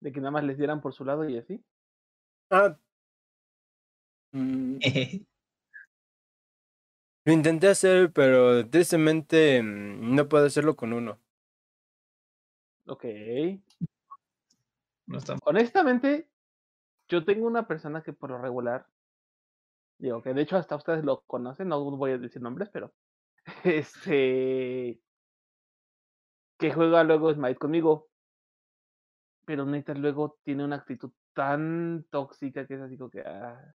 De 0.00 0.10
que 0.10 0.20
nada 0.20 0.30
más 0.30 0.44
les 0.44 0.56
dieran 0.56 0.80
por 0.80 0.94
su 0.94 1.04
lado 1.04 1.28
y 1.28 1.36
así. 1.36 1.62
Ah. 2.48 2.78
Mm, 4.32 4.78
Lo 7.26 7.32
intenté 7.34 7.68
hacer, 7.68 8.10
pero 8.10 8.66
tristemente 8.70 9.62
mm, 9.62 10.14
no 10.14 10.26
puedo 10.26 10.46
hacerlo 10.46 10.74
con 10.74 10.94
uno. 10.94 11.18
Ok. 12.86 13.04
No 15.06 15.18
está 15.18 15.36
Honestamente, 15.44 16.26
yo 17.06 17.22
tengo 17.26 17.46
una 17.46 17.66
persona 17.66 18.02
que 18.02 18.14
por 18.14 18.30
lo 18.30 18.38
regular. 18.38 18.86
Digo, 19.98 20.22
que 20.22 20.32
de 20.32 20.40
hecho 20.40 20.56
hasta 20.56 20.76
ustedes 20.76 21.04
lo 21.04 21.20
conocen, 21.26 21.68
no 21.68 21.84
voy 21.84 22.12
a 22.12 22.18
decir 22.18 22.40
nombres, 22.40 22.70
pero. 22.72 22.94
Este. 23.64 25.00
Que 26.58 26.72
juega 26.72 27.04
luego 27.04 27.32
Smite 27.32 27.58
conmigo. 27.58 28.08
Pero 29.46 29.64
neta, 29.64 29.94
luego 29.94 30.38
tiene 30.44 30.64
una 30.64 30.76
actitud 30.76 31.10
tan 31.34 32.06
tóxica 32.10 32.66
que 32.66 32.74
es 32.74 32.80
así 32.80 32.96
como 32.96 33.10
que. 33.10 33.22
ah. 33.22 33.74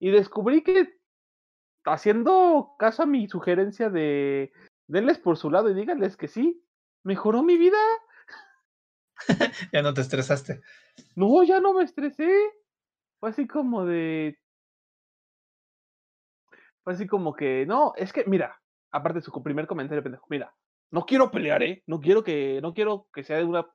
Y 0.00 0.10
descubrí 0.10 0.62
que 0.62 1.00
haciendo 1.84 2.74
caso 2.78 3.02
a 3.02 3.06
mi 3.06 3.28
sugerencia 3.28 3.90
de 3.90 4.52
denles 4.86 5.18
por 5.18 5.36
su 5.36 5.50
lado 5.50 5.70
y 5.70 5.74
díganles 5.74 6.16
que 6.16 6.28
sí, 6.28 6.62
mejoró 7.04 7.42
mi 7.42 7.56
vida. 7.56 7.78
Ya 9.72 9.82
no 9.82 9.92
te 9.92 10.00
estresaste. 10.00 10.62
No, 11.14 11.42
ya 11.42 11.60
no 11.60 11.74
me 11.74 11.84
estresé. 11.84 12.32
Fue 13.18 13.30
así 13.30 13.46
como 13.46 13.84
de. 13.84 14.38
Fue 16.82 16.94
así 16.94 17.06
como 17.06 17.34
que. 17.34 17.66
No, 17.66 17.92
es 17.96 18.12
que, 18.12 18.24
mira, 18.24 18.59
aparte 18.90 19.20
su 19.20 19.42
primer 19.42 19.66
comentario, 19.66 20.02
pendejo, 20.02 20.26
mira, 20.28 20.54
no 20.90 21.06
quiero 21.06 21.30
pelear, 21.30 21.62
¿eh? 21.62 21.82
No 21.86 22.00
quiero 22.00 22.24
que, 22.24 22.60
no 22.62 22.74
quiero 22.74 23.06
que 23.12 23.22
sea 23.22 23.44
una 23.44 23.66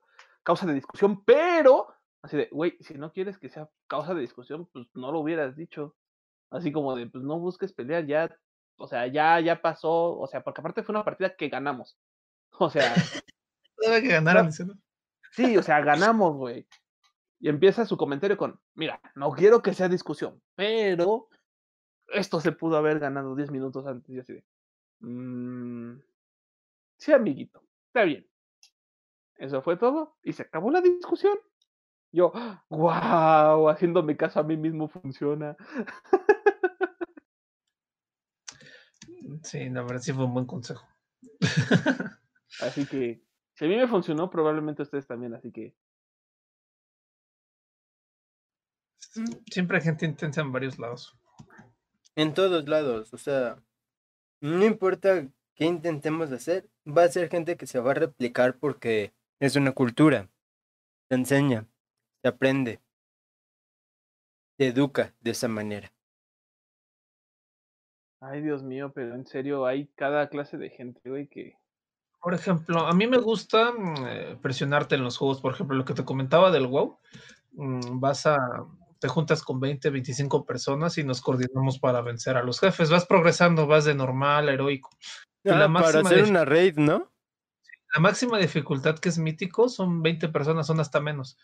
causa 0.42 0.66
de 0.66 0.74
discusión, 0.74 1.24
pero. 1.24 1.88
Así 2.22 2.36
de, 2.36 2.48
güey, 2.50 2.76
si 2.80 2.94
no 2.94 3.12
quieres 3.12 3.38
que 3.38 3.48
sea 3.48 3.68
causa 3.86 4.14
de 4.14 4.20
discusión, 4.20 4.68
pues 4.72 4.86
no 4.94 5.12
lo 5.12 5.20
hubieras 5.20 5.56
dicho. 5.56 5.94
Así 6.50 6.72
como 6.72 6.96
de, 6.96 7.06
pues 7.06 7.24
no 7.24 7.38
busques 7.38 7.72
pelear, 7.72 8.06
ya. 8.06 8.36
O 8.76 8.86
sea, 8.86 9.06
ya, 9.06 9.40
ya 9.40 9.62
pasó. 9.62 10.18
O 10.18 10.26
sea, 10.26 10.42
porque 10.42 10.60
aparte 10.60 10.82
fue 10.82 10.94
una 10.94 11.04
partida 11.04 11.34
que 11.36 11.48
ganamos. 11.48 11.96
O 12.58 12.70
sea. 12.70 12.94
Debe 13.76 14.00
que 14.00 14.18
dice, 14.46 14.64
¿no? 14.64 14.74
Sí, 15.32 15.58
o 15.58 15.62
sea, 15.62 15.82
ganamos, 15.82 16.34
güey. 16.36 16.66
Y 17.38 17.50
empieza 17.50 17.84
su 17.84 17.98
comentario 17.98 18.38
con, 18.38 18.58
mira, 18.74 18.98
no 19.14 19.30
quiero 19.32 19.60
que 19.60 19.74
sea 19.74 19.88
discusión, 19.88 20.40
pero 20.54 21.28
esto 22.08 22.40
se 22.40 22.52
pudo 22.52 22.78
haber 22.78 22.98
ganado 22.98 23.34
10 23.36 23.50
minutos 23.50 23.86
antes. 23.86 24.08
Y 24.08 24.18
así 24.18 24.32
de, 24.32 24.44
"Mm, 25.00 25.98
sí, 26.98 27.12
amiguito, 27.12 27.62
está 27.88 28.04
bien. 28.04 28.26
Eso 29.36 29.62
fue 29.62 29.76
todo 29.76 30.16
y 30.22 30.32
se 30.32 30.42
acabó 30.42 30.70
la 30.70 30.80
discusión. 30.80 31.38
Yo, 32.12 32.32
wow, 32.70 33.68
haciéndome 33.68 34.16
caso 34.16 34.40
a 34.40 34.42
mí 34.42 34.56
mismo 34.56 34.88
funciona. 34.88 35.56
Sí, 39.42 39.68
la 39.68 39.82
verdad 39.82 40.00
sí 40.00 40.12
fue 40.12 40.24
un 40.24 40.34
buen 40.34 40.46
consejo. 40.46 40.86
Así 42.60 42.86
que, 42.90 43.22
si 43.54 43.64
a 43.64 43.68
mí 43.68 43.76
me 43.76 43.88
funcionó, 43.88 44.30
probablemente 44.30 44.82
a 44.82 44.84
ustedes 44.84 45.06
también. 45.06 45.34
Así 45.34 45.52
que, 45.52 45.74
Siempre 49.50 49.78
hay 49.78 49.84
gente 49.84 50.04
intensa 50.04 50.42
en 50.42 50.52
varios 50.52 50.78
lados. 50.78 51.16
En 52.16 52.34
todos 52.34 52.68
lados, 52.68 53.12
o 53.14 53.18
sea, 53.18 53.62
no 54.46 54.64
importa 54.64 55.28
qué 55.54 55.64
intentemos 55.64 56.30
hacer, 56.32 56.68
va 56.86 57.04
a 57.04 57.08
ser 57.08 57.28
gente 57.28 57.56
que 57.56 57.66
se 57.66 57.80
va 57.80 57.90
a 57.90 57.94
replicar 57.94 58.58
porque 58.58 59.12
es 59.40 59.56
una 59.56 59.72
cultura. 59.72 60.28
Se 61.08 61.16
enseña, 61.16 61.66
se 62.22 62.28
aprende, 62.28 62.80
se 64.58 64.68
educa 64.68 65.14
de 65.20 65.30
esa 65.32 65.48
manera. 65.48 65.92
ay, 68.20 68.42
Dios 68.42 68.62
mío, 68.62 68.92
pero 68.94 69.14
en 69.14 69.26
serio, 69.26 69.66
hay 69.66 69.86
cada 69.94 70.28
clase 70.28 70.56
de 70.56 70.70
gente, 70.70 71.08
güey, 71.08 71.28
que. 71.28 71.56
Por 72.20 72.34
ejemplo, 72.34 72.80
a 72.80 72.92
mí 72.92 73.06
me 73.06 73.18
gusta 73.18 73.72
mm, 73.72 73.94
eh, 74.06 74.38
presionarte 74.42 74.96
en 74.96 75.04
los 75.04 75.16
juegos. 75.16 75.40
Por 75.40 75.52
ejemplo, 75.52 75.76
lo 75.76 75.84
que 75.84 75.94
te 75.94 76.04
comentaba 76.04 76.50
del 76.50 76.66
WoW. 76.66 76.98
mm, 77.52 78.00
vas 78.00 78.26
a. 78.26 78.36
te 78.98 79.08
juntas 79.08 79.42
con 79.42 79.60
20, 79.60 79.90
25 79.90 80.44
personas 80.44 80.98
y 80.98 81.04
nos 81.04 81.20
coordinamos 81.20 81.78
para 81.78 82.00
vencer 82.00 82.36
a 82.36 82.42
los 82.42 82.60
jefes. 82.60 82.90
Vas 82.90 83.06
progresando, 83.06 83.66
vas 83.66 83.84
de 83.84 83.94
normal 83.94 84.48
a 84.48 84.52
heroico. 84.52 84.90
Y 85.44 85.50
la 85.50 85.64
Ah, 85.64 85.72
para 85.72 86.00
hacer 86.00 86.24
una 86.24 86.44
raid, 86.44 86.76
¿no? 86.76 87.12
La 87.94 88.00
máxima 88.00 88.38
dificultad 88.38 88.98
que 88.98 89.08
es 89.08 89.18
mítico 89.18 89.68
son 89.68 90.02
20 90.02 90.28
personas, 90.28 90.66
son 90.66 90.80
hasta 90.80 91.00
menos. 91.00 91.38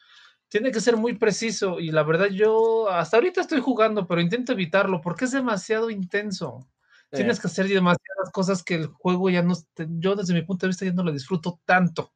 Tiene 0.49 0.71
que 0.71 0.81
ser 0.81 0.97
muy 0.97 1.15
preciso 1.15 1.81
y 1.81 1.91
la 1.91 2.03
verdad 2.03 2.27
yo 2.27 2.91
hasta 2.91 3.17
ahorita 3.17 3.41
estoy 3.41 3.61
jugando, 3.61 4.07
pero 4.07 4.21
intento 4.21 4.53
evitarlo 4.53 5.01
porque 5.01 5.25
es 5.25 5.33
demasiado 5.33 5.89
intenso. 5.89 6.69
Tienes 7.11 7.41
que 7.41 7.47
hacer 7.47 7.69
demasiadas 7.69 8.31
cosas 8.33 8.63
que 8.63 8.75
el 8.75 8.87
juego 8.87 9.29
ya 9.29 9.43
no, 9.43 9.55
yo 9.77 10.17
desde 10.17 10.33
mi 10.33 10.43
punto 10.43 10.67
de 10.67 10.69
vista 10.69 10.87
ya 10.87 10.93
no 10.93 11.05
lo 11.05 11.13
disfruto 11.13 11.61
tanto. 11.65 12.13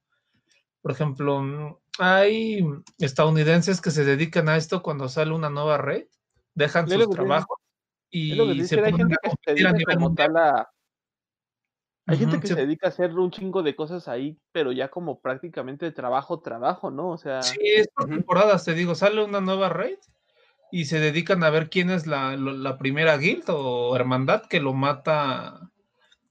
Por 0.80 0.92
ejemplo, 0.92 1.80
hay 1.98 2.60
estadounidenses 2.98 3.80
que 3.80 3.90
se 3.90 4.04
dedican 4.04 4.48
a 4.48 4.56
esto 4.56 4.82
cuando 4.82 5.08
sale 5.08 5.32
una 5.32 5.50
nueva 5.50 5.78
red, 5.78 6.06
dejan 6.54 6.88
sus 6.88 7.10
trabajos 7.10 7.58
y 8.10 8.62
se 8.64 8.78
ponen 8.78 9.12
a 9.12 9.16
competir 9.28 9.66
a 9.66 9.72
nivel 9.72 9.98
mundial. 9.98 10.66
Hay 12.08 12.18
gente 12.18 12.38
que 12.40 12.46
se- 12.46 12.54
dedica 12.54 12.86
a 12.86 12.90
hacer 12.90 13.12
un 13.12 13.30
chingo 13.30 13.62
de 13.62 13.74
cosas 13.74 14.06
ahí, 14.06 14.38
pero 14.52 14.70
ya 14.70 14.88
como 14.88 15.20
prácticamente 15.20 15.90
trabajo, 15.90 16.40
trabajo, 16.40 16.90
¿no? 16.90 17.10
O 17.10 17.18
sea, 17.18 17.42
Sí, 17.42 17.58
es 17.62 17.88
por 17.88 18.06
temporadas, 18.06 18.64
te 18.64 18.74
digo, 18.74 18.94
sale 18.94 19.24
una 19.24 19.40
nueva 19.40 19.68
raid 19.68 19.98
y 20.70 20.84
se 20.84 21.00
dedican 21.00 21.42
a 21.42 21.50
ver 21.50 21.68
quién 21.68 21.90
es 21.90 22.06
la, 22.06 22.36
la 22.36 22.78
primera 22.78 23.16
guild 23.16 23.44
o 23.48 23.96
hermandad 23.96 24.42
que 24.46 24.60
lo 24.60 24.72
mata, 24.72 25.68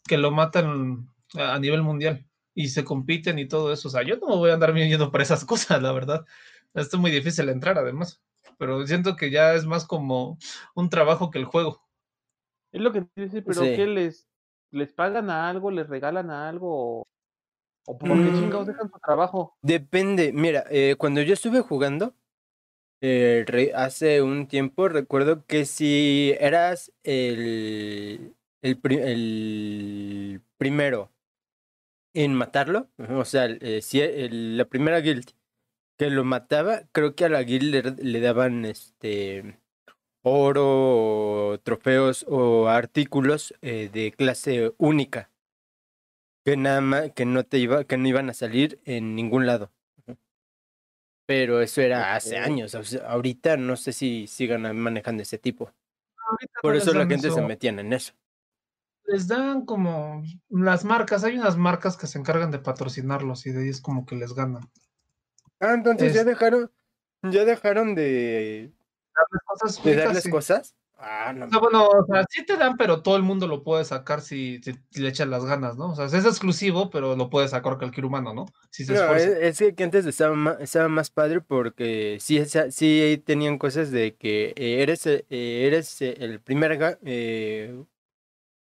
que 0.08 0.18
lo 0.18 0.32
matan 0.32 1.10
a 1.34 1.60
nivel 1.60 1.82
mundial 1.82 2.26
y 2.56 2.70
se 2.70 2.84
compiten 2.84 3.38
y 3.38 3.48
todo 3.48 3.72
eso. 3.72 3.90
O 3.90 3.92
sea, 3.92 4.02
yo 4.02 4.16
no 4.18 4.28
me 4.30 4.36
voy 4.38 4.50
a 4.50 4.56
andar 4.56 4.74
yendo 4.74 5.12
por 5.12 5.22
esas 5.22 5.46
cosas, 5.46 5.82
la 5.82 5.92
verdad. 5.92 6.26
Esto 6.74 6.98
es 6.98 7.02
muy 7.02 7.12
difícil 7.12 7.48
entrar 7.50 7.78
además, 7.78 8.22
pero 8.58 8.86
siento 8.88 9.16
que 9.16 9.30
ya 9.30 9.54
es 9.54 9.66
más 9.66 9.86
como 9.86 10.38
un 10.74 10.90
trabajo 10.90 11.30
que 11.30 11.38
el 11.40 11.46
juego. 11.46 11.82
es 12.72 12.82
lo 12.82 12.92
que 12.92 13.06
dice, 13.16 13.42
pero 13.42 13.62
Sí. 13.62 13.76
¿qué 13.76 13.86
les, 13.88 14.28
les 14.72 14.92
pagan 14.92 15.30
a 15.30 15.48
algo, 15.50 15.72
les 15.72 15.88
regalan 15.88 16.30
a 16.30 16.50
algo? 16.50 17.04
¿O, 17.88 17.98
por 17.98 18.22
qué 18.22 18.32
Mm. 18.32 18.34
chingados 18.40 18.68
dejan 18.68 18.90
su 18.90 19.00
trabajo? 19.00 19.56
Depende, 19.62 20.34
mira, 20.34 20.66
eh, 20.70 20.96
cuando 20.98 21.22
yo 21.22 21.34
estuve 21.34 21.62
jugando 21.62 22.16
eh, 23.02 23.44
re- 23.48 23.72
hace 23.76 24.22
un 24.22 24.48
tiempo, 24.48 24.88
recuerdo 24.90 25.46
que 25.46 25.66
si 25.66 26.34
eras 26.40 26.92
el, 27.04 28.36
el, 28.62 28.78
pri- 28.80 29.00
el 29.02 30.42
primero 30.58 31.12
en 32.16 32.34
matarlo, 32.34 32.90
o 33.10 33.26
sea, 33.26 33.46
eh, 33.46 33.82
si 33.82 34.02
e- 34.02 34.26
el- 34.26 34.58
la 34.58 34.66
primera 34.66 35.00
guild 35.02 35.32
que 35.98 36.10
lo 36.10 36.24
mataba, 36.26 36.84
creo 36.94 37.16
que 37.16 37.26
a 37.26 37.30
la 37.30 37.44
guild 37.44 37.64
le, 37.74 37.82
le 38.04 38.22
daban 38.22 38.66
este 38.66 39.60
oro, 40.24 41.52
o 41.54 41.60
trofeos 41.62 42.26
o 42.30 42.68
artículos 42.70 43.54
eh, 43.62 43.90
de 43.94 44.12
clase 44.14 44.74
única 44.78 45.32
que 46.46 46.58
nada 46.58 46.82
más 46.82 47.12
que 47.12 47.26
no 47.26 47.44
te 47.44 47.58
iba 47.58 47.84
que 47.86 47.98
no 47.98 48.08
iban 48.08 48.30
a 48.30 48.34
salir 48.34 48.80
en 48.86 49.16
ningún 49.16 49.46
lado. 49.46 49.72
Pero 51.28 51.62
eso 51.62 51.82
era 51.82 52.16
hace 52.16 52.38
años, 52.38 52.76
ahorita 53.04 53.58
no 53.58 53.76
sé 53.78 53.94
si 53.94 54.28
sigan 54.28 54.78
manejando 54.78 55.24
ese 55.24 55.40
tipo. 55.40 55.72
Ahorita 56.30 56.54
Por 56.62 56.76
eso 56.76 56.94
la 56.94 57.08
gente 57.08 57.32
se 57.32 57.42
eso. 57.42 57.48
metían 57.48 57.80
en 57.80 57.94
eso. 57.94 58.14
Les 59.08 59.28
dan 59.28 59.66
como 59.66 60.24
las 60.50 60.84
marcas, 60.84 61.24
hay 61.24 61.38
unas 61.38 61.58
marcas 61.58 61.96
que 61.98 62.08
se 62.08 62.18
encargan 62.18 62.52
de 62.52 62.60
patrocinarlos 62.60 63.46
y 63.46 63.52
de 63.52 63.64
ahí 63.64 63.70
es 63.70 63.82
como 63.82 64.06
que 64.06 64.16
les 64.16 64.34
ganan. 64.34 64.70
Ah, 65.60 65.74
entonces 65.74 66.14
ya 66.14 66.24
dejaron 66.24 66.72
ya 67.24 67.46
dejaron 67.46 67.96
de, 67.96 68.72
Darles 69.16 69.42
cosas 69.46 69.84
de 69.84 69.90
ricas, 69.92 70.06
darles 70.06 70.24
sí. 70.24 70.30
cosas. 70.30 70.76
Ah, 70.98 71.34
no. 71.36 71.46
O 71.46 71.50
sea, 71.50 71.60
bueno, 71.60 71.88
o 71.88 72.06
sea, 72.06 72.26
sí 72.30 72.46
te 72.46 72.56
dan, 72.58 72.78
pero 72.78 73.02
todo 73.02 73.18
el 73.18 73.24
mundo 73.24 73.48
lo 73.48 73.64
puede 73.64 73.84
sacar 73.84 74.22
si, 74.22 74.62
si- 74.64 74.74
si 74.92 75.02
le 75.02 75.10
echan 75.10 75.30
las 75.30 75.44
ganas, 75.46 75.78
¿no? 75.78 75.92
O 75.92 75.96
sea, 75.96 76.06
es 76.06 76.14
exclusivo, 76.26 76.90
pero 76.90 77.16
lo 77.16 77.30
puede 77.30 77.48
sacar 77.48 77.78
cualquier 77.78 78.06
humano, 78.06 78.34
¿no? 78.34 78.46
Si 78.72 78.86
se 78.86 78.94
No, 78.94 79.00
esfuerza. 79.00 79.40
es, 79.40 79.62
es 79.62 79.74
que 79.76 79.84
antes 79.84 80.06
estaba 80.06 80.36
más, 80.36 80.58
estaba 80.62 80.88
más 80.88 81.10
padre 81.10 81.42
porque 81.42 82.18
sí, 82.22 82.42
sí 82.72 83.22
tenían 83.26 83.58
cosas 83.58 83.92
de 83.92 84.16
que 84.16 84.54
eh, 84.56 84.82
eres, 84.82 85.06
eh, 85.06 85.26
eres 85.30 86.02
eh, 86.02 86.16
el 86.20 86.40
primer, 86.40 86.98
eh, 87.04 87.84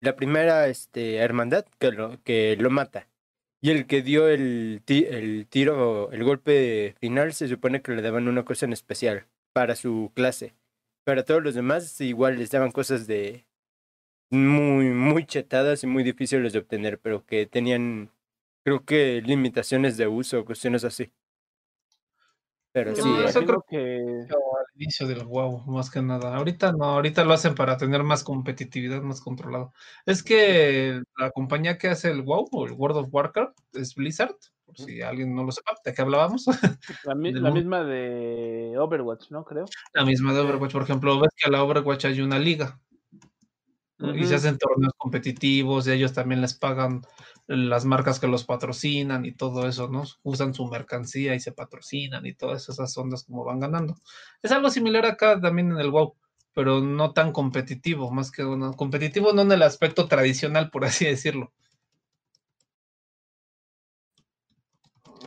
la 0.01 0.15
primera 0.15 0.67
este, 0.67 1.17
hermandad 1.17 1.65
que 1.79 1.91
lo, 1.91 2.21
que 2.23 2.57
lo 2.57 2.69
mata. 2.69 3.07
Y 3.61 3.69
el 3.69 3.85
que 3.85 4.01
dio 4.01 4.27
el, 4.27 4.81
el 4.87 5.47
tiro, 5.47 6.11
el 6.11 6.23
golpe 6.23 6.95
final, 6.99 7.33
se 7.33 7.47
supone 7.47 7.81
que 7.81 7.91
le 7.93 8.01
daban 8.01 8.27
una 8.27 8.43
cosa 8.43 8.65
en 8.65 8.73
especial 8.73 9.27
para 9.53 9.75
su 9.75 10.11
clase. 10.15 10.55
Pero 11.05 11.21
a 11.21 11.25
todos 11.25 11.43
los 11.43 11.53
demás 11.53 12.01
igual 12.01 12.39
les 12.39 12.49
daban 12.49 12.71
cosas 12.71 13.05
de 13.05 13.45
muy, 14.31 14.89
muy 14.89 15.25
chetadas 15.25 15.83
y 15.83 15.87
muy 15.87 16.03
difíciles 16.03 16.53
de 16.53 16.59
obtener, 16.59 16.99
pero 16.99 17.25
que 17.25 17.45
tenían 17.45 18.11
creo 18.63 18.85
que 18.85 19.21
limitaciones 19.21 19.97
de 19.97 20.07
uso, 20.07 20.45
cuestiones 20.45 20.83
así. 20.83 21.11
Pero 22.73 22.95
sí, 22.95 23.01
No, 23.03 23.27
eh, 23.27 23.33
creo 23.33 23.65
que... 23.67 23.77
Al 24.29 24.81
inicio 24.81 25.05
del 25.05 25.25
WoW, 25.25 25.65
más 25.67 25.89
que 25.91 26.01
nada. 26.01 26.35
Ahorita 26.35 26.71
no, 26.71 26.85
ahorita 26.85 27.25
lo 27.25 27.33
hacen 27.33 27.53
para 27.53 27.77
tener 27.77 28.03
más 28.03 28.23
competitividad, 28.23 29.01
más 29.01 29.19
controlado. 29.19 29.73
Es 30.05 30.23
que 30.23 31.01
la 31.17 31.31
compañía 31.31 31.77
que 31.77 31.89
hace 31.89 32.09
el 32.11 32.21
WoW 32.21 32.47
o 32.51 32.65
el 32.65 32.71
World 32.73 32.97
of 32.97 33.09
Warcraft 33.11 33.57
es 33.73 33.93
Blizzard, 33.95 34.35
por 34.65 34.77
si 34.77 35.01
alguien 35.01 35.35
no 35.35 35.43
lo 35.43 35.51
sepa, 35.51 35.73
¿de 35.83 35.93
qué 35.93 36.01
hablábamos? 36.01 36.45
La, 37.03 37.13
mi- 37.13 37.33
la 37.33 37.51
misma 37.51 37.83
de 37.83 38.73
Overwatch, 38.77 39.31
¿no? 39.31 39.43
Creo. 39.43 39.65
La 39.93 40.05
misma 40.05 40.33
de 40.33 40.39
Overwatch, 40.39 40.71
por 40.71 40.83
ejemplo, 40.83 41.19
ves 41.19 41.31
que 41.35 41.49
a 41.49 41.51
la 41.51 41.63
Overwatch 41.63 42.05
hay 42.05 42.21
una 42.21 42.39
liga 42.39 42.79
y 44.15 44.25
se 44.25 44.35
hacen 44.35 44.57
torneos 44.57 44.93
competitivos 44.97 45.87
y 45.87 45.91
ellos 45.91 46.13
también 46.13 46.41
les 46.41 46.53
pagan 46.53 47.01
las 47.47 47.85
marcas 47.85 48.19
que 48.19 48.27
los 48.27 48.45
patrocinan 48.45 49.25
y 49.25 49.33
todo 49.33 49.67
eso, 49.67 49.87
¿no? 49.89 50.03
Usan 50.23 50.53
su 50.53 50.65
mercancía 50.67 51.35
y 51.35 51.39
se 51.39 51.51
patrocinan 51.51 52.25
y 52.25 52.33
todas 52.33 52.69
esas 52.69 52.97
ondas 52.97 53.23
como 53.23 53.43
van 53.43 53.59
ganando. 53.59 53.95
Es 54.41 54.51
algo 54.51 54.69
similar 54.69 55.05
acá 55.05 55.39
también 55.39 55.71
en 55.71 55.79
el 55.79 55.91
WoW, 55.91 56.15
pero 56.53 56.81
no 56.81 57.13
tan 57.13 57.31
competitivo, 57.31 58.11
más 58.11 58.31
que 58.31 58.43
uno 58.43 58.73
competitivo 58.73 59.33
no 59.33 59.41
en 59.43 59.51
el 59.51 59.63
aspecto 59.63 60.07
tradicional, 60.07 60.69
por 60.71 60.85
así 60.85 61.05
decirlo. 61.05 61.53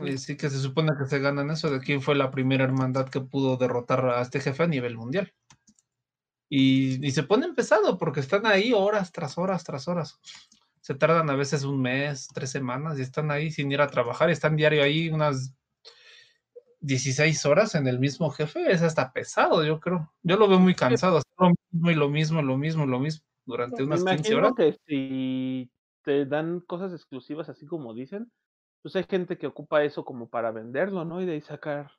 Y 0.03 0.19
sí 0.19 0.37
que 0.37 0.51
se 0.51 0.59
supone 0.59 0.91
que 0.99 1.09
se 1.09 1.21
ganan 1.21 1.51
eso 1.51 1.71
de 1.71 1.81
quién 1.81 2.03
fue 2.03 2.15
la 2.17 2.31
primera 2.31 2.65
hermandad 2.65 3.09
que 3.09 3.21
pudo 3.21 3.57
derrotar 3.57 4.05
a 4.07 4.23
este 4.23 4.41
jefe 4.41 4.65
a 4.65 4.67
nivel 4.67 4.97
mundial. 4.97 5.33
Y, 6.57 7.05
y 7.05 7.11
se 7.11 7.25
ponen 7.25 7.57
pesado 7.57 7.99
porque 7.99 8.21
están 8.21 8.47
ahí 8.47 8.73
horas 8.73 9.11
tras 9.11 9.39
horas 9.39 9.65
tras 9.65 9.89
horas. 9.89 10.21
Se 10.81 10.95
tardan 10.95 11.29
a 11.29 11.35
veces 11.35 11.65
un 11.65 11.83
mes, 11.83 12.29
tres 12.33 12.51
semanas 12.51 12.97
y 12.97 13.03
están 13.03 13.33
ahí 13.33 13.51
sin 13.51 13.73
ir 13.73 13.81
a 13.81 13.89
trabajar. 13.89 14.31
Están 14.31 14.55
diario 14.55 14.85
ahí 14.85 15.09
unas 15.09 15.53
16 16.79 17.45
horas 17.47 17.75
en 17.75 17.89
el 17.89 17.99
mismo 17.99 18.31
jefe. 18.31 18.71
Es 18.71 18.83
hasta 18.83 19.13
pesado, 19.13 19.65
yo 19.65 19.81
creo. 19.81 20.13
Yo 20.23 20.37
lo 20.37 20.47
veo 20.47 20.61
muy 20.61 20.77
cansado. 20.77 21.17
Hacer 21.17 21.33
lo 21.39 21.51
mismo 21.73 21.91
y 21.91 21.95
lo 21.97 22.09
mismo, 22.09 22.41
lo 22.41 22.57
mismo, 22.57 22.87
lo 22.87 23.01
mismo 23.01 23.27
durante 23.47 23.79
Me 23.79 23.89
unas 23.89 24.05
15 24.05 24.35
horas. 24.37 24.53
imagino 24.53 24.55
que 24.55 24.79
si 24.87 25.69
te 26.05 26.25
dan 26.25 26.61
cosas 26.61 26.93
exclusivas, 26.93 27.49
así 27.49 27.67
como 27.67 27.95
dicen, 27.95 28.31
pues 28.81 28.95
hay 28.95 29.05
gente 29.11 29.39
que 29.39 29.49
ocupa 29.49 29.83
eso 29.83 30.05
como 30.05 30.29
para 30.29 30.53
venderlo, 30.53 31.05
¿no? 31.05 31.21
Y 31.21 31.27
de 31.27 31.33
ahí 31.33 31.41
sacar 31.41 31.91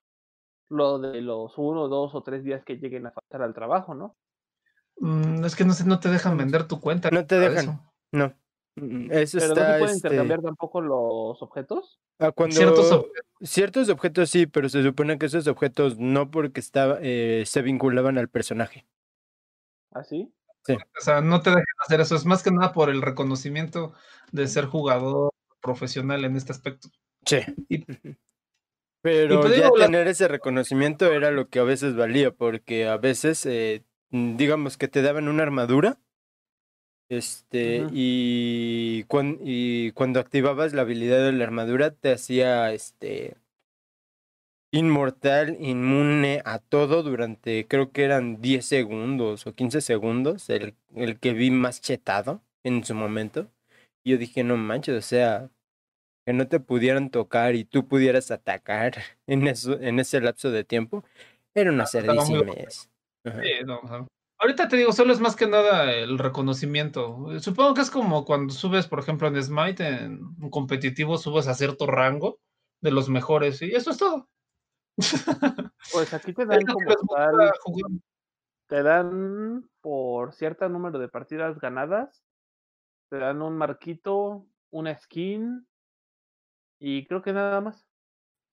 lo 0.69 0.97
de 0.97 1.21
los 1.21 1.57
uno, 1.57 1.89
dos 1.89 2.15
o 2.15 2.23
tres 2.23 2.45
días 2.45 2.63
que 2.63 2.77
lleguen 2.77 3.05
a 3.05 3.11
faltar 3.11 3.41
al 3.41 3.53
trabajo, 3.53 3.93
¿no? 3.93 4.15
Mm, 4.97 5.43
es 5.45 5.55
que 5.55 5.65
no, 5.65 5.73
sé, 5.73 5.85
no 5.85 5.99
te 5.99 6.09
dejan 6.09 6.37
vender 6.37 6.67
tu 6.67 6.79
cuenta. 6.79 7.09
No 7.11 7.25
te 7.25 7.37
dejan. 7.39 7.57
eso. 7.57 7.93
no. 8.11 8.33
Mm, 8.77 9.09
Eso 9.11 9.37
Pero 9.39 9.53
no 9.55 9.61
está, 9.61 9.73
se 9.73 9.79
pueden 9.79 9.95
este, 9.95 10.07
intercambiar 10.09 10.41
tampoco 10.41 10.81
los 10.81 11.41
objetos. 11.41 11.99
ah, 12.19 12.31
cuando 12.33 12.55
Ciertos 12.57 12.91
objetos. 12.91 13.23
ciertos 13.41 13.89
objetos 13.89 14.29
sí, 14.29 14.47
pero 14.47 14.67
se 14.67 14.83
supone 14.83 15.17
que 15.17 15.27
esos 15.27 15.47
objetos 15.47 15.97
no 15.97 16.29
porque 16.29 16.59
estaba, 16.59 16.97
eh, 17.01 17.43
se 17.45 17.61
vinculaban 17.61 18.17
al 18.17 18.27
personaje. 18.27 18.85
¿Así? 19.91 20.29
O 20.67 21.01
sea, 21.01 21.21
no 21.21 21.41
te 21.41 21.51
dejan 21.51 21.63
hacer 21.85 22.01
eso. 22.01 22.15
Es 22.15 22.25
más 22.25 22.43
que 22.43 22.51
nada 22.51 22.73
por 22.73 22.89
el 22.89 23.01
reconocimiento 23.01 23.93
de 24.33 24.47
ser 24.47 24.65
jugador 24.65 25.29
profesional 25.61 26.25
en 26.25 26.35
este 26.35 26.51
aspecto. 26.51 26.89
Sí. 27.25 27.37
Y- 27.69 27.85
Pero 29.01 29.39
pues 29.41 29.55
ya 29.55 29.63
digo, 29.65 29.77
la- 29.77 29.85
tener 29.85 30.07
ese 30.07 30.27
reconocimiento 30.27 31.05
era 31.13 31.31
lo 31.31 31.47
que 31.49 31.59
a 31.59 31.63
veces 31.63 31.95
valía, 31.95 32.31
porque 32.31 32.87
a 32.87 32.97
veces, 32.97 33.45
eh, 33.45 33.85
digamos 34.11 34.77
que 34.77 34.87
te 34.87 35.01
daban 35.01 35.27
una 35.27 35.43
armadura, 35.43 35.99
este, 37.09 37.85
y, 37.91 39.03
cuan- 39.03 39.39
y 39.41 39.91
cuando 39.91 40.19
activabas 40.19 40.73
la 40.73 40.81
habilidad 40.81 41.23
de 41.23 41.31
la 41.33 41.43
armadura 41.43 41.91
te 41.91 42.11
hacía, 42.11 42.71
este, 42.73 43.37
inmortal, 44.71 45.55
inmune 45.59 46.41
a 46.45 46.59
todo 46.59 47.03
durante, 47.03 47.67
creo 47.67 47.91
que 47.91 48.03
eran 48.03 48.41
10 48.41 48.65
segundos 48.65 49.47
o 49.47 49.53
15 49.55 49.81
segundos, 49.81 50.49
el, 50.49 50.75
el 50.95 51.19
que 51.19 51.33
vi 51.33 51.51
más 51.51 51.81
chetado 51.81 52.41
en 52.63 52.83
su 52.83 52.93
momento. 52.95 53.49
Y 54.03 54.11
yo 54.11 54.17
dije, 54.17 54.43
no 54.43 54.57
manches, 54.57 54.95
o 54.97 55.01
sea, 55.01 55.49
que 56.25 56.33
no 56.33 56.47
te 56.47 56.59
pudieran 56.59 57.11
tocar 57.11 57.55
y 57.55 57.65
tú 57.65 57.87
pudieras 57.87 58.31
atacar 58.31 58.95
en, 59.27 59.47
eso, 59.47 59.79
en 59.79 59.99
ese 59.99 60.21
lapso 60.21 60.51
de 60.51 60.63
tiempo, 60.63 61.03
era 61.55 61.71
una 61.71 61.85
cerdisimez. 61.87 62.89
Ajá. 62.89 62.94
Sí, 63.25 63.65
no, 63.65 63.79
ajá. 63.83 64.07
Ahorita 64.37 64.67
te 64.67 64.77
digo, 64.77 64.91
solo 64.91 65.13
es 65.13 65.19
más 65.19 65.35
que 65.35 65.47
nada 65.47 65.91
el 65.91 66.19
reconocimiento. 66.19 67.39
Supongo 67.39 67.73
que 67.73 67.81
es 67.81 67.89
como 67.89 68.25
cuando 68.25 68.53
subes, 68.53 68.85
por 68.85 68.99
ejemplo, 68.99 69.27
en 69.27 69.41
Smite, 69.41 69.87
en 69.87 70.19
un 70.39 70.49
competitivo, 70.49 71.17
subes 71.17 71.47
a 71.47 71.55
cierto 71.55 71.87
rango 71.87 72.39
de 72.81 72.91
los 72.91 73.09
mejores 73.09 73.61
y 73.61 73.71
eso 73.71 73.91
es 73.91 73.97
todo. 73.97 74.29
Pues 75.93 76.13
aquí 76.13 76.33
te 76.33 76.45
dan 76.45 76.65
como 76.65 76.95
tal, 77.15 77.51
te 78.67 78.81
dan 78.81 79.69
por 79.81 80.33
cierto 80.33 80.67
número 80.67 80.97
de 80.97 81.07
partidas 81.07 81.59
ganadas, 81.59 82.25
te 83.09 83.19
dan 83.19 83.43
un 83.43 83.55
marquito, 83.55 84.47
una 84.71 84.97
skin 84.97 85.67
y 86.79 87.05
creo 87.05 87.21
que 87.21 87.33
nada 87.33 87.61
más. 87.61 87.85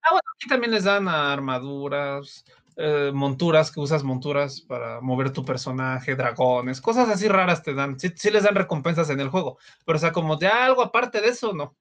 Ah, 0.03 0.11
bueno, 0.11 0.29
aquí 0.37 0.49
también 0.49 0.73
les 0.73 0.85
dan 0.85 1.09
armaduras, 1.09 2.45
eh, 2.77 3.11
monturas, 3.13 3.71
que 3.71 3.81
usas 3.81 4.03
monturas 4.03 4.61
para 4.61 5.01
mover 5.01 5.33
tu 5.33 5.45
personaje, 5.45 6.15
dragones, 6.17 6.81
cosas 6.81 7.09
así 7.09 7.29
raras 7.29 7.63
te 7.63 7.75
dan. 7.75 7.99
Sí, 7.99 8.13
sí 8.17 8.31
les 8.31 8.45
dan 8.45 8.55
recompensas 8.55 9.11
en 9.11 9.21
el 9.21 9.29
juego, 9.29 9.59
pero 9.85 9.97
o 9.97 10.01
sea, 10.01 10.13
como 10.13 10.37
de 10.37 10.49
algo 10.49 10.83
aparte 10.83 11.21
de 11.21 11.29
eso, 11.29 11.53
no. 11.53 11.77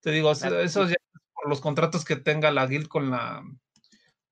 Te 0.00 0.10
digo, 0.10 0.30
eso 0.30 0.48
Claro, 0.48 0.60
eso 0.60 0.84
ya 0.84 0.92
es 0.94 1.22
por 1.34 1.48
los 1.48 1.60
contratos 1.60 2.04
que 2.04 2.16
tenga 2.16 2.50
la 2.50 2.66
guild 2.66 2.88
con 2.88 3.10
la 3.10 3.42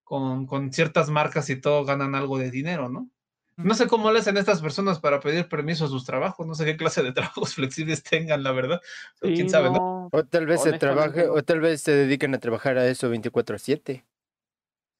con, 0.04 0.46
con 0.46 0.72
ciertas 0.72 1.08
marcas 1.10 1.48
y 1.50 1.60
todo 1.60 1.84
ganan 1.84 2.14
algo 2.14 2.38
de 2.38 2.50
dinero, 2.50 2.88
¿no? 2.88 3.10
No 3.56 3.74
sé 3.74 3.86
cómo 3.86 4.10
le 4.10 4.18
hacen 4.18 4.36
estas 4.36 4.60
personas 4.60 4.98
para 4.98 5.20
pedir 5.20 5.48
permiso 5.48 5.84
a 5.84 5.88
sus 5.88 6.04
trabajos, 6.04 6.46
no 6.46 6.54
sé 6.54 6.64
qué 6.64 6.76
clase 6.76 7.02
de 7.02 7.12
trabajos 7.12 7.54
flexibles 7.54 8.02
tengan, 8.02 8.42
la 8.42 8.52
verdad. 8.52 8.80
Sí, 9.22 9.34
quién 9.34 9.48
sabe, 9.48 9.70
¿no? 9.70 9.78
no, 9.78 10.08
O 10.12 10.24
tal 10.24 10.46
vez 10.46 10.62
se 10.62 10.72
trabaje, 10.74 11.28
o 11.28 11.42
tal 11.42 11.60
vez 11.60 11.80
se 11.80 11.92
dediquen 11.92 12.34
a 12.34 12.38
trabajar 12.38 12.78
a 12.78 12.86
eso 12.86 13.10
24/7. 13.10 14.04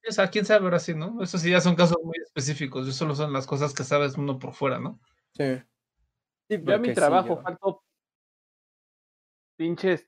O 0.07 0.11
sea, 0.11 0.29
quién 0.29 0.45
sabe 0.45 0.63
ahora 0.65 0.79
sí, 0.79 0.93
¿no? 0.93 1.21
Eso 1.23 1.37
sí 1.37 1.49
ya 1.51 1.61
son 1.61 1.75
casos 1.75 1.97
muy 2.03 2.17
específicos, 2.23 2.87
eso 2.87 2.97
solo 2.97 3.15
son 3.15 3.33
las 3.33 3.47
cosas 3.47 3.73
que 3.73 3.83
sabes 3.83 4.15
uno 4.17 4.37
por 4.39 4.53
fuera, 4.53 4.79
¿no? 4.79 4.99
Sí. 5.33 5.61
Sí, 6.47 6.61
yo 6.63 6.75
a 6.75 6.77
mi 6.77 6.89
sí, 6.89 6.95
trabajo 6.95 7.29
yo- 7.37 7.41
falto 7.41 7.83
pinches 9.57 10.07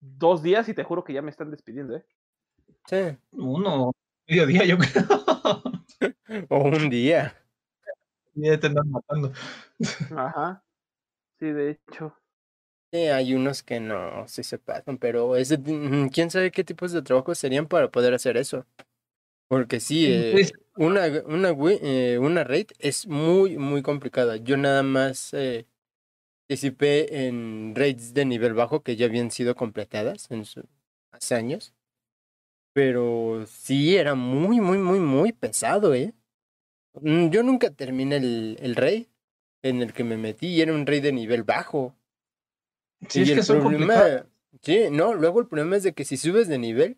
dos 0.00 0.42
días 0.42 0.68
y 0.68 0.74
te 0.74 0.84
juro 0.84 1.02
que 1.04 1.12
ya 1.12 1.22
me 1.22 1.30
están 1.30 1.50
despidiendo, 1.50 1.96
¿eh? 1.96 2.04
Sí. 2.86 3.16
Uno, 3.32 3.92
medio 4.28 4.46
día, 4.46 4.64
yo 4.64 4.78
creo. 4.78 4.92
O 6.48 6.58
un 6.64 6.88
día. 6.90 7.36
ya 8.34 8.58
te 8.58 8.66
andan 8.66 8.90
matando. 8.90 9.32
Ajá. 10.16 10.64
Sí, 11.38 11.46
de 11.46 11.70
hecho. 11.70 12.16
Sí, 12.90 12.98
hay 12.98 13.34
unos 13.34 13.62
que 13.62 13.80
no, 13.80 14.26
sí 14.28 14.42
se 14.42 14.58
pasan, 14.58 14.98
pero 14.98 15.36
ese, 15.36 15.58
mm, 15.58 16.08
quién 16.08 16.30
sabe 16.30 16.50
qué 16.50 16.64
tipos 16.64 16.92
de 16.92 17.02
trabajos 17.02 17.38
serían 17.38 17.66
para 17.66 17.90
poder 17.90 18.14
hacer 18.14 18.36
eso. 18.36 18.66
Porque 19.52 19.80
sí, 19.80 20.06
eh, 20.08 20.32
pues. 20.32 20.54
una, 20.76 21.02
una, 21.26 21.50
eh, 21.82 22.16
una 22.18 22.42
raid 22.42 22.68
es 22.78 23.06
muy, 23.06 23.58
muy 23.58 23.82
complicada. 23.82 24.38
Yo 24.38 24.56
nada 24.56 24.82
más 24.82 25.34
eh, 25.34 25.66
participé 26.48 27.26
en 27.26 27.74
raids 27.76 28.14
de 28.14 28.24
nivel 28.24 28.54
bajo 28.54 28.82
que 28.82 28.96
ya 28.96 29.04
habían 29.04 29.30
sido 29.30 29.54
completadas 29.54 30.30
en 30.30 30.46
su- 30.46 30.66
hace 31.10 31.34
años. 31.34 31.74
Pero 32.72 33.44
sí, 33.46 33.94
era 33.94 34.14
muy, 34.14 34.58
muy, 34.58 34.78
muy, 34.78 35.00
muy 35.00 35.32
pesado, 35.32 35.92
¿eh? 35.94 36.14
Mm, 36.94 37.28
Yo 37.28 37.42
nunca 37.42 37.68
terminé 37.68 38.16
el, 38.16 38.56
el 38.58 38.74
raid 38.74 39.08
en 39.62 39.82
el 39.82 39.92
que 39.92 40.02
me 40.02 40.16
metí 40.16 40.46
y 40.46 40.62
era 40.62 40.72
un 40.72 40.86
raid 40.86 41.02
de 41.02 41.12
nivel 41.12 41.42
bajo. 41.42 41.94
Sí, 43.10 43.20
Y 43.20 43.22
es 43.24 43.30
el 43.32 43.36
que 43.36 43.42
son 43.42 43.60
problema, 43.60 44.26
sí, 44.62 44.84
no, 44.90 45.12
luego 45.12 45.40
el 45.40 45.46
problema 45.48 45.76
es 45.76 45.82
de 45.82 45.92
que 45.92 46.06
si 46.06 46.16
subes 46.16 46.48
de 46.48 46.56
nivel 46.56 46.96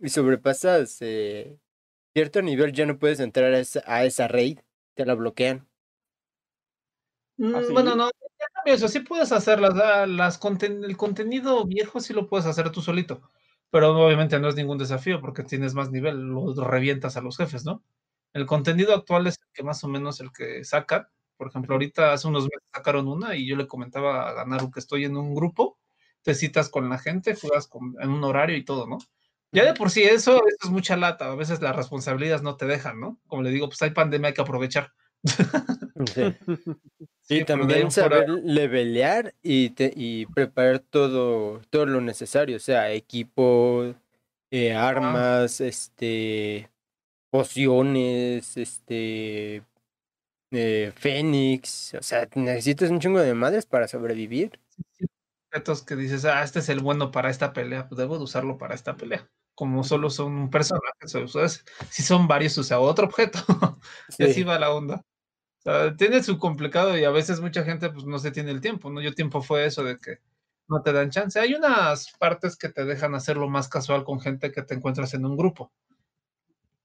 y 0.00 0.08
sobrepasas 0.08 0.96
eh, 1.00 1.60
cierto 2.14 2.42
nivel 2.42 2.72
ya 2.72 2.86
no 2.86 2.98
puedes 2.98 3.20
entrar 3.20 3.52
a 3.54 3.58
esa, 3.58 3.82
a 3.86 4.04
esa 4.04 4.28
raid, 4.28 4.58
te 4.94 5.06
la 5.06 5.14
bloquean. 5.14 5.68
Mm, 7.38 7.54
¿Ah, 7.56 7.62
Bueno, 7.72 7.96
no, 7.96 8.10
ya 8.38 8.72
eso, 8.72 8.88
sí 8.88 9.00
puedes 9.00 9.32
hacerlas, 9.32 9.74
las 10.08 10.40
conten- 10.40 10.84
el 10.84 10.96
contenido 10.96 11.64
viejo 11.66 12.00
sí 12.00 12.12
lo 12.12 12.28
puedes 12.28 12.46
hacer 12.46 12.70
tú 12.70 12.80
solito, 12.82 13.22
pero 13.70 13.90
obviamente 14.04 14.38
no 14.38 14.48
es 14.48 14.54
ningún 14.56 14.78
desafío 14.78 15.20
porque 15.20 15.42
tienes 15.42 15.74
más 15.74 15.90
nivel, 15.90 16.20
lo 16.20 16.52
revientas 16.64 17.16
a 17.16 17.20
los 17.22 17.36
jefes, 17.36 17.64
¿no? 17.64 17.82
El 18.32 18.46
contenido 18.46 18.94
actual 18.94 19.26
es 19.26 19.38
el 19.40 19.48
que 19.52 19.62
más 19.62 19.82
o 19.84 19.88
menos 19.88 20.20
el 20.20 20.32
que 20.32 20.64
sacan, 20.64 21.06
por 21.36 21.48
ejemplo, 21.48 21.74
ahorita 21.74 22.12
hace 22.12 22.28
unos 22.28 22.44
meses 22.44 22.62
sacaron 22.72 23.08
una 23.08 23.34
y 23.36 23.46
yo 23.48 23.56
le 23.56 23.66
comentaba 23.66 24.28
a 24.28 24.32
Ganaru 24.34 24.70
que 24.70 24.80
estoy 24.80 25.04
en 25.04 25.16
un 25.16 25.34
grupo, 25.34 25.78
te 26.22 26.34
citas 26.34 26.68
con 26.68 26.88
la 26.88 26.98
gente, 26.98 27.34
juegas 27.34 27.66
con- 27.66 27.96
en 28.00 28.10
un 28.10 28.22
horario 28.24 28.56
y 28.56 28.64
todo, 28.64 28.86
¿no? 28.86 28.98
Ya 29.52 29.64
de 29.66 29.74
por 29.74 29.90
sí 29.90 30.02
eso, 30.02 30.36
eso 30.36 30.56
es 30.64 30.70
mucha 30.70 30.96
lata, 30.96 31.30
a 31.30 31.34
veces 31.34 31.60
las 31.60 31.76
responsabilidades 31.76 32.42
no 32.42 32.56
te 32.56 32.66
dejan, 32.66 32.98
¿no? 32.98 33.20
Como 33.26 33.42
le 33.42 33.50
digo, 33.50 33.68
pues 33.68 33.82
hay 33.82 33.90
pandemia, 33.90 34.28
hay 34.28 34.34
que 34.34 34.40
aprovechar. 34.40 34.92
Sí. 36.14 36.34
Sí, 37.24 37.34
ahí 37.34 37.44
también 37.44 37.92
saber 37.92 38.28
levelear 38.28 39.32
y, 39.42 39.70
te, 39.70 39.92
y 39.94 40.26
preparar 40.26 40.80
todo, 40.80 41.60
todo 41.70 41.86
lo 41.86 42.00
necesario, 42.00 42.56
o 42.56 42.60
sea, 42.60 42.90
equipo, 42.90 43.94
eh, 44.50 44.74
armas, 44.74 45.60
este, 45.60 46.68
pociones, 47.30 48.56
este, 48.56 49.62
eh, 50.50 50.92
fénix, 50.96 51.94
o 51.94 52.02
sea, 52.02 52.28
necesitas 52.34 52.90
un 52.90 52.98
chingo 52.98 53.20
de 53.20 53.34
madres 53.34 53.66
para 53.66 53.86
sobrevivir. 53.86 54.58
objetos 55.46 55.82
que 55.84 55.94
dices, 55.94 56.24
ah, 56.24 56.42
este 56.42 56.58
es 56.58 56.68
el 56.68 56.80
bueno 56.80 57.12
para 57.12 57.30
esta 57.30 57.52
pelea, 57.52 57.88
pues 57.88 57.98
debo 57.98 58.18
de 58.18 58.24
usarlo 58.24 58.58
para 58.58 58.74
esta 58.74 58.96
pelea. 58.96 59.30
Como 59.54 59.84
solo 59.84 60.08
son 60.10 60.32
un 60.32 60.50
personaje, 60.50 60.86
ese. 61.04 61.60
si 61.90 62.02
son 62.02 62.26
varios, 62.26 62.56
usa 62.58 62.80
otro 62.80 63.06
objeto. 63.06 63.38
y 64.18 64.24
así 64.24 64.34
Sí. 64.34 64.42
va 64.44 64.58
la 64.58 64.72
onda. 64.72 65.04
O 65.60 65.62
sea, 65.62 65.96
tiene 65.96 66.22
su 66.22 66.38
complicado 66.38 66.98
y 66.98 67.04
a 67.04 67.10
veces 67.10 67.40
mucha 67.40 67.64
gente 67.64 67.90
pues 67.90 68.04
no 68.06 68.18
se 68.18 68.32
tiene 68.32 68.50
el 68.52 68.60
tiempo, 68.60 68.90
¿no? 68.90 69.00
Yo 69.02 69.14
tiempo 69.14 69.42
fue 69.42 69.66
eso 69.66 69.84
de 69.84 69.98
que 69.98 70.18
no 70.68 70.82
te 70.82 70.92
dan 70.92 71.10
chance. 71.10 71.38
Hay 71.40 71.54
unas 71.54 72.12
partes 72.18 72.56
que 72.56 72.68
te 72.70 72.84
dejan 72.84 73.14
hacerlo 73.14 73.48
más 73.48 73.68
casual 73.68 74.04
con 74.04 74.20
gente 74.20 74.52
que 74.52 74.62
te 74.62 74.74
encuentras 74.74 75.14
en 75.14 75.26
un 75.26 75.36
grupo. 75.36 75.72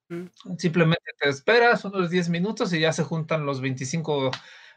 Mm. 0.09 0.25
Simplemente 0.57 1.11
te 1.19 1.29
esperas 1.29 1.83
unos 1.85 2.09
10 2.09 2.29
minutos 2.29 2.71
y 2.73 2.79
ya 2.79 2.93
se 2.93 3.03
juntan 3.03 3.45
los 3.45 3.59
25 3.61 4.31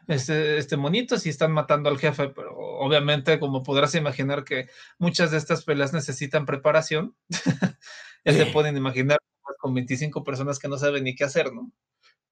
este, 0.07 0.57
este 0.57 0.77
monitos 0.77 1.25
y 1.25 1.29
están 1.29 1.51
matando 1.51 1.89
al 1.89 1.97
jefe, 1.99 2.29
pero 2.29 2.55
obviamente 2.57 3.39
como 3.39 3.63
podrás 3.63 3.95
imaginar 3.95 4.43
que 4.43 4.67
muchas 4.99 5.31
de 5.31 5.37
estas 5.37 5.63
peleas 5.63 5.93
necesitan 5.93 6.45
preparación, 6.45 7.15
ya 8.25 8.33
se 8.33 8.45
Sí. 8.45 8.51
pueden 8.51 8.77
imaginar 8.77 9.19
con 9.59 9.73
25 9.73 10.23
personas 10.23 10.59
que 10.59 10.67
no 10.67 10.77
saben 10.77 11.03
ni 11.03 11.15
qué 11.15 11.23
hacer, 11.23 11.53
¿no? 11.53 11.71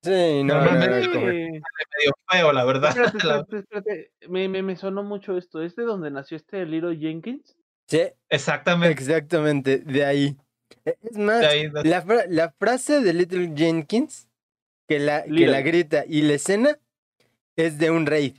Sí, 0.02 0.44
no, 0.44 0.56
no, 0.56 0.64
Normalmente- 0.66 1.08
no. 1.08 1.22
Medio 1.22 2.14
feo, 2.32 2.54
la 2.54 2.64
verdad. 2.66 2.90
Espérate, 2.92 3.28
La- 3.28 3.36
espérate, 3.42 3.58
espérate. 3.60 4.12
Me, 4.30 4.48
me, 4.48 4.64
me 4.64 4.76
sonó 4.78 5.04
mucho 5.04 5.38
esto. 5.38 5.62
¿Es 5.62 5.76
de 5.76 5.84
donde 5.84 6.10
nació 6.10 6.38
este 6.38 6.66
Little 6.66 6.96
Jenkins? 6.98 7.58
Sí, 7.88 8.02
Exactamente. 8.30 8.94
exactamente, 9.04 9.80
de 9.80 10.06
ahí. 10.06 10.38
E- 10.86 10.96
Es 11.02 11.18
más, 11.18 11.42
De 11.42 11.48
ahí, 11.48 11.70
de- 11.70 11.84
la, 11.84 12.02
fra- 12.02 12.26
la 12.30 12.52
frase 12.58 13.02
de 13.02 13.14
Little 13.14 13.52
Jenkins 13.56 14.28
que 14.88 15.00
la, 15.00 15.24
que 15.24 15.48
la 15.48 15.62
grita 15.62 16.04
y 16.08 16.22
la 16.22 16.34
escena 16.34 16.80
es 17.66 17.78
de 17.78 17.92
un 17.92 18.06
raid. 18.06 18.36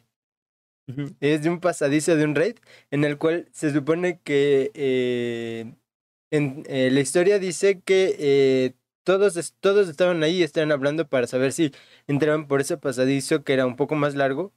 Es 1.20 1.42
de 1.42 1.50
un 1.50 1.60
pasadizo 1.60 2.16
de 2.16 2.24
un 2.24 2.34
raid 2.34 2.56
en 2.90 3.04
el 3.04 3.16
cual 3.18 3.48
se 3.52 3.70
supone 3.72 4.20
que 4.22 4.70
eh, 4.74 5.74
en 6.30 6.64
eh, 6.66 6.90
la 6.90 7.00
historia 7.00 7.38
dice 7.38 7.80
que 7.80 8.16
eh, 8.18 8.74
todos, 9.04 9.54
todos 9.60 9.88
estaban 9.88 10.22
ahí 10.22 10.38
y 10.38 10.42
estaban 10.42 10.72
hablando 10.72 11.08
para 11.08 11.26
saber 11.26 11.52
si 11.52 11.72
entraban 12.06 12.48
por 12.48 12.60
ese 12.60 12.76
pasadizo 12.76 13.44
que 13.44 13.52
era 13.52 13.66
un 13.66 13.76
poco 13.76 13.94
más 13.94 14.14
largo, 14.14 14.52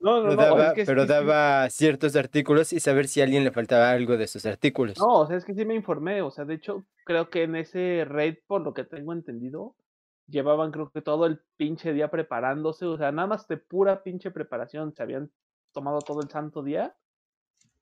No, 0.00 0.16
no, 0.16 0.22
pero 0.22 0.36
no. 0.36 0.42
daba, 0.42 0.68
es 0.68 0.74
que 0.74 0.86
pero 0.86 1.02
sí- 1.02 1.08
daba 1.08 1.70
ciertos 1.70 2.16
artículos 2.16 2.72
y 2.72 2.80
saber 2.80 3.06
si 3.06 3.20
a 3.20 3.24
alguien 3.24 3.44
le 3.44 3.52
faltaba 3.52 3.90
algo 3.90 4.16
de 4.16 4.24
esos 4.24 4.46
artículos. 4.46 4.98
No, 4.98 5.20
o 5.20 5.26
sea, 5.26 5.36
es 5.36 5.44
que 5.44 5.54
sí 5.54 5.64
me 5.64 5.74
informé. 5.74 6.22
O 6.22 6.30
sea, 6.30 6.44
de 6.44 6.54
hecho, 6.54 6.84
creo 7.04 7.30
que 7.30 7.44
en 7.44 7.54
ese 7.56 8.04
raid, 8.04 8.36
por 8.46 8.62
lo 8.62 8.74
que 8.74 8.84
tengo 8.84 9.12
entendido, 9.12 9.74
llevaban 10.28 10.72
creo 10.72 10.90
que 10.90 11.02
todo 11.02 11.26
el 11.26 11.40
pinche 11.56 11.92
día 11.92 12.10
preparándose. 12.10 12.86
O 12.86 12.96
sea, 12.98 13.12
nada 13.12 13.28
más 13.28 13.48
de 13.48 13.58
pura 13.58 14.02
pinche 14.04 14.30
preparación. 14.30 14.94
Se 14.94 15.02
habían 15.02 15.32
tomado 15.72 16.04
todo 16.04 16.22
el 16.22 16.30
santo 16.30 16.62
día. 16.62 16.96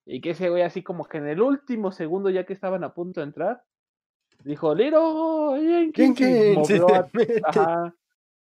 Y 0.07 0.21
que 0.21 0.31
ese 0.31 0.49
güey 0.51 0.63
así 0.63 0.83
como 0.83 1.05
que 1.07 1.19
en 1.19 1.29
el 1.29 1.41
último 1.43 1.93
segundo, 1.93 2.31
ya 2.31 2.45
que 2.47 2.53
estaban 2.53 2.85
a 2.85 2.95
punto 2.95 3.21
de 3.21 3.27
entrar, 3.27 3.65
dijo, 4.45 4.75
Liro 4.75 5.57
Jenkins", 5.57 6.21
y 6.21 6.35
movió 6.47 6.95
a- 6.97 7.13
ajá, 7.43 7.95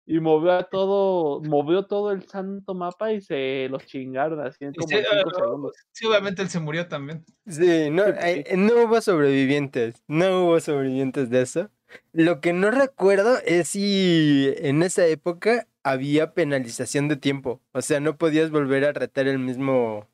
y 0.05 0.19
movió 0.21 0.53
a 0.53 0.63
todo, 0.69 1.41
movió 1.41 1.87
todo 1.87 2.11
el 2.11 2.23
santo 2.29 2.75
mapa 2.75 3.13
y 3.13 3.21
se 3.21 3.69
los 3.69 3.85
chingaron 3.87 4.41
así 4.41 4.65
en 4.65 4.75
como 4.75 4.99
sí, 4.99 5.03
cinco 5.03 5.31
eh, 5.31 5.33
segundos. 5.33 5.73
sí, 5.91 6.05
obviamente 6.07 6.41
él 6.41 6.49
se 6.49 6.59
murió 6.59 6.87
también. 6.87 7.25
Sí, 7.47 7.89
no, 7.91 8.05
Sí, 8.05 8.11
sí. 8.33 8.43
no 8.57 8.83
hubo 8.85 9.01
sobrevivientes, 9.01 10.03
no 10.07 10.45
hubo 10.45 10.59
sobrevivientes 10.59 11.29
de 11.29 11.41
eso. 11.41 11.71
Lo 12.11 12.41
que 12.41 12.53
no 12.53 12.71
recuerdo 12.71 13.37
es 13.45 13.69
si 13.69 14.53
en 14.57 14.83
esa 14.83 15.05
época 15.07 15.67
había 15.83 16.33
penalización 16.33 17.07
de 17.07 17.15
tiempo, 17.17 17.61
o 17.71 17.81
sea, 17.81 17.99
no 17.99 18.17
podías 18.17 18.51
volver 18.51 18.85
a 18.85 18.93
retar 18.93 19.27
el 19.27 19.39
mismo, 19.39 20.07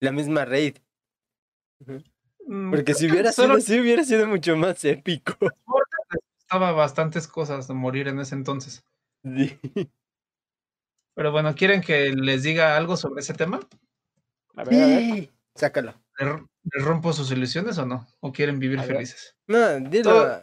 la 0.00 0.12
misma 0.12 0.44
raid, 0.44 0.76
Mm, 2.48 2.70
porque 2.70 2.94
si 2.94 3.10
hubiera 3.10 3.32
sido 3.32 3.48
solo 3.48 3.58
así 3.58 3.80
hubiera 3.80 4.04
sido 4.04 4.26
mucho 4.26 4.56
más 4.56 4.84
épico. 4.84 5.36
estaba 6.38 6.70
bastantes 6.72 7.26
cosas 7.26 7.66
de 7.66 7.74
morir 7.74 8.06
en 8.08 8.20
ese 8.20 8.34
entonces. 8.36 8.84
Sí. 9.24 9.58
Pero 11.14 11.32
bueno, 11.32 11.54
¿quieren 11.54 11.80
que 11.80 12.10
les 12.12 12.44
diga 12.44 12.76
algo 12.76 12.96
sobre 12.96 13.20
ese 13.22 13.34
tema? 13.34 13.58
A 14.54 14.64
ver, 14.64 14.82
a 14.82 14.86
ver. 14.86 15.00
Sí, 15.00 15.30
Sácalo. 15.56 15.94
¿Les 16.18 16.84
rompo 16.84 17.12
sus 17.12 17.30
ilusiones 17.32 17.78
o 17.78 17.86
no? 17.86 18.06
¿O 18.20 18.32
quieren 18.32 18.58
vivir 18.58 18.80
felices? 18.82 19.34
No, 19.46 19.80
dilo. 19.80 20.10
Todo- 20.10 20.42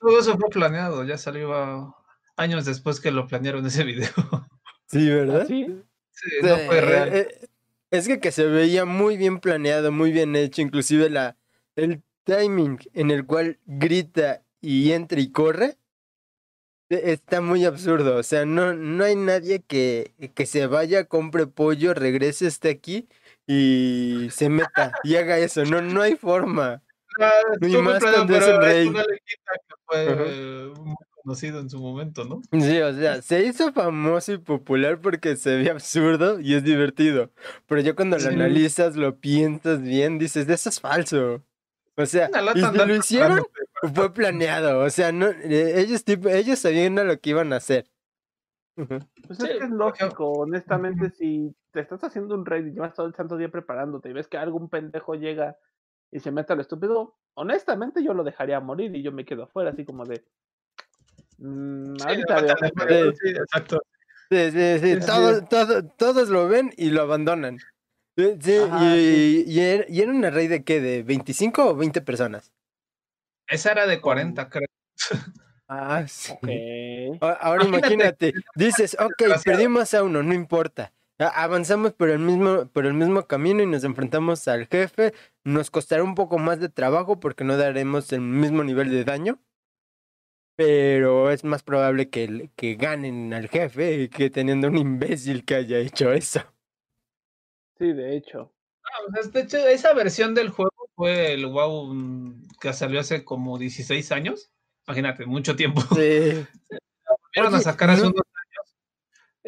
Todo 0.00 0.18
eso 0.18 0.38
fue 0.38 0.48
planeado, 0.50 1.04
ya 1.04 1.18
salió 1.18 1.94
años 2.36 2.64
después 2.64 3.00
que 3.00 3.10
lo 3.10 3.26
planearon 3.26 3.66
ese 3.66 3.84
video. 3.84 4.08
Sí, 4.86 5.08
¿verdad? 5.08 5.46
¿Sí? 5.46 5.66
Sí, 6.10 6.30
no 6.42 6.56
fue 6.58 6.80
real. 6.80 7.08
eh, 7.08 7.28
eh, 7.42 7.48
es 7.90 8.06
que, 8.06 8.20
que 8.20 8.32
se 8.32 8.44
veía 8.46 8.84
muy 8.84 9.16
bien 9.16 9.40
planeado, 9.40 9.92
muy 9.92 10.12
bien 10.12 10.34
hecho, 10.36 10.62
inclusive 10.62 11.10
la, 11.10 11.36
el 11.76 12.02
timing 12.24 12.78
en 12.94 13.10
el 13.10 13.24
cual 13.26 13.58
grita 13.66 14.42
y 14.60 14.92
entra 14.92 15.20
y 15.20 15.30
corre 15.30 15.78
e- 16.90 17.12
está 17.12 17.40
muy 17.40 17.64
absurdo. 17.64 18.16
O 18.16 18.22
sea, 18.22 18.44
no, 18.44 18.74
no 18.74 19.04
hay 19.04 19.16
nadie 19.16 19.62
que, 19.62 20.12
que 20.34 20.46
se 20.46 20.66
vaya, 20.66 21.04
compre 21.04 21.46
pollo, 21.46 21.94
regrese, 21.94 22.46
esté 22.46 22.70
aquí 22.70 23.08
y 23.46 24.28
se 24.30 24.48
meta 24.48 24.92
y 25.02 25.16
haga 25.16 25.38
eso. 25.38 25.64
No, 25.64 25.80
no 25.82 26.02
hay 26.02 26.16
forma. 26.16 26.82
Y 27.60 27.66
estuvo 27.66 27.82
más 27.82 27.98
planeado, 27.98 28.26
cuando 28.26 28.36
es 28.36 28.44
pero 28.44 28.46
el 28.46 28.52
eso 28.52 28.60
rey. 28.60 28.90
no 28.90 28.98
le 29.00 29.18
quita 29.20 29.52
que 29.66 29.74
fue 29.86 30.74
muy 30.84 30.96
conocido 31.22 31.60
en 31.60 31.68
su 31.70 31.80
momento, 31.80 32.24
¿no? 32.24 32.40
Sí, 32.52 32.78
o 32.80 32.92
sea, 32.94 33.22
se 33.22 33.44
hizo 33.44 33.72
famoso 33.72 34.32
y 34.32 34.38
popular 34.38 35.00
porque 35.00 35.36
se 35.36 35.56
ve 35.56 35.70
absurdo 35.70 36.40
y 36.40 36.54
es 36.54 36.64
divertido. 36.64 37.30
Pero 37.66 37.80
ya 37.80 37.94
cuando 37.94 38.18
lo 38.18 38.28
analizas, 38.28 38.96
lo 38.96 39.18
piensas 39.18 39.82
bien, 39.82 40.18
dices, 40.18 40.48
eso 40.48 40.68
es 40.68 40.80
falso. 40.80 41.42
O 41.96 42.06
sea, 42.06 42.28
Una 42.30 42.52
y 42.54 42.62
si 42.64 42.86
lo 42.86 42.94
hicieron, 42.94 43.42
fue 43.94 44.12
planeado. 44.14 44.80
O 44.84 44.90
sea, 44.90 45.10
no, 45.10 45.26
eh, 45.28 45.80
ellos, 45.80 46.04
tipo, 46.04 46.28
ellos 46.28 46.58
sabían 46.60 46.98
a 46.98 47.04
lo 47.04 47.18
que 47.20 47.30
iban 47.30 47.52
a 47.52 47.56
hacer. 47.56 47.86
Pues 48.76 49.38
Sí, 49.38 49.46
es 49.46 49.58
que 49.58 49.64
es 49.64 49.70
lógico, 49.70 50.30
honestamente, 50.32 51.10
si 51.10 51.52
te 51.72 51.80
estás 51.80 52.04
haciendo 52.04 52.36
un 52.36 52.46
raid 52.46 52.66
y 52.66 52.70
llevas 52.72 52.94
todo 52.94 53.06
el 53.06 53.14
santo 53.14 53.36
día 53.36 53.48
preparándote 53.50 54.08
y 54.08 54.12
ves 54.12 54.28
que 54.28 54.38
algún 54.38 54.68
pendejo 54.68 55.14
llega 55.16 55.56
y 56.10 56.20
se 56.20 56.30
mete 56.30 56.52
al 56.52 56.60
estúpido, 56.60 57.16
honestamente 57.34 58.02
yo 58.02 58.14
lo 58.14 58.24
dejaría 58.24 58.60
morir 58.60 58.94
y 58.96 59.02
yo 59.02 59.12
me 59.12 59.24
quedo 59.24 59.44
afuera, 59.44 59.70
así 59.70 59.84
como 59.84 60.04
de. 60.04 60.24
"Mm, 61.38 61.96
Sí, 61.98 62.04
ahorita 62.06 62.34
la 62.34 62.40
veo 62.40 62.48
lata 62.54 62.60
qué 62.60 62.66
de 62.66 62.72
pedo". 62.72 62.86
fuego, 62.88 63.16
sí, 63.22 63.28
exacto. 63.30 63.82
Sí, 64.30 64.50
sí, 64.50 64.50
sí, 64.50 64.78
Sí, 64.80 65.00
sí. 65.00 65.06
todo- 65.06 65.42
todo- 65.44 65.82
todos 65.96 66.28
lo 66.28 66.48
ven 66.48 66.72
y 66.76 66.90
lo 66.90 67.02
abandonan. 67.02 67.58
Sí, 68.16 68.58
Ajá, 68.58 68.96
y, 68.96 69.44
y 69.46 69.60
era, 69.60 69.84
y 69.88 70.00
era 70.00 70.10
una 70.10 70.30
raid 70.30 70.50
de 70.50 70.64
qué, 70.64 70.80
de 70.80 71.02
25 71.02 71.70
o 71.70 71.76
20 71.76 72.00
personas. 72.00 72.52
Esa 73.46 73.72
era 73.72 73.86
de 73.86 74.00
40, 74.00 74.48
creo. 74.50 74.66
Ah, 75.70 76.02
sí. 76.08 76.32
Ahora 77.20 77.62
Imagínate, 77.66 78.28
imagínate, 78.28 78.34
dices, 78.54 78.96
ok, 78.98 79.42
perdimos 79.44 79.92
a 79.92 80.02
uno, 80.02 80.22
no 80.22 80.32
importa. 80.32 80.92
A- 81.18 81.42
Avanzamos 81.44 81.92
por 81.92 82.10
el 82.10 82.18
mismo, 82.20 82.66
por 82.68 82.86
el 82.86 82.94
mismo 82.94 83.26
camino 83.26 83.62
y 83.62 83.66
nos 83.66 83.84
enfrentamos 83.84 84.46
al 84.48 84.66
jefe. 84.66 85.12
Nos 85.44 85.70
costará 85.70 86.02
un 86.04 86.14
poco 86.14 86.38
más 86.38 86.60
de 86.60 86.68
trabajo 86.68 87.18
porque 87.20 87.44
no 87.44 87.56
daremos 87.56 88.12
el 88.12 88.20
mismo 88.20 88.62
nivel 88.64 88.90
de 88.90 89.04
daño. 89.04 89.38
Pero 90.56 91.30
es 91.30 91.44
más 91.44 91.62
probable 91.62 92.10
que, 92.10 92.50
que 92.56 92.74
ganen 92.74 93.32
al 93.32 93.48
jefe 93.48 94.08
que 94.10 94.28
teniendo 94.30 94.66
un 94.68 94.76
imbécil 94.76 95.44
que 95.44 95.54
haya 95.54 95.78
hecho 95.78 96.12
eso. 96.12 96.40
Sí, 97.78 97.92
de 97.92 98.16
hecho. 98.16 98.52
Ah, 98.84 98.98
o 99.08 99.12
sea, 99.22 99.30
de 99.30 99.40
hecho, 99.42 99.56
esa 99.58 99.92
versión 99.94 100.34
del 100.34 100.48
juego 100.48 100.72
fue 100.96 101.32
el 101.34 101.46
WoW 101.46 101.94
mm, 101.94 102.48
que 102.60 102.72
salió 102.72 102.98
hace 102.98 103.24
como 103.24 103.56
16 103.56 104.10
años. 104.10 104.50
Imagínate, 104.88 105.26
mucho 105.26 105.54
tiempo. 105.54 105.80
Sí. 105.94 106.44
Vieron 107.34 107.54
a 107.54 107.60
sacar 107.60 107.90
hace 107.90 108.02
no- 108.02 108.08
unos. 108.08 108.22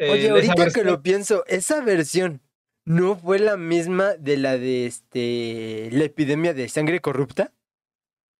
Eh, 0.05 0.09
Oye, 0.11 0.23
de 0.23 0.29
ahorita 0.31 0.67
que 0.73 0.83
lo 0.83 1.01
pienso, 1.01 1.43
esa 1.47 1.81
versión 1.81 2.41
no 2.85 3.15
fue 3.15 3.39
la 3.39 3.57
misma 3.57 4.13
de 4.15 4.37
la 4.37 4.57
de 4.57 4.85
este 4.87 5.89
la 5.91 6.03
epidemia 6.05 6.53
de 6.53 6.67
sangre 6.69 6.99
corrupta. 7.01 7.53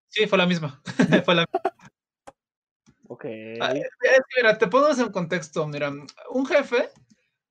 Sí, 0.08 0.28
fue 0.28 0.38
la 0.38 0.46
misma. 0.48 0.82
fue 1.26 1.36
la 1.36 1.46
Ok. 3.08 3.26
Ah, 3.60 3.74
Es 3.74 3.84
que, 4.02 4.10
mira, 4.38 4.58
te 4.58 4.68
ponemos 4.68 4.98
en 5.00 5.12
contexto. 5.12 5.68
Mira, 5.68 5.92
un 6.32 6.46
jefe 6.46 6.90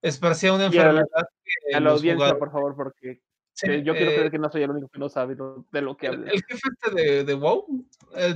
esparcía 0.02 0.52
una 0.52 0.64
Y 0.64 0.66
a 0.66 0.70
la- 0.70 1.00
enfermedad 1.00 1.28
que 1.44 1.74
A 1.76 1.80
la 1.80 1.90
los 1.90 1.98
audiencia, 2.00 2.14
jugadores- 2.16 2.38
por 2.38 2.52
favor, 2.52 2.74
porque 2.76 3.20
Sí, 3.52 3.66
yo 3.84 3.92
quiero 3.94 4.10
eh, 4.12 4.14
creer 4.14 4.30
que 4.30 4.38
no 4.38 4.48
soy 4.50 4.62
el 4.62 4.70
único 4.70 4.88
que 4.88 4.98
no 4.98 5.08
sabe 5.10 5.34
de 5.70 5.82
lo 5.82 5.96
que 5.96 6.06
El, 6.06 6.14
habla. 6.14 6.30
el 6.32 6.42
jefe 6.44 6.68
este 6.72 6.94
de, 6.94 7.24
de 7.24 7.34
WoW, 7.34 7.84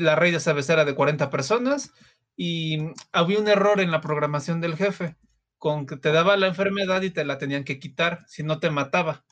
la 0.00 0.14
esa 0.26 0.52
vez 0.52 0.68
era 0.68 0.84
de 0.84 0.94
40 0.94 1.30
personas 1.30 1.92
y 2.36 2.90
había 3.10 3.38
un 3.38 3.48
error 3.48 3.80
en 3.80 3.90
la 3.90 4.02
programación 4.02 4.60
del 4.60 4.76
jefe, 4.76 5.16
con 5.64 5.86
que 5.86 5.96
te 5.96 6.12
daba 6.12 6.36
la 6.36 6.48
enfermedad 6.48 7.00
y 7.00 7.08
te 7.08 7.24
la 7.24 7.38
tenían 7.38 7.64
que 7.64 7.78
quitar, 7.78 8.22
si 8.28 8.42
no 8.42 8.60
te 8.60 8.68
mataba. 8.68 9.24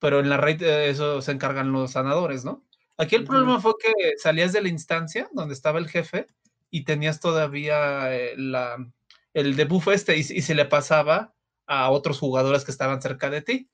Pero 0.00 0.18
en 0.18 0.28
la 0.28 0.36
raid 0.36 0.60
eh, 0.62 0.90
eso 0.90 1.22
se 1.22 1.30
encargan 1.30 1.70
los 1.70 1.92
sanadores, 1.92 2.44
¿no? 2.44 2.64
Aquí 2.98 3.14
el 3.14 3.22
problema 3.22 3.60
fue 3.60 3.74
que 3.80 3.92
salías 4.18 4.52
de 4.52 4.62
la 4.62 4.68
instancia 4.68 5.28
donde 5.32 5.54
estaba 5.54 5.78
el 5.78 5.88
jefe 5.88 6.26
y 6.70 6.82
tenías 6.82 7.20
todavía 7.20 8.12
eh, 8.12 8.34
la, 8.36 8.76
el 9.32 9.54
debuff 9.54 9.86
este 9.86 10.16
y, 10.16 10.20
y 10.20 10.42
se 10.42 10.56
le 10.56 10.64
pasaba 10.64 11.36
a 11.68 11.90
otros 11.90 12.18
jugadores 12.18 12.64
que 12.64 12.72
estaban 12.72 13.00
cerca 13.00 13.30
de 13.30 13.42
ti 13.42 13.70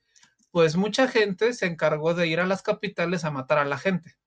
pues 0.53 0.77
mucha 0.77 1.09
gente 1.09 1.55
se 1.55 1.65
encargó 1.65 2.13
de 2.13 2.29
ir 2.29 2.39
a 2.39 2.47
las 2.47 2.63
capitales 2.63 3.25
a 3.25 3.31
matar 3.31 3.57
a 3.57 3.65
la 3.65 3.79
gente. 3.79 4.19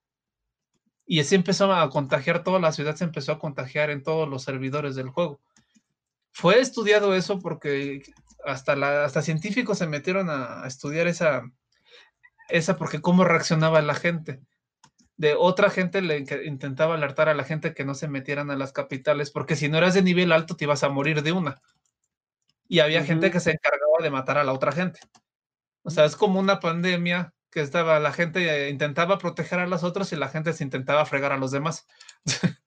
Y 1.06 1.20
así 1.20 1.36
empezó 1.36 1.72
a 1.72 1.88
contagiar, 1.88 2.42
toda 2.42 2.58
la 2.58 2.72
ciudad 2.72 2.96
se 2.96 3.04
empezó 3.04 3.30
a 3.30 3.38
contagiar 3.38 3.90
en 3.90 4.02
todos 4.02 4.28
los 4.28 4.42
servidores 4.42 4.96
del 4.96 5.08
juego. 5.08 5.40
Fue 6.38 6.60
estudiado 6.60 7.14
eso 7.14 7.38
porque 7.38 8.02
hasta, 8.44 8.76
la, 8.76 9.06
hasta 9.06 9.22
científicos 9.22 9.78
se 9.78 9.86
metieron 9.86 10.28
a, 10.28 10.64
a 10.64 10.66
estudiar 10.66 11.06
esa, 11.06 11.50
esa 12.50 12.76
porque 12.76 13.00
cómo 13.00 13.24
reaccionaba 13.24 13.80
la 13.80 13.94
gente. 13.94 14.42
De 15.16 15.34
otra 15.34 15.70
gente 15.70 16.02
le 16.02 16.26
intentaba 16.44 16.94
alertar 16.94 17.30
a 17.30 17.34
la 17.34 17.44
gente 17.44 17.72
que 17.72 17.86
no 17.86 17.94
se 17.94 18.06
metieran 18.06 18.50
a 18.50 18.56
las 18.56 18.74
capitales, 18.74 19.30
porque 19.30 19.56
si 19.56 19.70
no 19.70 19.78
eras 19.78 19.94
de 19.94 20.02
nivel 20.02 20.30
alto 20.30 20.56
te 20.56 20.64
ibas 20.64 20.82
a 20.82 20.90
morir 20.90 21.22
de 21.22 21.32
una. 21.32 21.62
Y 22.68 22.80
había 22.80 23.02
gente 23.02 23.30
que 23.30 23.40
se 23.40 23.52
encargaba 23.52 24.02
de 24.02 24.10
matar 24.10 24.36
a 24.36 24.44
la 24.44 24.52
otra 24.52 24.72
gente. 24.72 25.00
O 25.84 25.88
sea, 25.88 26.04
es 26.04 26.16
como 26.16 26.38
una 26.38 26.60
pandemia 26.60 27.32
que 27.50 27.62
estaba, 27.62 27.98
la 27.98 28.12
gente 28.12 28.66
eh, 28.66 28.68
intentaba 28.68 29.16
proteger 29.16 29.60
a 29.60 29.66
los 29.66 29.84
otros 29.84 30.12
y 30.12 30.16
la 30.16 30.28
gente 30.28 30.52
se 30.52 30.64
intentaba 30.64 31.06
fregar 31.06 31.32
a 31.32 31.38
los 31.38 31.50
demás. 31.50 31.86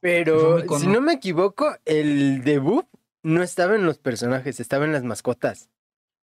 Pero 0.00 0.60
si 0.78 0.86
no 0.86 1.00
me 1.00 1.12
equivoco, 1.14 1.76
el 1.84 2.42
debut 2.44 2.86
no 3.22 3.42
estaba 3.42 3.74
en 3.74 3.84
los 3.84 3.98
personajes, 3.98 4.60
estaba 4.60 4.84
en 4.84 4.92
las 4.92 5.04
mascotas. 5.04 5.68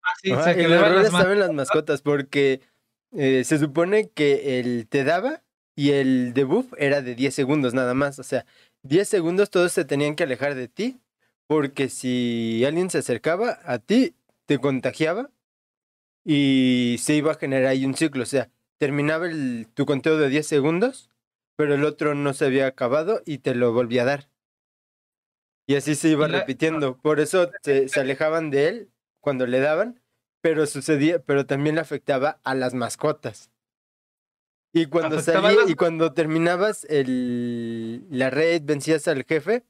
Ah, 0.02 0.10
sí, 0.22 0.30
Ajá, 0.32 0.54
se 0.54 0.68
las 0.68 1.06
estaba 1.06 1.32
en 1.32 1.40
las 1.40 1.52
mascotas 1.52 2.02
porque 2.02 2.60
eh, 3.12 3.44
se 3.44 3.58
supone 3.58 4.08
que 4.10 4.60
el 4.60 4.86
te 4.88 5.04
daba 5.04 5.42
y 5.76 5.90
el 5.90 6.32
debuff 6.32 6.72
era 6.78 7.02
de 7.02 7.14
10 7.14 7.34
segundos 7.34 7.74
nada 7.74 7.94
más. 7.94 8.18
O 8.18 8.22
sea, 8.22 8.46
10 8.82 9.08
segundos 9.08 9.50
todos 9.50 9.72
se 9.72 9.84
tenían 9.84 10.14
que 10.16 10.22
alejar 10.24 10.54
de 10.54 10.68
ti 10.68 10.98
porque 11.46 11.88
si 11.88 12.64
alguien 12.66 12.90
se 12.90 12.98
acercaba 12.98 13.58
a 13.64 13.78
ti, 13.78 14.14
te 14.46 14.58
contagiaba 14.58 15.30
y 16.24 16.96
se 17.00 17.14
iba 17.14 17.32
a 17.32 17.36
generar 17.36 17.66
ahí 17.68 17.84
un 17.84 17.94
ciclo. 17.94 18.22
O 18.22 18.26
sea, 18.26 18.50
terminaba 18.78 19.26
el- 19.26 19.66
tu 19.74 19.86
conteo 19.86 20.16
de 20.18 20.28
10 20.28 20.46
segundos, 20.46 21.10
pero 21.58 21.74
el 21.74 21.84
otro 21.84 22.14
no 22.14 22.32
se 22.34 22.46
había 22.46 22.68
acabado 22.68 23.20
y 23.26 23.38
te 23.38 23.54
lo 23.56 23.72
volvía 23.72 24.02
a 24.02 24.06
dar. 24.06 24.30
Y 25.66 25.74
así 25.74 25.96
se 25.96 26.08
iba 26.08 26.28
la- 26.28 26.38
repitiendo. 26.38 26.96
Por 26.98 27.18
eso 27.18 27.50
se, 27.62 27.88
se 27.88 28.00
alejaban 28.00 28.50
de 28.50 28.68
él 28.68 28.90
cuando 29.20 29.46
le 29.46 29.58
daban, 29.58 30.00
pero 30.40 30.66
sucedía, 30.66 31.20
pero 31.20 31.46
también 31.46 31.74
le 31.74 31.80
afectaba 31.80 32.40
a 32.44 32.54
las 32.54 32.74
mascotas. 32.74 33.50
Y 34.72 34.86
cuando 34.86 35.20
salía, 35.20 35.62
las 35.62 35.70
y 35.70 35.74
cuando 35.74 36.12
terminabas 36.14 36.84
el, 36.84 38.06
la 38.08 38.30
raid, 38.30 38.62
vencías 38.64 39.08
al 39.08 39.24
jefe, 39.24 39.64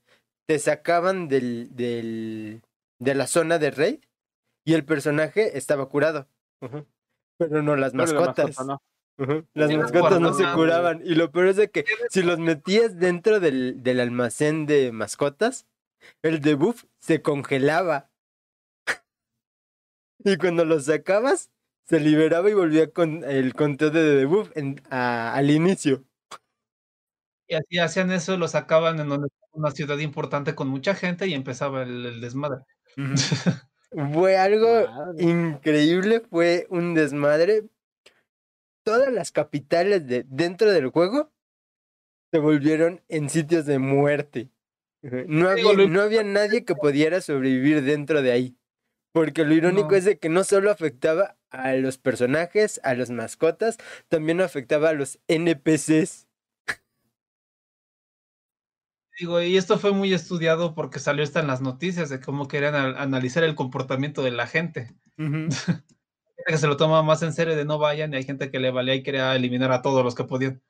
te 0.46 0.58
sacaban 0.58 1.28
del, 1.28 1.74
del, 1.74 2.60
de 2.98 3.14
la 3.14 3.26
zona 3.26 3.58
de 3.58 3.70
raid 3.70 4.00
y 4.66 4.74
el 4.74 4.84
personaje 4.84 5.56
estaba 5.56 5.88
curado. 5.88 6.28
Pero 7.38 7.62
no 7.62 7.76
las 7.76 7.92
Pero 7.92 8.04
la 8.06 8.12
mascotas. 8.12 8.46
mascota 8.46 8.64
no. 8.64 8.82
Las 9.54 9.70
mascotas 9.76 10.20
no 10.20 10.32
se 10.32 10.44
curaban. 10.54 11.00
Y 11.04 11.14
lo 11.14 11.30
peor 11.32 11.48
es 11.48 11.56
de 11.56 11.70
que 11.70 11.84
si 12.10 12.22
los 12.22 12.38
metías 12.38 12.98
dentro 12.98 13.40
del, 13.40 13.82
del 13.82 14.00
almacén 14.00 14.66
de 14.66 14.92
mascotas, 14.92 15.66
el 16.22 16.40
debuff 16.40 16.84
se 17.00 17.20
congelaba. 17.22 18.10
y 20.24 20.36
cuando 20.36 20.64
los 20.64 20.84
sacabas, 20.86 21.50
se 21.86 22.00
liberaba 22.00 22.48
y 22.50 22.54
volvía 22.54 22.90
con 22.92 23.24
el 23.24 23.54
conteo 23.54 23.90
de 23.90 24.02
debuff 24.16 24.50
en- 24.56 24.80
a- 24.90 25.34
al 25.34 25.50
inicio. 25.50 26.04
Y 27.48 27.54
así 27.54 27.78
hacían 27.78 28.10
eso, 28.12 28.36
lo 28.36 28.46
sacaban 28.46 29.00
en 29.00 29.08
donde 29.08 29.28
estaba 29.28 29.50
una 29.54 29.70
ciudad 29.70 29.98
importante 29.98 30.54
con 30.54 30.68
mucha 30.68 30.94
gente 30.94 31.26
y 31.26 31.34
empezaba 31.34 31.82
el, 31.82 32.04
el 32.06 32.20
desmadre. 32.20 32.62
Fue 34.12 34.36
algo 34.36 34.86
Madre. 34.86 35.24
increíble, 35.24 36.20
fue 36.28 36.66
un 36.68 36.92
desmadre. 36.92 37.64
Todas 38.88 39.12
las 39.12 39.32
capitales 39.32 40.06
de 40.06 40.24
dentro 40.28 40.72
del 40.72 40.88
juego 40.88 41.32
se 42.32 42.38
volvieron 42.38 43.02
en 43.08 43.28
sitios 43.30 43.66
de 43.66 43.78
muerte. 43.78 44.50
No 45.02 45.48
había, 45.48 45.72
lo 45.72 45.88
no 45.88 46.00
había 46.02 46.22
nadie 46.24 46.64
que 46.64 46.74
pudiera 46.74 47.20
sobrevivir 47.20 47.82
dentro 47.82 48.22
de 48.22 48.32
ahí. 48.32 48.58
Porque 49.12 49.44
lo 49.44 49.54
irónico 49.54 49.90
No. 49.90 49.96
es 49.96 50.04
de 50.04 50.18
que 50.18 50.28
no 50.28 50.44
solo 50.44 50.70
afectaba 50.70 51.36
a 51.50 51.72
los 51.74 51.98
personajes, 51.98 52.80
a 52.82 52.94
los 52.94 53.10
mascotas, 53.10 53.78
también 54.08 54.40
afectaba 54.40 54.90
a 54.90 54.92
los 54.94 55.18
NPCs. 55.28 56.26
Digo, 59.18 59.42
y 59.42 59.56
esto 59.56 59.78
fue 59.78 59.92
muy 59.92 60.14
estudiado 60.14 60.74
porque 60.74 61.00
salió 61.00 61.24
hasta 61.24 61.40
en 61.40 61.48
las 61.48 61.60
noticias 61.60 62.08
de 62.08 62.20
cómo 62.20 62.46
querían 62.46 62.74
analizar 62.74 63.42
el 63.44 63.56
comportamiento 63.56 64.22
de 64.22 64.30
la 64.30 64.46
gente. 64.46 64.94
Hay 65.18 65.26
gente 66.38 66.52
que 66.52 66.58
se 66.58 66.66
lo 66.66 66.76
toma 66.76 67.02
más 67.02 67.22
en 67.22 67.32
serio 67.32 67.56
de 67.56 67.64
no 67.64 67.78
vayan 67.78 68.12
y 68.12 68.16
hay 68.16 68.24
gente 68.24 68.50
que 68.50 68.58
le 68.58 68.70
valía 68.70 68.94
y 68.94 69.02
quería 69.02 69.34
eliminar 69.34 69.72
a 69.72 69.82
todos 69.82 70.04
los 70.04 70.14
que 70.14 70.24
podían. 70.24 70.62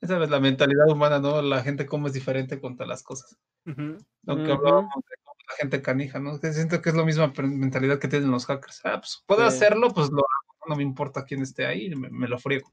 Esa 0.00 0.22
es 0.22 0.30
la 0.30 0.40
mentalidad 0.40 0.88
humana, 0.88 1.18
¿no? 1.18 1.40
La 1.40 1.62
gente 1.62 1.86
cómo 1.86 2.08
es 2.08 2.12
diferente 2.12 2.60
contra 2.60 2.86
las 2.86 3.02
cosas. 3.02 3.38
Ujú. 3.66 3.96
Aunque 4.26 4.52
Ujú. 4.52 4.60
hablábamos 4.60 4.92
de 4.96 5.16
cómo 5.22 5.36
la 5.48 5.54
gente 5.56 5.82
canija, 5.82 6.18
¿no? 6.18 6.38
Que 6.40 6.52
siento 6.52 6.82
que 6.82 6.90
es 6.90 6.94
la 6.96 7.04
misma 7.04 7.32
mentalidad 7.38 7.98
que 7.98 8.08
tienen 8.08 8.30
los 8.30 8.46
hackers. 8.46 8.80
Ah, 8.84 9.00
pues 9.00 9.22
puedo 9.26 9.40
Sí. 9.42 9.46
hacerlo, 9.56 9.88
pues 9.94 10.10
lo 10.10 10.18
hago. 10.18 10.68
No 10.68 10.76
me 10.76 10.82
importa 10.82 11.24
quién 11.24 11.42
esté 11.42 11.66
ahí, 11.66 11.94
me, 11.94 12.10
me 12.10 12.28
lo 12.28 12.38
friego. 12.38 12.72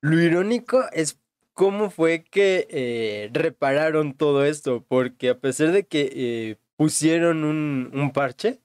Lo 0.00 0.20
irónico 0.20 0.84
es 0.92 1.20
cómo 1.52 1.90
fue 1.90 2.24
que 2.24 2.66
eh, 2.70 3.30
repararon 3.32 4.14
todo 4.14 4.44
esto, 4.44 4.84
porque 4.86 5.28
a 5.30 5.38
pesar 5.38 5.72
de 5.72 5.86
que 5.86 6.10
eh, 6.14 6.56
pusieron 6.76 7.44
un, 7.44 7.90
un 7.92 8.12
parche, 8.12 8.60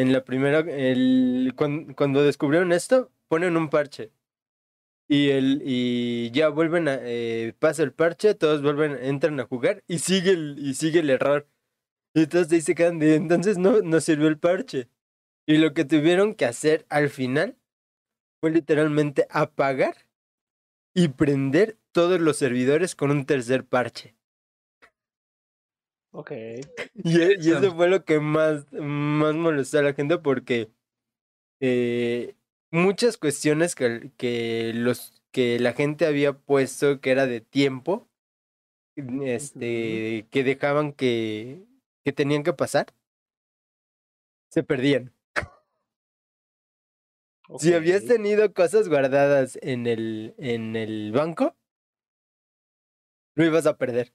en 0.00 0.12
la 0.12 0.24
primera, 0.24 0.60
el, 0.60 1.52
cuan- 1.56 1.94
cuando, 1.94 2.22
descubrieron 2.22 2.72
esto, 2.72 3.12
ponen 3.28 3.56
un 3.56 3.68
parche. 3.70 4.12
Y, 5.08 5.30
el, 5.30 5.62
y 5.64 6.30
ya 6.30 6.48
vuelven 6.50 6.86
a, 6.88 6.98
eh, 7.02 7.54
pasa 7.58 7.82
el 7.82 7.92
parche, 7.92 8.34
todos 8.34 8.62
vuelven, 8.62 8.96
entran 9.02 9.40
a 9.40 9.44
jugar 9.44 9.82
y 9.88 9.98
sigue 9.98 10.30
el, 10.32 10.56
y 10.58 10.74
sigue 10.74 11.00
el 11.00 11.10
error. 11.10 11.48
Y 12.14 12.22
entonces 12.24 12.52
ahí 12.52 12.60
se 12.62 12.74
quedan 12.76 12.98
de, 13.00 13.16
entonces 13.16 13.58
no, 13.58 13.82
no 13.82 14.00
sirvió 14.00 14.28
el 14.28 14.38
parche. 14.38 14.88
Y 15.46 15.58
lo 15.58 15.74
que 15.74 15.84
tuvieron 15.84 16.34
que 16.34 16.46
hacer 16.46 16.86
al 16.90 17.10
final 17.10 17.58
fue 18.40 18.50
literalmente 18.52 19.26
apagar 19.30 19.96
y 20.94 21.08
prender 21.08 21.78
todos 21.92 22.20
los 22.20 22.36
servidores 22.36 22.94
con 22.94 23.10
un 23.10 23.26
tercer 23.26 23.64
parche. 23.66 24.16
Ok. 26.12 26.32
Y, 27.04 27.20
e- 27.22 27.36
y 27.40 27.50
eso 27.52 27.74
fue 27.74 27.88
lo 27.88 28.04
que 28.04 28.20
más, 28.20 28.70
más 28.72 29.34
molestó 29.34 29.78
a 29.78 29.82
la 29.82 29.94
gente 29.94 30.18
porque 30.18 30.70
eh, 31.60 32.34
muchas 32.70 33.16
cuestiones 33.16 33.74
que, 33.74 34.10
que, 34.16 34.72
los, 34.74 35.22
que 35.30 35.58
la 35.60 35.72
gente 35.72 36.06
había 36.06 36.32
puesto 36.32 37.00
que 37.00 37.10
era 37.10 37.26
de 37.26 37.40
tiempo, 37.40 38.08
este, 39.22 40.26
que 40.30 40.44
dejaban 40.44 40.92
que, 40.92 41.64
que 42.04 42.12
tenían 42.12 42.42
que 42.42 42.52
pasar, 42.52 42.86
se 44.50 44.62
perdían. 44.62 45.14
Si 47.58 47.72
habías 47.74 48.04
tenido 48.04 48.52
cosas 48.52 48.88
guardadas 48.88 49.58
en 49.62 49.86
el, 49.86 50.34
en 50.38 50.76
el 50.76 51.12
banco, 51.12 51.56
lo 53.34 53.44
ibas 53.44 53.66
a 53.66 53.76
perder. 53.76 54.12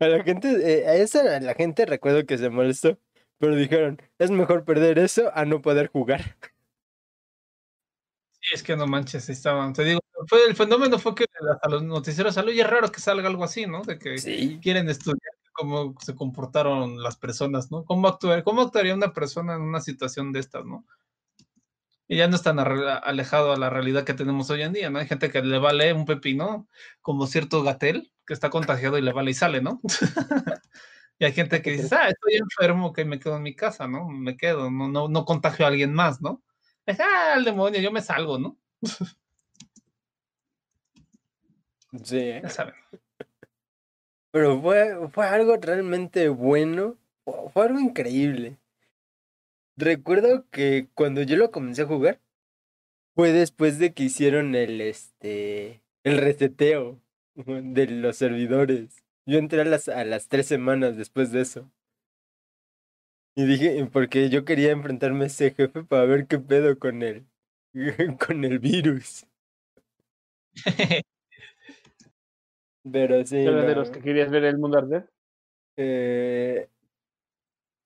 A 0.00 0.06
la 0.06 0.22
gente, 0.22 0.48
eh, 0.82 0.86
a 0.86 0.94
esa 0.94 1.36
a 1.36 1.40
la 1.40 1.54
gente 1.54 1.84
recuerdo 1.84 2.24
que 2.24 2.38
se 2.38 2.50
molestó, 2.50 2.98
pero 3.38 3.56
dijeron, 3.56 4.00
es 4.18 4.30
mejor 4.30 4.64
perder 4.64 4.98
eso 4.98 5.30
a 5.34 5.44
no 5.44 5.60
poder 5.60 5.88
jugar. 5.88 6.36
Sí, 8.42 8.54
es 8.54 8.62
que 8.62 8.76
no 8.76 8.86
manches, 8.86 9.28
estaban. 9.28 9.72
Te 9.72 9.82
digo, 9.84 10.00
fue, 10.28 10.44
el 10.46 10.54
fenómeno 10.54 10.98
fue 10.98 11.14
que 11.14 11.24
hasta 11.52 11.68
los 11.68 11.82
noticieros 11.82 12.34
salió 12.34 12.52
y 12.52 12.60
es 12.60 12.66
raro 12.68 12.90
que 12.92 13.00
salga 13.00 13.28
algo 13.28 13.42
así, 13.44 13.66
¿no? 13.66 13.82
De 13.82 13.98
que 13.98 14.18
Sí. 14.18 14.58
quieren 14.62 14.88
estudiar 14.88 15.18
cómo 15.52 15.94
se 16.00 16.14
comportaron 16.14 17.02
las 17.02 17.16
personas, 17.16 17.70
¿no? 17.72 17.84
¿Cómo, 17.84 18.06
actuar, 18.06 18.44
cómo 18.44 18.62
actuaría 18.62 18.94
una 18.94 19.12
persona 19.12 19.54
en 19.56 19.62
una 19.62 19.80
situación 19.80 20.32
de 20.32 20.38
estas, 20.40 20.64
¿no? 20.64 20.84
Y 22.08 22.16
ya 22.16 22.26
no 22.28 22.36
es 22.36 22.42
tan 22.42 22.58
alejado 22.58 23.52
a 23.52 23.56
la 23.58 23.68
realidad 23.70 24.04
que 24.04 24.14
tenemos 24.14 24.48
hoy 24.50 24.62
en 24.62 24.72
día, 24.72 24.88
¿no? 24.90 24.98
Hay 24.98 25.06
gente 25.06 25.30
que 25.30 25.42
le 25.42 25.58
vale 25.58 25.92
un 25.92 26.06
pepino, 26.06 26.66
como 27.02 27.26
cierto 27.26 27.62
Gatel, 27.62 28.12
que 28.26 28.32
está 28.34 28.50
contagiado 28.50 28.96
y 28.98 29.02
le 29.02 29.12
vale 29.12 29.30
y 29.30 29.34
sale, 29.34 29.60
¿no? 29.60 29.80
y 31.18 31.24
hay 31.26 31.32
gente 31.32 31.62
que 31.62 31.72
dice, 31.72 31.94
ah, 31.94 32.08
estoy 32.08 32.36
enfermo, 32.36 32.92
que 32.92 33.04
me 33.04 33.18
quedo 33.18 33.36
en 33.36 33.42
mi 33.42 33.54
casa, 33.54 33.86
¿no? 33.88 34.08
Me 34.08 34.36
quedo, 34.36 34.70
no, 34.70 34.88
no, 34.88 35.08
no 35.08 35.24
contagio 35.26 35.66
a 35.66 35.68
alguien 35.68 35.92
más, 35.94 36.22
¿no? 36.22 36.42
Es, 36.86 36.98
ah, 37.00 37.34
el 37.36 37.44
demonio, 37.44 37.80
yo 37.80 37.92
me 37.92 38.02
salgo, 38.02 38.38
¿no? 38.38 38.58
Sí, 42.04 42.18
¿eh? 42.18 42.40
Ya 42.42 42.50
saben. 42.50 42.74
pero 44.30 44.60
fue, 44.60 45.08
fue 45.10 45.26
algo 45.26 45.56
realmente 45.56 46.28
bueno, 46.28 46.96
fu- 47.24 47.50
fue 47.52 47.66
algo 47.66 47.80
increíble. 47.80 48.56
Recuerdo 49.78 50.44
que 50.50 50.88
cuando 50.94 51.22
yo 51.22 51.36
lo 51.36 51.50
comencé 51.52 51.82
a 51.82 51.86
jugar, 51.86 52.20
fue 53.14 53.32
después 53.32 53.78
de 53.78 53.94
que 53.94 54.04
hicieron 54.04 54.54
el, 54.54 54.80
este, 54.80 55.82
el 56.04 56.18
reseteo 56.18 57.00
de 57.36 57.86
los 57.88 58.16
servidores. 58.16 59.04
Yo 59.26 59.38
entré 59.38 59.62
a 59.62 59.64
las, 59.64 59.88
a 59.88 60.04
las 60.04 60.28
tres 60.28 60.46
semanas 60.46 60.96
después 60.96 61.32
de 61.32 61.42
eso. 61.42 61.70
Y 63.36 63.46
dije, 63.46 63.86
porque 63.90 64.28
yo 64.28 64.44
quería 64.44 64.70
enfrentarme 64.72 65.24
a 65.24 65.26
ese 65.28 65.52
jefe 65.52 65.82
para 65.84 66.04
ver 66.04 66.26
qué 66.26 66.38
pedo 66.38 66.78
con 66.78 67.02
el, 67.02 67.26
con 68.26 68.44
el 68.44 68.58
virus. 68.58 69.26
Pero 72.92 73.24
sí, 73.24 73.44
¿Tú 73.44 73.50
eras 73.50 73.66
de 73.66 73.74
los 73.76 73.90
que 73.90 74.00
querías 74.00 74.30
ver 74.30 74.44
el 74.44 74.58
mundo 74.58 74.78
arder? 74.78 75.08
eh, 75.76 76.68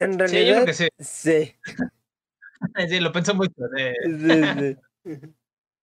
en 0.05 0.13
Sí, 0.13 0.19
yo 0.19 0.19
realidad, 0.19 0.55
creo 0.63 0.67
que 0.67 0.73
sí. 0.75 0.89
sí. 0.99 1.55
Sí, 2.89 3.01
lo 3.01 3.13
pensé 3.13 3.33
mucho. 3.35 3.53
eh, 3.77 3.95
Sí, 4.05 4.77
sí. 5.05 5.19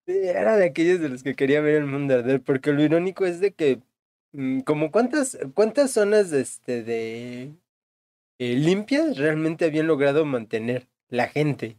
Sí, 0.07 0.17
era 0.27 0.55
de 0.55 0.65
aquellos 0.65 0.99
de 0.99 1.09
los 1.09 1.21
que 1.23 1.35
quería 1.35 1.61
ver 1.61 1.75
el 1.75 1.85
mundo 1.85 2.15
arder, 2.15 2.41
porque 2.41 2.71
lo 2.71 2.81
irónico 2.81 3.25
es 3.25 3.39
de 3.39 3.53
que, 3.53 3.81
mm, 4.31 4.61
como 4.61 4.91
cuántas, 4.91 5.37
cuántas 5.53 5.91
zonas 5.91 6.31
este, 6.31 6.83
de 6.83 7.53
eh, 8.39 8.55
limpias 8.55 9.17
realmente 9.17 9.65
habían 9.65 9.87
logrado 9.87 10.25
mantener 10.25 10.87
la 11.09 11.27
gente 11.27 11.77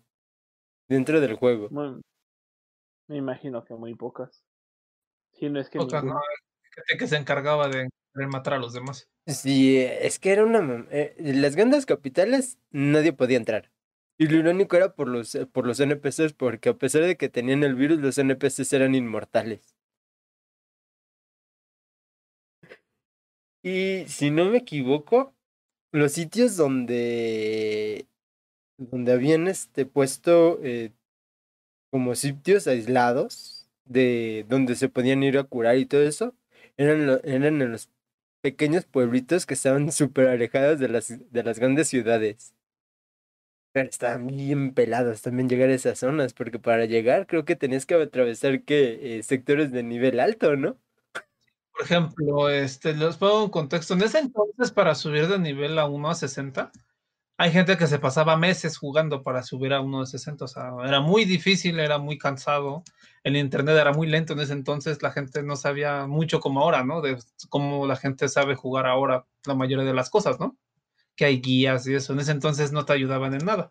dentro 0.88 1.20
del 1.20 1.34
juego. 1.34 1.68
Me 3.08 3.16
imagino 3.16 3.64
que 3.64 3.74
muy 3.74 3.94
pocas. 3.94 4.44
Si 5.32 5.48
no 5.48 5.58
es 5.58 5.70
que 5.70 5.78
pocas. 5.78 6.02
Gente 6.02 6.98
que 6.98 7.06
se 7.08 7.16
encargaba 7.16 7.68
de 7.68 7.88
matar 8.28 8.54
a 8.54 8.58
los 8.58 8.74
demás. 8.74 9.08
Sí, 9.30 9.78
es 9.78 10.18
que 10.18 10.32
era 10.32 10.44
una... 10.44 10.86
eh, 10.90 11.14
las 11.18 11.54
grandes 11.54 11.86
capitales 11.86 12.58
nadie 12.70 13.12
podía 13.12 13.36
entrar. 13.36 13.70
Y 14.18 14.26
lo 14.26 14.36
irónico 14.36 14.76
era 14.76 14.94
por 14.94 15.08
los, 15.08 15.34
eh, 15.34 15.46
por 15.46 15.66
los 15.66 15.78
NPCs, 15.80 16.32
porque 16.32 16.70
a 16.70 16.78
pesar 16.78 17.02
de 17.02 17.16
que 17.16 17.28
tenían 17.28 17.62
el 17.62 17.74
virus, 17.74 17.98
los 18.00 18.18
NPCs 18.18 18.72
eran 18.72 18.94
inmortales. 18.94 19.76
Y 23.62 24.04
si 24.08 24.30
no 24.30 24.46
me 24.46 24.58
equivoco, 24.58 25.34
los 25.92 26.12
sitios 26.12 26.56
donde, 26.56 28.08
donde 28.78 29.12
habían 29.12 29.48
este, 29.48 29.86
puesto 29.86 30.60
eh, 30.64 30.92
como 31.90 32.14
sitios 32.14 32.66
aislados, 32.66 33.68
de 33.84 34.46
donde 34.48 34.76
se 34.76 34.88
podían 34.88 35.22
ir 35.22 35.38
a 35.38 35.44
curar 35.44 35.76
y 35.78 35.86
todo 35.86 36.02
eso, 36.02 36.34
eran, 36.76 37.06
lo- 37.06 37.22
eran 37.24 37.62
en 37.62 37.72
los 37.72 37.90
pequeños 38.40 38.84
pueblitos 38.86 39.46
que 39.46 39.54
estaban 39.54 39.92
súper 39.92 40.28
alejados 40.28 40.78
de 40.78 40.88
las, 40.88 41.08
de 41.32 41.42
las 41.42 41.58
grandes 41.58 41.88
ciudades. 41.88 42.54
Pero 43.72 43.88
estaban 43.88 44.26
bien 44.26 44.74
pelados 44.74 45.22
también 45.22 45.48
llegar 45.48 45.68
a 45.70 45.74
esas 45.74 45.98
zonas, 45.98 46.32
porque 46.34 46.58
para 46.58 46.86
llegar 46.86 47.26
creo 47.26 47.44
que 47.44 47.54
tenías 47.54 47.86
que 47.86 47.94
atravesar 47.94 48.62
que 48.64 49.18
eh, 49.18 49.22
sectores 49.22 49.70
de 49.70 49.84
nivel 49.84 50.18
alto, 50.18 50.56
¿no? 50.56 50.76
Por 51.72 51.82
ejemplo, 51.84 52.50
este, 52.50 52.94
les 52.94 53.16
pongo 53.16 53.44
un 53.44 53.50
contexto. 53.50 53.94
En 53.94 54.02
ese 54.02 54.18
entonces, 54.18 54.72
para 54.72 54.94
subir 54.94 55.28
de 55.28 55.38
nivel 55.38 55.78
a 55.78 55.86
1 55.86 56.10
a 56.10 56.14
60, 56.14 56.72
hay 57.40 57.52
gente 57.52 57.78
que 57.78 57.86
se 57.86 57.98
pasaba 57.98 58.36
meses 58.36 58.76
jugando 58.76 59.22
para 59.22 59.42
subir 59.42 59.72
a 59.72 59.80
1 59.80 60.00
de 60.00 60.06
60. 60.06 60.44
O 60.44 60.48
sea, 60.48 60.72
era 60.84 61.00
muy 61.00 61.24
difícil, 61.24 61.80
era 61.80 61.96
muy 61.96 62.18
cansado. 62.18 62.84
El 63.24 63.34
internet 63.34 63.78
era 63.80 63.94
muy 63.94 64.06
lento 64.08 64.34
en 64.34 64.40
ese 64.40 64.52
entonces. 64.52 65.02
La 65.02 65.10
gente 65.10 65.42
no 65.42 65.56
sabía 65.56 66.06
mucho 66.06 66.38
como 66.38 66.60
ahora, 66.60 66.84
¿no? 66.84 67.00
De 67.00 67.16
cómo 67.48 67.86
la 67.86 67.96
gente 67.96 68.28
sabe 68.28 68.56
jugar 68.56 68.84
ahora 68.84 69.24
la 69.46 69.54
mayoría 69.54 69.86
de 69.86 69.94
las 69.94 70.10
cosas, 70.10 70.38
¿no? 70.38 70.58
Que 71.16 71.24
hay 71.24 71.40
guías 71.40 71.86
y 71.86 71.94
eso. 71.94 72.12
En 72.12 72.20
ese 72.20 72.32
entonces 72.32 72.72
no 72.72 72.84
te 72.84 72.92
ayudaban 72.92 73.32
en 73.32 73.46
nada. 73.46 73.70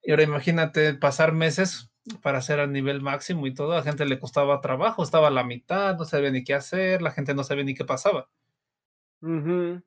Y 0.00 0.12
ahora 0.12 0.22
imagínate 0.22 0.94
pasar 0.94 1.32
meses 1.32 1.90
para 2.22 2.38
hacer 2.38 2.60
al 2.60 2.70
nivel 2.70 3.00
máximo 3.00 3.48
y 3.48 3.54
todo, 3.54 3.72
a 3.72 3.76
la 3.78 3.82
gente 3.82 4.04
le 4.04 4.20
costaba 4.20 4.60
trabajo, 4.60 5.02
estaba 5.02 5.28
a 5.28 5.30
la 5.32 5.42
mitad, 5.42 5.96
no 5.96 6.04
sabía 6.04 6.30
ni 6.30 6.44
qué 6.44 6.54
hacer, 6.54 7.02
la 7.02 7.10
gente 7.10 7.34
no 7.34 7.42
sabía 7.42 7.64
ni 7.64 7.74
qué 7.74 7.84
pasaba. 7.84 8.28
Ujú. 9.20 9.82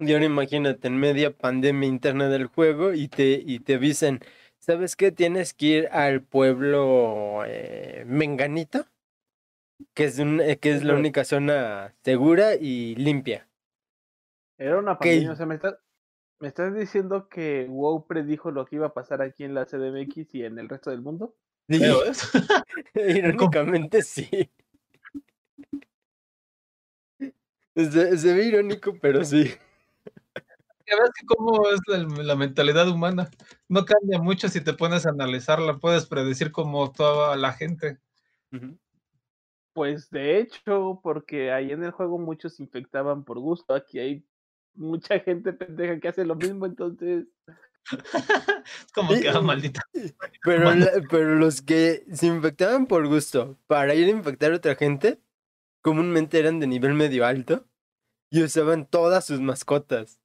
Y 0.00 0.12
ahora 0.12 0.26
imagínate, 0.26 0.88
en 0.88 0.98
media 0.98 1.36
pandemia 1.36 1.88
interna 1.88 2.28
del 2.28 2.46
juego 2.46 2.92
y 2.92 3.08
te, 3.08 3.42
y 3.44 3.58
te 3.60 3.78
dicen, 3.78 4.20
¿sabes 4.58 4.94
qué? 4.94 5.10
Tienes 5.10 5.54
que 5.54 5.66
ir 5.66 5.88
al 5.88 6.22
pueblo 6.22 7.42
eh, 7.46 8.04
Menganito 8.06 8.86
que 9.94 10.04
es, 10.04 10.18
un, 10.18 10.40
eh, 10.40 10.58
que 10.58 10.72
es 10.72 10.84
la 10.84 10.94
única 10.94 11.24
zona 11.24 11.94
segura 12.02 12.54
y 12.54 12.94
limpia. 12.96 13.48
Era 14.58 14.78
una 14.78 14.98
pandemia, 14.98 15.32
o 15.32 15.36
sea, 15.36 15.46
me 15.46 15.54
estás, 15.54 15.76
me 16.40 16.48
estás 16.48 16.74
diciendo 16.74 17.28
que 17.28 17.66
WoW 17.68 18.06
predijo 18.06 18.50
lo 18.50 18.66
que 18.66 18.76
iba 18.76 18.86
a 18.88 18.94
pasar 18.94 19.22
aquí 19.22 19.44
en 19.44 19.54
la 19.54 19.66
CDMX 19.66 20.34
y 20.34 20.44
en 20.44 20.58
el 20.58 20.68
resto 20.68 20.90
del 20.90 21.00
mundo. 21.00 21.36
Sí, 21.68 21.80
irónicamente 22.94 24.02
sí. 24.02 24.50
Se, 27.76 28.18
se 28.18 28.34
ve 28.34 28.44
irónico, 28.46 28.98
pero 29.00 29.24
sí. 29.24 29.52
Ya 30.90 30.96
ves 31.00 31.10
que 31.18 31.26
cómo 31.26 31.68
es 31.68 31.80
la, 31.86 32.22
la 32.22 32.36
mentalidad 32.36 32.88
humana. 32.88 33.28
No 33.68 33.84
cambia 33.84 34.18
mucho 34.18 34.48
si 34.48 34.60
te 34.62 34.72
pones 34.72 35.04
a 35.06 35.10
analizarla. 35.10 35.78
Puedes 35.78 36.06
predecir 36.06 36.50
cómo 36.52 36.84
actuaba 36.84 37.36
la 37.36 37.52
gente. 37.52 37.98
Pues 39.74 40.10
de 40.10 40.38
hecho, 40.40 41.00
porque 41.02 41.52
ahí 41.52 41.70
en 41.72 41.84
el 41.84 41.90
juego 41.92 42.18
muchos 42.18 42.56
se 42.56 42.62
infectaban 42.62 43.24
por 43.24 43.38
gusto, 43.38 43.74
aquí 43.74 43.98
hay 43.98 44.24
mucha 44.74 45.20
gente 45.20 45.52
pendeja 45.52 46.00
que 46.00 46.08
hace 46.08 46.24
lo 46.24 46.34
mismo, 46.34 46.66
entonces 46.66 47.26
Es 47.90 47.90
como 48.94 49.10
que, 49.10 49.28
ah, 49.28 49.40
maldita. 49.40 49.82
Pero, 50.42 50.72
la- 50.74 50.90
pero 51.10 51.34
los 51.36 51.62
que 51.62 52.04
se 52.12 52.26
infectaban 52.26 52.86
por 52.86 53.06
gusto 53.06 53.58
para 53.66 53.94
ir 53.94 54.06
a 54.06 54.10
infectar 54.16 54.52
a 54.52 54.56
otra 54.56 54.74
gente, 54.74 55.20
comúnmente 55.82 56.38
eran 56.38 56.58
de 56.60 56.66
nivel 56.66 56.94
medio 56.94 57.24
alto 57.26 57.64
y 58.30 58.42
usaban 58.42 58.86
todas 58.86 59.26
sus 59.26 59.40
mascotas. 59.40 60.20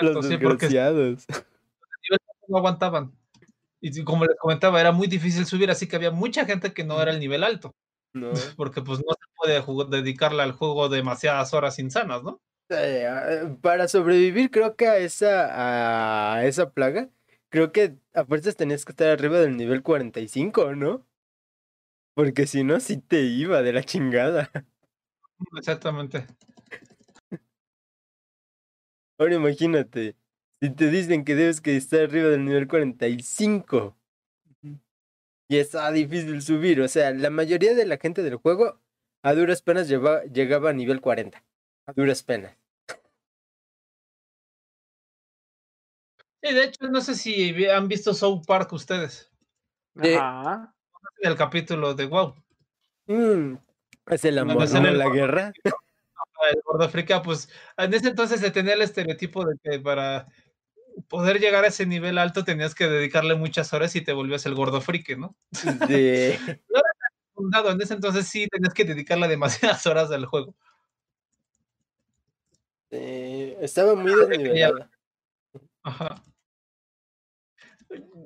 Los 0.00 0.26
Sí, 0.26 0.36
desgraciados. 0.36 1.26
no 2.48 2.58
aguantaban. 2.58 3.12
Y 3.80 4.02
como 4.02 4.24
les 4.24 4.36
comentaba, 4.38 4.80
era 4.80 4.92
muy 4.92 5.06
difícil 5.08 5.46
subir, 5.46 5.70
así 5.70 5.86
que 5.86 5.96
había 5.96 6.10
mucha 6.10 6.44
gente 6.46 6.72
que 6.72 6.84
no 6.84 7.00
era 7.00 7.10
el 7.12 7.20
nivel 7.20 7.44
alto, 7.44 7.74
No. 8.14 8.30
porque 8.56 8.80
pues 8.82 8.98
no 9.00 9.12
se 9.12 9.26
puede 9.36 9.60
jugar- 9.60 9.88
dedicarle 9.88 10.42
al 10.42 10.52
juego 10.52 10.88
demasiadas 10.88 11.52
horas 11.54 11.78
insanas, 11.78 12.22
¿no? 12.22 12.40
Eh, 12.70 13.06
para 13.60 13.88
sobrevivir, 13.88 14.50
creo 14.50 14.74
que 14.74 14.86
a 14.88 14.96
esa, 14.98 16.34
a 16.38 16.44
esa 16.46 16.70
plaga, 16.70 17.10
creo 17.50 17.72
que 17.72 17.96
a 18.14 18.24
fuerzas 18.24 18.56
tenías 18.56 18.84
que 18.86 18.92
estar 18.92 19.08
arriba 19.08 19.38
del 19.38 19.56
nivel 19.56 19.82
45, 19.82 20.74
¿no? 20.74 21.06
Porque 22.14 22.46
si 22.46 22.64
no, 22.64 22.80
sí 22.80 22.96
te 22.96 23.20
iba 23.22 23.60
de 23.62 23.72
la 23.74 23.82
chingada. 23.82 24.50
Exactamente. 25.58 26.26
Ahora 29.18 29.34
imagínate, 29.36 30.16
si 30.60 30.70
te 30.70 30.90
dicen 30.90 31.24
que 31.24 31.34
debes 31.34 31.60
que 31.60 31.76
estar 31.76 32.00
arriba 32.00 32.28
del 32.28 32.44
nivel 32.44 32.66
45 32.66 33.96
y 35.48 35.56
está 35.58 35.90
difícil 35.92 36.40
subir, 36.42 36.80
o 36.80 36.88
sea, 36.88 37.12
la 37.12 37.30
mayoría 37.30 37.74
de 37.74 37.86
la 37.86 37.98
gente 37.98 38.22
del 38.22 38.36
juego 38.36 38.80
a 39.22 39.34
duras 39.34 39.62
penas 39.62 39.88
lleva- 39.88 40.24
llegaba 40.24 40.70
a 40.70 40.72
nivel 40.72 41.00
40, 41.00 41.44
a 41.86 41.92
duras 41.92 42.22
penas. 42.22 42.56
Sí, 46.42 46.52
de 46.54 46.64
hecho, 46.64 46.88
no 46.88 47.00
sé 47.00 47.14
si 47.14 47.64
han 47.66 47.88
visto 47.88 48.12
South 48.12 48.42
Park 48.46 48.72
ustedes, 48.72 49.30
Sí. 50.02 50.14
ajá. 50.14 50.74
el 51.20 51.36
capítulo 51.36 51.94
de 51.94 52.04
WoW. 52.06 52.34
Mm, 53.06 53.54
es 54.06 54.24
el 54.26 54.38
amor, 54.38 54.56
no 54.70 54.88
el 54.88 54.98
la 54.98 55.08
guerra. 55.08 55.52
El 56.50 56.60
gordo 56.64 56.88
frica, 56.88 57.22
pues 57.22 57.48
en 57.76 57.94
ese 57.94 58.08
entonces 58.08 58.40
se 58.40 58.50
tenía 58.50 58.74
el 58.74 58.82
estereotipo 58.82 59.44
de 59.44 59.56
que 59.62 59.80
para 59.80 60.26
poder 61.08 61.40
llegar 61.40 61.64
a 61.64 61.68
ese 61.68 61.86
nivel 61.86 62.18
alto 62.18 62.44
tenías 62.44 62.74
que 62.74 62.86
dedicarle 62.88 63.34
muchas 63.34 63.72
horas 63.72 63.94
y 63.96 64.02
te 64.02 64.12
volvías 64.12 64.46
el 64.46 64.54
gordo 64.54 64.80
frique, 64.80 65.16
¿no? 65.16 65.36
Sí. 65.52 66.34
Fundado, 67.34 67.70
en 67.72 67.82
ese 67.82 67.94
entonces 67.94 68.28
sí 68.28 68.46
tenías 68.48 68.74
que 68.74 68.84
dedicarle 68.84 69.26
demasiadas 69.28 69.86
horas 69.86 70.10
al 70.12 70.24
juego. 70.26 70.54
Eh, 72.90 73.56
estaba 73.60 73.94
muy 73.96 74.14
desnivelada. 74.14 74.88
Ajá. 75.82 76.22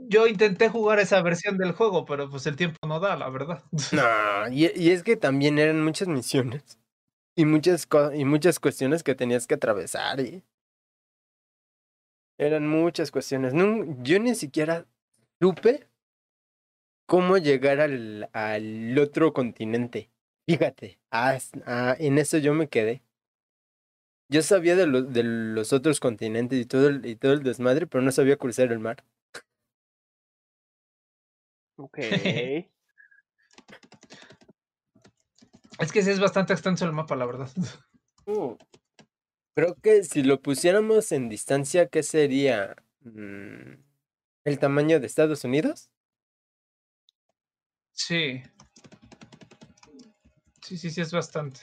Yo 0.09 0.27
intenté 0.27 0.69
jugar 0.69 0.99
esa 0.99 1.21
versión 1.23 1.59
del 1.59 1.73
juego, 1.73 2.05
pero 2.05 2.31
pues 2.31 2.47
el 2.47 2.57
tiempo 2.57 2.79
no 2.87 3.01
da, 3.01 3.17
la 3.17 3.29
verdad. 3.29 3.63
No, 3.93 4.49
y, 4.53 4.71
y 4.75 4.91
es 4.91 5.03
que 5.03 5.17
también 5.17 5.59
eran 5.59 5.83
muchas 5.83 6.09
misiones 6.09 6.79
y 7.39 7.45
muchas, 7.45 7.87
y 8.17 8.25
muchas 8.25 8.59
cuestiones 8.59 9.05
que 9.05 9.15
tenías 9.15 9.47
que 9.47 9.55
atravesar. 9.55 10.19
Y... 10.19 10.43
Eran 12.37 12.67
muchas 12.67 13.13
cuestiones. 13.13 13.55
No, 13.55 13.85
yo 14.03 14.19
ni 14.19 14.35
siquiera 14.35 14.87
supe 15.41 15.87
cómo 17.07 17.39
llegar 17.39 17.79
al, 17.79 18.29
al 18.33 18.99
otro 18.99 19.33
continente. 19.33 20.11
Fíjate, 20.49 20.99
as- 21.11 21.53
ah, 21.65 21.95
en 22.01 22.19
eso 22.19 22.39
yo 22.39 22.55
me 22.55 22.69
quedé. 22.69 23.03
Yo 24.29 24.43
sabía 24.43 24.75
de, 24.75 24.89
los 24.89 25.13
de 25.13 25.23
los 25.23 25.73
otros 25.73 26.01
continentes 26.01 26.59
y 26.59 26.67
todo, 26.67 26.89
el, 26.89 27.07
y 27.07 27.15
todo 27.15 27.35
el 27.35 27.45
desmadre, 27.45 27.87
pero 27.87 28.03
no 28.03 28.11
sabía 28.11 28.37
cruzar 28.37 28.73
el 28.73 28.81
mar. 28.81 29.05
Ok. 31.77 31.99
Es 35.79 35.93
que 35.93 36.03
sí 36.03 36.11
es 36.11 36.21
bastante 36.21 36.53
extenso 36.53 36.85
el 36.85 36.93
mapa, 36.93 37.17
la 37.17 37.27
verdad. 37.27 37.51
Uh, 38.27 38.57
Creo 39.55 39.75
que 39.77 40.05
si 40.05 40.23
lo 40.23 40.43
pusiéramos 40.43 41.13
en 41.13 41.31
distancia, 41.31 41.89
¿qué 41.89 42.03
sería? 42.03 42.77
Mm, 43.01 43.81
¿El 44.45 44.59
tamaño 44.59 45.01
de 45.01 45.07
Estados 45.07 45.45
Unidos? 45.45 45.91
Sí. 47.93 48.43
Sí, 50.63 50.77
sí, 50.77 50.91
sí, 50.91 51.01
es 51.01 51.11
bastante. 51.11 51.61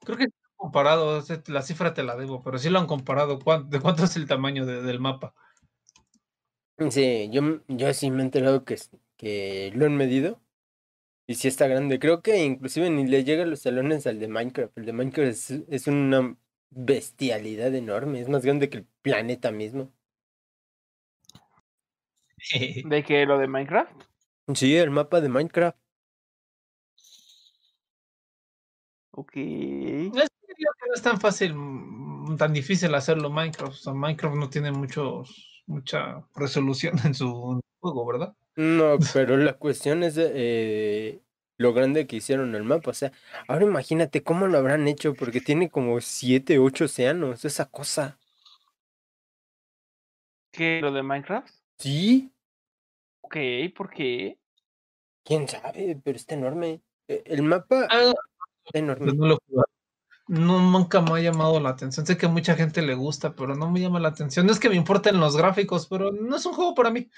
Creo 0.00 0.18
que 0.18 0.26
comparado, 0.56 1.22
la 1.46 1.62
cifra 1.62 1.94
te 1.94 2.02
la 2.02 2.16
debo, 2.16 2.42
pero 2.42 2.58
sí 2.58 2.68
lo 2.68 2.80
han 2.80 2.86
comparado. 2.88 3.38
¿Cuán- 3.38 3.70
¿De 3.70 3.78
cuánto 3.80 4.04
es 4.04 4.16
el 4.16 4.26
tamaño 4.26 4.66
de- 4.66 4.82
del 4.82 4.98
mapa? 4.98 5.34
Sí, 6.90 7.30
yo, 7.30 7.60
yo 7.68 7.94
sí 7.94 8.10
me 8.10 8.22
he 8.22 8.24
enterado 8.24 8.64
que, 8.64 8.76
que 9.16 9.70
lo 9.74 9.86
han 9.86 9.96
medido. 9.96 10.40
Y 11.30 11.36
sí 11.36 11.46
está 11.46 11.68
grande. 11.68 12.00
Creo 12.00 12.22
que 12.22 12.42
inclusive 12.42 12.90
ni 12.90 13.06
le 13.06 13.22
llega 13.22 13.44
a 13.44 13.46
los 13.46 13.60
salones 13.60 14.04
al 14.08 14.18
de 14.18 14.26
Minecraft. 14.26 14.76
El 14.76 14.84
de 14.84 14.92
Minecraft 14.92 15.30
es, 15.30 15.50
es 15.68 15.86
una 15.86 16.36
bestialidad 16.70 17.72
enorme. 17.72 18.20
Es 18.20 18.28
más 18.28 18.44
grande 18.44 18.68
que 18.68 18.78
el 18.78 18.86
planeta 19.00 19.52
mismo. 19.52 19.92
¿De 22.84 23.04
qué? 23.04 23.26
¿Lo 23.26 23.38
de 23.38 23.46
Minecraft? 23.46 23.92
Sí, 24.56 24.74
el 24.76 24.90
mapa 24.90 25.20
de 25.20 25.28
Minecraft. 25.28 25.78
Ok. 29.12 29.36
Es 29.36 30.30
que 30.30 30.54
digo 30.58 30.72
que 30.80 30.88
no 30.88 30.94
es 30.96 31.02
tan 31.02 31.20
fácil, 31.20 31.54
mm, 31.54 32.38
tan 32.38 32.52
difícil 32.52 32.92
hacerlo 32.92 33.30
Minecraft. 33.30 33.72
O 33.72 33.76
sea, 33.76 33.92
Minecraft 33.92 34.34
no 34.34 34.50
tiene 34.50 34.72
muchos, 34.72 35.62
mucha 35.68 36.26
resolución 36.34 36.94
en 37.06 37.14
su 37.14 37.60
juego, 37.78 38.04
¿verdad? 38.04 38.34
No, 38.60 38.98
pero 39.14 39.38
la 39.38 39.54
cuestión 39.54 40.02
es 40.02 40.16
eh, 40.18 41.18
lo 41.56 41.72
grande 41.72 42.06
que 42.06 42.16
hicieron 42.16 42.54
el 42.54 42.62
mapa. 42.62 42.90
O 42.90 42.94
sea, 42.94 43.10
ahora 43.48 43.64
imagínate 43.64 44.22
cómo 44.22 44.48
lo 44.48 44.58
habrán 44.58 44.86
hecho, 44.86 45.14
porque 45.14 45.40
tiene 45.40 45.70
como 45.70 45.98
siete, 46.02 46.58
ocho 46.58 46.84
océanos, 46.84 47.46
esa 47.46 47.70
cosa. 47.70 48.18
¿Qué? 50.52 50.80
¿Lo 50.82 50.92
de 50.92 51.02
Minecraft? 51.02 51.48
Sí, 51.78 52.30
Ok, 53.22 53.36
¿por 53.74 53.88
qué? 53.90 54.38
quién 55.24 55.48
sabe, 55.48 55.98
pero 56.04 56.16
está 56.16 56.34
enorme. 56.34 56.82
Eh, 57.08 57.22
El 57.24 57.42
mapa 57.44 57.86
Ah, 57.88 58.12
está 58.66 58.78
enorme. 58.78 59.06
pues 59.06 59.16
no 59.16 59.26
lo. 59.26 59.38
No, 60.26 60.60
nunca 60.70 61.00
me 61.00 61.12
ha 61.12 61.20
llamado 61.22 61.58
la 61.60 61.70
atención. 61.70 62.04
Sé 62.06 62.16
que 62.18 62.26
a 62.26 62.28
mucha 62.28 62.56
gente 62.56 62.82
le 62.82 62.94
gusta, 62.94 63.34
pero 63.34 63.54
no 63.54 63.70
me 63.70 63.80
llama 63.80 64.00
la 64.00 64.08
atención. 64.08 64.44
No 64.46 64.52
es 64.52 64.60
que 64.60 64.68
me 64.68 64.76
importen 64.76 65.18
los 65.18 65.36
gráficos, 65.36 65.86
pero 65.88 66.12
no 66.12 66.36
es 66.36 66.44
un 66.46 66.52
juego 66.52 66.74
para 66.74 66.90
mí. 66.90 67.08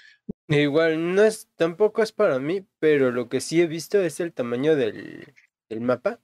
E 0.49 0.61
Igual, 0.61 1.15
no 1.15 1.23
es, 1.23 1.49
tampoco 1.55 2.03
es 2.03 2.11
para 2.11 2.39
mí, 2.39 2.65
pero 2.79 3.11
lo 3.11 3.29
que 3.29 3.41
sí 3.41 3.61
he 3.61 3.67
visto 3.67 4.01
es 4.01 4.19
el 4.19 4.33
tamaño 4.33 4.75
del, 4.75 5.33
del 5.69 5.81
mapa. 5.81 6.19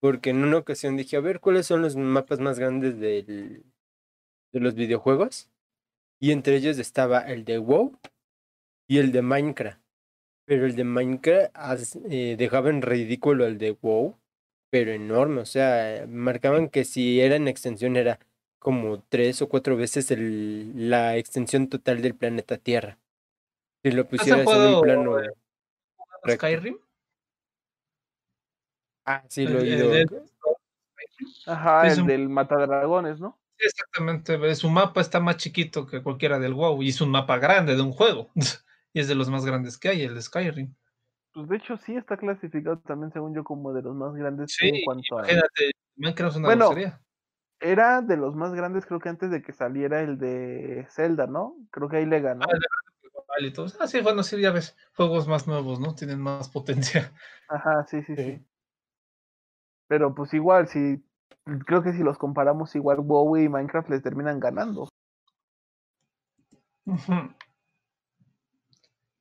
Porque 0.00 0.30
en 0.30 0.44
una 0.44 0.58
ocasión 0.58 0.96
dije, 0.96 1.16
a 1.16 1.20
ver, 1.20 1.40
¿cuáles 1.40 1.66
son 1.66 1.82
los 1.82 1.96
mapas 1.96 2.38
más 2.40 2.58
grandes 2.58 3.00
del, 3.00 3.64
de 4.52 4.60
los 4.60 4.74
videojuegos? 4.74 5.50
Y 6.20 6.32
entre 6.32 6.56
ellos 6.56 6.78
estaba 6.78 7.20
el 7.20 7.44
de 7.44 7.58
WoW 7.58 7.98
y 8.88 8.98
el 8.98 9.12
de 9.12 9.22
Minecraft. 9.22 9.80
Pero 10.46 10.66
el 10.66 10.76
de 10.76 10.84
Minecraft 10.84 11.96
eh, 12.10 12.36
dejaba 12.38 12.70
en 12.70 12.82
ridículo 12.82 13.46
el 13.46 13.58
de 13.58 13.72
WoW, 13.72 14.18
pero 14.70 14.92
enorme. 14.92 15.40
O 15.40 15.46
sea, 15.46 16.06
marcaban 16.08 16.68
que 16.68 16.84
si 16.84 17.20
era 17.20 17.36
en 17.36 17.48
extensión 17.48 17.96
era 17.96 18.20
como 18.58 19.02
tres 19.02 19.42
o 19.42 19.48
cuatro 19.48 19.76
veces 19.76 20.10
el, 20.10 20.90
la 20.90 21.16
extensión 21.16 21.68
total 21.68 22.02
del 22.02 22.14
planeta 22.14 22.58
Tierra. 22.58 22.98
Si 23.84 23.90
lo 23.90 24.08
pusieras 24.08 24.46
en 24.48 24.74
un 24.76 24.80
plano. 24.80 25.20
eh. 25.20 25.30
Skyrim. 26.26 26.78
Ah, 29.04 29.22
sí, 29.28 29.46
lo 29.46 29.58
he 29.60 29.62
oído. 29.62 29.92
el- 29.92 30.22
Ajá, 31.46 31.86
Es 31.86 31.94
el 31.98 32.00
un- 32.02 32.06
del 32.08 32.28
matadragones, 32.30 33.20
¿no? 33.20 33.38
Sí, 33.58 33.66
exactamente. 33.66 34.54
Su 34.54 34.70
mapa 34.70 35.02
está 35.02 35.20
más 35.20 35.36
chiquito 35.36 35.86
que 35.86 36.02
cualquiera 36.02 36.38
del 36.38 36.54
WoW 36.54 36.82
y 36.82 36.88
es 36.88 37.00
un 37.02 37.10
mapa 37.10 37.38
grande 37.38 37.76
de 37.76 37.82
un 37.82 37.92
juego. 37.92 38.30
y 38.94 39.00
es 39.00 39.08
de 39.08 39.14
los 39.14 39.28
más 39.28 39.44
grandes 39.44 39.76
que 39.76 39.90
hay, 39.90 40.02
el 40.02 40.14
de 40.14 40.22
Skyrim. 40.22 40.74
Pues 41.34 41.46
de 41.50 41.56
hecho 41.56 41.76
sí 41.76 41.94
está 41.94 42.16
clasificado 42.16 42.78
también, 42.78 43.12
según 43.12 43.34
yo, 43.34 43.44
como 43.44 43.74
de 43.74 43.82
los 43.82 43.94
más 43.94 44.14
grandes 44.14 44.54
Sí, 44.58 44.68
en 44.68 44.84
cuanto 44.84 45.18
a... 45.18 45.26
Minecraft 45.96 46.30
es 46.30 46.36
una 46.38 46.48
Bueno, 46.48 46.68
grosería. 46.70 47.00
Era 47.60 48.00
de 48.00 48.16
los 48.16 48.34
más 48.34 48.54
grandes, 48.54 48.86
creo 48.86 48.98
que 49.00 49.10
antes 49.10 49.30
de 49.30 49.42
que 49.42 49.52
saliera 49.52 50.00
el 50.00 50.18
de 50.18 50.86
Zelda, 50.90 51.26
¿no? 51.26 51.56
Creo 51.70 51.88
que 51.90 51.98
ahí 51.98 52.06
le 52.06 52.20
ganó. 52.20 52.46
Ah, 52.48 52.56
y 53.40 53.52
todo. 53.52 53.66
Ah, 53.80 53.86
sí, 53.86 54.00
bueno, 54.00 54.22
sí, 54.22 54.40
ya 54.40 54.50
ves, 54.50 54.76
juegos 54.96 55.26
más 55.26 55.46
nuevos, 55.46 55.80
¿no? 55.80 55.94
Tienen 55.94 56.20
más 56.20 56.48
potencia. 56.48 57.12
Ajá, 57.48 57.84
sí, 57.86 58.02
sí, 58.02 58.14
sí. 58.16 58.22
Sí. 58.22 58.46
Pero 59.88 60.14
pues 60.14 60.32
igual, 60.34 60.68
si 60.68 61.04
creo 61.66 61.82
que 61.82 61.92
si 61.92 62.02
los 62.02 62.18
comparamos 62.18 62.74
igual 62.74 63.00
WoW 63.00 63.36
y 63.36 63.48
Minecraft 63.48 63.90
les 63.90 64.02
terminan 64.02 64.40
ganando. 64.40 64.88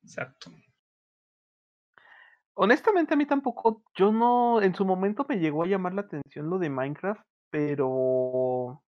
Exacto. 0.03 0.51
Honestamente 2.55 3.13
a 3.13 3.17
mí 3.17 3.25
tampoco, 3.25 3.83
yo 3.95 4.11
no, 4.11 4.61
en 4.61 4.75
su 4.75 4.85
momento 4.85 5.25
me 5.27 5.37
llegó 5.39 5.63
a 5.63 5.67
llamar 5.67 5.93
la 5.93 6.01
atención 6.01 6.49
lo 6.49 6.59
de 6.59 6.69
Minecraft, 6.69 7.21
pero 7.49 8.83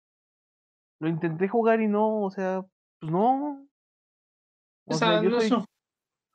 lo 0.99 1.07
intenté 1.07 1.47
jugar 1.47 1.81
y 1.81 1.87
no, 1.87 2.21
o 2.23 2.31
sea, 2.31 2.63
pues 2.99 3.11
no. 3.11 3.67
O 4.91 4.95
O 4.95 4.97
sea, 4.97 5.09
sea, 5.11 5.23
yo 5.23 5.29
no 5.29 5.37
soy, 5.37 5.47
eso. 5.47 5.65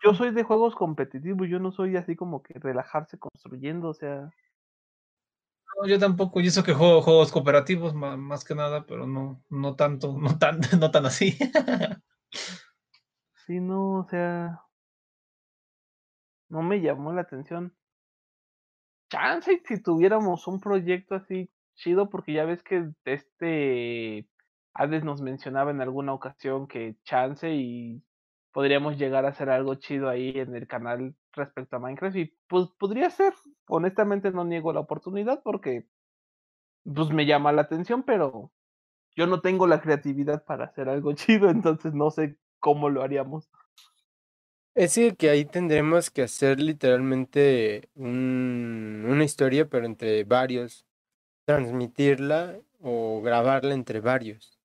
yo 0.05 0.15
soy 0.15 0.33
de 0.33 0.43
juegos 0.45 0.75
competitivos, 0.75 1.49
yo 1.49 1.59
no 1.59 1.73
soy 1.73 1.97
así 1.97 2.17
como 2.17 2.43
que 2.43 2.55
relajarse 2.59 3.19
construyendo, 3.19 3.89
o 3.91 3.95
sea, 3.95 4.31
No, 5.81 5.87
yo 5.87 5.99
tampoco, 5.99 6.41
y 6.41 6.47
eso 6.47 6.63
que 6.65 6.73
juego 6.73 7.03
juegos 7.03 7.31
cooperativos 7.33 7.93
ma- 7.95 8.17
más, 8.17 8.45
que 8.45 8.55
nada, 8.55 8.87
pero 8.87 9.07
no, 9.07 9.43
no 9.51 9.77
tanto, 9.77 10.17
no 10.19 10.39
tan, 10.39 10.61
no 10.81 10.91
tan 10.91 11.07
así. 11.07 11.37
sí, 13.47 13.61
no, 13.61 14.01
o 14.01 14.05
sea, 14.09 14.61
no 16.49 16.61
me 16.61 16.81
llamó 16.81 17.13
la 17.13 17.21
atención. 17.21 17.73
Chance 19.11 19.63
si 19.67 19.83
tuviéramos 19.83 20.47
un 20.49 20.61
proyecto 20.61 21.15
así 21.15 21.51
chido, 21.75 22.09
porque 22.11 22.33
ya 22.33 22.45
ves 22.45 22.63
que 22.63 22.91
este 23.05 24.29
Hades 24.75 25.05
nos 25.05 25.21
mencionaba 25.23 25.71
en 25.71 25.81
alguna 25.81 26.13
ocasión 26.13 26.67
que 26.67 26.97
chance 27.05 27.51
y 27.55 28.03
podríamos 28.57 28.97
llegar 28.97 29.27
a 29.27 29.29
hacer 29.29 29.51
algo 29.51 29.75
chido 29.75 30.09
ahí 30.09 30.31
en 30.35 30.57
el 30.57 30.67
canal 30.67 31.15
respecto 31.33 31.77
a 31.77 31.79
Minecraft 31.79 32.17
y 32.17 32.35
pues 32.49 32.69
podría 32.79 33.11
ser. 33.11 33.35
Honestamente 33.69 34.31
no 34.31 34.47
niego 34.47 34.73
la 34.73 34.81
oportunidad 34.81 35.43
porque 35.43 35.87
pues 36.85 37.11
me 37.11 37.27
llama 37.27 37.53
la 37.53 37.61
atención, 37.61 38.03
pero 38.03 38.51
yo 39.15 39.27
no 39.27 39.43
tengo 39.43 39.67
la 39.67 39.83
creatividad 39.83 40.45
para 40.47 40.65
hacer 40.67 40.89
algo 40.89 41.13
chido, 41.15 41.51
entonces 41.51 41.93
no 41.95 42.11
sé 42.11 42.39
cómo 42.59 42.89
lo 42.89 43.03
haríamos. 43.03 43.51
Es 44.75 44.95
decir, 44.95 45.17
que 45.19 45.29
ahí 45.29 45.45
tendremos 45.45 46.11
que 46.11 46.23
hacer 46.23 46.61
literalmente 46.61 47.91
un- 47.95 49.05
una 49.07 49.25
historia, 49.25 49.69
pero 49.69 49.85
entre 49.87 50.25
varios. 50.25 50.87
Transmitirla 51.47 52.59
o 52.81 53.23
grabarla 53.23 53.75
entre 53.75 54.01
varios. 54.01 54.56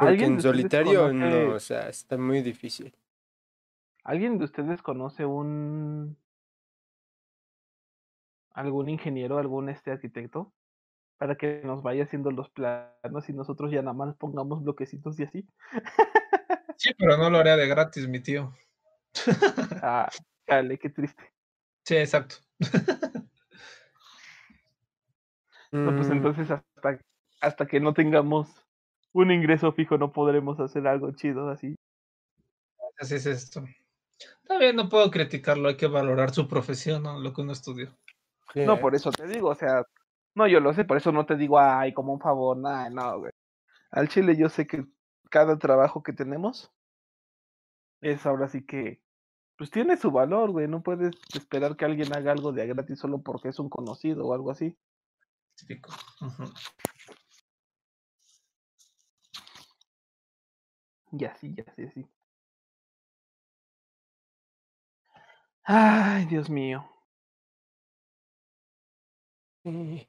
Porque 0.00 0.12
¿Alguien 0.12 0.32
en 0.32 0.40
solitario 0.42 1.08
conoce- 1.08 1.14
no, 1.48 1.54
o 1.54 1.60
sea, 1.60 1.88
está 1.88 2.16
muy 2.16 2.40
difícil. 2.42 2.94
¿Alguien 4.02 4.38
de 4.38 4.44
ustedes 4.46 4.80
conoce 4.82 5.26
un 5.26 6.16
algún 8.52 8.88
ingeniero, 8.88 9.38
algún 9.38 9.68
este 9.68 9.90
arquitecto? 9.90 10.52
Para 11.18 11.36
que 11.36 11.60
nos 11.64 11.82
vaya 11.82 12.04
haciendo 12.04 12.30
los 12.30 12.48
planos 12.48 13.28
y 13.28 13.34
nosotros 13.34 13.70
ya 13.70 13.82
nada 13.82 13.92
más 13.92 14.16
pongamos 14.16 14.62
bloquecitos 14.62 15.20
y 15.20 15.24
así. 15.24 15.46
Sí, 16.78 16.94
pero 16.96 17.18
no 17.18 17.28
lo 17.28 17.36
haría 17.36 17.58
de 17.58 17.68
gratis, 17.68 18.08
mi 18.08 18.20
tío. 18.20 18.54
Ah, 19.82 20.08
chale, 20.48 20.78
qué 20.78 20.88
triste. 20.88 21.22
Sí, 21.84 21.96
exacto. 21.96 22.36
No, 25.72 25.94
pues 25.94 26.08
Mm, 26.08 26.12
entonces 26.12 26.50
hasta, 26.50 26.98
hasta 27.42 27.66
que 27.66 27.80
no 27.80 27.92
tengamos 27.92 28.66
un 29.12 29.30
ingreso 29.30 29.72
fijo 29.72 29.98
no 29.98 30.12
podremos 30.12 30.60
hacer 30.60 30.86
algo 30.86 31.12
chido 31.12 31.48
así. 31.50 31.76
Así 32.98 33.14
es 33.14 33.26
esto. 33.26 33.64
Está 34.42 34.58
bien, 34.58 34.76
no 34.76 34.88
puedo 34.88 35.10
criticarlo, 35.10 35.68
hay 35.68 35.76
que 35.76 35.86
valorar 35.86 36.34
su 36.34 36.46
profesión, 36.46 37.02
¿no? 37.02 37.18
Lo 37.18 37.32
que 37.32 37.40
uno 37.40 37.52
estudió. 37.52 37.96
sí, 38.52 38.64
No, 38.64 38.78
por 38.78 38.94
eso 38.94 39.10
te 39.10 39.26
digo, 39.26 39.48
o 39.48 39.54
sea, 39.54 39.84
no, 40.34 40.46
yo 40.46 40.60
lo 40.60 40.74
sé, 40.74 40.84
por 40.84 40.96
eso 40.96 41.10
no 41.12 41.24
te 41.24 41.36
digo, 41.36 41.58
ay, 41.58 41.92
como 41.94 42.12
un 42.12 42.20
favor, 42.20 42.56
nada, 42.56 42.90
no, 42.90 43.20
güey. 43.20 43.32
Al 43.90 44.08
chile 44.08 44.36
yo 44.36 44.48
sé 44.48 44.66
que 44.66 44.84
cada 45.30 45.58
trabajo 45.58 46.02
que 46.02 46.12
tenemos 46.12 46.70
es 48.00 48.24
ahora 48.26 48.48
sí 48.48 48.64
que, 48.64 49.00
pues 49.56 49.70
tiene 49.70 49.96
su 49.96 50.10
valor, 50.10 50.50
güey, 50.50 50.68
no 50.68 50.82
puedes 50.82 51.14
esperar 51.34 51.76
que 51.76 51.84
alguien 51.84 52.12
haga 52.12 52.32
algo 52.32 52.52
de 52.52 52.62
a 52.62 52.66
gratis 52.66 52.98
solo 52.98 53.22
porque 53.22 53.48
es 53.48 53.58
un 53.58 53.68
conocido 53.68 54.26
o 54.26 54.34
algo 54.34 54.50
así. 54.50 54.76
Típico. 55.56 55.92
Ujú. 56.20 56.44
Y 61.12 61.24
así, 61.24 61.54
y 61.56 61.60
así, 61.60 61.84
así. 61.84 62.06
Ay, 65.64 66.26
Dios 66.26 66.48
mío. 66.50 66.84
sí. 69.64 70.08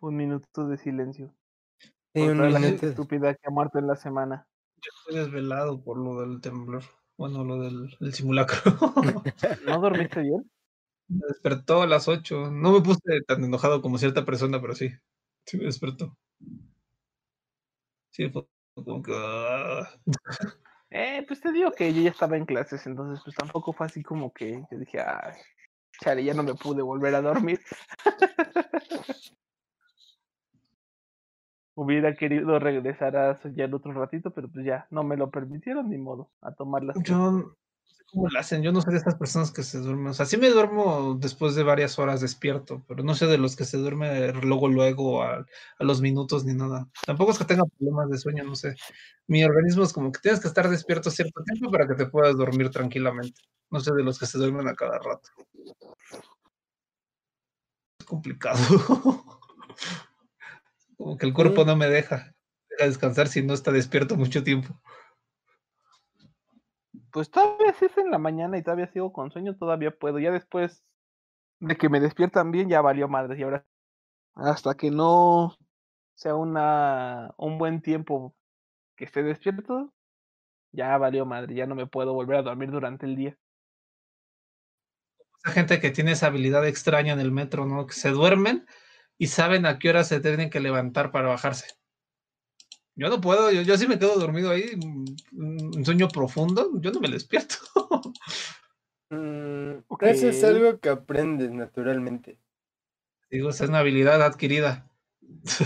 Un 0.00 0.16
minuto 0.16 0.66
de 0.66 0.76
silencio. 0.76 1.34
Sí, 2.14 2.20
un 2.20 2.52
la 2.52 2.58
estúpida 2.68 3.34
que 3.34 3.40
ha 3.46 3.50
muerto 3.50 3.78
en 3.78 3.86
la 3.86 3.96
semana. 3.96 4.46
Yo 4.76 4.90
estoy 4.98 5.24
desvelado 5.24 5.82
por 5.82 5.96
lo 5.96 6.20
del 6.20 6.40
temblor. 6.40 6.82
Bueno, 7.16 7.44
lo 7.44 7.58
del 7.60 7.96
el 8.00 8.12
simulacro. 8.12 8.60
¿No 9.66 9.80
dormiste 9.80 10.20
bien? 10.20 10.50
me 11.08 11.26
despertó 11.28 11.82
a 11.82 11.86
las 11.86 12.08
8. 12.08 12.50
No 12.50 12.72
me 12.72 12.82
puse 12.82 13.22
tan 13.26 13.42
enojado 13.44 13.80
como 13.80 13.98
cierta 13.98 14.24
persona, 14.24 14.60
pero 14.60 14.74
sí. 14.74 14.90
Sí 15.46 15.56
me 15.56 15.64
despertó. 15.64 16.16
Sí, 18.14 18.30
fue 18.30 18.46
como 18.74 19.02
que. 19.02 19.12
ah. 19.12 19.88
Eh, 20.90 21.24
pues 21.26 21.40
te 21.40 21.50
digo 21.50 21.72
que 21.72 21.92
yo 21.92 22.00
ya 22.00 22.10
estaba 22.10 22.36
en 22.36 22.46
clases, 22.46 22.86
entonces 22.86 23.20
pues 23.24 23.34
tampoco 23.34 23.72
fue 23.72 23.86
así 23.86 24.04
como 24.04 24.32
que 24.32 24.62
yo 24.70 24.78
dije, 24.78 25.00
ay, 25.00 25.34
chale, 26.00 26.22
ya 26.22 26.32
no 26.32 26.44
me 26.44 26.54
pude 26.54 26.80
volver 26.82 27.12
a 27.16 27.22
dormir. 27.22 27.60
Hubiera 31.74 32.14
querido 32.14 32.60
regresar 32.60 33.16
a 33.16 33.34
soñar 33.42 33.74
otro 33.74 33.92
ratito, 33.92 34.30
pero 34.30 34.48
pues 34.48 34.64
ya, 34.64 34.86
no 34.90 35.02
me 35.02 35.16
lo 35.16 35.32
permitieron, 35.32 35.90
ni 35.90 35.98
modo, 35.98 36.30
a 36.40 36.54
tomar 36.54 36.84
las 36.84 36.96
Yo 37.02 37.56
cómo 38.14 38.28
lo 38.28 38.38
hacen. 38.40 38.62
Yo 38.62 38.72
no 38.72 38.80
soy 38.80 38.92
de 38.94 38.98
esas 39.00 39.16
personas 39.16 39.50
que 39.52 39.62
se 39.62 39.78
duermen. 39.78 40.08
O 40.08 40.14
sea, 40.14 40.26
sí 40.26 40.36
me 40.36 40.48
duermo 40.50 41.16
después 41.20 41.54
de 41.54 41.62
varias 41.64 41.98
horas 41.98 42.20
despierto, 42.20 42.84
pero 42.88 43.02
no 43.04 43.14
sé 43.14 43.26
de 43.26 43.38
los 43.38 43.56
que 43.56 43.64
se 43.64 43.76
duerme 43.78 44.32
luego, 44.34 44.68
luego, 44.68 45.22
a, 45.22 45.44
a 45.78 45.84
los 45.84 46.00
minutos 46.00 46.44
ni 46.44 46.54
nada. 46.54 46.88
Tampoco 47.06 47.32
es 47.32 47.38
que 47.38 47.44
tenga 47.44 47.64
problemas 47.78 48.08
de 48.10 48.18
sueño, 48.18 48.44
no 48.44 48.54
sé. 48.56 48.76
Mi 49.26 49.44
organismo 49.44 49.84
es 49.84 49.92
como 49.92 50.12
que 50.12 50.20
tienes 50.20 50.40
que 50.40 50.48
estar 50.48 50.68
despierto 50.70 51.10
cierto 51.10 51.42
tiempo 51.44 51.70
para 51.70 51.86
que 51.88 51.94
te 51.94 52.06
puedas 52.06 52.36
dormir 52.36 52.70
tranquilamente. 52.70 53.40
No 53.70 53.80
sé 53.80 53.92
de 53.94 54.02
los 54.04 54.18
que 54.18 54.26
se 54.26 54.38
duermen 54.38 54.68
a 54.68 54.74
cada 54.74 54.98
rato. 54.98 55.30
Es 57.98 58.06
complicado. 58.06 58.58
Como 60.96 61.16
que 61.16 61.26
el 61.26 61.32
cuerpo 61.34 61.62
Sí. 61.62 61.66
no 61.66 61.76
me 61.76 61.88
deja, 61.88 62.34
deja 62.70 62.86
descansar 62.86 63.28
si 63.28 63.42
no 63.42 63.54
está 63.54 63.70
despierto 63.72 64.16
mucho 64.16 64.42
tiempo. 64.42 64.80
Pues 67.14 67.30
todavía 67.30 67.72
sí 67.74 67.84
es 67.84 67.96
en 67.96 68.10
la 68.10 68.18
mañana 68.18 68.58
y 68.58 68.64
todavía 68.64 68.88
sigo 68.88 69.12
con 69.12 69.30
sueño, 69.30 69.54
todavía 69.56 69.92
puedo. 69.92 70.18
Ya 70.18 70.32
después 70.32 70.82
de 71.60 71.76
que 71.76 71.88
me 71.88 72.00
despiertan 72.00 72.50
bien, 72.50 72.68
ya 72.68 72.80
valió 72.80 73.06
madre. 73.06 73.38
Y 73.38 73.44
ahora, 73.44 73.64
hasta 74.34 74.74
que 74.74 74.90
no 74.90 75.56
sea 76.14 76.34
una 76.34 77.32
un 77.36 77.56
buen 77.56 77.82
tiempo 77.82 78.34
que 78.96 79.04
esté 79.04 79.22
despierto, 79.22 79.94
ya 80.72 80.98
valió 80.98 81.24
madre. 81.24 81.54
Ya 81.54 81.66
no 81.66 81.76
me 81.76 81.86
puedo 81.86 82.14
volver 82.14 82.38
a 82.38 82.42
dormir 82.42 82.72
durante 82.72 83.06
el 83.06 83.14
día. 83.14 83.38
Esa 85.38 85.52
gente 85.52 85.80
que 85.80 85.92
tiene 85.92 86.12
esa 86.12 86.26
habilidad 86.26 86.66
extraña 86.66 87.12
en 87.12 87.20
el 87.20 87.30
metro, 87.30 87.64
¿no? 87.64 87.86
Que 87.86 87.92
se 87.92 88.10
duermen 88.10 88.66
y 89.18 89.28
saben 89.28 89.66
a 89.66 89.78
qué 89.78 89.90
hora 89.90 90.02
se 90.02 90.18
tienen 90.18 90.50
que 90.50 90.58
levantar 90.58 91.12
para 91.12 91.28
bajarse. 91.28 91.76
Yo 92.96 93.08
no 93.08 93.20
puedo, 93.20 93.50
yo, 93.50 93.62
yo 93.62 93.76
sí 93.76 93.88
me 93.88 93.98
quedo 93.98 94.18
dormido 94.18 94.50
ahí, 94.50 94.70
un 95.32 95.84
sueño 95.84 96.08
profundo, 96.08 96.70
yo 96.80 96.92
no 96.92 97.00
me 97.00 97.08
despierto. 97.08 97.56
Mm, 99.10 99.78
Eso 100.00 100.28
es 100.28 100.42
Ok. 100.42 100.50
algo 100.50 100.80
que 100.80 100.88
aprendes 100.88 101.50
naturalmente. 101.50 102.38
Digo, 103.30 103.50
esa 103.50 103.64
es 103.64 103.70
una 103.70 103.80
habilidad 103.80 104.22
adquirida. 104.22 104.90
Sí. 105.52 105.64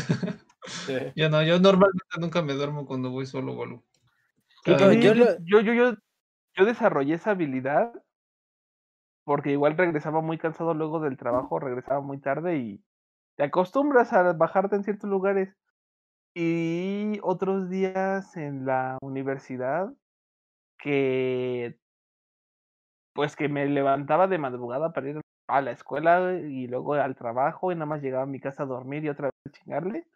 Yo 1.17 1.31
no, 1.31 1.43
yo 1.43 1.59
normalmente 1.59 2.21
nunca 2.21 2.43
me 2.43 2.53
duermo 2.53 2.85
cuando 2.85 3.11
voy 3.11 3.27
solo 3.27 3.53
o 3.55 3.63
algo. 3.65 3.85
Y 4.67 4.73
Cada 4.73 4.93
sí, 4.93 5.01
yo 5.01 5.15
yo, 5.15 5.25
lo- 5.25 5.39
yo, 5.45 5.61
yo, 5.61 5.73
yo, 5.73 5.97
yo 6.55 6.65
desarrollé 6.67 7.15
esa 7.15 7.31
habilidad 7.31 7.93
porque 9.25 9.53
igual 9.53 9.77
regresaba 9.77 10.21
muy 10.21 10.37
cansado 10.39 10.75
luego 10.75 11.01
del 11.01 11.17
trabajo, 11.17 11.59
regresaba 11.59 12.01
muy 12.01 12.19
tarde 12.19 12.57
y 12.59 12.85
te 13.37 13.45
acostumbras 13.45 14.13
a 14.13 14.33
bajarte 14.33 14.77
en 14.77 14.85
ciertos 14.85 15.09
lugares. 15.09 15.55
Y 16.35 17.19
otros 17.23 17.69
días 17.71 18.37
en 18.37 18.65
la 18.67 18.99
universidad 19.03 19.93
que 20.79 21.79
pues 23.13 23.35
que 23.35 23.49
me 23.49 23.67
levantaba 23.67 24.29
de 24.29 24.39
madrugada 24.39 24.93
para 24.93 25.11
ir 25.11 25.21
a 25.49 25.61
la 25.61 25.73
escuela 25.73 26.35
y 26.35 26.69
luego 26.69 26.95
al 26.95 27.17
trabajo 27.17 27.73
y 27.73 27.75
nada 27.75 27.87
más 27.87 28.03
llegaba 28.03 28.23
a 28.23 28.27
mi 28.27 28.39
casa 28.39 28.63
a 28.63 28.67
dormir 28.67 29.05
y 29.05 29.09
otra 29.09 29.27
vez 29.29 29.35
a 29.47 29.51
chingarle. 29.59 30.07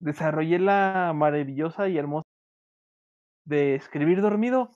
Desarrollé 0.00 0.58
la 0.58 1.12
maravillosa 1.14 1.88
y 1.88 1.96
hermosa 1.96 2.28
de 3.44 3.74
escribir 3.74 4.20
dormido. 4.20 4.70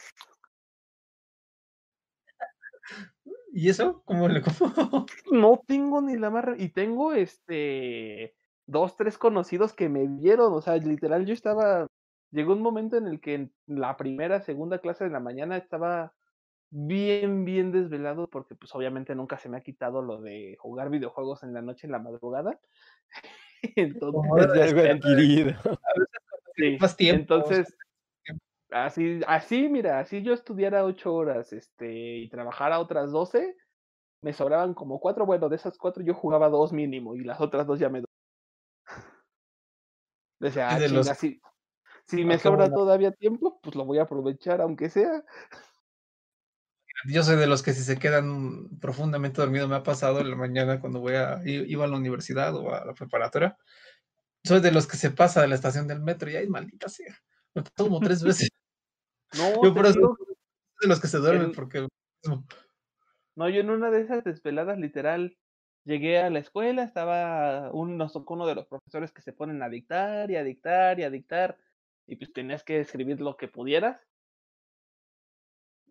¿Y 3.52 3.68
eso? 3.68 4.02
¿Cómo 4.05 4.28
le 4.28 4.43
cómo? 4.43 5.06
No 5.32 5.60
tengo 5.66 6.01
ni 6.01 6.16
la 6.16 6.31
más... 6.31 6.44
Y 6.59 6.70
tengo, 6.70 7.12
este, 7.12 8.35
dos, 8.66 8.97
tres 8.97 9.19
conocidos 9.19 9.73
que 9.73 9.89
me 9.89 10.07
vieron, 10.07 10.53
o 10.53 10.61
sea, 10.61 10.77
literal, 10.77 11.27
yo 11.27 11.32
estaba... 11.32 11.86
Llegó 12.31 12.53
un 12.53 12.62
momento 12.62 12.97
en 12.97 13.07
el 13.07 13.20
que 13.20 13.35
en 13.35 13.53
la 13.66 13.97
primera, 13.97 14.41
segunda 14.41 14.78
clase 14.78 15.05
de 15.05 15.11
la 15.11 15.20
mañana 15.20 15.57
estaba 15.57 16.12
bien, 16.70 17.45
bien 17.45 17.70
desvelado 17.70 18.28
porque 18.28 18.57
pues 18.57 18.74
obviamente 18.74 19.15
nunca 19.15 19.39
se 19.39 19.49
me 19.49 19.57
ha 19.57 19.61
quitado 19.61 20.03
lo 20.03 20.20
de 20.20 20.57
jugar 20.59 20.91
videojuegos 20.91 21.45
en 21.45 21.55
la 21.55 21.62
noche, 21.62 21.86
en 21.86 21.93
la 21.93 22.01
madrugada. 22.01 22.59
Entonces, 23.77 24.51
Es 24.57 24.73
este, 24.73 24.91
adquirido. 24.91 25.53
sí, 26.57 26.77
Más 26.81 26.97
tiempo. 26.97 27.35
entonces, 27.35 27.74
así, 28.70 29.20
así, 29.27 29.69
mira, 29.69 30.01
así 30.01 30.23
yo 30.23 30.35
estudiara 30.35 30.85
ocho 30.85 31.15
horas, 31.15 31.53
este, 31.53 32.19
y 32.19 32.28
trabajara 32.28 32.81
otras 32.81 33.12
doce, 33.12 33.57
me 34.20 34.32
sobraban 34.32 34.74
como 34.74 35.01
cuatro, 35.01 35.24
bueno, 35.27 35.49
de 35.49 35.57
esas 35.57 35.78
cuatro 35.78 36.03
yo 36.03 36.12
jugaba 36.12 36.49
dos 36.49 36.73
mínimo, 36.73 37.15
y 37.15 37.24
las 37.24 37.41
otras 37.41 37.66
dos 37.66 37.78
ya 37.78 37.89
me... 37.89 38.03
Decía, 40.39 40.70
ah, 40.70 40.78
de 40.78 40.89
los- 40.89 41.09
si, 41.19 41.40
si 42.06 42.24
me 42.24 42.35
Ah, 42.35 42.39
sobra 42.39 42.66
bueno. 42.66 42.74
todavía 42.74 43.12
tiempo, 43.12 43.61
pues 43.62 43.77
lo 43.77 43.85
voy 43.85 43.98
a 43.98 44.02
aprovechar, 44.02 44.61
aunque 44.61 44.90
sea. 44.90 45.24
Yo 47.06 47.23
soy 47.23 47.36
de 47.36 47.47
los 47.47 47.62
que 47.62 47.73
si 47.73 47.82
se 47.82 47.98
quedan 47.98 48.78
profundamente 48.81 49.40
dormidos, 49.40 49.69
me 49.69 49.77
ha 49.77 49.82
pasado 49.82 50.20
en 50.20 50.31
la 50.31 50.36
mañana 50.36 50.81
cuando 50.81 51.01
voy 51.01 51.15
a, 51.15 51.40
iba 51.44 51.85
a 51.85 51.89
la 51.89 51.97
universidad 51.97 52.55
o 52.55 52.73
a 52.74 52.85
la 52.85 52.94
preparatoria. 52.94 53.56
Soy 54.44 54.61
de 54.61 54.73
los 54.73 54.86
que 54.86 54.97
se 54.97 55.11
pasa 55.11 55.40
de 55.43 55.48
la 55.48 55.55
estación 55.55 55.86
del 55.89 56.01
metro 56.01 56.31
y 56.31 56.36
ay, 56.36 56.48
maldita 56.48 56.89
sea. 56.89 57.15
Me 57.55 57.62
pasó 57.62 57.85
como 57.85 58.01
tres 58.01 58.23
veces. 58.23 58.51
No, 59.32 59.65
Yo 59.65 59.74
por 59.74 59.85
eso 59.86 59.94
digo, 59.98 60.16
soy 60.16 60.36
de 60.82 60.89
los 60.89 61.01
que 61.01 61.09
se 61.09 61.19
duermen 61.19 61.47
En- 61.47 61.52
porque 61.52 61.89
No, 63.35 63.48
yo 63.48 63.61
en 63.61 63.70
una 63.70 63.90
de 63.90 64.02
esas 64.02 64.23
desveladas, 64.23 64.78
literal, 64.78 65.36
llegué 65.85 66.19
a 66.19 66.31
la 66.31 66.39
escuela, 66.40 66.82
estaba, 66.82 67.70
un, 67.73 68.01
uno 68.01 68.47
de 68.47 68.55
los 68.55 68.66
profesores 68.66 69.12
que 69.12 69.23
se 69.23 69.32
ponen 69.32 69.62
a 69.62 69.69
dictar 69.69 70.31
y 70.31 70.36
a 70.36 70.44
dictar 70.44 70.98
y 70.98 71.05
a 71.05 71.11
dictar, 71.11 71.59
y 72.06 72.16
pues 72.16 72.32
tenías 72.32 72.65
que 72.65 72.81
escribir 72.81 73.20
lo 73.20 73.36
que 73.36 73.48
pudieras. 73.48 74.01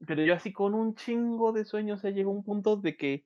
Pero 0.06 0.24
yo 0.24 0.34
así 0.34 0.52
con 0.52 0.74
un 0.74 0.95
chingo 0.95 1.53
de 1.53 1.65
sueño, 1.65 1.95
o 1.95 1.98
sea, 1.98 2.11
llegó 2.11 2.32
un 2.32 2.44
punto 2.44 2.76
de 2.76 2.98
que 2.98 3.26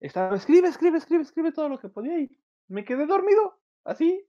estaba, 0.00 0.36
escribe, 0.36 0.68
escribe, 0.68 0.98
escribe, 0.98 1.22
escribe 1.22 1.52
todo 1.52 1.68
lo 1.68 1.78
que 1.78 1.88
podía 1.88 2.18
y 2.20 2.30
me 2.68 2.84
quedé 2.84 3.06
dormido, 3.06 3.58
así. 3.84 4.24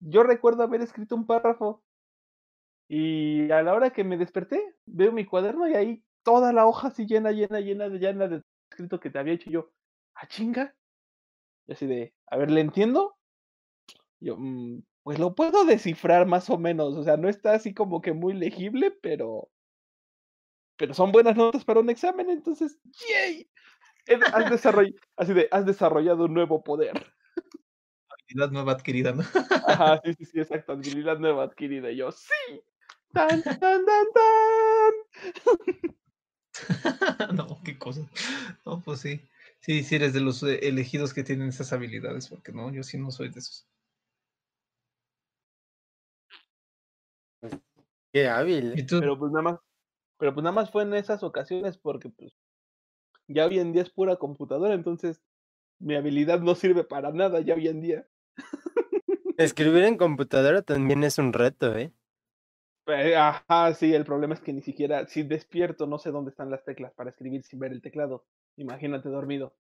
Yo 0.00 0.24
recuerdo 0.24 0.64
haber 0.64 0.82
escrito 0.82 1.14
un 1.14 1.26
párrafo 1.26 1.84
y 2.88 3.50
a 3.50 3.62
la 3.62 3.72
hora 3.74 3.90
que 3.90 4.04
me 4.04 4.18
desperté, 4.18 4.74
veo 4.84 5.12
mi 5.12 5.24
cuaderno 5.24 5.68
y 5.68 5.74
ahí 5.74 6.04
toda 6.24 6.52
la 6.52 6.66
hoja 6.66 6.88
así 6.88 7.06
llena, 7.06 7.30
llena, 7.30 7.60
llena, 7.60 7.88
llena 7.88 8.28
de 8.28 8.42
escrito 8.70 9.00
que 9.00 9.10
te 9.10 9.18
había 9.18 9.34
hecho 9.34 9.50
yo, 9.50 9.70
ah, 10.14 10.26
chinga. 10.26 10.74
Así 11.72 11.86
de, 11.86 12.12
a 12.26 12.36
ver, 12.36 12.50
¿le 12.50 12.60
entiendo? 12.60 13.16
Yo, 14.20 14.36
"Mm, 14.36 14.82
pues 15.02 15.18
lo 15.18 15.34
puedo 15.34 15.64
descifrar 15.64 16.26
más 16.26 16.50
o 16.50 16.58
menos, 16.58 16.96
o 16.96 17.02
sea, 17.02 17.16
no 17.16 17.28
está 17.28 17.54
así 17.54 17.72
como 17.72 18.02
que 18.02 18.12
muy 18.12 18.34
legible, 18.34 18.90
pero 19.02 19.48
pero 20.76 20.94
son 20.94 21.12
buenas 21.12 21.36
notas 21.36 21.64
para 21.64 21.80
un 21.80 21.90
examen, 21.90 22.28
entonces, 22.28 22.78
¡yay! 23.08 23.48
Has 24.34 24.50
desarrollado, 24.50 24.96
así 25.16 25.32
de, 25.32 25.48
has 25.50 25.64
desarrollado 25.64 26.24
un 26.26 26.34
nuevo 26.34 26.62
poder. 26.62 26.92
habilidad 28.10 28.50
nueva 28.50 28.72
adquirida, 28.72 29.12
¿no? 29.12 29.22
Ajá, 29.66 30.00
sí, 30.04 30.12
sí, 30.14 30.24
sí, 30.24 30.40
exacto, 30.40 30.72
habilidad 30.72 31.18
nueva 31.18 31.44
adquirida. 31.44 31.90
Y 31.90 31.96
yo, 31.98 32.10
¡sí! 32.10 32.60
¡Tan, 33.12 33.42
tan, 33.42 33.58
tan, 33.60 33.84
tan! 33.86 34.16
no, 37.36 37.60
qué 37.64 37.78
cosa. 37.78 38.02
No, 38.66 38.80
pues 38.80 39.00
sí. 39.00 39.20
Sí, 39.62 39.84
sí 39.84 39.94
eres 39.94 40.12
de 40.12 40.20
los 40.20 40.42
eh, 40.42 40.58
elegidos 40.62 41.14
que 41.14 41.22
tienen 41.22 41.48
esas 41.48 41.72
habilidades, 41.72 42.28
porque 42.28 42.50
no, 42.50 42.72
yo 42.72 42.82
sí 42.82 42.98
no 42.98 43.12
soy 43.12 43.28
de 43.28 43.38
esos. 43.38 43.68
Qué 48.12 48.28
hábil. 48.28 48.74
¿Y 48.76 48.84
tú? 48.84 48.98
Pero 48.98 49.16
pues 49.16 49.30
nada 49.30 49.42
más, 49.42 49.60
pero 50.18 50.34
pues 50.34 50.42
nada 50.42 50.54
más 50.54 50.70
fue 50.72 50.82
en 50.82 50.94
esas 50.94 51.22
ocasiones 51.22 51.78
porque 51.78 52.08
pues 52.08 52.36
ya 53.28 53.46
hoy 53.46 53.60
en 53.60 53.72
día 53.72 53.82
es 53.82 53.90
pura 53.90 54.16
computadora, 54.16 54.74
entonces 54.74 55.22
mi 55.78 55.94
habilidad 55.94 56.40
no 56.40 56.56
sirve 56.56 56.82
para 56.82 57.12
nada 57.12 57.40
ya 57.40 57.54
hoy 57.54 57.68
en 57.68 57.80
día. 57.80 58.06
Escribir 59.38 59.84
en 59.84 59.96
computadora 59.96 60.62
también 60.62 61.04
es 61.04 61.18
un 61.18 61.32
reto, 61.32 61.76
¿eh? 61.76 61.92
Eh, 62.88 63.14
Ajá, 63.14 63.72
sí, 63.74 63.94
el 63.94 64.04
problema 64.04 64.34
es 64.34 64.40
que 64.40 64.52
ni 64.52 64.60
siquiera, 64.60 65.06
si 65.06 65.22
despierto, 65.22 65.86
no 65.86 65.98
sé 65.98 66.10
dónde 66.10 66.30
están 66.30 66.50
las 66.50 66.64
teclas 66.64 66.92
para 66.94 67.10
escribir 67.10 67.44
sin 67.44 67.60
ver 67.60 67.70
el 67.70 67.80
teclado. 67.80 68.26
Imagínate 68.56 69.08
dormido. 69.08 69.54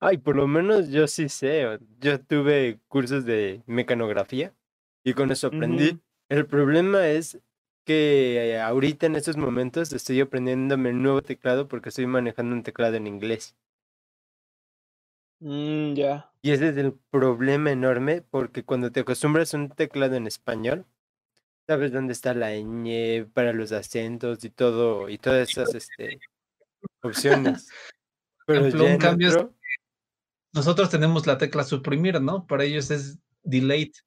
Ay, 0.00 0.18
por 0.18 0.36
lo 0.36 0.46
menos 0.46 0.88
yo 0.88 1.06
sí 1.06 1.28
sé. 1.28 1.78
Yo 1.98 2.20
tuve 2.20 2.80
cursos 2.88 3.24
de 3.24 3.62
mecanografía 3.66 4.54
y 5.04 5.14
con 5.14 5.30
eso 5.30 5.48
aprendí. 5.48 6.00
El 6.28 6.46
problema 6.46 7.08
es 7.08 7.38
que 7.84 8.52
eh, 8.52 8.60
ahorita 8.60 9.06
en 9.06 9.16
estos 9.16 9.36
momentos 9.36 9.92
estoy 9.92 10.20
aprendiéndome 10.20 10.90
el 10.90 11.02
nuevo 11.02 11.22
teclado 11.22 11.68
porque 11.68 11.90
estoy 11.90 12.06
manejando 12.06 12.54
un 12.54 12.62
teclado 12.62 12.96
en 12.96 13.06
inglés. 13.06 13.54
Mm, 15.40 15.94
ya. 15.94 16.32
Y 16.42 16.50
ese 16.52 16.70
es 16.70 16.76
el 16.78 16.94
problema 17.10 17.70
enorme 17.70 18.22
porque 18.22 18.64
cuando 18.64 18.90
te 18.90 19.00
acostumbras 19.00 19.54
a 19.54 19.58
un 19.58 19.68
teclado 19.68 20.16
en 20.16 20.26
español, 20.26 20.86
sabes 21.66 21.92
dónde 21.92 22.12
está 22.12 22.34
la 22.34 22.54
ñ 22.54 23.26
para 23.32 23.52
los 23.52 23.72
acentos 23.72 24.44
y 24.44 24.50
todo, 24.50 25.08
y 25.08 25.18
todas 25.18 25.50
esas 25.50 25.74
este, 25.74 26.20
opciones. 27.06 27.68
Pero 28.46 28.60
ejemplo, 28.60 28.80
ya 28.84 28.86
un 28.86 28.92
en 28.92 28.98
cambio 29.00 29.28
es- 29.28 29.34
otro, 29.36 29.54
Nosotros 30.52 30.90
tenemos 30.90 31.26
la 31.26 31.38
tecla 31.38 31.64
suprimir, 31.64 32.20
¿no? 32.20 32.46
Para 32.46 32.64
ellos 32.64 32.90
es 32.90 33.18
delete, 33.42 33.98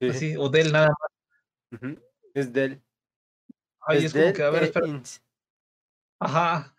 sí, 0.00 0.08
así, 0.08 0.36
o 0.36 0.48
del 0.48 0.72
nada 0.72 0.88
más. 0.88 1.80
ujú, 1.80 2.00
es 2.34 2.52
del, 2.52 2.82
Ay, 3.80 4.04
es, 4.04 4.12
como 4.12 4.24
del 4.24 4.34
que, 4.34 4.42
a 4.42 4.50
ver, 4.50 4.62
e 4.62 4.66
espera. 4.66 5.02
Ajá. 6.20 6.74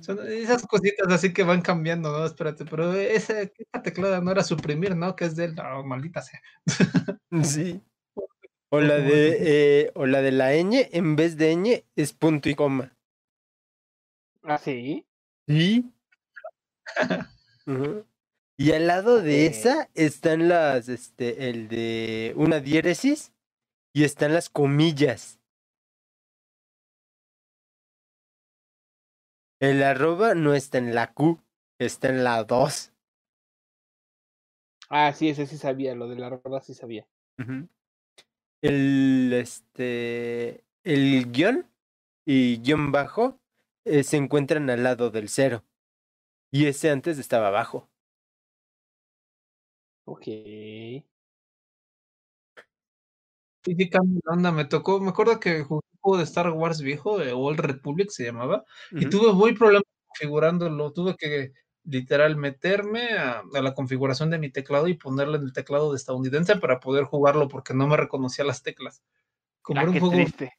Son 0.00 0.18
esas 0.26 0.66
cositas 0.66 1.06
así 1.12 1.32
que 1.32 1.44
van 1.44 1.62
cambiando, 1.62 2.10
¿no? 2.10 2.26
Espérate, 2.26 2.64
pero 2.64 2.92
esa, 2.94 3.42
esa 3.42 3.82
teclada 3.82 4.20
no 4.20 4.32
era 4.32 4.42
suprimir, 4.42 4.96
¿no? 4.96 5.14
Que 5.14 5.26
es 5.26 5.36
del. 5.36 5.54
No, 5.54 5.84
maldita 5.84 6.20
sea. 6.22 6.40
Sí. 7.42 7.80
O 8.70 8.80
la 8.80 8.96
de, 8.96 9.36
eh, 9.84 9.92
o 9.94 10.04
la 10.04 10.20
de 10.20 10.32
la 10.32 10.50
ñ, 10.56 10.88
en 10.90 11.14
vez 11.14 11.36
de 11.36 11.54
ñ, 11.54 11.84
es 11.94 12.12
punto 12.12 12.48
y 12.48 12.56
coma. 12.56 12.96
¿Ah, 14.44 14.58
sí? 14.58 15.06
Sí. 15.48 15.90
Y 18.56 18.70
al 18.70 18.86
lado 18.86 19.20
de 19.20 19.46
esa 19.46 19.90
están 19.94 20.48
las, 20.48 20.88
este, 20.88 21.50
el 21.50 21.66
de 21.66 22.34
una 22.36 22.60
diéresis 22.60 23.32
y 23.92 24.04
están 24.04 24.32
las 24.32 24.48
comillas. 24.48 25.40
El 29.58 29.82
arroba 29.82 30.36
no 30.36 30.54
está 30.54 30.78
en 30.78 30.94
la 30.94 31.12
Q, 31.12 31.40
está 31.80 32.10
en 32.10 32.22
la 32.22 32.44
2. 32.44 32.92
Ah, 34.88 35.12
sí, 35.12 35.30
ese 35.30 35.46
sí 35.46 35.58
sabía, 35.58 35.96
lo 35.96 36.06
de 36.06 36.14
la 36.14 36.30
roda 36.30 36.60
sí 36.60 36.74
sabía. 36.74 37.08
El, 38.62 39.32
este, 39.32 40.64
el 40.84 41.32
guion 41.32 41.68
y 42.24 42.58
guion 42.58 42.92
bajo 42.92 43.40
eh, 43.84 44.02
se 44.04 44.16
encuentran 44.16 44.68
al 44.70 44.82
lado 44.82 45.10
del 45.10 45.28
cero. 45.28 45.64
Y 46.52 46.66
ese 46.66 46.90
antes 46.90 47.18
estaba 47.18 47.48
abajo. 47.48 47.90
Ok. 50.06 50.26
Sí, 53.64 53.74
sí, 53.78 53.88
cambia 53.88 54.20
onda. 54.26 54.52
Me 54.52 54.66
tocó, 54.66 55.00
me 55.00 55.08
acuerdo 55.10 55.40
que 55.40 55.62
jugué 55.62 55.80
un 55.92 55.98
juego 56.00 56.18
de 56.18 56.24
Star 56.24 56.50
Wars 56.50 56.82
viejo, 56.82 57.18
de 57.18 57.32
Old 57.32 57.60
Republic 57.60 58.10
se 58.10 58.24
llamaba, 58.24 58.64
y 58.98 59.08
tuve 59.08 59.32
muy 59.32 59.54
problemas 59.54 59.84
configurándolo. 60.06 60.92
Tuve 60.92 61.16
que 61.16 61.52
literal 61.84 62.36
meterme 62.36 63.14
a, 63.16 63.40
a 63.54 63.62
la 63.62 63.74
configuración 63.74 64.28
de 64.30 64.38
mi 64.38 64.50
teclado 64.50 64.86
y 64.88 64.94
ponerlo 64.94 65.36
en 65.36 65.44
el 65.44 65.52
teclado 65.54 65.90
de 65.92 65.96
estadounidense 65.96 66.56
para 66.56 66.78
poder 66.80 67.04
jugarlo 67.04 67.48
porque 67.48 67.72
no 67.74 67.86
me 67.86 67.96
reconocía 67.96 68.44
las 68.44 68.62
teclas. 68.62 69.02
Como 69.62 69.82
Ah, 69.82 69.84
era 69.84 69.92
un 69.92 69.96
qué 69.96 70.00
juego 70.00 70.14
triste. 70.14 70.50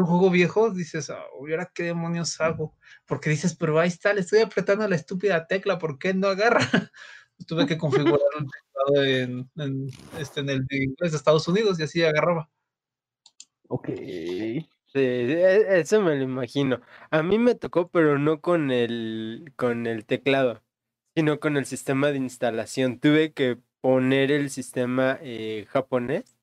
Un 0.00 0.06
juego 0.06 0.30
viejo, 0.30 0.70
dices, 0.70 1.10
"Ah, 1.10 1.24
¿y 1.46 1.50
ahora 1.52 1.70
qué 1.74 1.84
demonios 1.84 2.40
hago? 2.40 2.74
Porque 3.06 3.30
dices, 3.30 3.54
pero 3.56 3.78
ahí 3.78 3.88
está, 3.88 4.12
le 4.12 4.20
estoy 4.20 4.40
apretando 4.40 4.86
la 4.88 4.96
estúpida 4.96 5.46
tecla, 5.46 5.78
¿por 5.78 5.98
qué 5.98 6.14
no 6.14 6.28
agarra? 6.28 6.58
Tuve 7.46 7.66
que 7.66 7.78
configurar 7.78 8.20
el 8.38 8.46
teclado 8.50 9.04
en, 9.04 9.50
en, 9.56 9.86
este, 10.18 10.40
en 10.40 10.50
el 10.50 10.66
de 10.66 10.76
inglés 10.84 11.12
de 11.12 11.18
Estados 11.18 11.46
Unidos 11.48 11.78
y 11.78 11.82
así 11.84 12.02
agarraba. 12.02 12.50
Ok. 13.68 13.88
Sí, 13.88 14.66
e- 14.94 15.80
eso 15.80 16.00
me 16.00 16.16
lo 16.16 16.22
imagino. 16.22 16.80
A 17.10 17.22
mí 17.22 17.38
me 17.38 17.54
tocó, 17.54 17.90
pero 17.90 18.18
no 18.18 18.40
con 18.40 18.70
el, 18.70 19.52
con 19.56 19.86
el 19.86 20.06
teclado, 20.06 20.62
sino 21.14 21.40
con 21.40 21.56
el 21.56 21.66
sistema 21.66 22.08
de 22.08 22.18
instalación. 22.18 23.00
Tuve 23.00 23.32
que 23.32 23.58
poner 23.80 24.30
el 24.30 24.50
sistema 24.50 25.18
eh, 25.20 25.66
japonés 25.68 26.35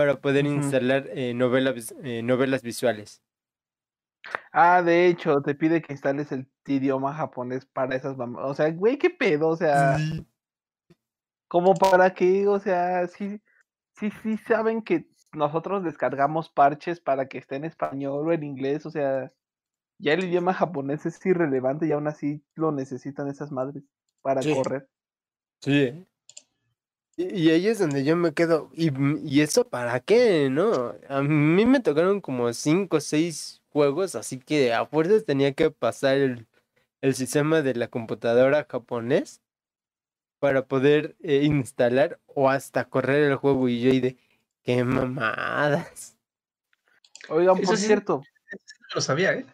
para 0.00 0.18
poder 0.20 0.46
instalar 0.46 1.08
eh, 1.12 1.34
novela 1.34 1.72
vis- 1.72 1.94
eh, 2.02 2.22
novelas 2.22 2.62
visuales. 2.62 3.22
Ah, 4.50 4.80
de 4.82 5.06
hecho, 5.06 5.42
te 5.42 5.54
pide 5.54 5.82
que 5.82 5.92
instales 5.92 6.32
el 6.32 6.46
idioma 6.66 7.12
japonés 7.14 7.66
para 7.66 7.96
esas 7.96 8.16
mamás. 8.16 8.44
O 8.46 8.54
sea, 8.54 8.70
güey, 8.70 8.96
qué 8.96 9.10
pedo, 9.10 9.48
o 9.48 9.56
sea, 9.56 9.98
como 11.48 11.74
para 11.74 12.14
qué, 12.14 12.48
o 12.48 12.58
sea, 12.58 13.06
sí, 13.08 13.40
sí, 13.92 14.10
sí 14.22 14.38
saben 14.38 14.80
que 14.82 15.06
nosotros 15.32 15.84
descargamos 15.84 16.48
parches 16.48 16.98
para 16.98 17.28
que 17.28 17.36
esté 17.38 17.56
en 17.56 17.64
español 17.66 18.26
o 18.28 18.32
en 18.32 18.42
inglés, 18.42 18.86
o 18.86 18.90
sea, 18.90 19.30
ya 19.98 20.14
el 20.14 20.24
idioma 20.24 20.54
japonés 20.54 21.04
es 21.04 21.24
irrelevante 21.26 21.86
y 21.86 21.92
aún 21.92 22.06
así 22.08 22.42
lo 22.54 22.72
necesitan 22.72 23.28
esas 23.28 23.52
madres 23.52 23.84
para 24.22 24.40
Sí. 24.40 24.54
correr. 24.54 24.88
Sí. 25.60 26.06
Y, 27.20 27.38
y 27.38 27.50
ahí 27.50 27.66
es 27.66 27.78
donde 27.78 28.02
yo 28.02 28.16
me 28.16 28.32
quedo. 28.32 28.70
¿Y, 28.72 28.90
y 29.28 29.42
eso 29.42 29.68
para 29.68 30.00
qué? 30.00 30.48
¿No? 30.50 30.94
A 31.08 31.20
mí 31.20 31.66
me 31.66 31.80
tocaron 31.80 32.20
como 32.22 32.50
cinco 32.54 32.96
o 32.96 33.00
seis 33.00 33.60
juegos, 33.68 34.14
así 34.14 34.38
que 34.38 34.72
a 34.72 34.86
fuerzas 34.86 35.26
tenía 35.26 35.52
que 35.52 35.70
pasar 35.70 36.16
el, 36.16 36.46
el 37.02 37.14
sistema 37.14 37.60
de 37.60 37.74
la 37.74 37.88
computadora 37.88 38.66
japonés 38.68 39.42
para 40.38 40.64
poder 40.64 41.14
eh, 41.20 41.42
instalar 41.44 42.18
o 42.26 42.48
hasta 42.48 42.86
correr 42.86 43.24
el 43.30 43.36
juego. 43.36 43.68
Y 43.68 43.80
yo 43.82 43.90
ahí 43.90 44.00
de, 44.00 44.16
qué 44.62 44.82
mamadas. 44.82 46.16
Oigan, 47.28 47.58
Eso 47.58 47.66
por 47.66 47.76
sí- 47.76 47.86
cierto, 47.86 48.22
No 48.52 48.58
lo 48.94 49.00
sabía, 49.02 49.34
¿eh? 49.34 49.46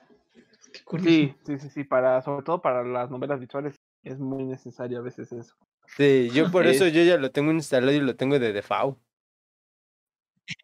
Qué 0.72 0.84
curioso. 0.84 1.10
sí, 1.10 1.34
sí, 1.44 1.58
sí, 1.58 1.70
sí, 1.70 1.84
para, 1.84 2.22
sobre 2.22 2.44
todo 2.44 2.62
para 2.62 2.84
las 2.84 3.10
novelas 3.10 3.40
visuales 3.40 3.74
es 4.04 4.20
muy 4.20 4.44
necesario 4.44 4.98
a 4.98 5.02
veces 5.02 5.32
eso. 5.32 5.56
Sí, 5.88 6.30
yo 6.34 6.50
por 6.50 6.66
eso 6.66 6.84
Es- 6.86 6.92
yo 6.92 7.02
ya 7.02 7.16
lo 7.16 7.30
tengo 7.30 7.52
instalado 7.52 7.92
y 7.92 8.00
lo 8.00 8.16
tengo 8.16 8.38
de 8.38 8.52
default. 8.52 8.98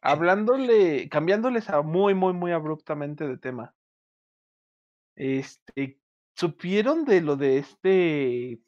Hablándole, 0.00 1.08
cambiándoles 1.08 1.68
a 1.70 1.82
muy, 1.82 2.14
muy, 2.14 2.32
muy 2.32 2.52
abruptamente 2.52 3.26
de 3.26 3.38
tema. 3.38 3.74
Este, 5.16 6.00
¿supieron 6.34 7.04
de 7.04 7.20
lo 7.20 7.36
de 7.36 7.58
este? 7.58 8.60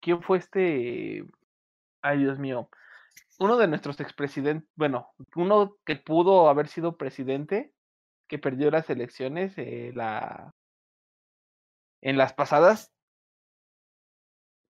¿Quién 0.00 0.22
fue 0.22 0.38
este? 0.38 1.24
Ay, 2.02 2.18
Dios 2.18 2.38
mío. 2.38 2.68
Uno 3.38 3.56
de 3.56 3.66
nuestros 3.66 3.98
expresidentes, 4.00 4.68
bueno, 4.76 5.12
uno 5.34 5.76
que 5.84 5.96
pudo 5.96 6.48
haber 6.48 6.68
sido 6.68 6.96
presidente, 6.96 7.72
que 8.28 8.38
perdió 8.38 8.70
las 8.70 8.88
elecciones, 8.90 9.54
eh, 9.56 9.92
la, 9.94 10.54
en 12.00 12.16
las 12.16 12.32
pasadas, 12.32 12.93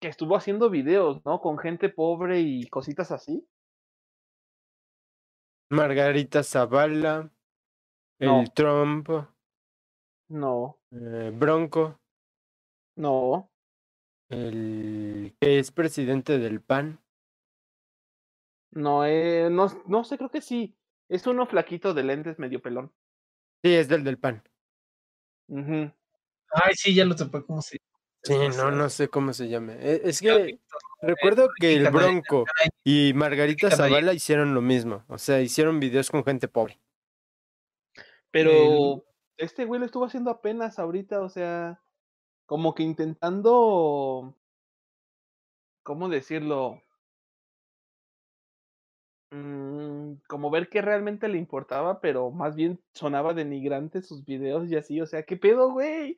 que 0.04 0.10
estuvo 0.10 0.36
haciendo 0.36 0.70
videos, 0.70 1.24
¿no? 1.24 1.40
Con 1.40 1.58
gente 1.58 1.88
pobre 1.88 2.42
y 2.42 2.68
cositas 2.68 3.10
así. 3.10 3.48
Margarita 5.70 6.44
Zavala, 6.44 7.32
No. 8.20 8.42
el 8.42 8.52
Trump, 8.52 9.08
No, 10.28 10.78
eh, 10.92 11.32
Bronco. 11.34 12.02
no. 12.98 13.50
El 14.28 15.38
que 15.40 15.60
es 15.60 15.72
presidente 15.72 16.38
del 16.38 16.60
PAN. 16.62 17.00
No, 18.72 19.06
eh, 19.06 19.50
no, 19.50 19.68
no 19.88 20.04
sé, 20.04 20.18
creo 20.18 20.30
que 20.30 20.42
sí. 20.42 20.76
Es 21.08 21.28
uno 21.28 21.46
flaquito 21.48 21.94
de 21.94 22.04
lentes 22.04 22.40
medio 22.40 22.62
pelón. 22.62 22.92
Sí, 23.64 23.74
es 23.74 23.88
del 23.88 24.04
del 24.04 24.18
PAN. 24.20 24.44
Ay, 25.48 26.74
sí, 26.76 26.94
ya 26.94 27.06
lo 27.06 27.16
topé 27.16 27.42
como 27.46 27.62
si. 27.62 27.78
Sí, 28.24 28.34
no, 28.58 28.72
no 28.72 28.90
sé 28.90 29.10
cómo 29.10 29.34
se 29.34 29.50
llame. 29.50 29.74
E- 29.82 30.02
Es 30.06 30.22
que 30.22 30.60
recuerdo 31.02 31.50
que 31.60 31.74
el 31.76 31.90
Bronco 31.91 32.45
y 32.84 33.12
Margarita 33.14 33.70
Zavala 33.70 34.14
hicieron 34.14 34.54
lo 34.54 34.62
mismo. 34.62 35.04
O 35.10 35.18
sea, 35.18 35.41
hicieron 35.41 35.80
videos 35.80 36.10
con 36.10 36.24
gente 36.24 36.48
pobre. 36.48 36.80
Pero 38.32 39.04
este 39.38 39.66
güey 39.66 39.80
lo 39.80 39.86
estuvo 39.86 40.06
haciendo 40.06 40.32
apenas 40.32 40.80
ahorita, 40.80 41.22
o 41.22 41.30
sea, 41.30 41.82
como 42.45 42.74
que 42.74 42.84
intentando, 42.84 44.36
¿cómo 45.84 46.10
decirlo? 46.10 46.82
Mm, 49.32 50.16
como 50.28 50.50
ver 50.50 50.70
qué 50.70 50.82
realmente 50.82 51.28
le 51.28 51.38
importaba, 51.38 52.00
pero 52.02 52.32
más 52.32 52.56
bien 52.56 52.80
sonaba 52.94 53.34
denigrante 53.34 54.02
sus 54.02 54.24
videos 54.26 54.70
y 54.72 54.76
así, 54.76 55.02
o 55.02 55.06
sea, 55.06 55.24
¿qué 55.24 55.38
pedo, 55.38 55.72
güey? 55.72 56.16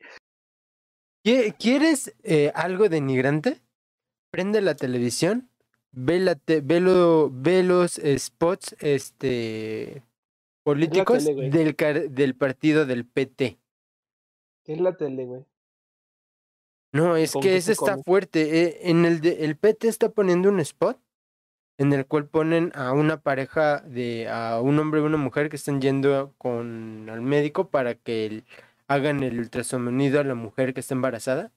¿Qui- 1.26 1.52
¿Quieres 1.58 2.14
eh, 2.22 2.52
algo 2.54 2.88
denigrante? 2.88 3.60
Prende 4.30 4.60
la 4.60 4.76
televisión, 4.76 5.50
ve, 5.90 6.20
la 6.20 6.36
te- 6.36 6.60
ve, 6.60 6.78
lo- 6.78 7.30
ve 7.32 7.64
los 7.64 8.00
spots 8.16 8.76
este, 8.78 10.04
políticos 10.62 11.24
tele, 11.24 11.50
del, 11.50 11.74
car- 11.74 12.10
del 12.10 12.36
partido 12.36 12.86
del 12.86 13.04
PT. 13.06 13.58
¿Qué 14.64 14.72
es 14.74 14.80
la 14.80 14.96
tele, 14.96 15.24
güey? 15.24 15.44
No, 16.92 17.16
es 17.16 17.32
¿Con 17.32 17.42
que 17.42 17.56
ese 17.56 17.66
se 17.66 17.72
está 17.72 17.92
come? 17.94 18.04
fuerte. 18.04 18.62
eh, 18.62 18.78
en 18.90 19.04
el, 19.04 19.20
de- 19.20 19.44
el 19.46 19.56
PT 19.56 19.88
está 19.88 20.10
poniendo 20.10 20.48
un 20.48 20.60
spot 20.60 20.96
en 21.78 21.92
el 21.92 22.06
cual 22.06 22.28
ponen 22.28 22.70
a 22.76 22.92
una 22.92 23.20
pareja 23.20 23.80
de 23.80 24.28
a 24.28 24.60
un 24.60 24.78
hombre 24.78 25.00
y 25.00 25.02
una 25.02 25.16
mujer 25.18 25.48
que 25.48 25.56
están 25.56 25.80
yendo 25.80 26.34
con 26.38 27.08
al 27.10 27.20
médico 27.20 27.68
para 27.68 27.96
que 27.96 28.26
el- 28.26 28.44
hagan 28.88 29.22
el 29.22 29.38
ultrasonido 29.38 30.20
a 30.20 30.24
la 30.24 30.34
mujer 30.34 30.74
que 30.74 30.80
está 30.80 30.94
embarazada. 30.94 31.52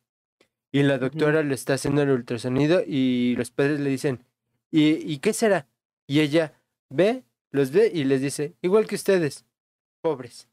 Y 0.71 0.83
la 0.83 0.99
doctora 0.99 1.43
le 1.43 1.55
está 1.55 1.73
haciendo 1.75 2.03
el 2.03 2.11
ultrasonido 2.11 2.83
y 2.85 3.35
los 3.37 3.51
padres 3.51 3.79
le 3.79 3.89
dicen, 3.89 4.25
¿y, 4.71 4.91
¿y 5.11 5.19
qué 5.19 5.33
será? 5.33 5.67
Y 6.07 6.19
ella 6.21 6.61
ve, 6.89 7.23
los 7.51 7.71
ve 7.71 7.91
y 7.93 8.03
les 8.03 8.21
dice, 8.21 8.55
igual 8.61 8.85
que 8.87 8.95
ustedes, 8.95 9.45
pobres. 10.01 10.47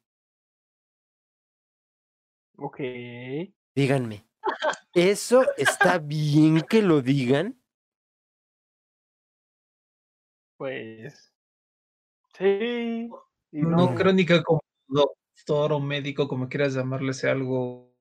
Ok. 2.58 2.80
Díganme, 3.74 4.24
¿eso 4.94 5.44
está 5.58 5.98
bien 5.98 6.62
que 6.62 6.82
lo 6.82 7.02
digan? 7.02 7.60
Pues. 10.58 11.32
Sí. 12.38 13.08
y 13.52 13.62
No 13.62 13.70
no. 13.70 13.94
creo 13.94 14.12
ni 14.12 14.24
que 14.26 14.42
como 14.42 14.60
doctor 15.46 15.72
o 15.72 15.80
médico, 15.80 16.26
como 16.28 16.48
quieras 16.48 16.74
llamarle, 16.74 17.14
sea 17.14 17.32
algo 17.32 17.92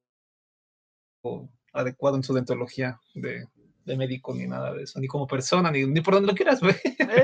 adecuado 1.73 2.17
en 2.17 2.23
su 2.23 2.33
dentología 2.33 2.99
de, 3.13 3.45
de 3.85 3.97
médico 3.97 4.33
ni 4.33 4.47
nada 4.47 4.73
de 4.73 4.83
eso, 4.83 4.99
ni 4.99 5.07
como 5.07 5.27
persona, 5.27 5.71
ni, 5.71 5.85
ni 5.85 6.01
por 6.01 6.15
donde 6.15 6.31
lo 6.31 6.35
quieras 6.35 6.61
ver. 6.61 6.79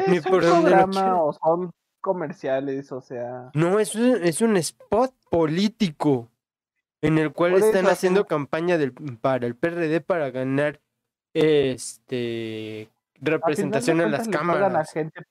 Ni 0.08 0.18
Es 0.18 0.24
por 0.24 0.44
un 0.44 0.62
programa 0.62 1.22
o 1.22 1.34
son 1.34 1.72
comerciales, 2.00 2.92
o 2.92 3.02
sea. 3.02 3.52
No, 3.54 3.80
es 3.80 3.96
un, 3.96 4.24
es 4.24 4.42
un 4.42 4.58
spot 4.58 5.14
político 5.30 6.30
en 7.02 7.18
el 7.18 7.32
cual 7.32 7.54
Por 7.54 7.62
están 7.62 7.86
eso, 7.86 7.94
haciendo 7.94 8.28
campaña 8.28 8.78
del, 8.78 8.94
para 8.94 9.48
el 9.48 9.56
PRD 9.56 10.02
para 10.02 10.30
ganar 10.30 10.82
este 11.34 12.90
A 13.22 13.26
representación 13.26 14.02
en 14.02 14.12
las 14.12 14.28
pagan 14.28 14.76
a 14.76 14.84
cámaras. 14.84 14.92
gente. 14.92 15.26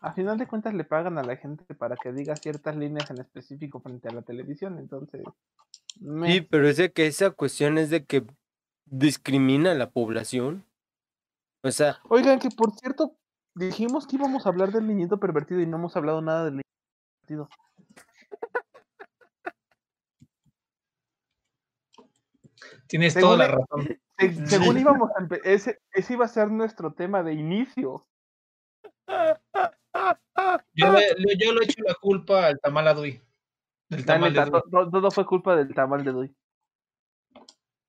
A 0.00 0.12
final 0.12 0.38
de 0.38 0.46
cuentas 0.46 0.74
le 0.74 0.84
pagan 0.84 1.18
a 1.18 1.22
la 1.24 1.36
gente 1.36 1.74
para 1.74 1.96
que 1.96 2.12
diga 2.12 2.36
ciertas 2.36 2.76
líneas 2.76 3.10
en 3.10 3.18
específico 3.20 3.80
frente 3.80 4.08
a 4.08 4.12
la 4.12 4.22
televisión, 4.22 4.78
entonces. 4.78 5.22
Sí, 6.26 6.40
pero 6.42 6.68
es 6.68 6.76
de 6.76 6.92
que 6.92 7.06
esa 7.08 7.30
cuestión 7.32 7.78
es 7.78 7.90
de 7.90 8.04
que 8.04 8.24
discrimina 8.86 9.72
a 9.72 9.74
la 9.74 9.90
población. 9.90 10.64
O 11.64 11.70
sea, 11.72 11.98
Oigan, 12.08 12.38
que 12.38 12.48
por 12.50 12.70
cierto, 12.72 13.16
dijimos 13.54 14.06
que 14.06 14.14
íbamos 14.16 14.46
a 14.46 14.50
hablar 14.50 14.70
del 14.70 14.86
niñito 14.86 15.18
pervertido 15.18 15.60
y 15.60 15.66
no 15.66 15.76
hemos 15.78 15.96
hablado 15.96 16.22
nada 16.22 16.44
del 16.44 16.54
niñito 16.54 16.68
pervertido. 17.26 17.48
Tienes 22.86 23.12
Según 23.12 23.28
toda 23.28 23.38
la 23.38 23.46
el- 23.46 23.52
razón. 23.52 23.98
Se- 24.18 24.46
según 24.46 24.78
íbamos 24.78 25.10
a 25.10 25.26
ese, 25.44 25.80
ese 25.92 26.12
iba 26.14 26.24
a 26.24 26.28
ser 26.28 26.50
nuestro 26.50 26.92
tema 26.92 27.22
de 27.22 27.34
inicio. 27.34 28.06
Yo, 30.78 30.92
le- 30.92 31.14
le- 31.16 31.36
yo 31.36 31.52
le 31.52 31.64
echo 31.64 31.82
la 31.84 31.94
culpa 31.94 32.46
al 32.46 32.60
tamal 32.60 32.86
Adui. 32.86 33.20
El 33.90 34.00
La 34.00 34.04
tamal 34.06 34.32
de 34.32 34.40
Dui. 34.42 34.50
to- 34.52 34.62
to- 34.70 34.90
todo 34.90 35.10
fue 35.10 35.26
culpa 35.26 35.56
del 35.56 35.74
tamal 35.74 36.04
de 36.04 36.12
Doy. 36.12 36.34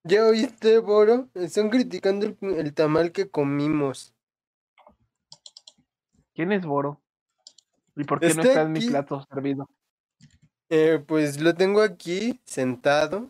¿ya 0.03 0.26
oíste, 0.26 0.80
Boro? 0.80 1.30
Están 1.36 1.70
criticando 1.70 2.26
el, 2.26 2.38
el 2.57 2.74
tamal 2.74 3.11
que 3.11 3.30
comimos. 3.30 4.16
¿Quién 6.34 6.52
es 6.52 6.66
Boro? 6.66 6.99
¿Y 7.95 8.06
por 8.06 8.20
qué 8.20 8.28
no 8.34 8.41
Está 8.41 8.48
está 8.48 8.61
en 8.64 8.72
mi 8.72 8.80
aquí. 8.80 8.88
plato 8.88 9.28
servido? 9.32 9.70
Eh, 10.70 11.03
pues 11.06 11.40
lo 11.41 11.53
tengo 11.53 11.82
aquí 11.82 12.40
sentado. 12.45 13.30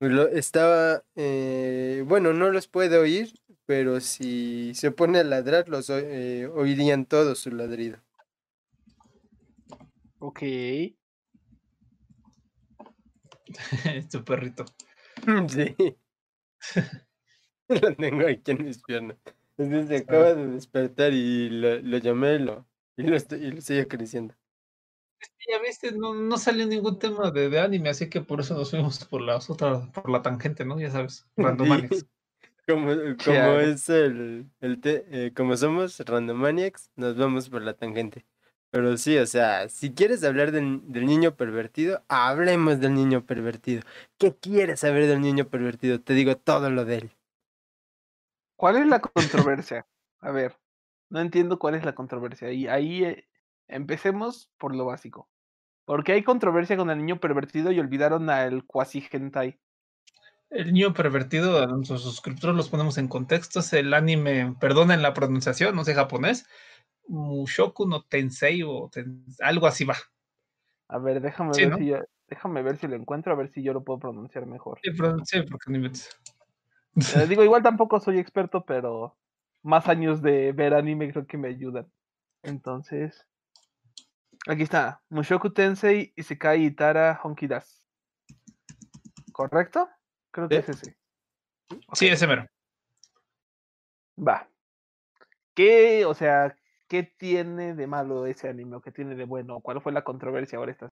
Lo, 0.00 0.28
estaba, 0.28 1.02
eh, 1.16 2.02
bueno, 2.06 2.32
no 2.32 2.50
los 2.50 2.68
puede 2.68 2.98
oír, 2.98 3.34
pero 3.66 4.00
si 4.00 4.74
se 4.74 4.90
pone 4.90 5.18
a 5.18 5.24
ladrar, 5.24 5.68
los 5.68 5.88
eh, 5.90 6.46
oirían 6.54 7.04
todos 7.06 7.38
su 7.40 7.50
ladrido. 7.50 7.98
Ok. 10.18 10.40
tu 14.10 14.24
perrito. 14.24 14.64
Sí. 15.48 15.76
lo 17.68 17.94
tengo 17.94 18.26
aquí 18.26 18.50
en 18.50 18.64
mis 18.64 18.82
piernas. 18.82 19.16
Entonces 19.56 19.88
se 19.88 19.96
acaba 19.98 20.34
de 20.34 20.46
despertar 20.48 21.12
y 21.12 21.48
lo, 21.50 21.80
lo 21.80 21.98
llamé 21.98 22.34
y 22.34 22.38
lo, 22.40 22.66
y 22.96 23.04
lo 23.04 23.16
estoy, 23.16 23.44
y 23.44 23.50
lo 23.52 23.58
estoy 23.58 23.78
acariciando. 23.78 24.34
Ya 25.48 25.58
viste, 25.60 25.92
no, 25.92 26.14
no 26.14 26.36
salió 26.36 26.66
ningún 26.66 26.98
tema 26.98 27.30
de, 27.30 27.48
de 27.48 27.60
anime, 27.60 27.90
así 27.90 28.10
que 28.10 28.20
por 28.20 28.40
eso 28.40 28.54
nos 28.54 28.70
fuimos 28.70 29.04
por 29.04 29.22
las 29.22 29.48
otras, 29.48 29.88
por 29.90 30.10
la 30.10 30.20
tangente, 30.22 30.64
¿no? 30.64 30.78
Ya 30.80 30.90
sabes, 30.90 31.26
Randomaniacs. 31.36 32.06
Como, 32.66 32.90
como 33.24 33.58
es 33.60 33.88
el, 33.90 34.50
el 34.60 34.80
te- 34.80 35.04
eh, 35.10 35.32
como 35.34 35.56
somos 35.56 35.98
Randomaniacs, 36.00 36.90
nos 36.96 37.16
vamos 37.16 37.48
por 37.48 37.62
la 37.62 37.74
tangente. 37.74 38.26
Pero 38.74 38.96
sí, 38.96 39.16
o 39.18 39.26
sea, 39.26 39.68
si 39.68 39.94
quieres 39.94 40.24
hablar 40.24 40.50
del, 40.50 40.80
del 40.90 41.06
niño 41.06 41.36
pervertido, 41.36 42.02
hablemos 42.08 42.80
del 42.80 42.94
niño 42.94 43.24
pervertido. 43.24 43.82
¿Qué 44.18 44.34
quieres 44.34 44.80
saber 44.80 45.06
del 45.06 45.20
niño 45.20 45.44
pervertido? 45.48 46.00
Te 46.00 46.12
digo 46.12 46.36
todo 46.36 46.68
lo 46.70 46.84
de 46.84 46.96
él. 46.96 47.10
¿Cuál 48.56 48.78
es 48.78 48.88
la 48.88 48.98
controversia? 49.00 49.86
A 50.18 50.32
ver, 50.32 50.58
no 51.08 51.20
entiendo 51.20 51.60
cuál 51.60 51.76
es 51.76 51.84
la 51.84 51.94
controversia. 51.94 52.50
Y 52.50 52.66
ahí 52.66 53.04
eh, 53.04 53.28
empecemos 53.68 54.50
por 54.58 54.74
lo 54.74 54.86
básico. 54.86 55.28
¿Por 55.84 56.02
qué 56.02 56.14
hay 56.14 56.24
controversia 56.24 56.76
con 56.76 56.90
el 56.90 56.98
niño 56.98 57.20
pervertido 57.20 57.70
y 57.70 57.78
olvidaron 57.78 58.28
al 58.28 58.64
cuasi 58.64 59.06
hentai? 59.08 59.56
El 60.50 60.72
niño 60.72 60.94
pervertido, 60.94 61.62
a 61.62 61.66
nuestros 61.68 62.02
suscriptores 62.02 62.56
los 62.56 62.70
ponemos 62.70 62.98
en 62.98 63.06
contexto, 63.06 63.60
es 63.60 63.72
el 63.72 63.94
anime, 63.94 64.56
perdonen 64.58 65.00
la 65.00 65.14
pronunciación, 65.14 65.76
no 65.76 65.84
sé 65.84 65.94
japonés, 65.94 66.46
Mushoku 67.08 67.86
no 67.86 68.02
Tensei 68.02 68.62
o 68.62 68.88
ten- 68.92 69.24
algo 69.40 69.66
así 69.66 69.84
va. 69.84 69.96
A 70.88 70.98
ver, 70.98 71.20
déjame 71.20 71.54
Sí, 71.54 71.62
ver 71.62 71.70
¿no? 71.70 71.76
si 71.78 71.86
yo, 71.86 71.98
déjame 72.28 72.62
ver 72.62 72.76
si 72.76 72.86
lo 72.88 72.96
encuentro, 72.96 73.32
a 73.32 73.36
ver 73.36 73.48
si 73.48 73.62
yo 73.62 73.72
lo 73.72 73.82
puedo 73.84 73.98
pronunciar 73.98 74.46
mejor. 74.46 74.78
Sí, 74.82 74.90
sí, 75.24 75.42
porque 75.42 75.70
no 75.70 75.76
inventes. 75.76 76.10
Eh, 77.14 77.26
digo, 77.28 77.42
igual 77.42 77.62
tampoco 77.62 77.98
soy 78.00 78.18
experto, 78.18 78.64
pero 78.64 79.16
más 79.62 79.88
años 79.88 80.22
de 80.22 80.52
ver 80.52 80.74
anime 80.74 81.10
creo 81.10 81.26
que 81.26 81.36
me 81.38 81.48
ayudan. 81.48 81.90
Entonces, 82.42 83.26
aquí 84.46 84.62
está. 84.62 85.02
Mushoku 85.08 85.50
Tensei 85.50 86.12
Isekai 86.16 86.64
Itara 86.64 87.18
Honki 87.22 87.46
Das. 87.46 87.86
¿Correcto? 89.32 89.88
Creo 90.30 90.48
que 90.48 90.56
Sí. 90.56 90.60
es 90.60 90.68
ese. 90.68 90.96
Sí, 91.94 92.08
ese 92.08 92.26
mero. 92.26 92.46
Va. 94.16 94.48
¿Qué, 95.54 96.04
o 96.04 96.14
sea, 96.14 96.54
qué 96.88 97.02
tiene 97.02 97.74
de 97.74 97.86
malo 97.86 98.26
ese 98.26 98.48
anime 98.48 98.76
o 98.76 98.80
qué 98.80 98.92
tiene 98.92 99.14
de 99.14 99.24
bueno? 99.24 99.60
¿Cuál 99.60 99.80
fue 99.82 99.92
la 99.92 100.04
controversia 100.04 100.58
ahora 100.58 100.72
esta? 100.72 100.90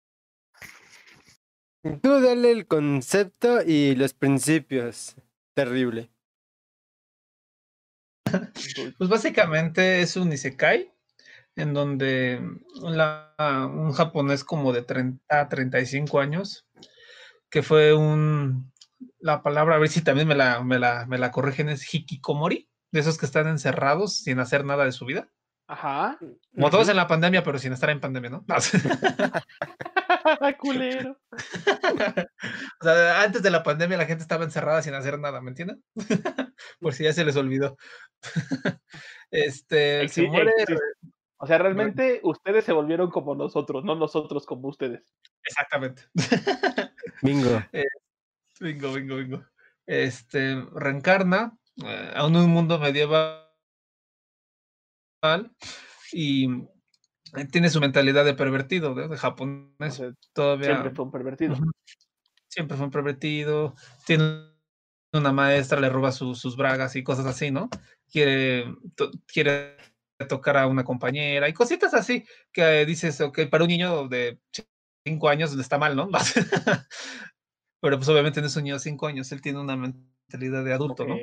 Tú 2.02 2.20
dale 2.20 2.50
el 2.50 2.66
concepto 2.66 3.62
y 3.64 3.94
los 3.94 4.12
principios. 4.14 5.16
Terrible. 5.54 6.10
Pues 8.98 9.08
básicamente 9.08 10.00
es 10.00 10.16
un 10.16 10.32
isekai 10.32 10.92
en 11.54 11.72
donde 11.72 12.40
la- 12.82 13.34
un 13.72 13.92
japonés 13.92 14.44
como 14.44 14.72
de 14.72 14.82
30 14.82 15.40
a 15.40 15.48
35 15.48 16.20
años, 16.20 16.66
que 17.50 17.62
fue 17.62 17.94
un, 17.94 18.72
la 19.18 19.42
palabra, 19.42 19.76
a 19.76 19.78
ver 19.78 19.88
si 19.88 20.02
también 20.02 20.28
me 20.28 20.34
la, 20.34 20.62
me 20.62 20.78
la, 20.78 21.06
me 21.06 21.18
la 21.18 21.30
corrigen, 21.30 21.68
es 21.68 21.92
hikikomori, 21.94 22.68
de 22.92 23.00
esos 23.00 23.16
que 23.18 23.26
están 23.26 23.48
encerrados 23.48 24.18
sin 24.18 24.38
hacer 24.40 24.64
nada 24.64 24.84
de 24.84 24.92
su 24.92 25.06
vida. 25.06 25.30
Ajá. 25.68 26.16
Como 26.54 26.70
todos 26.70 26.88
en 26.88 26.96
la 26.96 27.08
pandemia, 27.08 27.42
pero 27.42 27.58
sin 27.58 27.72
estar 27.72 27.90
en 27.90 28.00
pandemia, 28.00 28.30
¿no? 28.30 28.44
Culero. 30.58 31.18
o 32.80 32.84
sea, 32.84 33.22
antes 33.22 33.42
de 33.42 33.50
la 33.50 33.62
pandemia 33.62 33.96
la 33.96 34.06
gente 34.06 34.22
estaba 34.22 34.44
encerrada 34.44 34.82
sin 34.82 34.94
hacer 34.94 35.18
nada, 35.18 35.40
¿me 35.40 35.50
entienden? 35.50 35.82
Por 36.80 36.94
si 36.94 37.04
ya 37.04 37.12
se 37.12 37.24
les 37.24 37.36
olvidó. 37.36 37.76
este, 39.30 40.08
se 40.08 40.24
Exi- 40.24 40.28
muere, 40.28 40.52
existe. 40.58 40.82
O 41.38 41.46
sea, 41.46 41.58
realmente 41.58 42.20
ustedes 42.22 42.64
se 42.64 42.72
volvieron 42.72 43.10
como 43.10 43.34
nosotros, 43.34 43.84
no 43.84 43.94
nosotros 43.94 44.46
como 44.46 44.68
ustedes. 44.68 45.02
exactamente. 45.44 46.04
Bingo. 47.22 47.62
Bingo, 48.60 48.92
bingo, 48.94 49.16
bingo. 49.16 49.44
Este 49.84 50.56
reencarna 50.72 51.52
eh, 51.84 52.12
a 52.14 52.26
un 52.26 52.32
mundo 52.50 52.78
medieval 52.78 53.45
y 56.12 56.48
eh, 57.36 57.44
tiene 57.50 57.70
su 57.70 57.80
mentalidad 57.80 58.24
de 58.24 58.34
pervertido, 58.34 58.94
de, 58.94 59.08
de 59.08 59.14
O 59.14 59.18
japonés. 59.18 59.94
sea, 59.94 60.12
Todavía 60.32 60.66
siempre 60.66 60.90
fue 60.90 61.04
un 61.04 61.10
pervertido. 61.10 61.56
Siempre 62.48 62.76
fue 62.76 62.86
un 62.86 62.92
pervertido. 62.92 63.74
Tiene 64.06 64.46
una 65.12 65.32
maestra, 65.32 65.80
le 65.80 65.88
roba 65.88 66.12
su- 66.12 66.34
sus 66.34 66.56
bragas 66.56 66.96
y 66.96 67.02
cosas 67.02 67.26
así, 67.26 67.50
¿no? 67.50 67.68
Quiere, 68.10 68.66
to- 68.94 69.10
quiere 69.26 69.76
tocar 70.28 70.56
a 70.56 70.66
una 70.66 70.84
compañera 70.84 71.48
y 71.48 71.52
cositas 71.52 71.92
así 71.94 72.24
que 72.52 72.82
eh, 72.82 72.86
dices, 72.86 73.20
ok, 73.20 73.40
para 73.50 73.64
un 73.64 73.68
niño 73.68 74.08
de 74.08 74.40
cinco 75.06 75.28
años 75.28 75.54
está 75.58 75.78
mal, 75.78 75.94
¿no? 75.96 76.08
Pero 77.80 77.96
pues 77.98 78.08
obviamente 78.08 78.40
no 78.40 78.46
es 78.46 78.56
un 78.56 78.64
niño 78.64 78.74
de 78.74 78.80
cinco 78.80 79.06
años, 79.06 79.30
él 79.32 79.40
tiene 79.42 79.60
una 79.60 79.76
mentalidad 79.76 80.64
de 80.64 80.72
adulto, 80.72 81.04
¿no? 81.06 81.16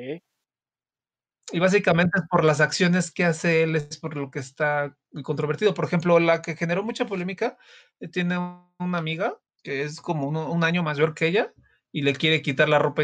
Y 1.52 1.58
básicamente 1.60 2.18
es 2.18 2.24
por 2.28 2.42
las 2.44 2.60
acciones 2.60 3.10
que 3.12 3.24
hace 3.24 3.62
él, 3.62 3.76
es 3.76 3.98
por 3.98 4.16
lo 4.16 4.30
que 4.30 4.38
está 4.38 4.96
controvertido. 5.22 5.74
Por 5.74 5.84
ejemplo, 5.84 6.18
la 6.18 6.42
que 6.42 6.56
generó 6.56 6.82
mucha 6.82 7.06
polémica, 7.06 7.58
eh, 8.00 8.08
tiene 8.08 8.38
un- 8.38 8.64
una 8.78 8.98
amiga 8.98 9.38
que 9.62 9.82
es 9.82 10.00
como 10.00 10.26
uno- 10.28 10.50
un 10.50 10.64
año 10.64 10.82
mayor 10.82 11.14
que 11.14 11.26
ella 11.28 11.52
y 11.92 12.02
le 12.02 12.14
quiere 12.14 12.42
quitar 12.42 12.68
la 12.68 12.78
ropa 12.78 13.02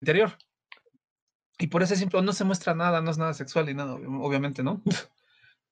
interior. 0.00 0.36
Y 1.58 1.66
por 1.68 1.82
ese 1.82 1.96
simple 1.96 2.22
no 2.22 2.32
se 2.32 2.44
muestra 2.44 2.74
nada, 2.74 3.02
no 3.02 3.10
es 3.10 3.18
nada 3.18 3.34
sexual 3.34 3.66
ni 3.66 3.74
nada, 3.74 3.94
ob- 3.94 4.24
obviamente, 4.26 4.62
¿no? 4.62 4.82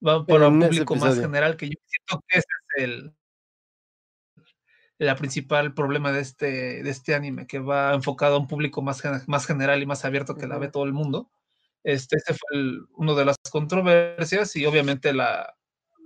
Va 0.07 0.25
para 0.27 0.49
un 0.49 0.59
público 0.69 0.95
más 1.01 1.15
general 1.23 1.57
que 1.57 1.69
yo 1.69 1.75
siento 1.87 2.25
que 2.29 2.39
ese 2.39 2.47
es 2.77 2.85
el 2.85 3.15
la 4.99 5.15
principal 5.17 5.75
problema 5.75 6.11
de 6.13 6.21
este, 6.21 6.83
de 6.83 6.91
este 6.91 7.15
anime, 7.15 7.47
que 7.47 7.61
va 7.61 7.95
enfocado 7.95 8.35
a 8.37 8.39
un 8.39 8.49
público 8.49 8.83
más, 8.83 9.03
más 9.29 9.47
general 9.47 9.81
y 9.81 9.87
más 9.87 10.05
abierto 10.05 10.35
que 10.37 10.47
la 10.49 10.59
ve 10.59 10.69
todo 10.69 10.85
el 10.85 10.93
mundo. 10.93 11.31
Este, 11.85 12.17
este 12.17 12.35
fue 12.35 12.59
el- 12.59 12.81
uno 12.97 13.15
de 13.15 13.25
las 13.25 13.37
controversias 13.51 14.55
y 14.57 14.67
obviamente 14.67 15.13
la, 15.13 15.55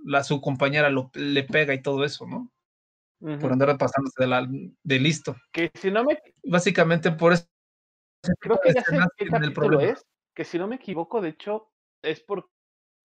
la 0.05 0.23
su 0.23 0.39
compañera 0.41 0.89
lo, 0.89 1.09
le 1.13 1.43
pega 1.43 1.73
y 1.73 1.81
todo 1.81 2.03
eso, 2.05 2.25
¿no? 2.27 2.51
Por 3.39 3.53
andar 3.53 3.77
pasándose 3.77 4.21
de, 4.21 4.27
la, 4.27 4.45
de 4.83 4.99
listo. 4.99 5.35
Que 5.53 5.71
si 5.75 5.89
no 5.91 6.03
me 6.03 6.19
Básicamente 6.43 7.09
por 7.11 7.31
eso. 7.31 7.47
creo 8.39 8.59
que 8.61 8.73
ya 8.73 8.81
sé 8.83 8.97
qué 9.17 9.25
el 9.41 9.53
problema. 9.53 9.83
es. 9.83 10.05
Que 10.35 10.43
si 10.43 10.57
no 10.57 10.67
me 10.67 10.75
equivoco, 10.75 11.21
de 11.21 11.29
hecho, 11.29 11.71
es 12.01 12.19
porque 12.19 12.49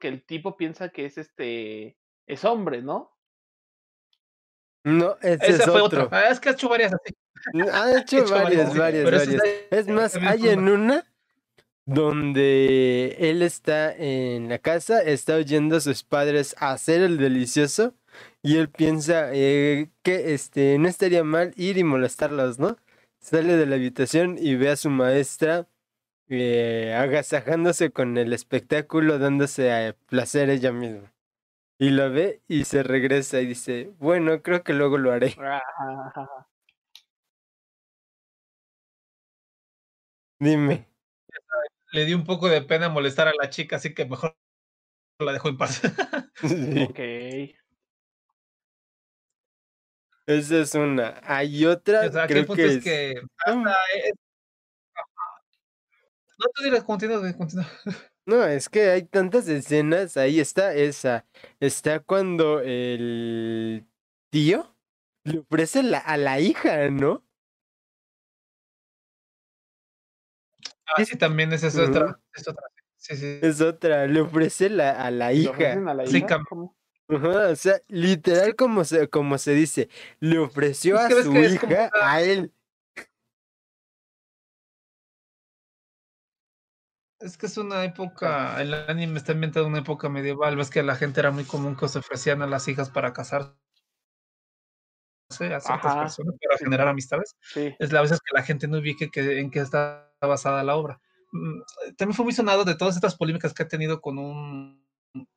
el 0.01 0.25
tipo 0.27 0.57
piensa 0.57 0.89
que 0.89 1.07
es 1.07 1.19
este 1.19 1.97
es 2.27 2.45
hombre, 2.45 2.83
¿no? 2.83 3.17
No, 4.85 5.17
ese 5.21 5.51
Esa 5.51 5.65
es 5.65 5.71
fue 5.71 5.81
otro. 5.83 6.05
otra. 6.07 6.19
Ah, 6.19 6.31
es 6.31 6.41
que 6.41 6.49
ha 6.49 6.53
hecho 6.53 6.69
varias 6.69 6.93
así. 6.93 7.15
Ha 7.71 7.99
hecho 7.99 8.19
hecho 8.25 8.35
varias, 8.35 8.77
varias, 8.77 9.05
varias, 9.05 9.43
Es 9.71 9.87
más, 9.87 10.17
hay 10.17 10.49
en 10.49 10.69
una 10.69 11.05
donde 11.89 13.17
él 13.19 13.41
está 13.43 13.95
en 13.97 14.51
la 14.51 14.59
casa, 14.59 15.03
está 15.03 15.37
oyendo 15.37 15.77
a 15.77 15.81
sus 15.81 16.05
padres 16.05 16.55
hacer 16.59 17.01
el 17.01 17.17
delicioso 17.17 17.95
y 18.43 18.59
él 18.59 18.69
piensa 18.69 19.31
eh, 19.33 19.91
que 20.03 20.35
este 20.35 20.79
no 20.79 20.87
estaría 20.89 21.25
mal 21.25 21.55
ir 21.57 21.79
y 21.79 21.85
molestarlos, 21.85 22.59
¿no? 22.59 22.77
Sale 23.21 23.57
de 23.57 23.65
la 23.67 23.77
habitación 23.77 24.37
y 24.39 24.57
ve 24.57 24.69
a 24.71 24.77
su 24.77 24.91
maestra 24.91 25.67
eh, 26.29 26.95
agasajándose 26.95 27.91
con 27.91 28.19
el 28.19 28.35
espectáculo, 28.35 29.19
dándose 29.19 29.73
a 29.73 29.97
placer 30.09 30.51
ella 30.51 30.73
misma. 30.73 31.15
Y 31.79 31.91
la 31.91 32.09
ve 32.09 32.43
y 32.49 32.65
se 32.65 32.83
regresa 32.83 33.41
y 33.41 33.47
dice, 33.47 33.93
bueno, 33.99 34.43
creo 34.43 34.63
que 34.65 34.75
luego 34.75 34.99
lo 34.99 35.13
haré. 35.13 35.37
Dime. 40.41 40.88
Le 41.93 42.05
dio 42.05 42.17
un 42.17 42.25
poco 42.25 42.49
de 42.49 42.63
pena 42.63 42.89
molestar 42.89 43.29
a 43.29 43.33
la 43.41 43.49
chica, 43.51 43.77
así 43.77 43.95
que 43.95 44.05
mejor 44.07 44.37
la 45.21 45.33
dejó 45.33 45.49
en 45.49 45.57
paz. 45.57 45.81
Sí. 46.37 46.83
Ok. 46.89 47.59
Esa 50.27 50.59
es 50.61 50.75
una. 50.75 51.21
Hay 51.25 51.65
otra, 51.65 52.07
O 52.07 52.13
sea, 52.13 52.27
creo 52.27 52.47
punto 52.47 52.55
que 52.57 52.67
es 52.67 52.73
es... 52.77 52.85
que 52.85 53.23
hasta 53.47 53.75
es- 53.95 54.13
ajá. 54.95 55.43
No 56.39 56.47
te 56.55 56.65
dirás, 56.65 56.85
continúa, 56.85 57.33
continúa. 57.37 57.67
No, 58.27 58.45
es 58.45 58.69
que 58.69 58.91
hay 58.91 59.03
tantas 59.05 59.49
escenas. 59.49 60.19
Ahí 60.19 60.39
está 60.39 60.75
esa. 60.75 61.25
Está 61.61 62.01
cuando 62.01 62.61
el 62.61 63.87
tío 64.31 64.77
le 65.25 65.39
ofrece 65.39 65.83
la- 65.83 65.99
a 65.99 66.19
la 66.19 66.39
hija, 66.39 66.91
¿no? 66.91 67.25
Ah, 70.97 71.05
sí, 71.05 71.17
también 71.17 71.53
es 71.53 71.63
otra. 71.77 72.19
Es 72.35 72.49
otra. 72.49 72.65
Sí, 72.97 73.17
sí. 73.17 73.39
Es 73.43 73.61
otra. 73.61 74.07
Le 74.07 74.21
ofrece 74.21 74.71
la, 74.71 74.91
a 74.93 75.11
la 75.11 75.31
¿Le 75.31 75.37
hija. 75.37 75.51
ofrecen 75.51 75.89
a 75.89 75.95
la 75.95 76.07
Sí. 76.07 76.25
Ajá, 77.11 77.49
o 77.49 77.57
sea, 77.57 77.81
literal 77.89 78.55
como 78.55 78.85
se, 78.85 79.09
como 79.09 79.39
se 79.39 79.53
dice, 79.53 79.89
le 80.21 80.39
ofreció 80.39 80.99
a 80.99 81.09
su 81.11 81.35
hija 81.37 81.91
a 81.95 82.21
él. 82.21 82.53
Es 87.21 87.37
que 87.37 87.47
es 87.47 87.57
una 87.57 87.83
época, 87.85 88.61
el 88.63 88.73
anime 88.75 89.19
está 89.19 89.33
ambientado 89.33 89.67
en 89.67 89.73
una 89.73 89.81
época 89.81 90.09
medieval, 90.09 90.55
ves 90.55 90.71
que 90.71 90.85
la 90.85 90.95
gente 90.95 91.19
era 91.19 91.33
muy 91.33 91.45
común 91.45 91.75
que 91.77 91.89
se 91.89 91.99
ofrecían 91.99 92.43
a 92.43 92.47
las 92.47 92.69
hijas 92.69 92.91
para 92.91 93.13
casarse 93.13 93.55
a 95.31 95.35
ciertas 95.35 95.67
Ajá, 95.69 96.03
personas, 96.03 96.35
para 96.41 96.59
generar 96.59 96.87
amistades. 96.89 97.35
Sí. 97.41 97.75
Es 97.81 97.91
la 97.91 98.03
veces 98.03 98.21
que 98.21 98.37
la 98.37 98.45
gente 98.45 98.69
no 98.69 98.79
ubique 98.79 99.11
que, 99.11 99.41
en 99.41 99.51
qué 99.51 99.61
está 99.61 100.08
basada 100.27 100.63
la 100.65 100.77
obra. 100.77 101.01
Mm, 101.33 101.61
También 101.97 102.15
fue 102.17 102.25
muy 102.25 102.35
sonado 102.35 102.65
de 102.65 102.75
todas 102.75 102.95
estas 102.97 103.15
polémicas 103.15 103.53
que 103.55 103.63
ha 103.63 103.69
tenido 103.69 104.01
con 104.01 104.19
un 104.19 104.85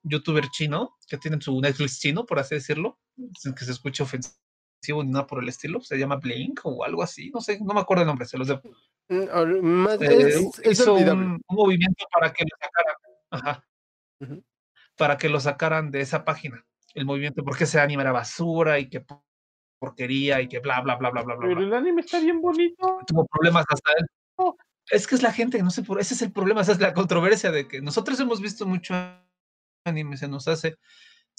youtuber 0.04 0.48
chino, 0.50 0.96
que 1.08 1.18
tiene 1.18 1.40
su 1.42 1.60
Netflix 1.60 2.00
chino, 2.00 2.26
por 2.26 2.40
así 2.40 2.56
decirlo, 2.56 3.00
sin 3.38 3.54
que 3.54 3.66
se 3.66 3.72
escuche 3.72 4.04
ofensivo 4.04 5.04
ni 5.04 5.12
nada 5.12 5.28
por 5.28 5.42
el 5.44 5.50
estilo, 5.50 5.80
se 5.82 5.98
llama 5.98 6.16
Blink 6.18 6.60
o 6.64 6.84
algo 6.84 7.04
así, 7.04 7.30
no 7.32 7.40
sé, 7.42 7.60
no 7.62 7.74
me 7.74 7.82
acuerdo 7.82 8.02
el 8.02 8.08
nombre, 8.08 8.26
se 8.26 8.38
los 8.38 8.48
debo. 8.48 8.62
Mm, 9.10 9.88
Eh, 10.02 10.28
es, 10.28 10.62
hizo 10.66 10.94
un, 10.96 11.20
un 11.20 11.42
movimiento 11.50 12.06
para 12.12 12.32
que 12.34 12.44
lo 12.44 12.58
sacaran. 12.60 12.96
Ajá. 13.32 13.66
Para 14.98 15.18
que 15.18 15.30
lo 15.30 15.40
sacaran 15.40 15.92
de 15.92 16.02
esa 16.02 16.24
página. 16.26 16.66
El 16.94 17.06
movimiento, 17.06 17.44
porque 17.44 17.64
ese 17.64 17.80
anime 17.80 18.04
era 18.04 18.12
basura 18.12 18.80
y 18.80 18.90
que 18.90 19.02
po- 19.02 19.24
porquería 19.80 20.42
y 20.42 20.48
que 20.48 20.60
bla, 20.60 20.82
bla, 20.82 20.96
bla, 20.96 21.10
bla, 21.10 21.24
bla, 21.24 21.36
bla. 21.36 21.48
Pero 21.48 21.56
bla. 21.60 21.68
el 21.68 21.74
anime 21.74 22.02
está 22.02 22.20
bien 22.20 22.42
bonito. 22.42 23.00
Tuvo 23.08 23.26
problemas 23.26 23.66
hasta 23.70 23.92
él. 23.98 24.06
No. 24.38 24.56
Es 24.92 25.08
que 25.08 25.16
es 25.16 25.24
la 25.24 25.32
gente, 25.32 25.64
no 25.64 25.72
sé 25.72 25.84
por 25.84 26.02
ese 26.02 26.14
es 26.14 26.22
el 26.22 26.34
problema, 26.34 26.62
esa 26.62 26.74
es 26.74 26.82
la 26.82 26.94
controversia 26.94 27.50
de 27.50 27.66
que 27.66 27.82
nosotros 27.82 28.20
hemos 28.20 28.42
visto 28.42 28.68
mucho 28.68 28.94
anime, 29.86 30.18
se 30.18 30.28
nos 30.28 30.50
hace. 30.50 30.78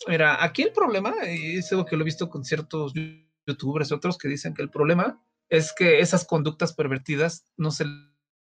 Mira, 0.09 0.43
aquí 0.43 0.63
el 0.63 0.73
problema, 0.73 1.13
y 1.29 1.59
es 1.59 1.71
algo 1.71 1.85
que 1.85 1.97
lo 1.97 2.03
he 2.03 2.07
visto 2.07 2.31
con 2.31 2.45
ciertos 2.45 2.95
youtubers, 3.47 3.93
otros 3.93 4.17
que 4.17 4.27
dicen 4.27 4.55
que 4.55 4.63
el 4.63 4.71
problema 4.71 5.23
es 5.51 5.75
que 5.77 6.01
esas 6.01 6.25
conductas 6.25 6.73
pervertidas 6.73 7.45
no 7.59 7.71
se 7.71 7.85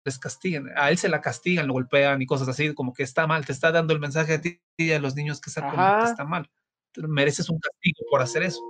les 0.02 0.18
castiguen. 0.18 0.70
A 0.76 0.88
él 0.88 0.96
se 0.96 1.10
la 1.10 1.20
castigan, 1.20 1.66
lo 1.66 1.74
golpean 1.74 2.22
y 2.22 2.26
cosas 2.26 2.48
así, 2.48 2.72
como 2.72 2.94
que 2.94 3.02
está 3.02 3.26
mal, 3.26 3.44
te 3.44 3.52
está 3.52 3.70
dando 3.70 3.92
el 3.92 4.00
mensaje 4.00 4.32
a 4.32 4.40
ti 4.40 4.62
y 4.78 4.92
a 4.92 4.98
los 4.98 5.14
niños 5.14 5.42
que 5.42 5.50
esa 5.50 5.60
conducta 5.60 5.98
Ajá. 5.98 6.10
está 6.10 6.24
mal. 6.24 6.48
Mereces 6.96 7.50
un 7.50 7.60
castigo 7.60 7.98
por 8.10 8.22
hacer 8.22 8.44
eso. 8.44 8.62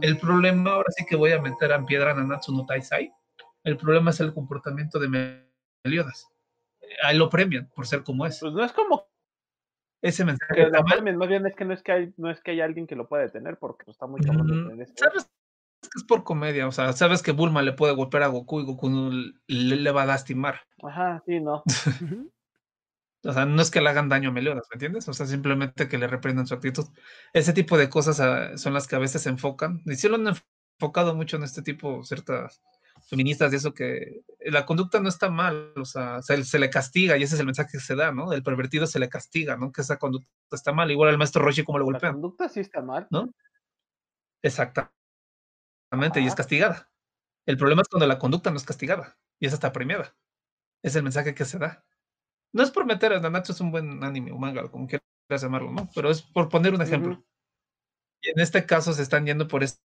El 0.00 0.16
problema, 0.16 0.70
ahora 0.70 0.90
sí 0.96 1.04
que 1.04 1.16
voy 1.16 1.32
a 1.32 1.42
meter 1.42 1.72
a 1.72 1.84
piedra 1.84 2.14
Nanatsu 2.14 2.54
no 2.54 2.64
Taisai. 2.66 3.12
El 3.64 3.76
problema 3.76 4.12
es 4.12 4.20
el 4.20 4.32
comportamiento 4.32 5.00
de 5.00 5.08
Meliodas. 5.84 6.28
A 7.02 7.10
él 7.10 7.18
lo 7.18 7.28
premian 7.28 7.68
por 7.74 7.86
ser 7.86 8.02
como 8.02 8.26
es. 8.26 8.38
Pues 8.40 8.52
no 8.52 8.64
es 8.64 8.72
como 8.72 9.08
Ese 10.02 10.24
mensaje 10.24 10.52
que 10.54 10.62
está 10.62 10.82
mal. 10.82 11.16
más 11.16 11.28
bien 11.28 11.46
es 11.46 11.54
que 11.56 11.64
no 11.64 11.72
es 11.74 11.82
que 11.82 11.92
hay, 11.92 12.14
no 12.16 12.30
es 12.30 12.40
que 12.40 12.52
haya 12.52 12.64
alguien 12.64 12.86
que 12.86 12.96
lo 12.96 13.08
pueda 13.08 13.22
detener, 13.22 13.58
porque 13.58 13.84
pues, 13.84 13.94
está 13.96 14.06
muy 14.06 14.20
cabrón 14.20 14.46
Mm, 14.46 14.80
ese- 14.80 14.94
¿Sabes 14.96 15.24
que 15.80 15.88
es 15.96 16.04
por 16.04 16.24
comedia? 16.24 16.66
O 16.66 16.72
sea, 16.72 16.92
sabes 16.92 17.22
que 17.22 17.32
Bulma 17.32 17.62
le 17.62 17.72
puede 17.72 17.94
golpear 17.94 18.22
a 18.24 18.28
Goku 18.28 18.60
y 18.60 18.64
Goku 18.64 18.88
no 18.90 19.10
le, 19.10 19.76
le 19.76 19.90
va 19.90 20.02
a 20.02 20.06
lastimar. 20.06 20.60
Ajá, 20.82 21.22
sí, 21.26 21.40
no. 21.40 21.62
O 23.24 23.32
sea, 23.32 23.46
no 23.46 23.62
es 23.62 23.70
que 23.70 23.80
le 23.80 23.88
hagan 23.88 24.08
daño 24.08 24.30
a 24.30 24.32
Meliodas, 24.32 24.66
¿me 24.68 24.74
entiendes? 24.74 25.08
O 25.08 25.12
sea, 25.12 25.26
simplemente 25.26 25.88
que 25.88 25.96
le 25.96 26.08
reprendan 26.08 26.48
su 26.48 26.54
actitud. 26.54 26.86
Ese 27.32 27.52
tipo 27.52 27.78
de 27.78 27.88
cosas 27.88 28.18
ah, 28.18 28.56
son 28.58 28.74
las 28.74 28.88
que 28.88 28.96
a 28.96 28.98
veces 28.98 29.22
se 29.22 29.28
enfocan. 29.28 29.80
Y 29.86 29.94
sí 29.94 30.08
lo 30.08 30.16
han 30.16 30.26
enfocado 30.80 31.14
mucho 31.14 31.36
en 31.36 31.44
este 31.44 31.62
tipo, 31.62 32.02
ciertas 32.02 32.60
feministas 33.08 33.50
de 33.50 33.56
eso, 33.56 33.74
que 33.74 34.22
la 34.40 34.64
conducta 34.66 35.00
no 35.00 35.08
está 35.08 35.28
mal, 35.30 35.72
o 35.76 35.84
sea, 35.84 36.22
se, 36.22 36.44
se 36.44 36.58
le 36.58 36.70
castiga 36.70 37.16
y 37.16 37.22
ese 37.22 37.34
es 37.34 37.40
el 37.40 37.46
mensaje 37.46 37.70
que 37.72 37.80
se 37.80 37.94
da, 37.94 38.12
¿no? 38.12 38.32
El 38.32 38.42
pervertido 38.42 38.86
se 38.86 38.98
le 38.98 39.08
castiga, 39.08 39.56
¿no? 39.56 39.72
Que 39.72 39.82
esa 39.82 39.98
conducta 39.98 40.28
está 40.52 40.72
mal. 40.72 40.90
Igual 40.90 41.10
al 41.10 41.18
maestro 41.18 41.42
Roshi 41.44 41.64
como 41.64 41.78
lo 41.78 41.84
La 41.84 41.92
golpean. 41.92 42.12
conducta 42.14 42.48
sí 42.48 42.60
está 42.60 42.80
mal. 42.82 43.06
Exactamente, 44.42 44.92
y 46.20 46.26
es 46.26 46.34
castigada. 46.34 46.90
El 47.46 47.56
problema 47.56 47.82
es 47.82 47.88
cuando 47.88 48.06
la 48.06 48.18
conducta 48.18 48.50
no 48.50 48.56
es 48.56 48.64
castigada 48.64 49.18
y 49.38 49.46
esa 49.46 49.54
está 49.56 49.72
premiada. 49.72 50.16
Es 50.82 50.96
el 50.96 51.02
mensaje 51.02 51.34
que 51.34 51.44
se 51.44 51.58
da. 51.58 51.84
No 52.52 52.62
es 52.62 52.70
por 52.70 52.86
meter 52.86 53.12
a 53.12 53.20
Nanatsu 53.20 53.52
es 53.52 53.60
un 53.60 53.70
buen 53.70 54.02
anime 54.04 54.32
o 54.32 54.38
manga, 54.38 54.68
como 54.70 54.86
quieras 54.86 55.02
llamarlo, 55.30 55.70
¿no? 55.72 55.88
Pero 55.94 56.10
es 56.10 56.22
por 56.22 56.48
poner 56.48 56.74
un 56.74 56.82
ejemplo. 56.82 57.24
Y 58.20 58.30
en 58.30 58.40
este 58.40 58.66
caso 58.66 58.92
se 58.92 59.02
están 59.02 59.26
yendo 59.26 59.48
por 59.48 59.62
este, 59.62 59.82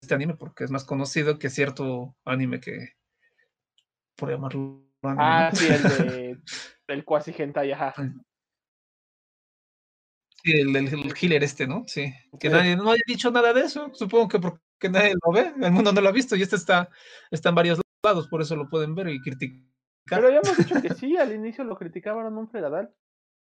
este 0.00 0.14
anime 0.14 0.34
porque 0.34 0.64
es 0.64 0.70
más 0.70 0.84
conocido 0.84 1.38
que 1.38 1.50
cierto 1.50 2.16
anime 2.24 2.60
que, 2.60 2.94
por 4.16 4.30
llamarlo 4.30 4.82
anime, 5.02 5.18
Ah, 5.22 5.50
sí, 5.52 5.66
el 5.66 5.82
de 6.86 6.94
el 6.94 7.04
cuasi 7.04 7.34
hentai, 7.36 7.72
ajá. 7.72 7.94
Sí, 10.42 10.52
el, 10.52 10.74
el, 10.74 10.88
el 10.88 11.14
healer 11.20 11.44
este, 11.44 11.66
¿no? 11.66 11.84
Sí. 11.86 12.12
Que 12.38 12.48
Sí. 12.48 12.54
nadie 12.54 12.74
no 12.76 12.90
haya 12.90 13.02
dicho 13.06 13.30
nada 13.30 13.52
de 13.52 13.60
eso. 13.60 13.90
Supongo 13.92 14.28
que 14.28 14.38
porque 14.38 14.88
nadie 14.90 15.14
lo 15.24 15.32
ve. 15.32 15.52
El 15.60 15.72
mundo 15.72 15.92
no 15.92 16.00
lo 16.00 16.08
ha 16.08 16.12
visto 16.12 16.34
y 16.34 16.42
este 16.42 16.56
está, 16.56 16.88
está 17.30 17.50
en 17.50 17.54
varios 17.54 17.80
lados, 18.02 18.26
por 18.26 18.40
eso 18.40 18.56
lo 18.56 18.68
pueden 18.68 18.94
ver 18.94 19.08
y 19.08 19.20
criticar. 19.20 19.60
Pero 20.06 20.26
habíamos 20.28 20.56
dicho 20.56 20.80
que 20.80 20.94
sí, 20.94 21.16
al 21.18 21.34
inicio 21.34 21.62
lo 21.64 21.76
criticaban 21.76 22.36
un 22.36 22.48
fregadal. 22.48 22.90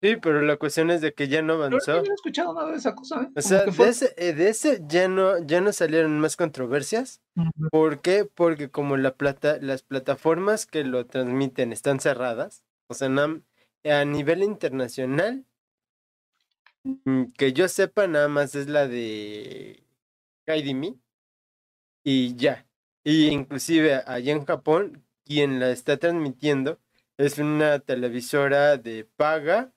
Sí, 0.01 0.17
pero 0.17 0.41
la 0.41 0.57
cuestión 0.57 0.91
es 0.91 1.01
de 1.01 1.13
que 1.13 1.27
ya 1.27 1.41
no 1.41 1.53
Pero 1.53 1.65
avanzó. 1.67 1.95
yo 1.97 2.03
no 2.03 2.11
he 2.11 2.13
escuchado 2.15 2.53
nada 2.53 2.72
de 2.72 2.77
esa 2.77 2.93
cosa, 2.93 3.23
¿eh? 3.23 3.30
O 3.35 3.41
sea, 3.41 3.65
de 3.65 3.89
ese, 3.89 4.13
eh, 4.17 4.34
de 4.34 4.49
ese 4.49 4.81
ya 4.88 5.07
no, 5.07 5.39
ya 5.45 5.61
no 5.61 5.72
salieron 5.72 6.19
más 6.19 6.35
controversias. 6.35 7.22
¿Por 7.72 8.01
qué? 8.01 8.26
Porque 8.26 8.69
como 8.69 8.97
la 8.97 9.15
plata, 9.15 9.57
las 9.61 9.84
plataformas 9.84 10.65
que 10.65 10.84
lo 10.84 11.05
transmiten 11.05 11.72
están 11.72 11.99
cerradas, 11.99 12.63
o 12.88 12.93
sea, 12.93 13.09
a 13.09 14.05
nivel 14.05 14.43
internacional, 14.43 15.45
mm, 16.84 17.26
que 17.38 17.53
yo 17.53 17.67
sepa, 17.67 18.07
nada 18.07 18.27
más 18.27 18.55
es 18.55 18.67
la 18.67 18.88
de 18.88 19.84
Kaidimi 20.45 20.99
y 22.03 22.35
ya. 22.35 22.67
Y 23.03 23.27
inclusive 23.27 24.01
allá 24.05 24.31
en 24.34 24.45
Japón, 24.45 25.05
quien 25.26 25.59
la 25.59 25.69
está 25.72 25.97
transmitiendo 25.97 26.80
es 27.17 27.38
una 27.39 27.80
televisora 27.80 28.77
de 28.77 29.05
paga 29.05 29.74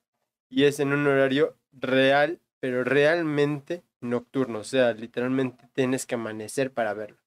y 0.48 0.64
es 0.64 0.80
en 0.80 0.92
un 0.92 1.06
horario 1.06 1.56
real, 1.72 2.40
pero 2.60 2.84
realmente 2.84 3.84
nocturno, 4.00 4.60
o 4.60 4.64
sea, 4.64 4.92
literalmente 4.92 5.68
tienes 5.74 6.06
que 6.06 6.14
amanecer 6.16 6.72
para 6.72 6.94
verlo. 6.94 7.18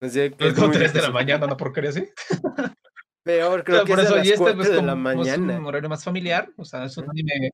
O 0.00 0.08
sea, 0.08 0.30
que 0.30 0.48
Es 0.48 0.54
como 0.54 0.68
muy 0.68 0.76
3 0.76 0.92
de 0.94 1.02
la 1.02 1.10
mañana, 1.10 1.46
¿no? 1.46 1.56
Porquería 1.56 1.90
así. 1.90 2.08
Peor, 3.24 3.64
creo 3.64 3.84
que 3.84 3.92
por 3.92 4.00
es 4.00 4.06
a 4.06 4.08
eso, 4.08 4.16
las 4.16 4.26
y 4.26 4.30
este 4.30 4.38
4 4.38 4.56
pues, 4.56 4.70
de 4.70 4.82
la 4.82 4.92
como 4.92 5.24
es 5.24 5.38
un 5.38 5.50
horario 5.66 5.88
más 5.90 6.04
familiar, 6.04 6.50
o 6.56 6.64
sea, 6.64 6.84
es 6.84 6.96
un 6.96 7.10
anime, 7.10 7.50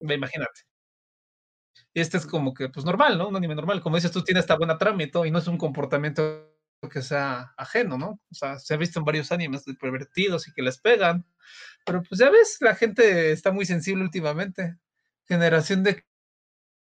ve, 0.00 0.14
imagínate. 0.14 0.62
Y 1.94 2.00
este 2.00 2.16
es 2.16 2.26
como 2.26 2.54
que, 2.54 2.68
pues 2.70 2.86
normal, 2.86 3.18
¿no? 3.18 3.28
Un 3.28 3.36
anime 3.36 3.54
normal. 3.54 3.82
Como 3.82 3.96
dices, 3.96 4.12
tú 4.12 4.22
tienes 4.24 4.44
esta 4.44 4.56
buena 4.56 4.78
trama 4.78 5.02
y 5.02 5.10
todo, 5.10 5.26
y 5.26 5.30
no 5.30 5.38
es 5.38 5.46
un 5.46 5.58
comportamiento 5.58 6.51
que 6.88 7.02
sea 7.02 7.52
ajeno, 7.56 7.98
¿no? 7.98 8.20
O 8.30 8.34
sea, 8.34 8.58
se 8.58 8.74
ha 8.74 8.76
visto 8.76 8.98
en 8.98 9.04
varios 9.04 9.32
animes 9.32 9.64
de 9.64 9.74
pervertidos 9.74 10.48
y 10.48 10.52
que 10.52 10.62
les 10.62 10.78
pegan. 10.78 11.24
Pero 11.84 12.02
pues 12.02 12.20
ya 12.20 12.30
ves, 12.30 12.58
la 12.60 12.74
gente 12.74 13.32
está 13.32 13.52
muy 13.52 13.66
sensible 13.66 14.02
últimamente. 14.02 14.76
Generación 15.26 15.82
de 15.82 16.04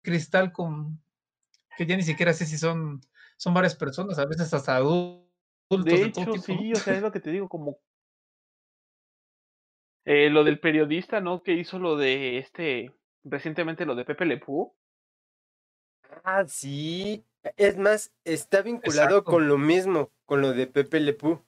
cristal 0.03 0.53
con 0.53 1.01
que 1.77 1.87
ya 1.87 1.97
ni 1.97 2.03
siquiera 2.03 2.33
sé 2.33 2.47
si 2.47 2.57
son, 2.57 3.01
son 3.37 3.55
varias 3.55 3.77
personas, 3.77 4.19
a 4.19 4.25
veces 4.25 4.53
hasta 4.55 4.77
adultos 4.77 5.29
De 5.85 5.93
de, 5.93 6.11
todo 6.11 6.35
hecho, 6.35 6.43
sí, 6.43 6.73
o 6.73 6.77
sea, 6.77 6.95
es 6.95 7.03
lo 7.03 7.13
que 7.13 7.21
te 7.21 7.31
digo, 7.31 7.49
como 7.49 7.79
eh, 10.07 10.31
lo 10.31 10.45
del 10.45 10.61
periodista, 10.61 11.21
¿no? 11.21 11.43
Que 11.43 11.53
hizo 11.53 11.81
lo 11.81 11.97
de 11.97 12.39
este, 12.39 12.95
recientemente 13.25 13.85
lo 13.85 13.97
de 13.97 14.05
Pepe 14.05 14.25
Le 14.25 14.39
Pew. 14.39 14.73
Ah, 16.23 16.45
sí. 16.47 17.25
Es 17.57 17.77
más, 17.77 18.13
está 18.25 18.63
vinculado 18.63 19.19
Exacto. 19.19 19.31
con 19.31 19.49
lo 19.49 19.59
mismo, 19.59 20.11
con 20.25 20.41
lo 20.41 20.53
de 20.53 20.67
Pepe 20.67 21.01
Le 21.01 21.13
Pew. 21.13 21.43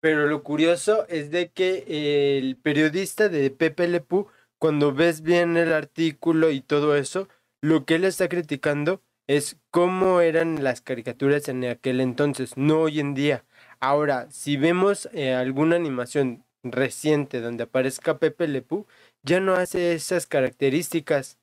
Pero 0.00 0.26
lo 0.26 0.42
curioso 0.42 1.06
es 1.08 1.30
de 1.30 1.50
que 1.50 2.38
el 2.38 2.56
periodista 2.56 3.28
de 3.28 3.50
Pepe 3.50 3.86
Le 3.88 4.00
Pew, 4.00 4.26
cuando 4.58 4.92
ves 4.92 5.22
bien 5.22 5.56
el 5.56 5.72
artículo 5.72 6.50
y 6.50 6.60
todo 6.60 6.96
eso, 6.96 7.28
lo 7.62 7.84
que 7.84 7.94
él 7.94 8.04
está 8.04 8.28
criticando 8.28 9.00
es 9.28 9.56
cómo 9.70 10.20
eran 10.20 10.64
las 10.64 10.80
caricaturas 10.80 11.48
en 11.48 11.64
aquel 11.64 12.00
entonces, 12.00 12.56
no 12.56 12.80
hoy 12.80 13.00
en 13.00 13.14
día. 13.14 13.44
Ahora, 13.80 14.28
si 14.30 14.56
vemos 14.56 15.08
eh, 15.12 15.34
alguna 15.34 15.76
animación 15.76 16.44
reciente 16.64 17.40
donde 17.40 17.64
aparezca 17.64 18.18
Pepe 18.18 18.48
Le 18.48 18.62
Pew, 18.62 18.86
ya 19.22 19.40
no 19.40 19.54
hace 19.54 19.94
esas 19.94 20.26
características. 20.26 21.38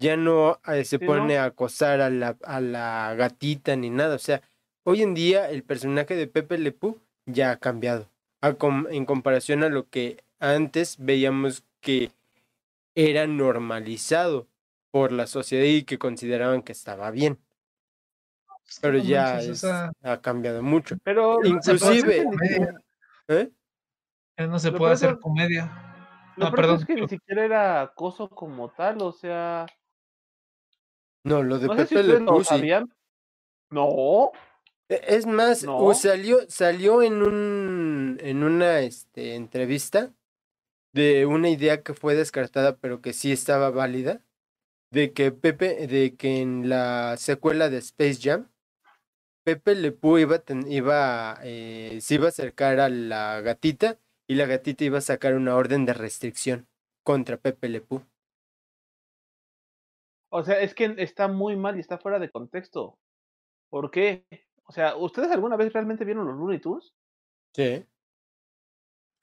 Ya 0.00 0.16
no 0.16 0.60
eh, 0.66 0.84
se 0.84 0.98
Sí, 0.98 1.04
pone 1.04 1.34
¿no? 1.36 1.40
a 1.40 1.44
acosar 1.46 2.00
a 2.00 2.10
la, 2.10 2.36
a 2.44 2.60
la 2.60 3.14
gatita 3.16 3.74
ni 3.76 3.90
nada. 3.90 4.14
O 4.14 4.18
sea, 4.18 4.42
hoy 4.84 5.02
en 5.02 5.14
día 5.14 5.50
el 5.50 5.64
personaje 5.64 6.14
de 6.14 6.26
Pepe 6.28 6.58
Le 6.58 6.72
Pew 6.72 6.98
ya 7.26 7.50
ha 7.52 7.56
cambiado. 7.56 8.08
A 8.40 8.54
com- 8.54 8.86
en 8.90 9.04
comparación 9.04 9.64
a 9.64 9.68
lo 9.68 9.88
que 9.88 10.22
antes 10.38 10.96
veíamos 10.98 11.64
que 11.80 12.12
era 12.94 13.26
normalizado 13.26 14.46
por 14.92 15.10
la 15.12 15.26
sociedad 15.26 15.64
y 15.64 15.82
que 15.82 15.98
consideraban 15.98 16.62
que 16.62 16.72
estaba 16.72 17.10
bien. 17.10 17.38
Pero 18.80 18.98
no 18.98 19.04
ya 19.04 19.22
manches, 19.34 19.48
o 19.48 19.52
es- 19.52 19.60
sea, 19.60 19.92
ha 20.02 20.20
cambiado 20.20 20.62
mucho. 20.62 20.96
Pero 21.02 21.40
no 21.42 21.60
se 21.62 21.74
puede 21.74 21.98
hacer 21.98 22.16
Inclusive- 22.16 22.24
comedia, 22.24 22.80
¿eh? 23.28 23.50
no 24.46 24.58
se 24.60 24.70
puede 24.72 24.92
hacer 24.92 25.18
comedia. 25.18 25.64
Lo 26.36 26.46
Ah, 26.46 26.50
peor 26.52 26.56
perdón. 26.56 26.76
es 26.78 26.86
que 26.86 26.94
ni 26.94 27.08
siquiera 27.08 27.44
era 27.44 27.80
acoso 27.82 28.28
como 28.28 28.68
tal, 28.70 29.02
o 29.02 29.10
sea, 29.10 29.66
No, 31.28 31.42
lo 31.42 31.58
de 31.58 31.66
no 31.68 31.76
sé 31.76 31.86
si 31.86 31.94
Pepe 31.94 32.08
Le 32.08 32.18
sí. 32.18 32.44
sabían. 32.44 32.92
No, 33.70 34.32
E- 34.88 35.02
Es 35.08 35.26
más, 35.26 35.64
No. 35.64 35.78
o 35.78 35.94
salió, 35.94 36.38
salió 36.48 37.02
en 37.02 37.22
un 37.22 38.18
en 38.20 38.42
una 38.42 38.80
este, 38.80 39.34
entrevista 39.34 40.12
de 40.94 41.26
una 41.26 41.50
idea 41.50 41.82
que 41.82 41.92
fue 41.94 42.14
descartada, 42.14 42.76
pero 42.76 43.00
que 43.02 43.12
sí 43.12 43.30
estaba 43.30 43.70
válida, 43.70 44.22
de 44.90 45.12
que 45.12 45.30
Pepe, 45.32 45.86
de 45.86 46.16
que 46.16 46.40
en 46.40 46.68
la 46.68 47.16
secuela 47.18 47.68
de 47.68 47.78
Space 47.78 48.18
Jam, 48.22 48.48
Pepe 49.44 49.74
Le 49.74 49.92
Pew 49.92 50.18
iba, 50.18 50.38
ten- 50.38 50.70
iba 50.70 51.38
eh, 51.42 51.98
se 52.00 52.14
iba 52.14 52.26
a 52.26 52.28
acercar 52.28 52.80
a 52.80 52.88
la 52.88 53.40
gatita 53.42 53.98
y 54.26 54.34
la 54.34 54.46
gatita 54.46 54.84
iba 54.84 54.98
a 54.98 55.02
sacar 55.02 55.34
una 55.34 55.54
orden 55.56 55.84
de 55.84 55.92
restricción 55.94 56.66
contra 57.04 57.36
Pepe 57.36 57.68
Le 57.68 57.80
Pew. 57.82 58.02
O 60.30 60.42
sea, 60.42 60.60
es 60.60 60.74
que 60.74 60.94
está 60.98 61.28
muy 61.28 61.56
mal 61.56 61.76
y 61.76 61.80
está 61.80 61.98
fuera 61.98 62.18
de 62.18 62.30
contexto. 62.30 62.98
¿Por 63.70 63.90
qué? 63.90 64.24
O 64.64 64.72
sea, 64.72 64.96
¿ustedes 64.96 65.30
alguna 65.30 65.56
vez 65.56 65.72
realmente 65.72 66.04
vieron 66.04 66.26
los 66.26 66.36
Looney 66.36 66.60
Tunes? 66.60 66.92
Sí. 67.54 67.84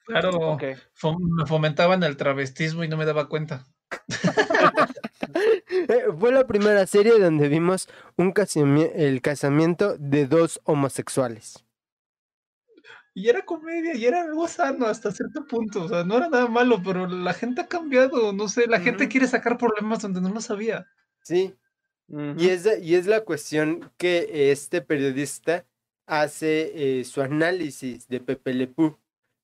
Claro, 0.06 0.56
me 0.58 1.46
fomentaban 1.46 2.02
el 2.04 2.16
travestismo 2.16 2.84
y 2.84 2.88
no 2.88 2.96
me 2.96 3.04
daba 3.04 3.28
cuenta. 3.28 3.66
Eh, 5.68 6.06
Fue 6.18 6.32
la 6.32 6.46
primera 6.46 6.86
serie 6.86 7.18
donde 7.18 7.48
vimos 7.48 7.88
un 8.16 8.32
casami- 8.32 8.90
el 8.94 9.20
casamiento 9.20 9.96
de 9.98 10.26
dos 10.26 10.60
homosexuales. 10.64 11.64
Y 13.12 13.28
era 13.28 13.44
comedia, 13.44 13.94
y 13.94 14.06
era 14.06 14.22
algo 14.22 14.48
sano 14.48 14.86
hasta 14.86 15.10
cierto 15.10 15.46
punto. 15.46 15.84
O 15.84 15.88
sea, 15.88 16.04
no 16.04 16.16
era 16.16 16.28
nada 16.28 16.48
malo, 16.48 16.80
pero 16.82 17.06
la 17.06 17.34
gente 17.34 17.60
ha 17.62 17.66
cambiado. 17.66 18.32
No 18.32 18.48
sé, 18.48 18.66
la 18.66 18.80
gente 18.80 19.08
quiere 19.08 19.26
sacar 19.26 19.58
problemas 19.58 20.00
donde 20.00 20.20
no 20.20 20.30
lo 20.30 20.40
sabía. 20.40 20.86
Sí, 21.26 21.56
y 22.36 22.50
es, 22.50 22.68
y 22.80 22.94
es 22.94 23.08
la 23.08 23.22
cuestión 23.22 23.90
que 23.96 24.52
este 24.52 24.80
periodista 24.80 25.66
hace 26.06 27.00
eh, 27.00 27.04
su 27.04 27.20
análisis 27.20 28.06
de 28.06 28.20
Pepe 28.20 28.54
Le 28.54 28.68
Pew. 28.68 28.96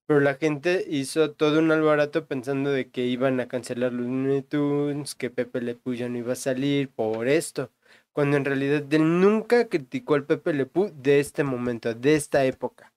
Pero 0.06 0.20
la 0.20 0.36
gente 0.36 0.84
hizo 0.88 1.32
todo 1.32 1.58
un 1.58 1.72
albarato 1.72 2.28
pensando 2.28 2.70
de 2.70 2.88
que 2.90 3.06
iban 3.06 3.40
a 3.40 3.48
cancelar 3.48 3.92
los 3.92 4.06
Looney 4.06 4.42
Tunes, 4.42 5.16
que 5.16 5.28
Pepe 5.30 5.60
Le 5.60 5.74
Pew 5.74 5.94
ya 5.94 6.08
no 6.08 6.18
iba 6.18 6.34
a 6.34 6.36
salir 6.36 6.88
por 6.88 7.26
esto. 7.26 7.72
Cuando 8.12 8.36
en 8.36 8.44
realidad 8.44 8.84
él 8.94 9.20
nunca 9.20 9.66
criticó 9.68 10.14
al 10.14 10.24
Pepe 10.24 10.54
Le 10.54 10.66
Pew 10.66 10.92
de 10.94 11.18
este 11.18 11.42
momento, 11.42 11.94
de 11.94 12.14
esta 12.14 12.44
época. 12.44 12.92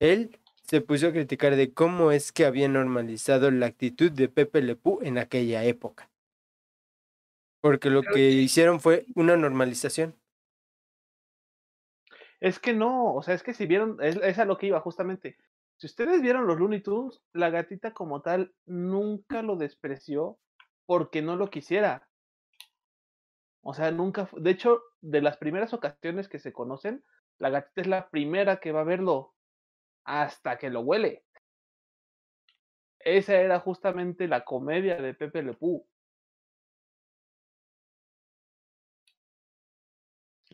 Él 0.00 0.38
se 0.62 0.80
puso 0.80 1.08
a 1.08 1.12
criticar 1.12 1.54
de 1.54 1.74
cómo 1.74 2.12
es 2.12 2.32
que 2.32 2.46
había 2.46 2.68
normalizado 2.68 3.50
la 3.50 3.66
actitud 3.66 4.10
de 4.10 4.30
Pepe 4.30 4.62
Le 4.62 4.74
Pew 4.74 5.00
en 5.02 5.18
aquella 5.18 5.64
época. 5.64 6.08
Porque 7.66 7.90
lo 7.90 8.02
que 8.02 8.20
hicieron 8.20 8.78
fue 8.78 9.06
una 9.16 9.36
normalización. 9.36 10.14
Es 12.38 12.60
que 12.60 12.72
no, 12.72 13.12
o 13.12 13.22
sea, 13.22 13.34
es 13.34 13.42
que 13.42 13.54
si 13.54 13.66
vieron, 13.66 13.98
es, 14.00 14.14
es 14.22 14.38
a 14.38 14.44
lo 14.44 14.56
que 14.56 14.68
iba 14.68 14.80
justamente. 14.80 15.36
Si 15.76 15.88
ustedes 15.88 16.22
vieron 16.22 16.46
los 16.46 16.60
Looney 16.60 16.80
Tunes, 16.80 17.20
la 17.32 17.50
gatita 17.50 17.92
como 17.92 18.22
tal 18.22 18.54
nunca 18.66 19.42
lo 19.42 19.56
despreció 19.56 20.38
porque 20.86 21.22
no 21.22 21.34
lo 21.34 21.50
quisiera. 21.50 22.08
O 23.62 23.74
sea, 23.74 23.90
nunca, 23.90 24.28
de 24.36 24.50
hecho, 24.50 24.80
de 25.00 25.20
las 25.20 25.36
primeras 25.36 25.74
ocasiones 25.74 26.28
que 26.28 26.38
se 26.38 26.52
conocen, 26.52 27.02
la 27.38 27.50
gatita 27.50 27.80
es 27.80 27.88
la 27.88 28.08
primera 28.10 28.60
que 28.60 28.70
va 28.70 28.82
a 28.82 28.84
verlo 28.84 29.34
hasta 30.04 30.56
que 30.56 30.70
lo 30.70 30.82
huele. 30.82 31.24
Esa 33.00 33.34
era 33.34 33.58
justamente 33.58 34.28
la 34.28 34.44
comedia 34.44 35.02
de 35.02 35.14
Pepe 35.14 35.42
Le 35.42 35.54
Pew. 35.54 35.84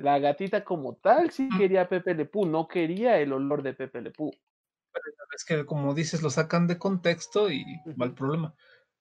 La 0.02 0.18
gatita 0.18 0.64
como 0.64 0.96
tal 0.96 1.30
sí 1.30 1.48
quería 1.56 1.82
a 1.82 1.88
Pepe 1.88 2.14
Le 2.14 2.24
Pew, 2.26 2.44
no 2.44 2.66
quería 2.66 3.18
el 3.18 3.32
olor 3.32 3.62
de 3.62 3.72
Pepe 3.72 4.00
Le 4.02 4.10
Pew. 4.10 4.30
Es 5.34 5.44
que, 5.44 5.64
como 5.64 5.94
dices, 5.94 6.22
lo 6.22 6.28
sacan 6.30 6.66
de 6.66 6.76
contexto 6.78 7.50
y 7.50 7.64
va 8.00 8.06
el 8.06 8.12
problema. 8.14 8.54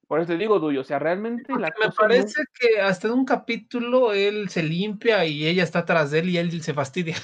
Por 0.06 0.20
eso 0.20 0.28
te 0.28 0.38
digo, 0.38 0.58
Duyo, 0.58 0.80
o 0.80 0.84
sea, 0.84 0.98
realmente 0.98 1.44
Porque 1.48 1.60
la 1.62 1.68
me 1.68 1.74
cosa 1.74 1.88
no- 1.88 1.94
parece 1.96 2.44
que 2.54 2.80
hasta 2.80 3.08
en 3.08 3.14
un 3.14 3.24
capítulo 3.24 4.12
él 4.12 4.48
se 4.48 4.62
limpia 4.62 5.24
y 5.26 5.46
ella 5.46 5.62
está 5.64 5.80
atrás 5.80 6.10
de 6.10 6.20
él 6.20 6.30
y 6.30 6.38
él 6.38 6.62
se 6.62 6.72
fastidia. 6.74 7.16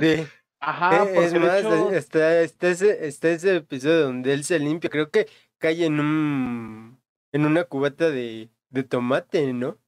Sí. 0.00 0.16
Ajá, 0.60 1.04
Eh, 1.04 1.24
es 1.24 1.34
más, 1.34 1.58
hecho- 1.60 1.90
está, 1.92 2.40
está, 2.40 2.68
ese, 2.68 3.06
está 3.06 3.28
ese 3.30 3.56
episodio 3.56 4.00
donde 4.02 4.32
él 4.32 4.44
se 4.44 4.58
limpia. 4.58 4.88
Creo 4.90 5.10
que 5.10 5.28
cae 5.58 5.84
en 5.84 6.00
un 6.00 7.00
en 7.32 7.46
una 7.46 7.64
cubata 7.64 8.10
de, 8.10 8.50
de 8.70 8.82
tomate, 8.84 9.52
¿no? 9.52 9.78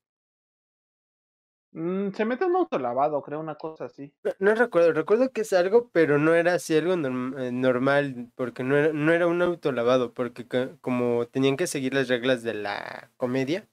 Mm, 1.76 2.10
se 2.12 2.24
mete 2.24 2.44
un 2.44 2.56
autolavado, 2.56 3.22
creo, 3.22 3.40
una 3.40 3.54
cosa 3.56 3.86
así. 3.86 4.12
No, 4.24 4.32
no 4.40 4.54
recuerdo, 4.54 4.92
recuerdo 4.92 5.32
que 5.32 5.42
es 5.42 5.52
algo, 5.52 5.90
pero 5.92 6.18
no 6.18 6.34
era 6.34 6.54
así 6.54 6.76
algo 6.76 6.94
norm- 6.96 7.38
eh, 7.40 7.52
normal, 7.52 8.30
porque 8.34 8.62
no 8.64 8.76
era, 8.76 8.92
no 8.92 9.12
era 9.12 9.26
un 9.26 9.42
autolavado, 9.42 10.14
porque 10.14 10.46
ca- 10.48 10.76
como 10.80 11.26
tenían 11.28 11.56
que 11.56 11.66
seguir 11.66 11.94
las 11.94 12.08
reglas 12.08 12.42
de 12.42 12.54
la 12.54 13.10
comedia, 13.16 13.68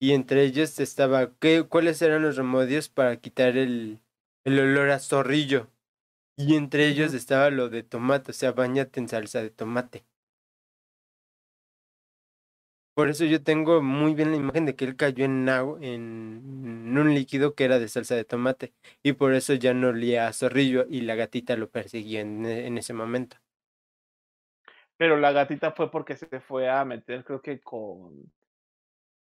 y 0.00 0.12
entre 0.12 0.44
ellos 0.44 0.80
estaba, 0.80 1.34
¿qué, 1.40 1.64
¿cuáles 1.68 2.02
eran 2.02 2.22
los 2.22 2.36
remedios 2.36 2.88
para 2.90 3.16
quitar 3.20 3.56
el, 3.58 4.02
el 4.44 4.58
olor 4.60 4.90
a 4.90 4.98
zorrillo? 5.00 5.70
Y 6.36 6.56
entre 6.56 6.88
ellos 6.88 7.14
estaba 7.14 7.50
lo 7.50 7.70
de 7.70 7.82
tomate, 7.84 8.32
o 8.32 8.34
sea, 8.34 8.52
bañate 8.52 9.00
en 9.00 9.08
salsa 9.08 9.42
de 9.42 9.50
tomate. 9.50 10.06
Por 13.00 13.08
eso 13.08 13.24
yo 13.24 13.42
tengo 13.42 13.80
muy 13.80 14.12
bien 14.12 14.30
la 14.30 14.36
imagen 14.36 14.66
de 14.66 14.76
que 14.76 14.84
él 14.84 14.94
cayó 14.94 15.24
en 15.24 15.48
agua, 15.48 15.78
en, 15.80 16.94
un 16.98 17.14
líquido 17.14 17.54
que 17.54 17.64
era 17.64 17.78
de 17.78 17.88
salsa 17.88 18.14
de 18.14 18.26
tomate. 18.26 18.74
Y 19.02 19.14
por 19.14 19.32
eso 19.32 19.54
ya 19.54 19.72
no 19.72 19.88
olía 19.88 20.28
a 20.28 20.34
zorrillo 20.34 20.84
y 20.86 21.00
la 21.00 21.14
gatita 21.14 21.56
lo 21.56 21.70
persiguió 21.70 22.20
en, 22.20 22.44
e- 22.44 22.66
en 22.66 22.76
ese 22.76 22.92
momento. 22.92 23.38
Pero 24.98 25.16
la 25.16 25.32
gatita 25.32 25.72
fue 25.72 25.90
porque 25.90 26.14
se 26.14 26.40
fue 26.40 26.68
a 26.68 26.84
meter, 26.84 27.24
creo 27.24 27.40
que 27.40 27.62
con 27.62 28.30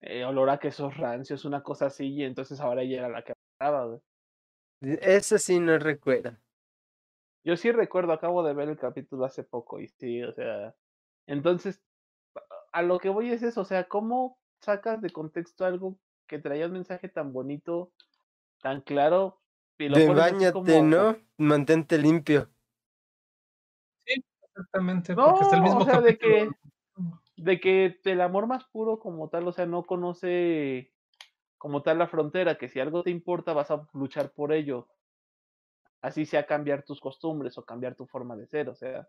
eh, 0.01 0.23
olor 0.25 0.51
a 0.51 0.59
quesos 0.59 0.95
rancios, 0.95 1.43
una 1.43 1.63
cosa 1.63 1.87
así, 1.87 2.05
y 2.05 2.23
entonces 2.23 2.59
ahora 2.59 2.83
ella 2.83 2.99
era 2.99 3.09
la 3.09 3.23
que 3.23 3.33
estaba, 3.53 3.87
güey. 3.87 3.99
Eso 5.01 5.39
sí 5.39 5.59
no 5.59 5.79
recuerdo. 5.79 6.37
Yo 7.43 7.57
sí 7.57 7.71
recuerdo, 7.71 8.13
acabo 8.13 8.43
de 8.43 8.53
ver 8.53 8.69
el 8.69 8.77
capítulo 8.77 9.25
hace 9.25 9.43
poco, 9.43 9.79
y 9.79 9.87
sí, 9.87 10.21
o 10.21 10.31
sea, 10.33 10.75
entonces, 11.25 11.81
a- 12.75 12.81
lo 12.81 12.99
que 12.99 13.09
voy 13.09 13.31
es 13.31 13.41
eso, 13.43 13.61
o 13.61 13.65
sea, 13.65 13.87
¿cómo 13.87 14.37
sacas 14.59 15.01
de 15.01 15.09
contexto 15.09 15.65
algo 15.65 15.97
que 16.27 16.39
traía 16.39 16.65
un 16.65 16.73
mensaje 16.73 17.07
tan 17.07 17.31
bonito, 17.31 17.91
tan 18.61 18.81
claro, 18.81 19.41
y 19.77 19.87
lo 19.89 19.97
De 19.97 20.07
bañate, 20.09 20.51
como- 20.51 20.83
¿no? 20.83 21.17
Mantente 21.37 21.97
limpio. 21.97 22.49
Exactamente, 24.05 25.15
No, 25.15 25.25
porque 25.25 25.43
hasta 25.43 25.55
el 25.57 25.61
mismo 25.63 25.79
o 25.81 25.85
sea, 25.85 26.01
de 26.01 26.17
que, 26.17 26.49
de 27.35 27.59
que 27.59 27.99
el 28.05 28.21
amor 28.21 28.47
más 28.47 28.63
puro 28.65 28.99
como 28.99 29.29
tal, 29.29 29.47
o 29.47 29.51
sea, 29.51 29.65
no 29.65 29.83
conoce 29.83 30.93
como 31.57 31.81
tal 31.81 31.97
la 31.97 32.07
frontera, 32.07 32.57
que 32.57 32.69
si 32.69 32.79
algo 32.79 33.03
te 33.03 33.09
importa 33.09 33.53
vas 33.53 33.71
a 33.71 33.87
luchar 33.93 34.31
por 34.31 34.53
ello. 34.53 34.87
Así 36.01 36.25
sea 36.25 36.45
cambiar 36.45 36.83
tus 36.83 36.99
costumbres 37.01 37.57
o 37.57 37.65
cambiar 37.65 37.95
tu 37.95 38.05
forma 38.05 38.35
de 38.35 38.47
ser, 38.47 38.69
o 38.69 38.75
sea, 38.75 39.07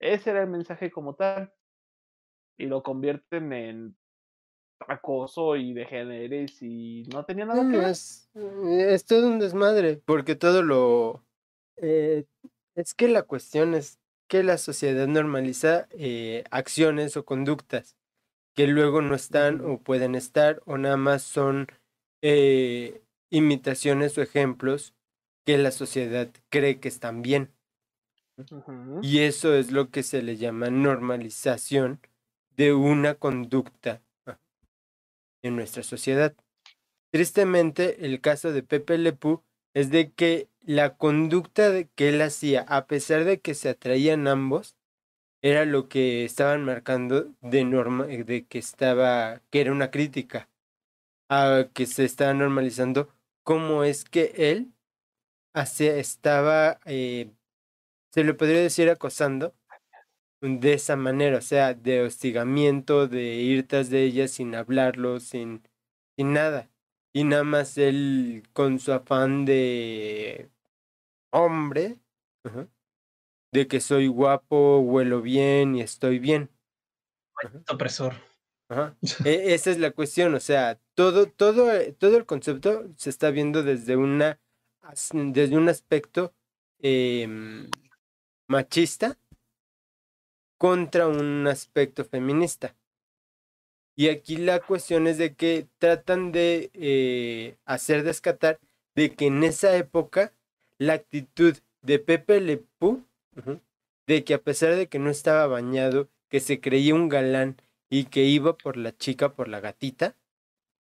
ese 0.00 0.30
era 0.30 0.42
el 0.42 0.48
mensaje 0.50 0.90
como 0.90 1.14
tal. 1.14 1.52
Y 2.62 2.66
lo 2.66 2.82
convierten 2.82 3.52
en 3.52 3.96
acoso 4.86 5.56
y 5.56 5.72
degeneres 5.72 6.62
y 6.62 7.02
no 7.12 7.24
tenía 7.24 7.44
nada 7.44 7.68
que 7.68 7.76
Mm, 7.76 7.80
ver. 7.80 7.90
Es, 7.90 8.28
es 8.34 9.04
todo 9.04 9.26
un 9.26 9.40
desmadre, 9.40 10.00
porque 10.04 10.36
todo 10.36 10.62
lo... 10.62 11.24
eh, 11.76 12.24
es 12.76 12.94
que 12.94 13.08
la 13.08 13.24
cuestión 13.24 13.74
es 13.74 13.98
que 14.28 14.44
la 14.44 14.58
sociedad 14.58 15.08
normaliza 15.08 15.88
eh, 15.90 16.44
acciones 16.50 17.16
o 17.16 17.24
conductas 17.24 17.96
que 18.54 18.66
luego 18.68 19.02
no 19.02 19.14
están 19.14 19.60
Ujú. 19.60 19.72
o 19.72 19.78
pueden 19.80 20.14
estar 20.14 20.62
o 20.66 20.78
nada 20.78 20.96
más 20.96 21.22
son 21.22 21.66
eh, 22.22 23.02
imitaciones 23.30 24.16
o 24.18 24.22
ejemplos 24.22 24.94
que 25.44 25.58
la 25.58 25.72
sociedad 25.72 26.30
cree 26.48 26.78
que 26.78 26.88
están 26.88 27.22
bien. 27.22 27.50
Y 29.02 29.20
eso 29.20 29.54
es 29.54 29.72
lo 29.72 29.90
que 29.90 30.02
se 30.02 30.22
le 30.22 30.36
llama 30.36 30.70
normalización 30.70 32.00
de 32.56 32.74
una 32.74 33.14
conducta 33.14 34.02
en 35.42 35.56
nuestra 35.56 35.82
sociedad. 35.82 36.34
Tristemente, 37.10 38.06
el 38.06 38.20
caso 38.20 38.52
de 38.52 38.62
Pepe 38.62 38.96
Le 38.98 39.12
Pew 39.12 39.42
es 39.74 39.90
de 39.90 40.12
que 40.12 40.48
la 40.60 40.96
conducta 40.96 41.84
que 41.84 42.08
él 42.08 42.22
hacía, 42.22 42.62
a 42.68 42.86
pesar 42.86 43.24
de 43.24 43.40
que 43.40 43.54
se 43.54 43.68
atraían 43.68 44.28
ambos, 44.28 44.76
era 45.42 45.64
lo 45.64 45.88
que 45.88 46.24
estaban 46.24 46.64
marcando 46.64 47.32
de 47.40 47.64
norma, 47.64 48.06
de 48.06 48.46
que 48.46 48.58
estaba, 48.58 49.42
que 49.50 49.60
era 49.60 49.72
una 49.72 49.90
crítica, 49.90 50.48
a 51.28 51.68
que 51.74 51.86
se 51.86 52.04
estaba 52.04 52.32
normalizando 52.32 53.08
cómo 53.42 53.84
es 53.84 54.04
que 54.04 54.32
él 54.36 54.72
hacía, 55.52 55.96
estaba, 55.96 56.78
eh, 56.84 57.30
se 58.12 58.24
le 58.24 58.34
podría 58.34 58.60
decir 58.60 58.88
acosando 58.88 59.54
de 60.42 60.72
esa 60.74 60.96
manera, 60.96 61.38
o 61.38 61.40
sea, 61.40 61.72
de 61.74 62.02
hostigamiento, 62.02 63.06
de 63.06 63.36
ir 63.36 63.66
tras 63.68 63.90
de 63.90 64.02
ella 64.04 64.26
sin 64.28 64.54
hablarlo, 64.54 65.20
sin, 65.20 65.62
sin 66.16 66.32
nada. 66.32 66.68
Y 67.12 67.24
nada 67.24 67.44
más 67.44 67.78
él 67.78 68.42
con 68.52 68.80
su 68.80 68.92
afán 68.92 69.44
de 69.44 70.50
hombre, 71.30 71.98
ajá, 72.44 72.68
de 73.52 73.68
que 73.68 73.80
soy 73.80 74.08
guapo, 74.08 74.80
huelo 74.80 75.22
bien 75.22 75.76
y 75.76 75.82
estoy 75.82 76.18
bien. 76.18 76.50
Opresor. 77.70 78.14
Ajá. 78.68 78.96
E- 79.26 79.54
esa 79.54 79.70
es 79.70 79.78
la 79.78 79.92
cuestión, 79.92 80.34
o 80.34 80.40
sea, 80.40 80.80
todo, 80.94 81.26
todo, 81.26 81.70
todo 81.94 82.16
el 82.16 82.26
concepto 82.26 82.90
se 82.96 83.10
está 83.10 83.30
viendo 83.30 83.62
desde 83.62 83.96
una, 83.96 84.40
desde 85.12 85.56
un 85.56 85.68
aspecto 85.68 86.34
em, 86.78 87.70
machista 88.48 89.18
contra 90.62 91.08
un 91.08 91.44
aspecto 91.48 92.04
feminista. 92.04 92.76
Y 93.96 94.10
aquí 94.10 94.36
la 94.36 94.60
cuestión 94.60 95.08
es 95.08 95.18
de 95.18 95.34
que 95.34 95.66
tratan 95.78 96.30
de 96.30 96.70
eh, 96.74 97.56
hacer 97.64 98.04
descatar 98.04 98.60
de 98.94 99.12
que 99.12 99.26
en 99.26 99.42
esa 99.42 99.76
época 99.76 100.32
la 100.78 100.92
actitud 100.92 101.56
de 101.80 101.98
Pepe 101.98 102.40
Le 102.40 102.62
de 104.06 104.22
que 104.22 104.34
a 104.34 104.38
pesar 104.38 104.76
de 104.76 104.86
que 104.86 105.00
no 105.00 105.10
estaba 105.10 105.48
bañado, 105.48 106.08
que 106.28 106.38
se 106.38 106.60
creía 106.60 106.94
un 106.94 107.08
galán 107.08 107.56
y 107.90 108.04
que 108.04 108.22
iba 108.22 108.56
por 108.56 108.76
la 108.76 108.96
chica, 108.96 109.32
por 109.34 109.48
la 109.48 109.58
gatita, 109.58 110.14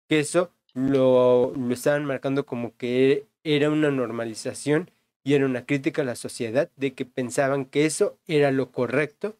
que 0.08 0.20
eso 0.20 0.52
lo, 0.74 1.52
lo 1.56 1.74
estaban 1.74 2.04
marcando 2.04 2.46
como 2.46 2.76
que 2.76 3.26
era 3.42 3.68
una 3.70 3.90
normalización 3.90 4.92
y 5.24 5.34
era 5.34 5.44
una 5.44 5.66
crítica 5.66 6.02
a 6.02 6.04
la 6.04 6.14
sociedad 6.14 6.70
de 6.76 6.94
que 6.94 7.04
pensaban 7.04 7.64
que 7.64 7.84
eso 7.84 8.16
era 8.28 8.52
lo 8.52 8.70
correcto 8.70 9.36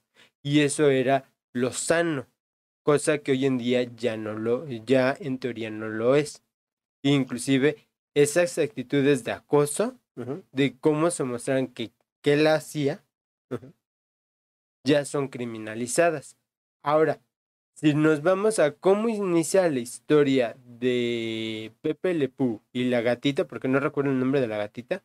y 0.47 0.61
eso 0.61 0.91
era 0.91 1.29
lo 1.53 1.73
sano, 1.73 2.29
cosa 2.85 3.19
que 3.19 3.33
hoy 3.33 3.47
en 3.47 3.59
día 3.59 3.83
ya 3.83 4.17
no 4.17 4.35
lo, 4.35 4.65
ya 4.69 5.13
en 5.19 5.39
teoría 5.39 5.71
no 5.71 5.89
lo 5.89 6.15
es. 6.15 6.45
Inclusive 7.03 7.89
esas 8.15 8.57
actitudes 8.59 9.25
de 9.25 9.33
acoso, 9.33 9.99
de 10.53 10.77
cómo 10.79 11.11
se 11.11 11.25
mostraron 11.25 11.67
que, 11.67 11.91
que 12.23 12.35
él 12.35 12.47
hacía, 12.47 13.05
ya 14.85 15.05
son 15.05 15.27
criminalizadas. 15.27 16.37
Ahora, 16.81 17.21
si 17.75 17.95
nos 17.95 18.23
vamos 18.23 18.61
a 18.61 18.71
cómo 18.71 19.09
inicia 19.09 19.69
la 19.69 19.81
historia 19.81 20.57
de 20.65 21.73
Pepe 21.83 22.15
Le 22.15 22.29
Pew 22.29 22.63
y 22.73 22.85
la 22.85 23.01
gatita, 23.01 23.49
porque 23.49 23.67
no 23.67 23.81
recuerdo 23.81 24.13
el 24.13 24.21
nombre 24.21 24.41
de 24.41 24.47
la 24.47 24.59
gatita, 24.59 25.03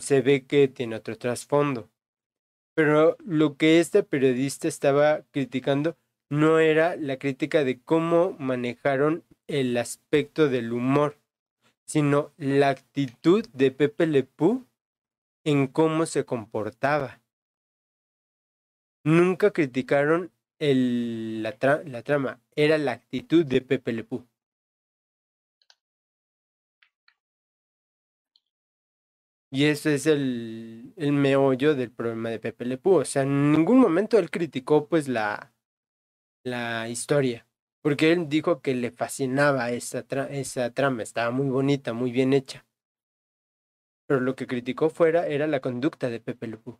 se 0.00 0.20
ve 0.20 0.44
que 0.46 0.68
tiene 0.68 0.96
otro 0.96 1.16
trasfondo. 1.16 1.88
Pero 2.74 3.16
lo 3.24 3.56
que 3.56 3.80
este 3.80 4.02
periodista 4.02 4.68
estaba 4.68 5.22
criticando 5.32 5.96
no 6.30 6.58
era 6.58 6.96
la 6.96 7.18
crítica 7.18 7.64
de 7.64 7.80
cómo 7.82 8.36
manejaron 8.38 9.24
el 9.48 9.76
aspecto 9.76 10.48
del 10.48 10.72
humor, 10.72 11.18
sino 11.86 12.32
la 12.36 12.68
actitud 12.68 13.46
de 13.52 13.72
Pepe 13.72 14.06
Le 14.06 14.22
Pew 14.22 14.66
en 15.44 15.66
cómo 15.66 16.06
se 16.06 16.24
comportaba. 16.24 17.20
Nunca 19.04 19.50
criticaron 19.52 20.30
el- 20.58 21.42
la, 21.42 21.58
tra- 21.58 21.82
la 21.84 22.02
trama, 22.02 22.40
era 22.54 22.78
la 22.78 22.92
actitud 22.92 23.44
de 23.44 23.60
Pepe 23.62 23.92
Le 23.92 24.04
Y 29.52 29.64
ese 29.64 29.94
es 29.94 30.06
el, 30.06 30.92
el 30.96 31.12
meollo 31.12 31.74
del 31.74 31.90
problema 31.90 32.30
de 32.30 32.38
Pepe 32.38 32.64
Le 32.64 32.78
Pew. 32.78 32.94
O 32.96 33.04
sea, 33.04 33.22
en 33.22 33.52
ningún 33.52 33.78
momento 33.80 34.18
él 34.18 34.30
criticó 34.30 34.86
pues 34.88 35.08
la, 35.08 35.52
la 36.44 36.88
historia. 36.88 37.46
Porque 37.82 38.12
él 38.12 38.28
dijo 38.28 38.62
que 38.62 38.74
le 38.74 38.90
fascinaba 38.92 39.70
esa, 39.72 40.06
tra- 40.06 40.28
esa 40.30 40.72
trama, 40.72 41.02
estaba 41.02 41.30
muy 41.30 41.48
bonita, 41.50 41.92
muy 41.94 42.12
bien 42.12 42.32
hecha. 42.34 42.66
Pero 44.06 44.20
lo 44.20 44.36
que 44.36 44.46
criticó 44.46 44.90
fuera 44.90 45.26
era 45.26 45.46
la 45.46 45.60
conducta 45.62 46.10
de 46.10 46.20
Pepe 46.20 46.48
Le 46.48 46.58
Pew. 46.58 46.78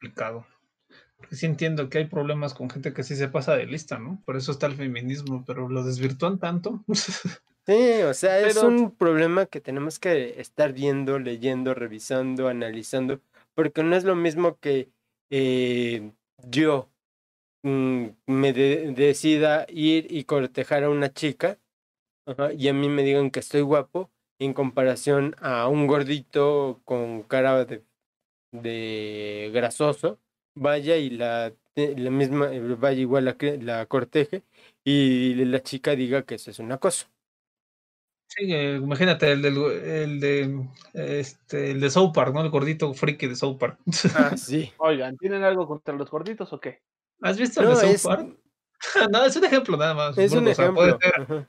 complicado. 0.00 0.46
Sí 1.30 1.46
entiendo 1.46 1.88
que 1.88 1.98
hay 1.98 2.06
problemas 2.06 2.54
con 2.54 2.70
gente 2.70 2.92
que 2.92 3.02
sí 3.02 3.16
se 3.16 3.28
pasa 3.28 3.56
de 3.56 3.66
lista, 3.66 3.98
¿no? 3.98 4.22
Por 4.24 4.36
eso 4.36 4.52
está 4.52 4.66
el 4.66 4.74
feminismo, 4.74 5.44
pero 5.46 5.68
lo 5.68 5.84
desvirtúan 5.84 6.38
tanto. 6.38 6.84
Sí, 7.66 8.02
o 8.02 8.14
sea, 8.14 8.38
es 8.38 8.62
un 8.62 8.94
problema 8.94 9.46
que 9.46 9.60
tenemos 9.60 9.98
que 9.98 10.40
estar 10.40 10.72
viendo, 10.72 11.18
leyendo, 11.18 11.74
revisando, 11.74 12.46
analizando, 12.46 13.20
porque 13.56 13.82
no 13.82 13.96
es 13.96 14.04
lo 14.04 14.14
mismo 14.14 14.56
que 14.60 14.88
eh, 15.30 16.12
yo 16.48 16.88
mm, 17.64 18.06
me 18.26 18.52
de- 18.52 18.92
decida 18.92 19.66
ir 19.68 20.06
y 20.10 20.24
cortejar 20.24 20.84
a 20.84 20.90
una 20.90 21.12
chica 21.12 21.58
ajá, 22.26 22.52
y 22.52 22.68
a 22.68 22.72
mí 22.72 22.88
me 22.88 23.02
digan 23.02 23.30
que 23.30 23.40
estoy 23.40 23.62
guapo 23.62 24.10
en 24.38 24.52
comparación 24.54 25.34
a 25.40 25.66
un 25.68 25.86
gordito 25.88 26.80
con 26.84 27.22
cara 27.24 27.64
de, 27.64 27.84
de 28.52 29.50
grasoso, 29.52 30.20
vaya 30.56 30.96
y 30.96 31.10
la, 31.10 31.52
te- 31.74 31.96
la 31.96 32.10
misma, 32.10 32.52
eh, 32.52 32.60
vaya 32.60 33.00
igual 33.00 33.24
la, 33.26 33.36
la 33.60 33.86
corteje 33.86 34.42
y 34.84 35.34
la 35.44 35.62
chica 35.62 35.94
diga 35.94 36.24
que 36.24 36.34
eso 36.36 36.50
es 36.50 36.58
una 36.58 36.78
cosa. 36.78 37.08
Sí, 38.28 38.52
eh, 38.52 38.76
imagínate 38.76 39.30
el, 39.30 39.40
del, 39.40 39.56
el 39.56 40.20
de 40.20 40.68
este 40.94 41.70
el 41.70 41.80
de 41.80 41.90
South 41.90 42.12
Park, 42.12 42.34
¿no? 42.34 42.40
El 42.42 42.50
gordito 42.50 42.92
friki 42.92 43.28
de 43.28 43.36
South 43.36 43.56
Park. 43.56 43.78
Ah, 44.14 44.36
sí. 44.36 44.72
Oigan, 44.78 45.16
¿tienen 45.16 45.44
algo 45.44 45.66
contra 45.66 45.94
los 45.94 46.10
gorditos 46.10 46.52
o 46.52 46.60
qué? 46.60 46.82
¿Has 47.22 47.38
visto 47.38 47.62
el 47.62 47.68
de 47.68 47.76
South 47.76 47.94
es, 47.94 48.02
Park? 48.02 48.36
no, 49.12 49.24
es 49.24 49.36
un 49.36 49.44
ejemplo 49.44 49.76
nada 49.76 49.94
más. 49.94 50.18
es 50.18 50.32
un 50.32 50.40
burdo, 50.40 50.50
o 50.50 50.54
sea, 50.54 50.72
puede 50.72 50.96
ejemplo. 51.00 51.26
ser- 51.26 51.48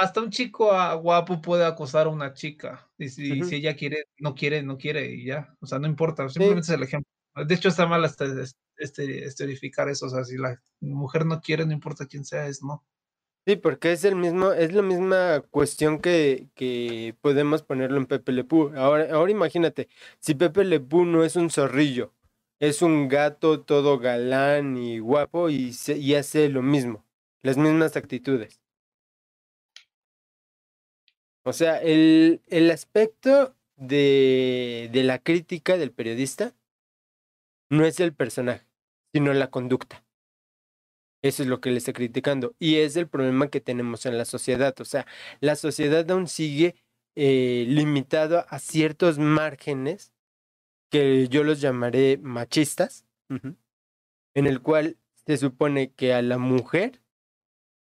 hasta 0.00 0.20
un 0.20 0.30
chico 0.30 0.72
ah, 0.72 0.94
guapo 0.94 1.40
puede 1.40 1.64
acosar 1.64 2.06
a 2.06 2.10
una 2.10 2.34
chica. 2.34 2.86
Y 2.98 3.08
si 3.08 3.54
ella 3.54 3.74
quiere, 3.76 4.04
no 4.18 4.34
quiere, 4.34 4.62
no 4.62 4.76
quiere, 4.76 5.10
y 5.10 5.24
ya. 5.24 5.54
O 5.60 5.66
sea, 5.66 5.78
no 5.78 5.86
importa. 5.86 6.28
Simplemente 6.28 6.64
es 6.64 6.68
el 6.70 6.82
ejemplo. 6.82 7.10
De 7.46 7.54
hecho, 7.54 7.68
está 7.68 7.86
mal 7.86 8.04
hasta 8.04 8.24
es- 8.26 8.56
este, 8.76 9.24
esterificar 9.24 9.88
eso. 9.88 10.06
O 10.06 10.10
sea, 10.10 10.24
si 10.24 10.36
la 10.38 10.60
mujer 10.80 11.26
no 11.26 11.40
quiere, 11.40 11.66
no 11.66 11.72
importa 11.72 12.06
quién 12.06 12.24
sea, 12.24 12.46
es 12.46 12.62
no. 12.62 12.84
Sí, 13.46 13.56
porque 13.56 13.92
es 13.92 14.04
el 14.04 14.16
mismo, 14.16 14.52
es 14.52 14.72
la 14.74 14.82
misma 14.82 15.40
cuestión 15.50 15.98
que, 16.00 16.48
que 16.54 17.16
podemos 17.22 17.62
ponerlo 17.62 17.96
en 17.96 18.06
Pepe 18.06 18.32
Le 18.32 18.44
Pew. 18.44 18.72
Ahora, 18.76 19.08
ahora 19.14 19.32
imagínate, 19.32 19.88
si 20.20 20.34
Pepe 20.34 20.64
Le 20.64 20.78
Pew 20.80 21.04
no 21.06 21.24
es 21.24 21.36
un 21.36 21.50
zorrillo, 21.50 22.14
es 22.60 22.82
un 22.82 23.08
gato 23.08 23.62
todo 23.62 23.98
galán 23.98 24.76
y 24.76 24.98
guapo 24.98 25.48
y, 25.50 25.74
y 25.96 26.14
hace 26.14 26.48
lo 26.50 26.62
mismo, 26.62 27.04
las 27.42 27.56
mismas 27.56 27.96
actitudes. 27.96 28.60
O 31.44 31.52
sea, 31.52 31.78
el, 31.82 32.42
el 32.48 32.70
aspecto 32.70 33.54
de, 33.76 34.90
de 34.92 35.02
la 35.04 35.18
crítica 35.18 35.78
del 35.78 35.92
periodista 35.92 36.54
no 37.70 37.84
es 37.84 38.00
el 38.00 38.12
personaje, 38.12 38.66
sino 39.12 39.32
la 39.32 39.50
conducta. 39.50 40.04
Eso 41.22 41.42
es 41.42 41.48
lo 41.48 41.60
que 41.60 41.70
le 41.70 41.78
está 41.78 41.92
criticando. 41.92 42.54
Y 42.58 42.76
es 42.76 42.96
el 42.96 43.08
problema 43.08 43.48
que 43.48 43.60
tenemos 43.60 44.06
en 44.06 44.18
la 44.18 44.24
sociedad. 44.24 44.74
O 44.80 44.84
sea, 44.84 45.06
la 45.40 45.54
sociedad 45.56 46.10
aún 46.10 46.26
sigue 46.26 46.76
eh, 47.14 47.64
limitado 47.68 48.46
a 48.48 48.58
ciertos 48.58 49.18
márgenes 49.18 50.12
que 50.90 51.28
yo 51.28 51.44
los 51.44 51.60
llamaré 51.60 52.18
machistas, 52.18 53.06
en 54.34 54.46
el 54.46 54.60
cual 54.60 54.98
se 55.26 55.36
supone 55.36 55.92
que 55.92 56.12
a 56.14 56.22
la 56.22 56.38
mujer, 56.38 57.00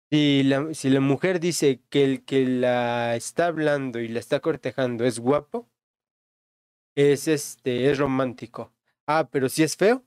si 0.10 0.44
la, 0.44 0.74
si 0.74 0.90
la 0.90 1.02
mujer 1.02 1.42
dice 1.42 1.82
que 1.90 2.06
el 2.06 2.24
que 2.24 2.46
la 2.46 3.16
está 3.18 3.48
hablando 3.48 4.00
y 4.00 4.08
la 4.08 4.20
está 4.20 4.40
cortejando 4.40 5.04
es 5.04 5.20
guapo, 5.20 5.70
es 6.96 7.28
este, 7.28 7.92
es 7.92 7.98
romántico. 7.98 8.73
Ah, 9.08 9.28
pero 9.32 9.50
si 9.50 9.64
es 9.64 9.76
feo, 9.76 10.06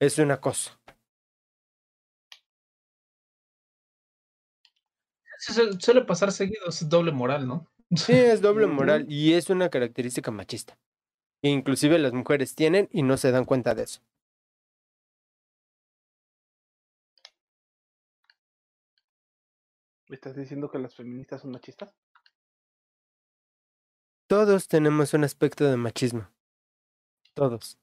es 0.00 0.18
una 0.18 0.40
cosa. 0.40 0.80
Su- 5.38 5.72
suele 5.80 6.02
pasar 6.04 6.30
seguido, 6.32 6.66
es 6.68 6.88
doble 6.88 7.12
moral, 7.12 7.46
¿no? 7.46 7.68
Sí, 7.96 8.12
es 8.14 8.40
doble 8.40 8.66
moral 8.66 9.04
y 9.08 9.34
es 9.34 9.50
una 9.50 9.68
característica 9.68 10.30
machista. 10.30 10.78
inclusive 11.42 11.98
las 11.98 12.12
mujeres 12.12 12.54
tienen 12.54 12.88
y 12.92 13.02
no 13.02 13.16
se 13.16 13.32
dan 13.32 13.44
cuenta 13.44 13.74
de 13.74 13.84
eso. 13.84 14.00
¿Me 20.08 20.16
estás 20.16 20.36
diciendo 20.36 20.70
que 20.70 20.78
las 20.78 20.94
feministas 20.94 21.40
son 21.42 21.50
machistas? 21.52 21.94
Todos 24.28 24.68
tenemos 24.68 25.12
un 25.14 25.24
aspecto 25.24 25.64
de 25.64 25.76
machismo. 25.76 26.30
Todos. 27.34 27.78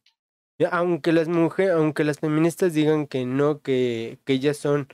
Y 0.60 0.66
Aunque 0.70 1.14
las 1.14 1.30
mujeres, 1.30 1.72
aunque 1.74 2.04
las 2.04 2.20
feministas 2.20 2.74
digan 2.74 3.08
que 3.08 3.26
no, 3.26 3.62
que, 3.62 4.20
que 4.26 4.34
ellas 4.34 4.58
son 4.58 4.90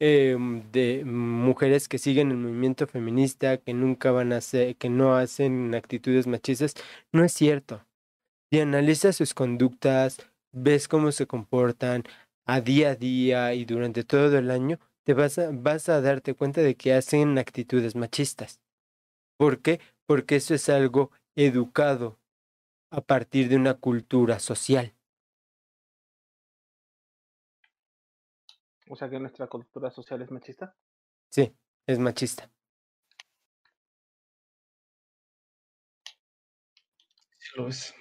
em, 0.00 0.70
de 0.70 1.04
mujeres 1.04 1.88
que 1.88 1.98
siguen 1.98 2.30
el 2.30 2.36
movimiento 2.36 2.86
feminista, 2.86 3.58
que 3.58 3.74
nunca 3.74 4.12
van 4.12 4.32
a 4.32 4.36
hacer, 4.36 4.76
que 4.76 4.88
no 4.88 5.16
hacen 5.16 5.74
actitudes 5.74 6.28
machistas, 6.28 6.74
no 7.12 7.24
es 7.24 7.32
cierto. 7.32 7.84
Si 8.52 8.60
analizas 8.60 9.16
sus 9.16 9.34
conductas, 9.34 10.18
ves 10.52 10.86
cómo 10.86 11.10
se 11.10 11.26
comportan 11.26 12.04
a 12.46 12.60
día 12.60 12.90
a 12.90 12.94
día 12.94 13.54
y 13.54 13.64
durante 13.64 14.04
todo 14.04 14.38
el 14.38 14.52
año, 14.52 14.78
te 15.04 15.14
vas 15.14 15.36
a, 15.38 15.50
vas 15.52 15.88
a 15.88 16.00
darte 16.00 16.34
cuenta 16.34 16.60
de 16.60 16.76
que 16.76 16.94
hacen 16.94 17.38
actitudes 17.38 17.96
machistas. 17.96 18.60
¿Por 19.36 19.62
qué? 19.62 19.80
Porque 20.06 20.36
eso 20.36 20.54
es 20.54 20.68
algo 20.68 21.10
educado 21.36 22.20
a 22.92 23.00
partir 23.00 23.48
de 23.48 23.56
una 23.56 23.74
cultura 23.74 24.38
social. 24.38 24.94
O 28.88 28.96
sea 28.96 29.08
que 29.08 29.18
nuestra 29.20 29.46
cultura 29.46 29.90
social 29.90 30.22
es 30.22 30.30
machista. 30.30 30.74
Sí, 31.28 31.54
es 31.86 31.98
machista. 31.98 32.50
Sí 37.38 37.50
lo 37.56 37.68
es. 37.68 37.94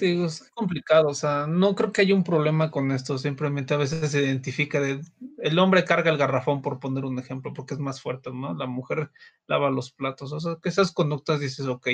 Digo, 0.00 0.26
es 0.26 0.50
complicado, 0.54 1.08
o 1.08 1.14
sea, 1.14 1.46
no 1.46 1.74
creo 1.74 1.92
que 1.92 2.00
haya 2.00 2.14
un 2.14 2.24
problema 2.24 2.70
con 2.70 2.90
esto, 2.90 3.16
simplemente 3.16 3.74
a 3.74 3.76
veces 3.76 4.10
se 4.10 4.22
identifica 4.22 4.80
de, 4.80 5.00
el 5.38 5.58
hombre 5.58 5.84
carga 5.84 6.10
el 6.10 6.18
garrafón 6.18 6.62
por 6.62 6.80
poner 6.80 7.04
un 7.04 7.18
ejemplo, 7.18 7.52
porque 7.52 7.74
es 7.74 7.80
más 7.80 8.00
fuerte, 8.00 8.30
¿no? 8.32 8.54
La 8.54 8.66
mujer 8.66 9.10
lava 9.46 9.70
los 9.70 9.92
platos, 9.92 10.32
o 10.32 10.40
sea, 10.40 10.56
que 10.60 10.68
esas 10.68 10.92
conductas 10.92 11.40
dices, 11.40 11.66
ok, 11.66 11.88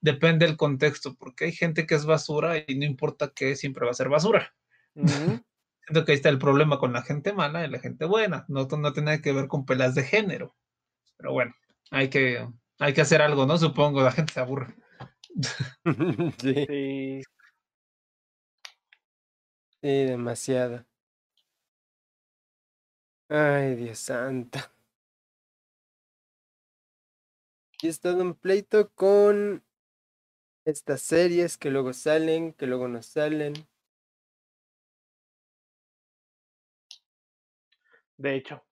depende 0.00 0.46
del 0.46 0.56
contexto, 0.56 1.14
porque 1.14 1.46
hay 1.46 1.52
gente 1.52 1.86
que 1.86 1.94
es 1.94 2.04
basura 2.04 2.58
y 2.66 2.74
no 2.76 2.84
importa 2.84 3.32
que 3.34 3.56
siempre 3.56 3.86
va 3.86 3.92
a 3.92 3.94
ser 3.94 4.10
basura. 4.10 4.54
Ujú. 4.94 5.42
Siento 5.90 6.04
que 6.06 6.12
ahí 6.12 6.16
está 6.16 6.28
el 6.28 6.38
problema 6.38 6.78
con 6.78 6.92
la 6.92 7.02
gente 7.02 7.32
mala 7.32 7.64
y 7.66 7.68
la 7.68 7.80
gente 7.80 8.04
buena, 8.04 8.44
no, 8.46 8.68
no 8.78 8.92
tiene 8.92 9.06
nada 9.06 9.20
que 9.20 9.32
ver 9.32 9.48
con 9.48 9.66
pelas 9.66 9.96
de 9.96 10.04
género, 10.04 10.54
pero 11.16 11.32
bueno, 11.32 11.54
hay 11.90 12.10
que, 12.10 12.48
hay 12.78 12.94
que 12.94 13.02
hacer 13.02 13.22
algo, 13.22 13.46
¿no? 13.46 13.58
Supongo, 13.58 14.02
la 14.02 14.12
gente 14.12 14.32
se 14.34 14.40
aburre. 14.40 14.74
sí, 16.38 16.66
Sí. 16.68 17.22
sí, 19.82 19.88
demasiado. 20.06 20.86
Ay, 23.28 23.76
Dios 23.76 23.98
santo. 23.98 24.58
Y 27.82 27.88
es 27.88 28.00
todo 28.00 28.22
un 28.22 28.34
pleito 28.34 28.90
con 28.94 29.64
estas 30.64 31.02
series 31.02 31.58
que 31.58 31.70
luego 31.70 31.92
salen, 31.92 32.54
que 32.54 32.66
luego 32.66 32.88
no 32.88 33.02
salen. 33.02 33.52
De 38.20 38.34
hecho. 38.36 38.62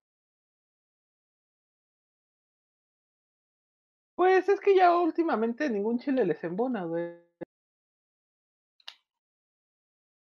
Pues 4.15 4.49
es 4.49 4.61
que 4.61 4.75
ya 4.77 4.95
últimamente 4.99 5.71
ningún 5.71 5.99
chile 5.99 6.27
les 6.27 6.43
embona, 6.45 6.85
güey. 6.85 7.15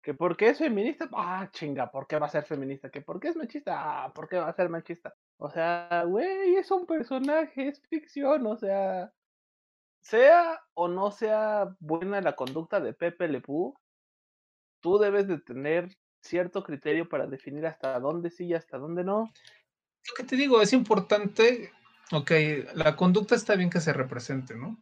Que 0.02 0.16
porque 0.16 0.50
es 0.50 0.58
feminista, 0.58 1.08
ah, 1.14 1.48
chinga, 1.52 1.92
¿por 1.92 2.08
qué 2.08 2.18
va 2.18 2.26
a 2.26 2.30
ser 2.30 2.46
feminista? 2.46 2.90
Que 2.90 3.02
porque 3.02 3.28
es 3.28 3.36
machista, 3.36 4.06
ah, 4.06 4.14
¿por 4.14 4.28
qué 4.28 4.38
va 4.38 4.50
a 4.50 4.54
ser 4.54 4.70
machista? 4.70 5.16
O 5.38 5.52
sea, 5.52 6.04
güey, 6.08 6.56
es 6.56 6.72
un 6.72 6.88
personaje, 6.88 7.68
es 7.68 7.82
ficción, 7.88 8.48
o 8.48 8.58
sea, 8.58 9.14
sea 10.02 10.60
o 10.74 10.88
no 10.88 11.12
sea 11.12 11.76
buena 11.80 12.22
la 12.22 12.36
conducta 12.36 12.80
de 12.80 12.94
Pepe 12.94 13.28
Le 13.28 13.42
Pew, 13.42 13.76
tú 14.82 14.98
debes 14.98 15.28
de 15.28 15.40
tener 15.40 15.90
cierto 16.22 16.64
criterio 16.64 17.10
para 17.10 17.28
definir 17.28 17.66
hasta 17.66 18.00
dónde 18.00 18.30
sí 18.30 18.46
y 18.46 18.54
hasta 18.54 18.78
dónde 18.78 19.04
no. 19.04 19.32
Lo 20.10 20.16
que 20.16 20.24
te 20.24 20.36
digo, 20.36 20.62
es 20.62 20.74
importante, 20.74 21.72
ok, 22.12 22.32
la 22.76 22.96
conducta 22.96 23.36
está 23.36 23.56
bien 23.56 23.70
que 23.70 23.80
se 23.82 23.94
represente, 23.94 24.56
¿no? 24.56 24.78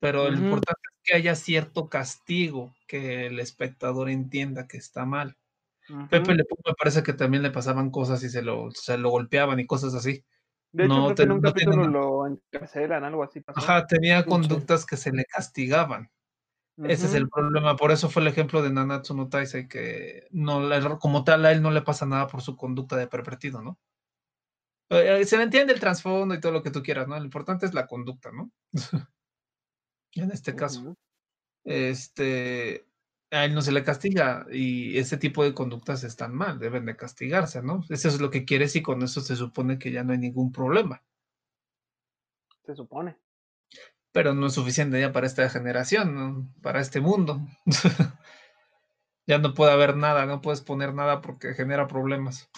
Pero 0.00 0.24
lo 0.30 0.34
Ujú. 0.36 0.44
importante 0.44 0.80
es 0.94 1.00
que 1.04 1.16
haya 1.16 1.34
cierto 1.34 1.88
castigo, 1.88 2.74
que 2.86 3.26
el 3.26 3.40
espectador 3.40 4.10
entienda 4.10 4.66
que 4.68 4.76
está 4.78 5.04
mal. 5.06 5.36
Pepe. 6.10 6.34
Le 6.34 6.44
me 6.66 6.74
parece 6.78 7.02
que 7.02 7.12
también 7.12 7.42
le 7.42 7.50
pasaban 7.50 7.90
cosas 7.90 8.22
y 8.24 8.28
se 8.30 8.42
lo, 8.42 8.70
se 8.72 8.98
lo 8.98 9.10
golpeaban 9.10 9.60
y 9.60 9.66
cosas 9.66 9.94
así. 9.94 10.24
De 10.72 10.84
hecho, 10.84 10.94
No, 10.96 11.06
creo 11.06 11.16
te- 11.16 11.22
que 11.22 11.26
en 11.26 11.32
un 11.32 11.40
no 11.40 11.48
capítulo 11.48 11.86
lo 11.88 12.26
encarcelan, 12.26 13.04
algo 13.04 13.22
así 13.22 13.40
pasó. 13.40 13.60
Ajá, 13.60 13.86
tenía 13.86 14.24
conductas 14.24 14.86
que 14.86 14.96
se 14.96 15.12
le 15.12 15.24
castigaban. 15.24 16.10
Ese 16.78 17.06
es 17.06 17.14
el 17.14 17.28
problema. 17.28 17.76
Por 17.76 17.92
eso 17.92 18.08
fue 18.08 18.22
el 18.22 18.28
ejemplo 18.28 18.62
de 18.62 18.70
Nanatsu 18.70 19.14
no 19.14 19.28
Taisei, 19.28 19.68
que 19.68 20.26
no, 20.30 20.60
como 20.98 21.24
tal 21.24 21.44
a 21.44 21.52
él 21.52 21.62
no 21.62 21.70
le 21.70 21.82
pasa 21.82 22.06
nada 22.06 22.26
por 22.26 22.42
su 22.42 22.56
conducta 22.56 22.96
de 22.96 23.06
pervertido, 23.06 23.62
¿no? 23.62 23.78
Eh, 24.90 25.20
eh, 25.20 25.24
se 25.24 25.36
le 25.36 25.44
entiende 25.44 25.72
el 25.72 25.80
trasfondo 25.80 26.34
y 26.34 26.40
todo 26.40 26.52
lo 26.52 26.62
que 26.62 26.70
tú 26.70 26.82
quieras, 26.82 27.08
¿no? 27.08 27.18
Lo 27.18 27.24
importante 27.24 27.66
es 27.66 27.74
la 27.74 27.86
conducta, 27.86 28.30
¿no? 28.32 28.50
en 30.14 30.30
este 30.30 30.54
caso. 30.54 30.96
Este, 31.64 32.86
a 33.30 33.44
él 33.44 33.54
no 33.54 33.62
se 33.62 33.72
le 33.72 33.84
castiga 33.84 34.46
y 34.50 34.98
ese 34.98 35.16
tipo 35.16 35.44
de 35.44 35.54
conductas 35.54 36.04
están 36.04 36.34
mal, 36.34 36.58
deben 36.58 36.86
de 36.86 36.96
castigarse, 36.96 37.62
¿no? 37.62 37.84
Eso 37.88 38.08
es 38.08 38.20
lo 38.20 38.30
que 38.30 38.44
quieres 38.44 38.76
y 38.76 38.82
con 38.82 39.02
eso 39.02 39.20
se 39.20 39.36
supone 39.36 39.78
que 39.78 39.92
ya 39.92 40.04
no 40.04 40.12
hay 40.12 40.18
ningún 40.18 40.52
problema. 40.52 41.02
Se 42.64 42.74
supone. 42.74 43.16
Pero 44.12 44.34
no 44.34 44.46
es 44.46 44.52
suficiente 44.54 45.00
ya 45.00 45.12
para 45.12 45.26
esta 45.26 45.48
generación, 45.48 46.14
¿no? 46.14 46.48
para 46.62 46.80
este 46.80 47.00
mundo. 47.00 47.40
ya 49.26 49.38
no 49.38 49.54
puede 49.54 49.72
haber 49.72 49.96
nada, 49.96 50.26
no 50.26 50.40
puedes 50.40 50.60
poner 50.60 50.94
nada 50.94 51.20
porque 51.20 51.54
genera 51.54 51.88
problemas. 51.88 52.50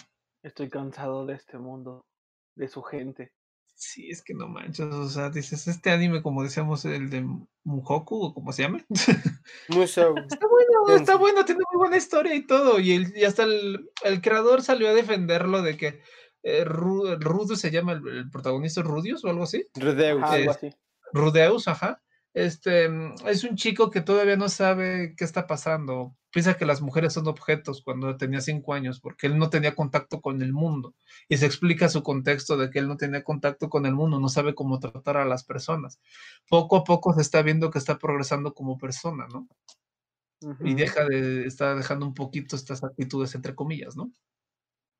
Estoy 0.43 0.69
cansado 0.69 1.25
de 1.25 1.35
este 1.35 1.57
mundo, 1.57 2.05
de 2.55 2.67
su 2.67 2.83
gente. 2.83 3.31
Sí, 3.77 4.09
es 4.09 4.21
que 4.23 4.33
no 4.33 4.47
manches, 4.47 4.85
o 4.85 5.09
sea, 5.09 5.29
dices, 5.29 5.67
este 5.67 5.91
anime, 5.91 6.21
como 6.21 6.43
decíamos, 6.43 6.85
el 6.85 7.09
de 7.09 7.27
Mujoku, 7.65 8.23
o 8.27 8.33
como 8.33 8.53
se 8.53 8.63
llama, 8.63 8.79
Musou. 9.67 10.15
Está 10.17 10.47
bueno, 10.47 10.95
está 10.95 11.15
bueno, 11.17 11.43
tiene 11.43 11.61
muy 11.71 11.77
buena 11.79 11.97
historia 11.97 12.35
y 12.35 12.47
todo. 12.47 12.79
Y, 12.79 12.93
el- 12.93 13.17
y 13.17 13.25
hasta 13.25 13.43
el, 13.43 13.89
el 14.03 14.21
creador 14.21 14.61
salió 14.61 14.87
a 14.87 14.93
defenderlo 14.93 15.61
de 15.61 15.75
que 15.75 16.01
eh, 16.43 16.65
se 17.55 17.71
llama 17.71 17.93
el, 17.93 18.07
el 18.07 18.29
protagonista 18.29 18.81
Rudius 18.81 19.25
o 19.25 19.29
algo 19.29 19.43
así. 19.43 19.67
Rudeus. 19.75 20.23
Algo 20.23 20.51
así. 20.51 20.69
Rudeus, 21.13 21.67
ajá. 21.67 22.01
Este 22.33 22.89
es 23.25 23.45
un 23.45 23.55
chico 23.55 23.89
que 23.89 24.01
todavía 24.01 24.35
no 24.35 24.49
sabe 24.49 25.15
qué 25.15 25.23
está 25.23 25.47
pasando. 25.47 26.17
Piensa 26.31 26.57
que 26.57 26.65
las 26.65 26.81
mujeres 26.81 27.13
son 27.13 27.29
objetos 27.29 27.81
cuando 27.81 28.17
tenía 28.17 28.41
cinco 28.41 28.73
años, 28.73 28.99
porque 28.99 29.27
él 29.27 29.37
no 29.37 29.49
tenía 29.49 29.73
contacto 29.73 30.19
con 30.19 30.41
el 30.41 30.51
mundo. 30.51 30.93
Y 31.29 31.37
se 31.37 31.45
explica 31.45 31.87
su 31.87 32.03
contexto 32.03 32.57
de 32.57 32.69
que 32.69 32.79
él 32.79 32.89
no 32.89 32.97
tenía 32.97 33.23
contacto 33.23 33.69
con 33.69 33.85
el 33.85 33.95
mundo, 33.95 34.19
no 34.19 34.27
sabe 34.27 34.53
cómo 34.53 34.79
tratar 34.79 35.15
a 35.15 35.23
las 35.23 35.45
personas. 35.45 36.01
Poco 36.49 36.75
a 36.75 36.83
poco 36.83 37.13
se 37.13 37.21
está 37.21 37.41
viendo 37.41 37.71
que 37.71 37.79
está 37.79 37.97
progresando 37.97 38.53
como 38.53 38.77
persona, 38.77 39.27
¿no? 39.31 39.47
y 40.59 40.75
deja 40.75 41.05
de 41.05 41.45
estar 41.45 41.75
dejando 41.75 42.05
un 42.05 42.13
poquito 42.13 42.55
estas 42.55 42.83
actitudes 42.83 43.33
entre 43.35 43.55
comillas, 43.55 43.95
¿no? 43.95 44.11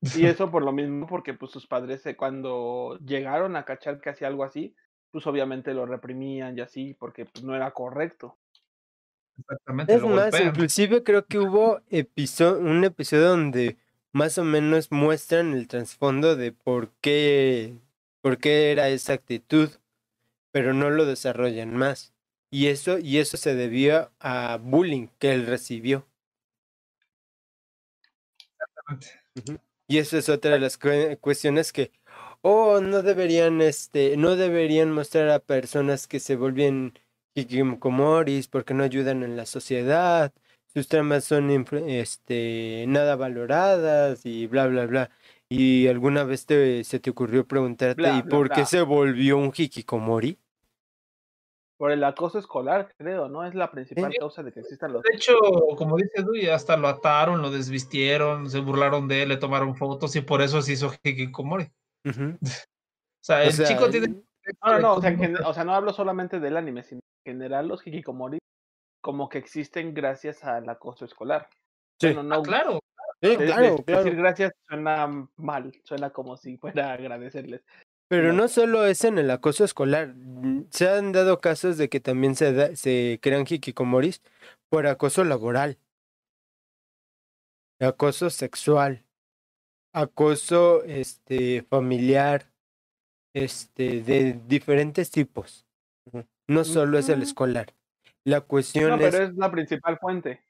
eso 0.26 0.50
por 0.50 0.64
lo 0.64 0.72
mismo, 0.72 1.06
porque 1.06 1.34
pues 1.34 1.52
sus 1.52 1.66
padres 1.66 2.02
cuando 2.16 2.98
llegaron 3.04 3.56
a 3.56 3.64
cachar 3.64 4.00
que 4.00 4.10
hacía 4.10 4.28
algo 4.28 4.44
así, 4.44 4.74
pues 5.16 5.26
obviamente 5.28 5.72
lo 5.72 5.86
reprimían 5.86 6.58
y 6.58 6.60
así, 6.60 6.94
porque 6.98 7.24
pues 7.24 7.42
no 7.42 7.56
era 7.56 7.70
correcto. 7.70 8.36
Exactamente, 9.38 9.94
Es 9.94 10.02
lo 10.02 10.08
más, 10.08 10.30
golpean. 10.30 10.48
inclusive 10.48 11.02
creo 11.02 11.24
que 11.24 11.38
hubo 11.38 11.80
episo- 11.88 12.58
un 12.58 12.84
episodio 12.84 13.28
donde 13.28 13.78
más 14.12 14.36
o 14.36 14.44
menos 14.44 14.92
muestran 14.92 15.54
el 15.54 15.68
trasfondo 15.68 16.36
de 16.36 16.52
por 16.52 16.90
qué, 17.00 17.78
por 18.20 18.36
qué 18.36 18.72
era 18.72 18.90
esa 18.90 19.14
actitud, 19.14 19.70
pero 20.52 20.74
no 20.74 20.90
lo 20.90 21.06
desarrollan 21.06 21.74
más. 21.74 22.12
Y 22.50 22.66
eso, 22.66 22.98
y 22.98 23.16
eso 23.16 23.38
se 23.38 23.54
debió 23.54 24.10
a 24.20 24.58
bullying 24.60 25.06
que 25.18 25.32
él 25.32 25.46
recibió. 25.46 26.06
Ujú. 29.34 29.58
Y 29.88 29.96
eso 29.96 30.18
es 30.18 30.28
otra 30.28 30.50
de 30.50 30.58
las 30.60 30.78
cue- 30.78 31.18
cuestiones 31.20 31.72
que, 31.72 31.90
oh, 32.48 32.80
no 32.80 33.02
deberían, 33.02 33.60
este, 33.60 34.16
no 34.16 34.36
deberían 34.36 34.92
mostrar 34.92 35.28
a 35.30 35.40
personas 35.40 36.06
que 36.06 36.20
se 36.20 36.36
vuelven 36.36 36.96
hikikomoris 37.34 38.46
porque 38.46 38.72
no 38.72 38.84
ayudan 38.84 39.24
en 39.24 39.36
la 39.36 39.46
sociedad, 39.46 40.32
sus 40.72 40.86
tramas 40.86 41.24
son 41.24 41.50
este, 41.88 42.84
nada 42.86 43.16
valoradas 43.16 44.24
y 44.24 44.46
bla, 44.46 44.68
bla, 44.68 44.86
bla. 44.86 45.10
¿Y 45.48 45.88
alguna 45.88 46.22
vez 46.22 46.46
te, 46.46 46.84
se 46.84 47.00
te 47.00 47.10
ocurrió 47.10 47.46
preguntarte, 47.46 48.02
Bla, 48.02 48.18
¿y 48.18 48.22
bla, 48.22 48.30
por 48.30 48.50
qué 48.50 48.64
se 48.64 48.82
volvió 48.82 49.38
un 49.38 49.52
hikikomori? 49.56 50.38
Por 51.78 51.90
el 51.90 52.04
acoso 52.04 52.38
escolar, 52.38 52.94
creo, 52.96 53.28
¿no? 53.28 53.44
Es 53.44 53.56
la 53.56 53.72
principal 53.72 54.12
Sí. 54.12 54.18
causa 54.18 54.42
de 54.44 54.52
que 54.52 54.60
existan 54.60 54.92
los... 54.92 55.02
De 55.02 55.16
hecho, 55.16 55.34
como 55.76 55.96
dice 55.96 56.22
Dui, 56.22 56.46
hasta 56.46 56.76
lo 56.76 56.86
ataron, 56.88 57.42
lo 57.42 57.50
desvistieron, 57.50 58.48
se 58.48 58.60
burlaron 58.60 59.08
de 59.08 59.24
él, 59.24 59.30
le 59.30 59.36
tomaron 59.36 59.74
fotos 59.74 60.14
y 60.14 60.20
por 60.20 60.42
eso 60.42 60.62
se 60.62 60.72
hizo 60.74 60.92
hikikomori. 61.02 61.70
O 62.06 62.38
sea, 63.24 63.38
O 63.38 63.42
el 63.42 63.52
sea, 63.52 63.66
chico 63.66 63.90
tiene 63.90 64.06
y- 64.08 64.22
No, 64.64 64.72
no, 64.74 64.78
no, 64.78 64.94
o 64.94 65.00
sea, 65.00 65.10
en 65.10 65.36
o 65.44 65.52
sea, 65.52 65.64
no 65.64 65.74
hablo 65.74 65.92
solamente 65.92 66.38
del 66.38 66.56
anime, 66.56 66.82
sino 66.84 67.00
en 67.24 67.32
general 67.34 67.66
los 67.68 67.84
hikikomori 67.86 68.38
como 69.02 69.28
que 69.28 69.38
existen 69.38 69.92
gracias 69.94 70.44
al 70.44 70.68
acoso 70.68 71.04
escolar. 71.04 71.48
Sí. 72.00 72.12
Bueno, 72.12 72.36
Ah, 72.36 72.42
claro, 72.42 72.80
Sí, 73.22 73.34
claro, 73.36 73.76
claro. 73.84 74.04
Decir 74.04 74.16
gracias 74.16 74.52
suena 74.68 75.28
mal, 75.36 75.72
suena 75.84 76.10
como 76.10 76.36
si 76.36 76.58
fuera 76.58 76.90
a 76.90 76.92
agradecerles. 76.94 77.62
Pero 78.08 78.28
No. 78.32 78.42
no 78.42 78.48
solo 78.48 78.84
es 78.86 79.04
en 79.04 79.18
el 79.18 79.30
acoso 79.30 79.64
escolar. 79.64 80.14
Se 80.70 80.88
han 80.88 81.10
dado 81.12 81.40
casos 81.40 81.76
de 81.78 81.88
que 81.88 81.98
también 81.98 82.36
se, 82.36 82.52
da- 82.52 82.76
se 82.76 83.18
crean 83.22 83.46
hikikomoris 83.48 84.22
por 84.68 84.86
acoso 84.86 85.24
laboral, 85.24 85.78
acoso 87.80 88.30
sexual, 88.30 89.02
acoso 89.96 90.84
este, 90.84 91.62
familiar, 91.62 92.52
este, 93.34 94.02
de 94.02 94.38
diferentes 94.46 95.10
tipos. 95.10 95.66
No 96.46 96.64
solo 96.64 96.98
es 96.98 97.08
el 97.08 97.22
escolar. 97.22 97.74
La 98.24 98.42
cuestión 98.42 98.90
No, 98.90 98.96
es... 98.96 99.10
pero 99.14 99.24
es 99.24 99.34
la 99.34 99.50
principal 99.50 99.98
fuente. 99.98 100.42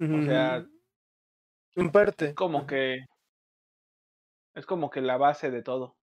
O 0.00 0.22
sea. 0.22 0.64
En 1.74 1.90
parte. 1.90 2.26
es 2.26 2.34
como 2.34 2.66
que 2.66 3.06
es 4.54 4.66
como 4.66 4.90
que 4.90 5.00
la 5.00 5.16
base 5.16 5.50
de 5.50 5.62
todo. 5.62 5.96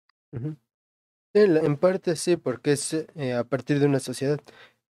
En 1.33 1.77
parte 1.77 2.15
sí, 2.15 2.35
porque 2.35 2.71
es 2.71 2.93
eh, 2.93 3.33
a 3.33 3.43
partir 3.43 3.79
de 3.79 3.85
una 3.85 3.99
sociedad. 3.99 4.39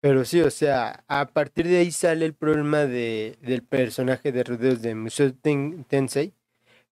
Pero 0.01 0.25
sí, 0.25 0.41
o 0.41 0.51
sea, 0.51 1.05
a 1.07 1.27
partir 1.27 1.67
de 1.67 1.77
ahí 1.77 1.91
sale 1.91 2.25
el 2.25 2.33
problema 2.33 2.79
de, 2.85 3.37
del 3.41 3.63
personaje 3.63 4.33
de 4.33 4.43
rodeos 4.43 4.81
de 4.81 4.95
Musou 4.95 5.31
Ten- 5.31 5.85
Tensei, 5.85 6.33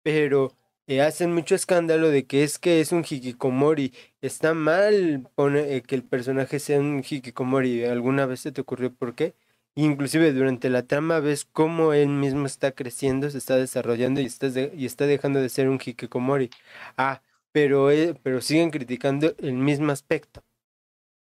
pero 0.01 0.51
eh, 0.87 1.01
hacen 1.01 1.33
mucho 1.33 1.55
escándalo 1.55 2.09
de 2.09 2.25
que 2.27 2.43
es 2.43 2.59
que 2.59 2.81
es 2.81 2.91
un 2.91 3.03
hikikomori. 3.09 3.93
Está 4.21 4.53
mal 4.53 5.27
pone, 5.35 5.75
eh, 5.75 5.81
que 5.83 5.95
el 5.95 6.03
personaje 6.03 6.59
sea 6.59 6.79
un 6.79 7.03
hikikomori. 7.07 7.85
¿Alguna 7.85 8.25
vez 8.25 8.41
se 8.41 8.51
te 8.51 8.61
ocurrió 8.61 8.93
por 8.93 9.15
qué? 9.15 9.35
Inclusive 9.75 10.31
durante 10.33 10.69
la 10.69 10.83
trama 10.87 11.19
ves 11.19 11.45
cómo 11.45 11.93
él 11.93 12.09
mismo 12.09 12.45
está 12.45 12.71
creciendo, 12.71 13.29
se 13.29 13.37
está 13.39 13.57
desarrollando 13.57 14.21
y, 14.21 14.25
estás 14.25 14.53
de- 14.53 14.71
y 14.75 14.85
está 14.85 15.05
dejando 15.05 15.41
de 15.41 15.49
ser 15.49 15.67
un 15.69 15.79
hikikomori. 15.83 16.49
Ah, 16.97 17.21
pero, 17.51 17.91
eh, 17.91 18.15
pero 18.23 18.41
siguen 18.41 18.71
criticando 18.71 19.33
el 19.39 19.53
mismo 19.53 19.91
aspecto. 19.91 20.43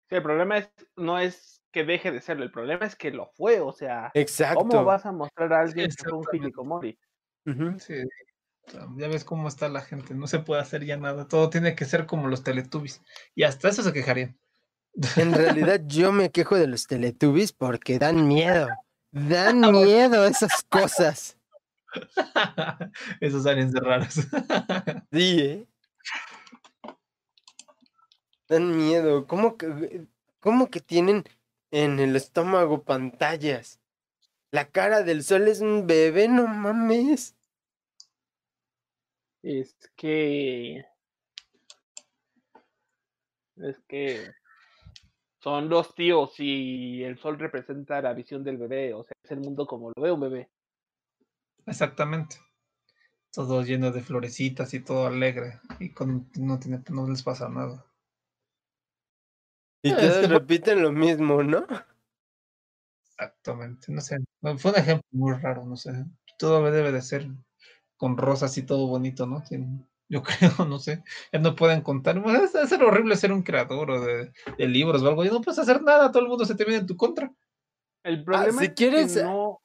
Sí, 0.08 0.16
el 0.16 0.22
problema 0.22 0.58
es 0.58 0.70
no 0.96 1.18
es 1.18 1.62
que 1.72 1.84
deje 1.84 2.10
de 2.10 2.20
serlo, 2.20 2.44
el 2.44 2.50
problema 2.50 2.84
es 2.84 2.96
que 2.96 3.10
lo 3.12 3.26
fue, 3.36 3.60
o 3.60 3.72
sea, 3.72 4.12
Exacto. 4.14 4.58
¿cómo 4.60 4.82
vas 4.84 5.06
a 5.06 5.12
mostrar 5.12 5.52
a 5.52 5.60
alguien 5.60 5.94
que 5.94 6.04
fue 6.04 6.18
un 6.18 6.26
hikikomori? 6.32 6.98
Sí, 7.78 7.94
ya 8.96 9.08
ves 9.08 9.24
cómo 9.24 9.48
está 9.48 9.68
la 9.68 9.80
gente, 9.80 10.14
no 10.14 10.26
se 10.26 10.38
puede 10.38 10.62
hacer 10.62 10.84
ya 10.84 10.96
nada, 10.96 11.26
todo 11.28 11.50
tiene 11.50 11.74
que 11.74 11.84
ser 11.84 12.06
como 12.06 12.28
los 12.28 12.42
Teletubbies. 12.42 13.02
Y 13.34 13.42
hasta 13.42 13.68
eso 13.68 13.82
se 13.82 13.92
quejarían. 13.92 14.38
En 15.16 15.32
realidad 15.32 15.80
yo 15.86 16.12
me 16.12 16.30
quejo 16.30 16.56
de 16.56 16.66
los 16.66 16.86
Teletubbies 16.86 17.52
porque 17.52 17.98
dan 17.98 18.26
miedo. 18.26 18.68
Dan 19.10 19.60
miedo 19.72 20.26
esas 20.26 20.64
cosas. 20.68 21.36
Esos 23.20 23.46
aliens 23.46 23.74
raros. 23.74 24.14
Sí, 25.12 25.40
¿eh? 25.40 25.66
Dan 28.48 28.76
miedo. 28.76 29.26
¿Cómo 29.26 29.56
que, 29.56 30.06
cómo 30.38 30.70
que 30.70 30.80
tienen 30.80 31.24
en 31.70 31.98
el 31.98 32.14
estómago 32.14 32.84
pantallas? 32.84 33.80
La 34.52 34.68
cara 34.70 35.02
del 35.02 35.22
sol 35.24 35.48
es 35.48 35.60
un 35.60 35.86
bebé, 35.86 36.28
no 36.28 36.46
mames. 36.46 37.36
Es 39.42 39.74
que 39.96 40.84
es 43.56 43.78
que 43.88 44.32
son 45.42 45.68
dos 45.68 45.94
tíos 45.94 46.34
y 46.38 47.02
el 47.02 47.18
sol 47.18 47.38
representa 47.38 48.02
la 48.02 48.12
visión 48.12 48.44
del 48.44 48.58
bebé, 48.58 48.92
o 48.92 49.02
sea, 49.04 49.12
es 49.22 49.30
el 49.30 49.40
mundo 49.40 49.66
como 49.66 49.90
lo 49.94 50.02
ve 50.02 50.12
un 50.12 50.20
bebé. 50.20 50.50
Exactamente. 51.66 52.36
Todo 53.32 53.62
lleno 53.62 53.92
de 53.92 54.02
florecitas 54.02 54.74
y 54.74 54.80
todo 54.80 55.06
alegre. 55.06 55.60
Y 55.78 55.90
con, 55.90 56.30
no, 56.36 56.58
tiene, 56.58 56.82
no 56.90 57.08
les 57.08 57.22
pasa 57.22 57.48
nada. 57.48 57.86
Y 59.82 59.92
Ah, 59.92 59.96
todos 59.96 60.16
este 60.16 60.26
repiten 60.28 60.82
lo 60.82 60.92
mismo, 60.92 61.42
¿no? 61.42 61.64
Exactamente. 63.04 63.92
No 63.92 64.00
sé. 64.00 64.18
Fue 64.58 64.72
un 64.72 64.76
ejemplo 64.76 65.06
muy 65.12 65.32
raro, 65.34 65.64
no 65.64 65.76
sé. 65.76 65.92
Todo 66.38 66.70
debe 66.70 66.92
de 66.92 67.02
ser 67.02 67.28
con 68.00 68.16
rosas 68.16 68.56
y 68.56 68.62
todo 68.62 68.86
bonito, 68.86 69.26
¿no? 69.26 69.44
Yo 70.08 70.22
creo, 70.58 70.64
no 70.66 70.78
sé. 70.78 71.04
Ya 71.30 71.38
no 71.38 71.54
pueden 71.54 71.82
contar. 71.82 72.18
Bueno, 72.18 72.42
es, 72.42 72.54
es 72.54 72.72
horrible 72.72 73.14
ser 73.16 73.30
un 73.30 73.42
creador 73.42 73.90
o 73.90 74.00
de, 74.00 74.32
de 74.56 74.66
libros 74.66 75.02
o 75.02 75.08
algo. 75.08 75.22
Ya 75.22 75.30
no 75.30 75.42
puedes 75.42 75.58
hacer 75.58 75.82
nada. 75.82 76.10
Todo 76.10 76.22
el 76.22 76.28
mundo 76.30 76.46
se 76.46 76.54
te 76.54 76.64
viene 76.64 76.80
en 76.80 76.86
tu 76.86 76.96
contra. 76.96 77.30
El 78.02 78.24
problema 78.24 78.58
si 78.58 78.64
es 78.68 78.72
quieres- 78.72 79.14
que 79.14 79.22
no, 79.22 79.60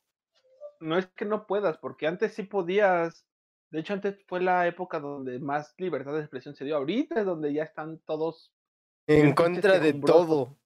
no 0.81 0.97
es 0.97 1.07
que 1.15 1.23
no 1.23 1.47
puedas, 1.47 1.77
porque 1.77 2.07
antes 2.07 2.33
sí 2.33 2.43
podías. 2.43 3.25
De 3.71 3.79
hecho, 3.79 3.93
antes 3.93 4.17
fue 4.27 4.41
la 4.41 4.67
época 4.67 4.99
donde 4.99 5.39
más 5.39 5.73
libertad 5.77 6.11
de 6.13 6.19
expresión 6.19 6.55
se 6.55 6.65
dio. 6.65 6.75
Ahorita 6.75 7.21
es 7.21 7.25
donde 7.25 7.53
ya 7.53 7.63
están 7.63 7.99
todos. 7.99 8.51
En 9.07 9.33
contra 9.33 9.79
de 9.79 9.93
todo. 9.93 10.57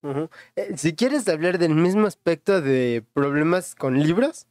Eh, 0.55 0.75
si 0.77 0.95
quieres 0.95 1.27
hablar 1.27 1.59
del 1.59 1.75
mismo 1.75 2.07
aspecto 2.07 2.61
de 2.61 3.05
problemas 3.13 3.75
con 3.75 3.99
libros, 3.99 4.47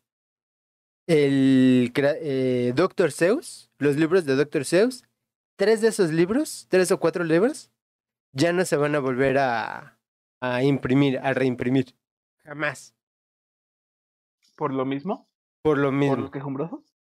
el 1.09 1.93
eh, 1.97 2.73
Dr. 2.77 3.11
Seuss, 3.11 3.71
los 3.79 3.97
libros 3.97 4.25
de 4.27 4.37
Dr. 4.37 4.65
Seuss, 4.65 5.05
tres 5.57 5.81
de 5.81 5.89
esos 5.89 6.13
libros, 6.13 6.67
tres 6.69 6.93
o 6.93 7.01
cuatro 7.01 7.25
libros, 7.25 7.71
ya 8.33 8.53
no 8.53 8.65
se 8.65 8.77
van 8.77 8.95
a 8.95 9.01
volver 9.01 9.39
a, 9.39 9.99
a 10.41 10.63
imprimir, 10.63 11.19
a 11.19 11.33
reimprimir. 11.33 11.97
Jamás. 12.45 12.95
Por 14.55 14.73
lo 14.73 14.85
mismo, 14.85 15.29
Por 15.63 15.79
lo 15.79 15.89
por 15.89 15.95
mismo. 15.95 16.17
los 16.17 16.31
quejumbrosos. 16.31 16.95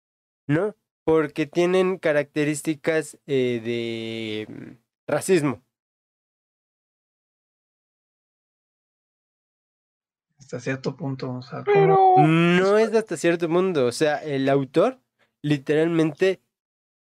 ¿No? 0.46 0.74
Porque 1.04 1.46
tienen 1.46 1.98
características 1.98 3.18
eh, 3.26 3.60
de 3.62 4.46
mm, 4.52 4.76
racismo. 5.06 5.62
Hasta 10.48 10.60
cierto 10.60 10.96
punto. 10.96 11.30
O 11.30 11.42
sea. 11.42 11.62
No 12.16 12.78
es 12.78 12.94
hasta 12.94 13.18
cierto 13.18 13.50
mundo. 13.50 13.84
O 13.84 13.92
sea, 13.92 14.16
el 14.24 14.48
autor 14.48 14.98
literalmente 15.42 16.40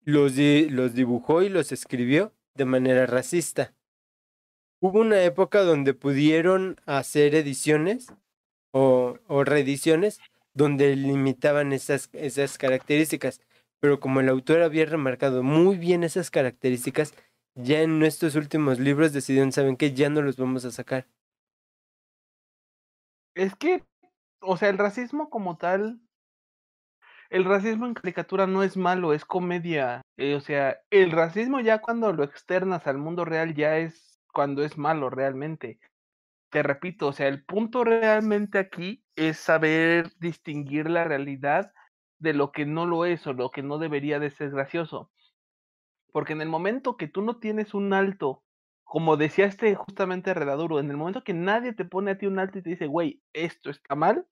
los, 0.03 0.35
di- 0.35 0.69
los 0.69 0.93
dibujó 0.93 1.43
y 1.43 1.47
los 1.49 1.71
escribió 1.71 2.33
de 2.55 2.65
manera 2.65 3.05
racista. 3.05 3.73
Hubo 4.81 4.99
una 4.99 5.23
época 5.23 5.61
donde 5.61 5.93
pudieron 5.93 6.75
hacer 6.85 7.35
ediciones 7.35 8.07
o, 8.71 9.17
o 9.27 9.43
reediciones 9.45 10.19
donde 10.53 10.93
limitaban 10.97 11.71
esas, 11.71 12.09
esas 12.11 12.57
características. 12.57 13.39
Pero 13.79 14.01
como 14.01 14.19
el 14.19 14.27
autor 14.27 14.61
había 14.61 14.85
remarcado 14.85 15.41
muy 15.41 15.77
bien 15.77 16.03
esas 16.03 16.31
características, 16.31 17.13
ya 17.55 17.81
en 17.81 18.03
estos 18.03 18.35
últimos 18.35 18.77
libros 18.77 19.13
decidieron, 19.13 19.53
¿saben 19.53 19.77
qué? 19.77 19.93
Ya 19.93 20.09
no 20.09 20.21
los 20.21 20.35
vamos 20.35 20.65
a 20.65 20.71
sacar. 20.71 21.07
Es 23.37 23.55
que, 23.55 23.83
o 24.41 24.57
sea, 24.57 24.69
el 24.69 24.79
racismo 24.79 25.29
como 25.29 25.57
tal, 25.57 26.01
el 27.29 27.45
racismo 27.45 27.85
en 27.85 27.93
caricatura 27.93 28.47
no 28.47 28.63
es 28.63 28.77
malo, 28.77 29.13
es 29.13 29.25
comedia. 29.25 30.01
Eh, 30.17 30.33
o 30.33 30.39
sea, 30.39 30.79
el 30.89 31.11
racismo 31.11 31.59
ya 31.59 31.79
cuando 31.79 32.11
lo 32.13 32.23
externas 32.23 32.87
al 32.87 32.97
mundo 32.97 33.25
real 33.25 33.53
ya 33.53 33.77
es 33.77 34.19
cuando 34.33 34.63
es 34.63 34.79
malo 34.79 35.11
realmente. 35.11 35.79
Te 36.49 36.63
repito, 36.63 37.09
o 37.09 37.13
sea, 37.13 37.27
el 37.27 37.45
punto 37.45 37.83
realmente 37.83 38.57
aquí 38.57 39.03
es 39.15 39.37
saber 39.37 40.09
distinguir 40.19 40.89
la 40.89 41.03
realidad 41.03 41.71
de 42.17 42.33
lo 42.33 42.51
que 42.51 42.65
no 42.65 42.87
lo 42.87 43.05
es 43.05 43.27
o 43.27 43.33
lo 43.33 43.51
que 43.51 43.61
no 43.61 43.77
debería 43.77 44.17
de 44.19 44.31
ser 44.31 44.49
gracioso. 44.49 45.11
Porque 46.11 46.33
en 46.33 46.41
el 46.41 46.49
momento 46.49 46.97
que 46.97 47.07
tú 47.07 47.21
no 47.21 47.37
tienes 47.37 47.75
un 47.75 47.93
alto, 47.93 48.46
como 48.87 49.17
decía 49.17 49.45
este 49.45 49.75
justamente 49.75 50.33
Redaduro, 50.33 50.79
en 50.79 50.89
el 50.89 50.97
momento 50.97 51.23
que 51.23 51.33
nadie 51.33 51.73
te 51.73 51.85
pone 51.85 52.11
a 52.11 52.17
ti 52.17 52.25
un 52.25 52.39
alto 52.39 52.57
y 52.57 52.61
te 52.63 52.69
dice, 52.69 52.87
güey, 52.87 53.21
esto 53.33 53.69
está 53.69 53.95
mal, 53.95 54.25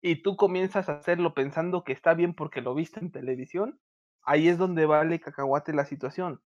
y 0.00 0.22
tú 0.22 0.36
comienzas 0.36 0.88
a 0.88 0.98
hacerlo 0.98 1.34
pensando 1.34 1.82
que 1.82 1.92
está 1.92 2.14
bien 2.14 2.34
porque 2.34 2.60
lo 2.60 2.74
viste 2.74 3.00
en 3.00 3.10
televisión, 3.10 3.80
ahí 4.22 4.48
es 4.48 4.56
donde 4.56 4.86
vale 4.86 5.20
cacahuate 5.20 5.72
la 5.72 5.84
situación. 5.84 6.40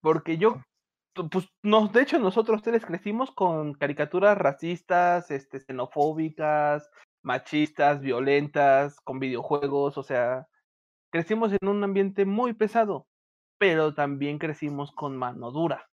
Porque 0.00 0.36
yo, 0.36 0.62
pues, 1.30 1.48
nos, 1.62 1.92
de 1.92 2.02
hecho, 2.02 2.18
nosotros 2.18 2.62
tres 2.62 2.84
crecimos 2.84 3.30
con 3.30 3.74
caricaturas 3.74 4.36
racistas, 4.36 5.30
este, 5.30 5.60
xenofóbicas, 5.60 6.90
machistas, 7.22 8.00
violentas, 8.00 9.00
con 9.02 9.20
videojuegos, 9.20 9.96
o 9.96 10.02
sea, 10.02 10.48
crecimos 11.12 11.52
en 11.52 11.68
un 11.68 11.84
ambiente 11.84 12.24
muy 12.24 12.52
pesado, 12.54 13.06
pero 13.58 13.94
también 13.94 14.38
crecimos 14.38 14.92
con 14.92 15.16
mano 15.16 15.52
dura. 15.52 15.87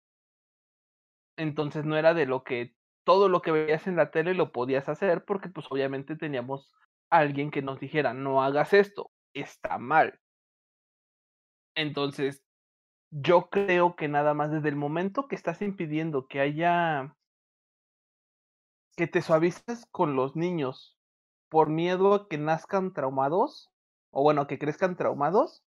Entonces 1.36 1.85
no 1.85 1.97
era 1.97 2.15
de 2.15 2.27
lo 2.27 2.44
que 2.44 2.74
todo 3.05 3.28
lo 3.28 3.43
que 3.43 3.52
veías 3.52 3.86
en 3.86 3.97
la 3.97 4.11
tele 4.11 4.35
lo 4.35 4.52
podías 4.52 4.89
hacer 4.89 5.24
porque 5.24 5.48
pues 5.48 5.66
obviamente 5.70 6.16
teníamos 6.16 6.73
alguien 7.11 7.51
que 7.51 7.62
nos 7.62 7.78
dijera, 7.81 8.15
no 8.15 8.43
hagas 8.43 8.73
esto, 8.73 9.11
está 9.35 9.78
mal. 9.78 10.20
Entonces, 11.77 12.44
yo 13.11 13.51
creo 13.51 13.97
que 13.97 14.09
nada 14.09 14.35
más 14.35 14.51
desde 14.51 14.69
el 14.69 14.77
momento 14.77 15.28
que 15.28 15.35
estás 15.35 15.61
impidiendo 15.62 16.27
que 16.27 16.40
haya 16.40 17.15
que 18.97 19.06
te 19.06 19.23
suavices 19.23 19.86
con 19.90 20.15
los 20.15 20.36
niños 20.36 20.97
por 21.48 21.69
miedo 21.69 22.15
a 22.15 22.28
que 22.28 22.39
nazcan 22.39 22.93
traumados, 22.93 23.73
o 24.11 24.23
bueno, 24.23 24.47
que 24.47 24.59
crezcan 24.59 24.97
traumados, 24.97 25.65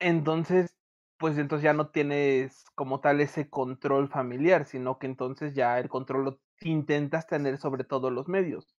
entonces, 0.00 0.76
pues 1.18 1.38
entonces 1.38 1.64
ya 1.64 1.72
no 1.72 1.90
tienes 1.90 2.64
como 2.74 3.00
tal 3.00 3.20
ese 3.20 3.48
control 3.50 4.08
familiar, 4.08 4.66
sino 4.66 4.98
que 4.98 5.06
entonces 5.06 5.54
ya 5.54 5.78
el 5.78 5.88
control 5.88 6.24
lo 6.24 6.40
intentas 6.62 7.26
tener 7.26 7.58
sobre 7.58 7.84
todos 7.84 8.12
los 8.12 8.28
medios. 8.28 8.74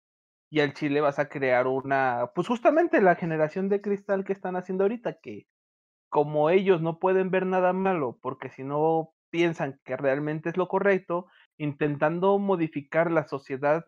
Y 0.50 0.60
al 0.60 0.74
Chile 0.74 1.00
vas 1.00 1.18
a 1.18 1.28
crear 1.28 1.66
una, 1.66 2.30
pues 2.34 2.48
justamente 2.48 3.00
la 3.02 3.16
generación 3.16 3.68
de 3.68 3.80
cristal 3.80 4.24
que 4.24 4.32
están 4.32 4.56
haciendo 4.56 4.84
ahorita, 4.84 5.20
que 5.20 5.46
como 6.08 6.50
ellos 6.50 6.80
no 6.82 6.98
pueden 6.98 7.30
ver 7.30 7.46
nada 7.46 7.72
malo, 7.72 8.18
porque 8.22 8.50
si 8.50 8.64
no 8.64 9.14
piensan 9.30 9.80
que 9.84 9.96
realmente 9.96 10.48
es 10.48 10.56
lo 10.56 10.68
correcto, 10.68 11.26
intentando 11.58 12.38
modificar 12.38 13.10
la 13.10 13.26
sociedad 13.26 13.84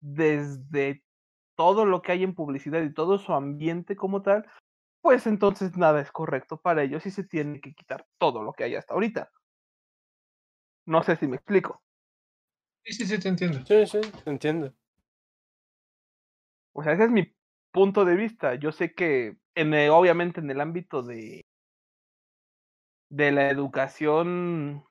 desde 0.00 1.04
todo 1.56 1.86
lo 1.86 2.02
que 2.02 2.12
hay 2.12 2.24
en 2.24 2.34
publicidad 2.34 2.82
y 2.82 2.92
todo 2.94 3.18
su 3.18 3.32
ambiente 3.32 3.96
como 3.96 4.22
tal, 4.22 4.46
pues 5.00 5.26
entonces 5.26 5.76
nada 5.76 6.00
es 6.00 6.10
correcto 6.12 6.60
para 6.60 6.82
ellos 6.82 7.04
y 7.06 7.10
se 7.10 7.24
tiene 7.24 7.60
que 7.60 7.74
quitar 7.74 8.06
todo 8.18 8.42
lo 8.42 8.52
que 8.52 8.64
hay 8.64 8.74
hasta 8.74 8.94
ahorita. 8.94 9.30
No 10.86 11.02
sé 11.02 11.16
si 11.16 11.26
me 11.28 11.36
explico. 11.36 11.82
Sí, 12.84 12.92
sí, 12.94 13.06
sí, 13.06 13.18
te 13.18 13.28
entiendo. 13.28 13.64
Sí, 13.66 13.86
sí, 13.86 14.00
te 14.00 14.30
entiendo. 14.30 14.74
O 16.72 16.82
sea, 16.82 16.92
ese 16.92 17.04
es 17.04 17.10
mi 17.10 17.34
punto 17.72 18.04
de 18.04 18.14
vista. 18.14 18.54
Yo 18.54 18.72
sé 18.72 18.94
que 18.94 19.36
en 19.54 19.74
el- 19.74 19.90
obviamente 19.90 20.40
en 20.40 20.50
el 20.50 20.60
ámbito 20.60 21.02
de 21.02 21.44
de 23.10 23.32
la 23.32 23.48
educación 23.50 24.84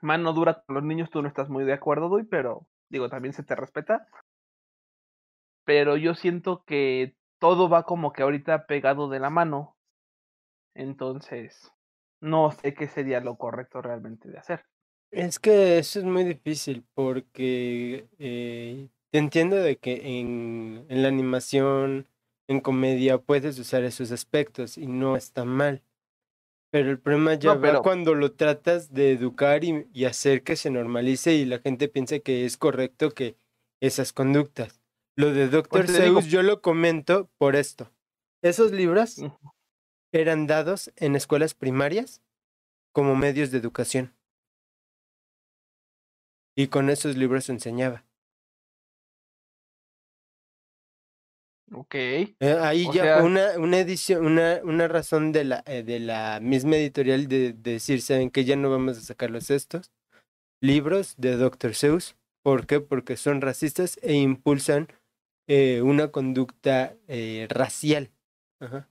mano 0.00 0.32
dura 0.32 0.62
con 0.66 0.74
los 0.74 0.84
niños 0.84 1.10
tú 1.10 1.22
no 1.22 1.28
estás 1.28 1.48
muy 1.48 1.64
de 1.64 1.72
acuerdo, 1.72 2.08
Duy, 2.08 2.24
pero 2.24 2.66
digo, 2.88 3.08
también 3.08 3.32
se 3.32 3.42
te 3.42 3.56
respeta. 3.56 4.06
Pero 5.64 5.96
yo 5.96 6.14
siento 6.14 6.62
que 6.66 7.16
todo 7.44 7.68
va 7.68 7.82
como 7.84 8.10
que 8.14 8.22
ahorita 8.22 8.66
pegado 8.66 9.08
de 9.10 9.20
la 9.20 9.28
mano. 9.28 9.76
Entonces, 10.74 11.72
no 12.20 12.52
sé 12.52 12.74
qué 12.74 12.86
sería 12.86 13.20
lo 13.20 13.36
correcto 13.36 13.82
realmente 13.82 14.28
de 14.30 14.38
hacer. 14.38 14.66
Es 15.10 15.38
que 15.38 15.78
eso 15.78 16.00
es 16.00 16.04
muy 16.04 16.24
difícil 16.24 16.84
porque 16.94 18.08
eh, 18.18 18.88
te 19.10 19.18
entiendo 19.18 19.56
de 19.56 19.76
que 19.78 20.18
en, 20.20 20.86
en 20.88 21.02
la 21.02 21.08
animación, 21.08 22.08
en 22.48 22.60
comedia, 22.60 23.18
puedes 23.18 23.58
usar 23.58 23.84
esos 23.84 24.10
aspectos 24.10 24.76
y 24.76 24.86
no 24.88 25.16
está 25.16 25.44
mal. 25.44 25.82
Pero 26.72 26.90
el 26.90 27.00
problema 27.00 27.34
ya 27.34 27.54
No, 27.54 27.60
va 27.60 27.80
cuando 27.82 28.14
lo 28.14 28.32
tratas 28.34 28.94
de 28.94 29.12
educar 29.12 29.64
y, 29.64 29.88
y 29.94 30.06
hacer 30.06 30.44
que 30.44 30.56
se 30.56 30.70
normalice 30.70 31.34
y 31.34 31.46
la 31.46 31.60
gente 31.60 31.88
piensa 31.88 32.20
que 32.20 32.46
es 32.46 32.56
correcto 32.58 33.10
que 33.12 33.36
esas 33.80 34.12
conductas. 34.14 34.82
Lo 35.16 35.32
de 35.32 35.48
Dr. 35.48 35.86
te 35.86 35.92
digo- 35.92 36.20
Seuss 36.20 36.26
yo 36.32 36.42
lo 36.42 36.60
comento 36.60 37.30
por 37.38 37.54
esto. 37.56 37.90
Esos 38.42 38.72
libros 38.72 39.20
eran 40.12 40.46
dados 40.46 40.92
en 40.96 41.16
escuelas 41.16 41.54
primarias 41.54 42.20
como 42.92 43.14
medios 43.16 43.50
de 43.50 43.58
educación. 43.58 44.14
Y 46.56 46.68
con 46.68 46.90
esos 46.90 47.16
libros 47.16 47.44
se 47.44 47.52
enseñaba. 47.52 48.04
Ok. 51.72 51.94
Eh, 51.94 52.34
ahí 52.60 52.86
O 52.86 52.92
ya 52.92 53.02
sea- 53.02 53.22
una, 53.24 53.58
una 53.58 53.78
edición, 53.78 54.24
una, 54.26 54.60
una 54.62 54.86
razón 54.86 55.32
de 55.32 55.44
la, 55.44 55.64
eh, 55.66 55.82
de 55.82 55.98
la 55.98 56.38
misma 56.40 56.76
editorial 56.76 57.26
de, 57.26 57.52
de 57.52 57.72
decir, 57.72 58.00
¿saben 58.02 58.30
que 58.30 58.44
Ya 58.44 58.54
no 58.56 58.70
vamos 58.70 58.98
a 58.98 59.00
sacarlos 59.00 59.50
estos 59.50 59.90
libros 60.60 61.14
de 61.16 61.36
Dr. 61.36 61.74
Seuss. 61.74 62.16
¿Por 62.42 62.66
qué? 62.66 62.80
Porque 62.80 63.16
son 63.16 63.40
racistas 63.40 63.98
e 64.02 64.12
impulsan 64.14 64.88
eh, 65.46 65.82
una 65.82 66.08
conducta 66.10 66.94
eh, 67.08 67.46
racial 67.50 68.10
Ajá. 68.60 68.88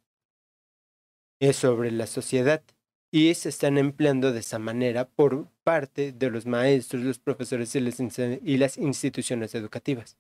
Es 1.40 1.58
sobre 1.58 1.92
la 1.92 2.08
sociedad. 2.08 2.64
Y 3.12 3.34
se 3.36 3.50
están 3.50 3.78
empleando 3.78 4.32
de 4.32 4.40
esa 4.40 4.58
manera 4.58 5.08
por 5.08 5.48
parte 5.64 6.12
de 6.12 6.32
los 6.32 6.48
maestros, 6.48 7.04
los 7.04 7.20
profesores 7.20 7.76
y 7.76 7.80
las, 7.82 8.00
inst- 8.00 8.40
y 8.42 8.58
las 8.58 8.78
instituciones 8.78 9.54
educativas. 9.54 10.18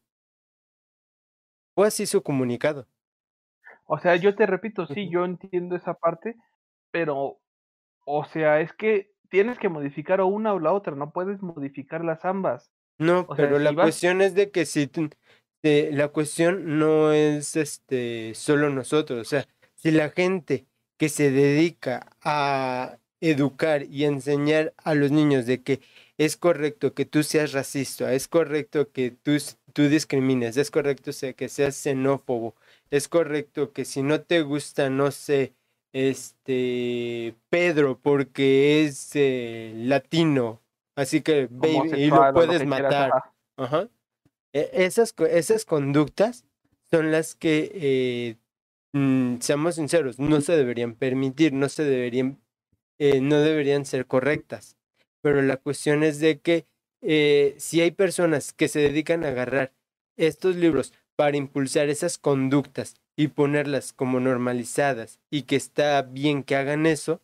Fue 1.75 1.87
así 1.87 2.05
su 2.05 2.21
comunicado. 2.21 2.87
O 3.85 3.97
sea, 3.99 4.15
yo 4.15 4.35
te 4.35 4.45
repito, 4.45 4.85
sí, 4.87 5.09
yo 5.09 5.25
entiendo 5.25 5.75
esa 5.75 5.93
parte, 5.95 6.35
pero, 6.91 7.39
o 8.05 8.25
sea, 8.25 8.61
es 8.61 8.73
que 8.73 9.11
tienes 9.29 9.59
que 9.59 9.69
modificar 9.69 10.21
o 10.21 10.27
una 10.27 10.53
o 10.53 10.59
la 10.59 10.71
otra, 10.73 10.95
no 10.95 11.11
puedes 11.11 11.41
modificar 11.41 12.03
las 12.05 12.25
ambas. 12.25 12.71
No, 12.99 13.25
O 13.27 13.35
sea, 13.35 13.45
pero 13.45 13.57
si 13.57 13.63
la 13.63 13.71
vas- 13.71 13.85
cuestión 13.85 14.21
es 14.21 14.35
de 14.35 14.51
que 14.51 14.65
si 14.65 14.87
eh, 15.63 15.89
la 15.93 16.09
cuestión 16.09 16.77
no 16.79 17.11
es 17.13 17.55
este 17.55 18.33
solo 18.35 18.69
nosotros, 18.69 19.21
o 19.21 19.29
sea, 19.29 19.47
si 19.75 19.91
la 19.91 20.09
gente 20.09 20.65
que 20.97 21.09
se 21.09 21.31
dedica 21.31 22.07
a 22.21 22.97
educar 23.21 23.83
y 23.83 24.03
enseñar 24.05 24.73
a 24.77 24.93
los 24.95 25.11
niños 25.11 25.45
de 25.45 25.61
que 25.63 25.79
es 26.17 26.37
correcto 26.37 26.93
que 26.93 27.05
tú 27.05 27.23
seas 27.23 27.53
racista, 27.53 28.13
es 28.13 28.27
correcto 28.27 28.91
que 28.91 29.11
tú, 29.11 29.37
tú 29.73 29.83
discrimines, 29.89 30.57
es 30.57 30.69
correcto 30.71 31.11
que 31.35 31.49
seas 31.49 31.75
xenófobo, 31.75 32.55
es 32.91 33.07
correcto 33.07 33.71
que 33.73 33.85
si 33.85 34.03
no 34.03 34.21
te 34.21 34.41
gusta, 34.41 34.89
no 34.89 35.11
sé, 35.11 35.53
este 35.93 37.35
Pedro 37.49 37.99
porque 38.01 38.83
es 38.85 39.11
eh, 39.15 39.73
latino, 39.75 40.61
así 40.95 41.21
que 41.21 41.47
ve 41.49 41.81
y- 41.95 42.07
lo 42.09 42.33
puedes 42.33 42.65
matar. 42.65 43.11
ajá. 43.57 43.89
E- 44.53 44.69
Esas, 44.73 45.13
esas 45.29 45.65
conductas 45.65 46.45
son 46.91 47.11
las 47.11 47.35
que, 47.35 47.71
eh, 47.73 48.37
mm, 48.93 49.37
seamos 49.41 49.75
sinceros, 49.75 50.19
no 50.19 50.41
se 50.41 50.55
deberían 50.55 50.95
permitir, 50.95 51.53
no 51.53 51.69
se 51.69 51.83
deberían, 51.83 52.39
eh, 52.99 53.21
no 53.21 53.39
deberían 53.39 53.85
ser 53.85 54.07
correctas. 54.07 54.77
Pero 55.21 55.41
la 55.41 55.57
cuestión 55.57 56.03
es 56.03 56.19
de 56.19 56.39
que 56.41 56.67
eh, 57.01 57.55
si 57.59 57.81
hay 57.81 57.91
personas 57.91 58.53
que 58.53 58.67
se 58.67 58.79
dedican 58.79 59.23
a 59.25 59.29
agarrar 59.29 59.73
estos 60.17 60.55
libros 60.55 60.93
para 61.15 61.37
impulsar 61.37 61.89
esas 61.89 62.17
conductas 62.17 62.95
y 63.17 63.29
ponerlas 63.29 63.93
como 63.93 64.19
normalizadas 64.19 65.19
y 65.31 65.43
que 65.43 65.55
está 65.57 66.01
bien 66.03 66.43
que 66.43 66.55
hagan 66.55 66.85
eso, 66.85 67.21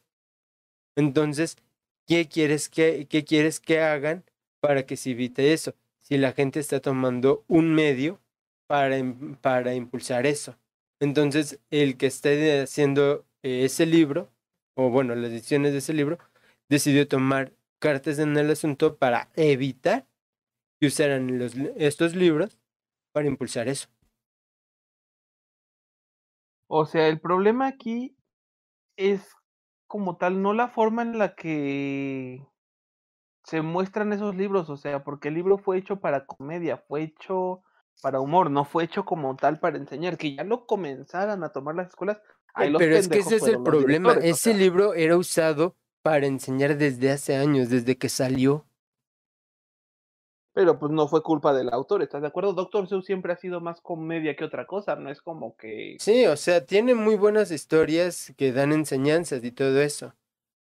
entonces, 0.95 1.57
¿qué 2.07 2.27
quieres 2.27 2.69
que, 2.69 3.07
qué 3.10 3.23
quieres 3.23 3.60
que 3.60 3.80
hagan 3.81 4.23
para 4.60 4.85
que 4.85 4.97
se 4.97 5.11
evite 5.11 5.53
eso? 5.53 5.76
Si 6.10 6.18
la 6.18 6.34
gente 6.34 6.60
está 6.60 6.80
tomando 6.80 7.45
un 7.48 7.73
medio 7.73 8.19
para, 8.68 8.98
para 9.41 9.76
impulsar 9.76 10.26
eso. 10.26 10.57
Entonces, 10.99 11.60
el 11.69 11.98
que 11.98 12.07
esté 12.07 12.61
haciendo 12.61 13.26
ese 13.44 13.86
libro, 13.86 14.30
o 14.76 14.90
bueno, 14.90 15.15
las 15.15 15.31
ediciones 15.31 15.72
de 15.72 15.77
ese 15.80 15.94
libro, 15.94 16.18
decidió 16.69 17.07
tomar 17.07 17.53
cartas 17.80 18.19
en 18.19 18.36
el 18.38 18.49
asunto 18.52 18.98
para 18.98 19.30
evitar 19.36 20.07
que 20.80 20.88
usaran 20.88 21.40
los, 21.40 21.56
estos 21.77 22.15
libros 22.15 22.60
para 23.14 23.27
impulsar 23.27 23.68
eso. 23.68 23.90
O 26.68 26.86
sea, 26.86 27.07
el 27.07 27.19
problema 27.19 27.68
aquí 27.68 28.15
es 28.95 29.36
como 29.88 30.18
tal, 30.18 30.41
no 30.41 30.53
la 30.53 30.68
forma 30.68 31.02
en 31.02 31.18
la 31.18 31.34
que 31.36 32.45
se 33.44 33.61
muestran 33.61 34.14
esos 34.14 34.36
libros, 34.36 34.70
o 34.70 34.78
sea, 34.78 35.03
porque 35.03 35.30
el 35.30 35.36
libro 35.36 35.57
fue 35.57 35.78
hecho 35.78 35.99
para 35.99 36.26
comedia, 36.26 36.78
fue 36.88 37.03
hecho 37.03 37.64
para 38.02 38.20
humor, 38.20 38.49
no 38.49 38.66
fue 38.66 38.84
hecho 38.84 39.06
como 39.06 39.36
tal 39.36 39.60
para 39.60 39.78
enseñar, 39.78 40.18
que 40.18 40.36
ya 40.36 40.44
lo 40.44 40.66
comenzaran 40.66 41.44
a 41.44 41.52
tomar 41.52 41.76
las 41.76 41.90
escuelas. 41.90 42.22
Pero 42.56 42.95
es 42.95 43.07
que 43.07 43.20
ese 43.20 43.38
es 43.38 43.48
el 43.48 43.61
problema. 43.64 44.10
o 44.14 44.20
Ese 44.20 44.52
sea. 44.52 44.53
libro 44.53 44.94
era 44.94 45.18
usado 45.18 45.76
para 46.02 46.26
enseñar 46.26 46.78
desde 46.78 47.11
hace 47.11 47.36
años, 47.36 47.70
desde 47.70 47.98
que 47.98 48.10
salió. 48.10 48.66
Pero 50.53 50.80
pues 50.80 50.91
no 50.91 51.07
fue 51.07 51.24
culpa 51.24 51.53
del 51.53 51.72
autor, 51.72 52.02
¿estás 52.02 52.22
de 52.22 52.28
acuerdo? 52.28 52.53
Doctor 52.53 52.88
Seuss 52.90 53.06
siempre 53.06 53.32
ha 53.32 53.38
sido 53.38 53.61
más 53.61 53.80
comedia 53.82 54.36
que 54.36 54.44
otra 54.44 54.66
cosa, 54.66 54.95
no 54.95 55.10
es 55.10 55.22
como 55.22 55.56
que... 55.56 55.95
Sí, 55.99 56.26
o 56.26 56.36
sea, 56.36 56.66
tiene 56.66 56.95
muy 56.95 57.16
buenas 57.16 57.52
historias 57.52 58.34
que 58.36 58.52
dan 58.52 58.74
enseñanzas 58.74 59.44
y 59.44 59.52
todo 59.52 59.80
eso. 59.80 60.14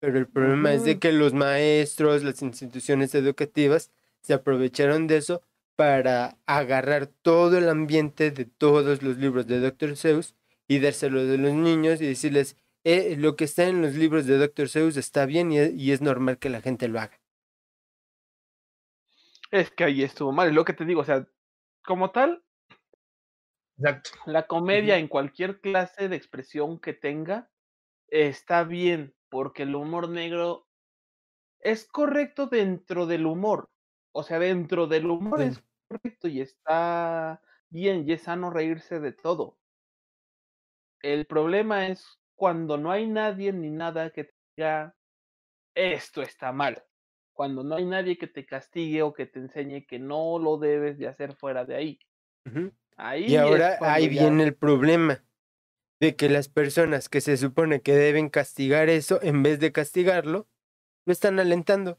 Pero 0.05 0.18
el 0.18 0.28
problema 0.28 0.74
es 0.74 0.85
de 0.85 0.98
que 0.98 1.12
los 1.12 1.32
maestros, 1.32 2.22
las 2.24 2.43
instituciones 2.43 3.14
educativas 3.14 3.90
se 4.20 4.35
aprovecharon 4.35 5.06
de 5.06 5.16
eso 5.16 5.43
para 5.76 6.36
agarrar 6.47 7.06
todo 7.06 7.56
el 7.56 7.68
ambiente 7.68 8.31
de 8.31 8.44
todos 8.44 9.02
los 9.02 9.16
libros 9.16 9.47
de 9.47 9.60
Dr. 9.60 9.97
Seuss 9.97 10.35
y 10.68 10.78
dárselo 10.81 11.24
de 11.24 11.39
los 11.39 11.52
niños 11.55 12.01
y 12.02 12.06
decirles, 12.06 12.56
"Eh, 12.85 13.16
lo 13.18 13.35
que 13.36 13.44
está 13.44 13.64
en 13.66 13.81
los 13.82 13.94
libros 13.94 14.26
de 14.26 14.36
Dr. 14.39 14.68
Seuss 14.68 14.97
está 14.98 15.24
bien 15.26 15.51
y 15.52 15.59
es, 15.59 15.72
y 15.74 15.93
es 15.93 16.01
normal 16.02 16.39
que 16.39 16.51
la 16.51 16.60
gente 16.60 16.86
lo 16.89 17.01
haga. 17.01 17.18
Es 19.51 19.70
que 19.70 19.85
ahí 19.85 20.02
estuvo 20.02 20.32
mal, 20.32 20.48
es 20.48 20.55
lo 20.55 20.66
que 20.66 20.74
te 20.74 20.85
digo, 20.85 21.01
o 21.01 21.05
sea, 21.05 21.26
como 21.85 22.10
tal, 22.10 22.44
Exacto. 23.78 24.10
la 24.26 24.47
comedia 24.47 24.98
en 24.98 25.09
cualquier 25.09 25.60
clase 25.60 26.09
de 26.09 26.16
expresión 26.16 26.78
que 26.78 26.93
tenga 26.93 27.51
está 28.09 28.64
bien, 28.64 29.14
porque 29.35 29.65
el 29.65 29.74
humor 29.74 30.09
negro 30.09 30.69
es 31.59 31.89
correcto 31.89 32.47
dentro 32.47 33.05
del 33.05 33.27
humor. 33.27 33.69
O 34.12 34.23
sea, 34.23 34.39
dentro 34.39 34.86
del 34.86 35.06
humor 35.11 35.40
Sí. 35.40 35.47
es 35.48 35.65
correcto 35.89 36.28
y 36.28 36.40
está 36.40 37.43
bien 37.69 38.09
y 38.09 38.12
es 38.12 38.23
sano 38.23 38.51
reírse 38.51 39.01
de 39.01 39.11
todo. 39.11 39.59
El 41.02 41.27
problema 41.27 41.89
es 41.89 42.06
cuando 42.36 42.78
no 42.78 42.93
hay 42.93 43.09
nadie 43.09 43.52
ni 43.52 43.70
nada 43.70 44.11
que 44.11 44.23
te 44.23 44.35
diga 44.56 44.94
esto 45.74 46.23
está 46.23 46.52
mal. 46.52 46.85
Cuando 47.32 47.65
no 47.65 47.74
hay 47.74 47.86
nadie 47.86 48.16
que 48.16 48.28
te 48.28 48.47
castigue 48.47 49.02
o 49.02 49.12
que 49.15 49.27
te 49.27 49.40
enseñe 49.40 49.85
que 49.85 49.98
no 49.98 50.39
lo 50.39 50.59
debes 50.59 50.97
de 50.97 51.09
hacer 51.09 51.35
fuera 51.35 51.65
de 51.65 51.74
ahí. 51.74 51.98
Ahí 52.97 53.32
Y 53.32 53.36
ahora 53.36 53.78
ahí 53.81 54.05
ya- 54.05 54.11
viene 54.28 54.44
el 54.44 54.55
problema 54.55 55.20
de 56.01 56.16
que 56.16 56.29
las 56.29 56.49
personas 56.49 57.09
que 57.09 57.21
se 57.21 57.37
supone 57.37 57.81
que 57.81 57.95
deben 57.95 58.29
castigar 58.29 58.89
eso, 58.89 59.21
en 59.23 59.43
vez 59.43 59.61
de 59.61 59.73
castigarlo, 59.73 60.47
lo 61.07 61.12
están 61.12 61.39
alentando. 61.39 61.99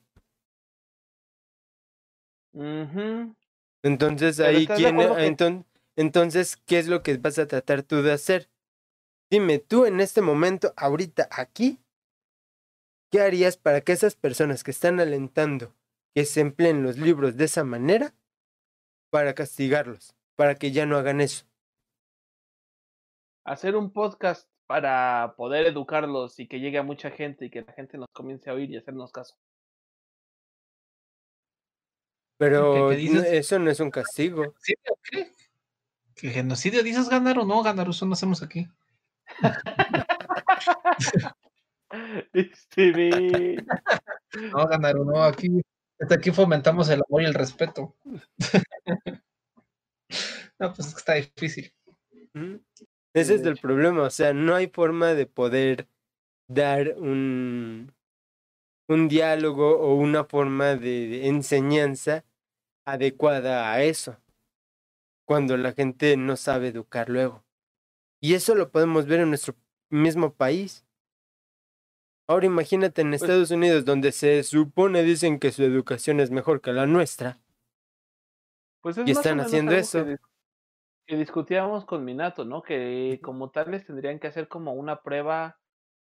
Entonces 3.83 4.37
Pero 4.37 4.49
ahí 4.49 4.63
¿estás 4.63 4.77
de 4.77 4.83
quién, 4.83 4.97
que- 4.97 5.03
entonces, 5.97 6.57
¿qué 6.57 6.79
es 6.79 6.87
lo 6.87 7.03
que 7.03 7.17
vas 7.17 7.39
a 7.39 7.47
tratar 7.47 7.83
tú 7.83 8.01
de 8.01 8.11
hacer? 8.11 8.49
Dime 9.29 9.59
tú 9.59 9.85
en 9.85 9.99
este 10.01 10.21
momento, 10.21 10.73
ahorita, 10.77 11.27
aquí, 11.31 11.79
¿qué 13.11 13.21
harías 13.21 13.57
para 13.57 13.81
que 13.81 13.91
esas 13.93 14.15
personas 14.15 14.63
que 14.63 14.71
están 14.71 14.99
alentando 14.99 15.73
que 16.13 16.25
se 16.25 16.41
empleen 16.41 16.83
los 16.83 16.97
libros 16.97 17.37
de 17.37 17.45
esa 17.45 17.63
manera 17.63 18.13
para 19.11 19.33
castigarlos, 19.35 20.15
para 20.35 20.55
que 20.55 20.71
ya 20.71 20.85
no 20.85 20.97
hagan 20.97 21.21
eso? 21.21 21.45
Hacer 23.45 23.75
un 23.75 23.93
podcast 23.93 24.49
para 24.65 25.35
poder 25.37 25.67
educarlos 25.67 26.39
y 26.39 26.47
que 26.47 26.59
llegue 26.59 26.79
a 26.79 26.83
mucha 26.83 27.11
gente 27.11 27.45
y 27.45 27.51
que 27.51 27.61
la 27.61 27.73
gente 27.73 27.97
nos 27.97 28.09
comience 28.11 28.49
a 28.49 28.53
oír 28.53 28.71
y 28.71 28.77
hacernos 28.77 29.11
caso. 29.11 29.35
Pero 32.37 32.89
qué 32.89 33.37
eso 33.37 33.59
no 33.59 33.69
es 33.69 33.79
un 33.79 33.91
castigo. 33.91 34.43
¿Genocidio 34.43 34.81
o 34.89 34.99
qué? 35.09 35.31
¿Que 36.15 36.29
genocidio 36.29 36.83
dices 36.83 37.07
ganar 37.07 37.39
o 37.39 37.45
no 37.45 37.61
ganar? 37.61 37.87
Eso 37.87 38.05
no 38.05 38.13
hacemos 38.13 38.41
aquí. 38.41 38.67
Este, 42.33 43.55
No 44.51 44.67
ganar 44.67 44.97
o 44.97 45.05
no. 45.05 45.23
Aquí, 45.23 45.61
hasta 45.99 46.15
aquí 46.15 46.31
fomentamos 46.31 46.89
el 46.89 47.01
amor 47.07 47.21
y 47.21 47.25
el 47.25 47.33
respeto. 47.33 47.95
no, 50.59 50.73
pues 50.73 50.87
es 50.87 50.93
que 50.93 50.99
está 50.99 51.13
difícil. 51.13 51.73
Ese 53.15 53.35
es 53.35 53.43
el 53.43 53.57
problema, 53.57 54.01
o 54.01 54.09
sea, 54.09 54.33
no 54.33 54.55
hay 54.55 54.67
forma 54.67 55.13
de 55.13 55.25
poder 55.25 55.87
dar 56.49 56.95
un, 56.97 57.93
un 58.89 59.07
diálogo 59.07 59.79
o 59.79 59.95
una 59.95 60.25
forma 60.25 60.75
de, 60.75 61.27
enseñanza 61.27 62.25
adecuada 62.85 63.71
a 63.71 63.81
eso, 63.83 64.17
cuando 65.25 65.55
la 65.55 65.71
gente 65.71 66.17
no 66.17 66.35
sabe 66.35 66.67
educar 66.67 67.09
luego. 67.09 67.45
Y 68.21 68.33
eso 68.33 68.53
lo 68.53 68.69
podemos 68.69 69.05
ver 69.05 69.21
en 69.21 69.29
nuestro 69.29 69.55
mismo 69.89 70.33
país. 70.33 70.85
Ahora 72.27 72.47
imagínate 72.47 73.01
en 73.01 73.13
Estados 73.13 73.49
Unidos, 73.49 73.85
donde 73.85 74.11
se 74.11 74.43
supone 74.43 75.03
dicen 75.03 75.39
que 75.39 75.53
su 75.53 75.63
educación 75.63 76.19
es 76.19 76.31
mejor 76.31 76.59
que 76.59 76.73
la 76.73 76.85
nuestra. 76.85 77.39
Pues 78.81 78.97
es 78.97 79.07
Y 79.07 79.11
están 79.11 79.39
haciendo 79.39 79.71
eso. 79.71 80.03
Que, 80.03 80.17
que 81.05 81.17
discutíamos 81.17 81.85
con 81.85 82.03
Minato, 82.03 82.45
¿no? 82.45 82.61
Que 82.61 83.19
como 83.21 83.51
tales 83.51 83.85
tendrían 83.85 84.19
que 84.19 84.27
hacer 84.27 84.47
como 84.47 84.73
una 84.73 85.01
prueba 85.01 85.59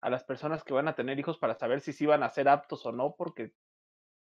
a 0.01 0.09
las 0.09 0.23
personas 0.23 0.63
que 0.63 0.73
van 0.73 0.87
a 0.87 0.95
tener 0.95 1.19
hijos 1.19 1.37
para 1.37 1.55
saber 1.55 1.81
si 1.81 1.93
sí 1.93 2.05
van 2.05 2.23
a 2.23 2.29
ser 2.29 2.49
aptos 2.49 2.85
o 2.85 2.91
no, 2.91 3.15
porque 3.17 3.53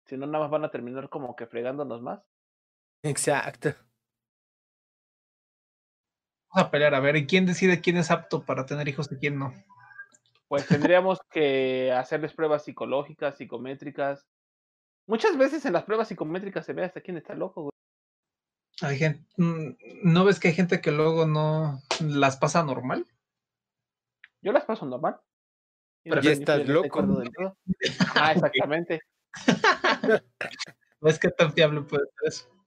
si 0.05 0.17
no, 0.17 0.25
nada 0.25 0.43
más 0.43 0.51
van 0.51 0.65
a 0.65 0.71
terminar 0.71 1.09
como 1.09 1.35
que 1.35 1.47
fregándonos 1.47 2.01
más. 2.01 2.23
Exacto. 3.03 3.69
Vamos 6.49 6.67
a 6.67 6.71
pelear 6.71 6.95
a 6.95 6.99
ver, 6.99 7.17
¿y 7.17 7.27
quién 7.27 7.45
decide 7.45 7.81
quién 7.81 7.97
es 7.97 8.09
apto 8.09 8.45
para 8.45 8.65
tener 8.65 8.87
hijos 8.87 9.11
y 9.11 9.17
quién 9.17 9.37
no? 9.37 9.53
Pues 10.47 10.65
tendríamos 10.65 11.19
que 11.29 11.91
hacerles 11.91 12.33
pruebas 12.33 12.63
psicológicas, 12.63 13.35
psicométricas. 13.35 14.25
Muchas 15.05 15.37
veces 15.37 15.65
en 15.65 15.73
las 15.73 15.83
pruebas 15.83 16.07
psicométricas 16.07 16.65
se 16.65 16.73
ve 16.73 16.85
hasta 16.85 17.01
quién 17.01 17.17
está 17.17 17.35
loco, 17.35 17.63
güey. 17.63 17.76
Hay 18.81 18.97
gente, 18.97 19.25
mm, 19.37 19.69
¿No 20.03 20.25
ves 20.25 20.39
que 20.39 20.49
hay 20.49 20.53
gente 20.53 20.81
que 20.81 20.91
luego 20.91 21.25
no 21.25 21.81
las 21.99 22.37
pasa 22.37 22.63
normal? 22.63 23.05
Yo 24.41 24.51
las 24.51 24.65
paso 24.65 24.85
normal. 24.85 25.19
Y 26.03 26.09
Pero 26.09 26.21
ya 26.21 26.31
estás 26.31 26.67
loco. 26.67 27.23
Ah, 28.15 28.31
exactamente. 28.33 29.01
¿Ves 31.01 31.19
qué 31.19 31.29
tan 31.29 31.53
fiable 31.53 31.81
puede 31.81 32.03
ser 32.05 32.27
eso? 32.27 32.65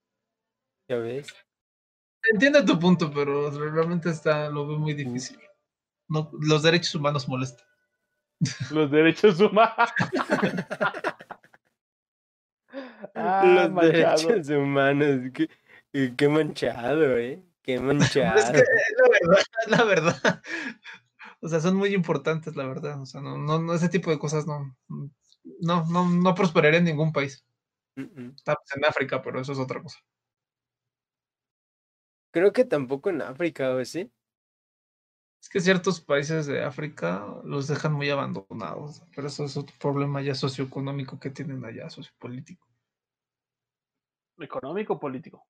¿Ya 0.88 0.96
ves? 0.96 1.28
Entiendo 2.32 2.64
tu 2.64 2.78
punto, 2.78 3.12
pero 3.12 3.50
realmente 3.50 4.10
está, 4.10 4.50
lo 4.50 4.66
veo 4.66 4.78
muy 4.78 4.94
difícil. 4.94 5.38
No, 6.08 6.30
los 6.40 6.62
derechos 6.62 6.94
humanos 6.96 7.28
molestan. 7.28 7.66
Los 8.70 8.90
derechos 8.90 9.40
humanos. 9.40 9.90
Ah, 13.14 13.42
Los 13.44 13.70
manchado. 13.72 14.28
derechos 14.28 14.48
humanos. 14.50 15.32
Qué, 15.34 15.48
qué 15.92 16.28
manchado, 16.28 17.18
¿eh? 17.18 17.42
Qué 17.62 17.80
manchado. 17.80 18.38
Es 18.38 18.50
que 18.50 18.58
es 18.58 18.94
la 18.98 19.08
verdad, 19.08 19.38
es 19.64 19.70
la 19.78 19.84
verdad. 19.84 20.42
O 21.40 21.48
sea, 21.48 21.60
son 21.60 21.76
muy 21.76 21.94
importantes, 21.94 22.56
la 22.56 22.66
verdad. 22.66 23.00
O 23.00 23.06
sea, 23.06 23.20
no, 23.20 23.38
no, 23.38 23.58
no 23.58 23.74
ese 23.74 23.88
tipo 23.88 24.10
de 24.10 24.18
cosas 24.18 24.46
no, 24.46 24.76
no, 25.60 25.86
no, 25.86 26.08
no 26.08 26.34
prosperaría 26.34 26.78
en 26.78 26.84
ningún 26.84 27.12
país. 27.12 27.44
Vez 27.96 28.42
en 28.76 28.84
África, 28.84 29.20
pero 29.22 29.40
eso 29.40 29.52
es 29.52 29.58
otra 29.58 29.82
cosa. 29.82 29.98
Creo 32.32 32.52
que 32.52 32.64
tampoco 32.64 33.10
en 33.10 33.22
África, 33.22 33.70
¿o 33.70 33.84
sí? 33.84 34.10
Es 35.40 35.48
que 35.48 35.60
ciertos 35.60 36.00
países 36.00 36.46
de 36.46 36.62
África 36.62 37.26
los 37.44 37.66
dejan 37.66 37.94
muy 37.94 38.10
abandonados, 38.10 39.02
pero 39.14 39.26
eso 39.26 39.44
es 39.44 39.56
otro 39.56 39.74
problema 39.80 40.20
ya 40.20 40.34
socioeconómico 40.34 41.18
que 41.18 41.30
tienen 41.30 41.64
allá, 41.64 41.88
sociopolítico. 41.88 42.66
¿Económico 44.38 44.94
o 44.94 45.00
político? 45.00 45.46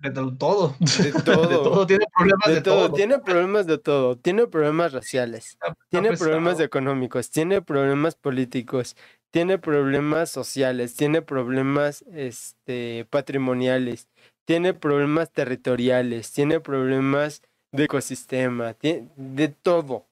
De 0.00 0.10
to- 0.12 0.36
todo. 0.36 0.76
De 1.02 1.12
todo. 1.24 1.48
De 1.48 1.54
todo, 1.56 1.86
tiene 1.86 2.06
problemas 2.14 2.46
de, 2.48 2.54
De 2.54 2.60
todo, 2.60 2.86
todo. 2.86 2.96
tiene 2.96 3.18
problemas 3.18 3.66
de 3.66 3.78
todo. 3.78 4.16
Tiene 4.18 4.46
problemas 4.46 4.92
raciales, 4.92 5.46
Está- 5.50 5.76
tiene 5.88 6.16
problemas 6.16 6.60
económicos, 6.60 7.30
tiene 7.30 7.62
problemas 7.62 8.14
políticos, 8.14 8.96
tiene 9.30 9.58
problemas 9.58 10.30
sociales, 10.30 10.94
tiene 10.94 11.20
problemas 11.22 12.04
este, 12.12 13.06
patrimoniales, 13.10 14.08
tiene 14.44 14.72
problemas 14.72 15.32
territoriales, 15.32 16.32
tiene 16.32 16.60
problemas 16.60 17.42
de 17.72 17.84
ecosistema, 17.84 18.74
tiene 18.74 19.08
de 19.16 19.48
todo. 19.48 20.06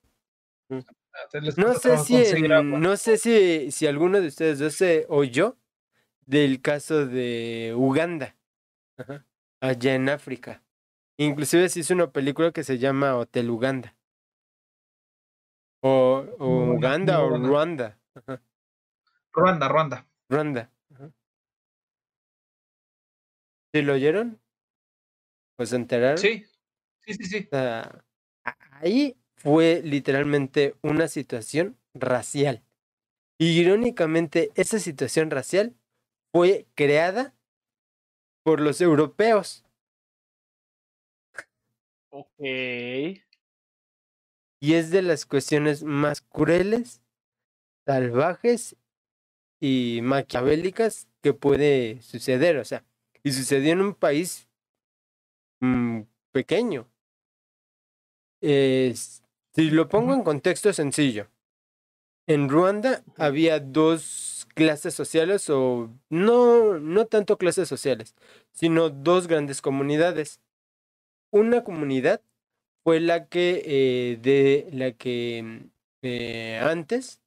Les 1.32 1.56
No 1.56 1.72
sé 1.74 1.96
si, 1.98 2.14
no 2.42 2.96
sé 2.96 3.16
si, 3.18 3.70
si 3.70 3.86
alguno 3.86 4.20
de 4.20 4.26
ustedes 4.28 4.58
dos 4.58 4.74
se 4.74 5.06
oyó 5.08 5.56
del 6.26 6.60
caso 6.60 7.06
de 7.06 7.72
Uganda, 7.76 8.36
Ajá, 8.98 9.25
allá 9.60 9.94
en 9.94 10.08
África. 10.08 10.62
Inclusive 11.18 11.68
se 11.68 11.80
hizo 11.80 11.94
una 11.94 12.10
película 12.10 12.52
que 12.52 12.64
se 12.64 12.78
llama 12.78 13.16
Hotel 13.16 13.50
Uganda. 13.50 13.96
O, 15.82 16.24
Uganda 16.38 17.22
o. 17.22 17.36
Ruanda. 17.38 17.98
Ajá, 18.14 18.42
Ruanda, 19.32 19.68
Ruanda. 19.68 20.06
Ruanda. 20.28 20.70
ajá. 20.92 21.10
¿Sí 23.72 23.82
lo 23.82 23.92
oyeron? 23.94 24.40
¿O 25.58 25.66
se 25.66 25.76
enteraron? 25.76 26.18
Sí, 26.18 26.44
sí, 27.04 27.14
sí, 27.14 27.24
sí. 27.24 27.48
O 27.52 27.56
sea, 27.56 28.04
a- 28.44 28.56
ahí 28.80 29.16
fue 29.36 29.80
literalmente 29.84 30.74
una 30.82 31.08
situación 31.08 31.78
racial. 31.94 32.62
Y 33.38 33.60
irónicamente, 33.60 34.50
esa 34.54 34.78
situación 34.78 35.30
racial 35.30 35.76
fue 36.32 36.66
creada 36.74 37.35
por 38.46 38.60
los 38.60 38.80
europeos. 38.80 39.64
Ok. 42.10 42.38
Y 42.38 43.24
es 44.60 44.92
de 44.92 45.02
las 45.02 45.26
cuestiones 45.26 45.82
más 45.82 46.20
crueles, 46.20 47.02
salvajes 47.84 48.76
y 49.60 49.98
maquiavélicas 50.00 51.08
que 51.22 51.34
puede 51.34 52.00
suceder. 52.02 52.58
O 52.58 52.64
sea, 52.64 52.84
y 53.24 53.32
sucedió 53.32 53.72
en 53.72 53.80
un 53.80 53.94
país 53.94 54.48
mm, 55.58 56.02
pequeño. 56.30 56.88
Si 58.40 59.70
lo 59.72 59.88
pongo 59.88 60.14
en 60.14 60.22
contexto 60.22 60.72
sencillo, 60.72 61.26
en 62.28 62.48
Ruanda 62.48 63.02
había 63.16 63.58
dos 63.58 64.35
clases 64.56 64.94
sociales, 64.94 65.50
o 65.50 65.90
no, 66.10 66.78
no 66.80 67.06
tanto 67.06 67.36
clases 67.38 67.68
sociales, 67.68 68.16
sino 68.52 68.88
dos 68.90 69.28
grandes 69.28 69.60
comunidades. 69.60 70.40
Una 71.30 71.62
comunidad 71.62 72.22
fue 72.82 73.00
la 73.00 73.26
que 73.28 73.62
eh, 73.66 74.18
de 74.22 74.68
la 74.72 74.92
que 74.92 75.42
mm, 75.44 75.70
eh, 76.02 76.58
antes 76.62 77.20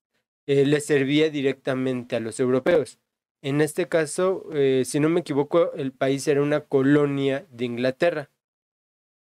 eh, 0.48 0.66
le 0.66 0.82
servía 0.82 1.30
directamente 1.30 2.16
a 2.16 2.20
los 2.20 2.40
europeos. 2.40 2.98
En 3.44 3.62
este 3.62 3.88
caso, 3.88 4.46
eh, 4.54 4.84
si 4.86 5.00
no 5.00 5.10
me 5.10 5.22
equivoco, 5.22 5.74
el 5.74 5.92
país 5.92 6.28
era 6.28 6.42
una 6.42 6.62
colonia 6.62 7.46
de 7.52 7.66
Inglaterra. 7.66 8.32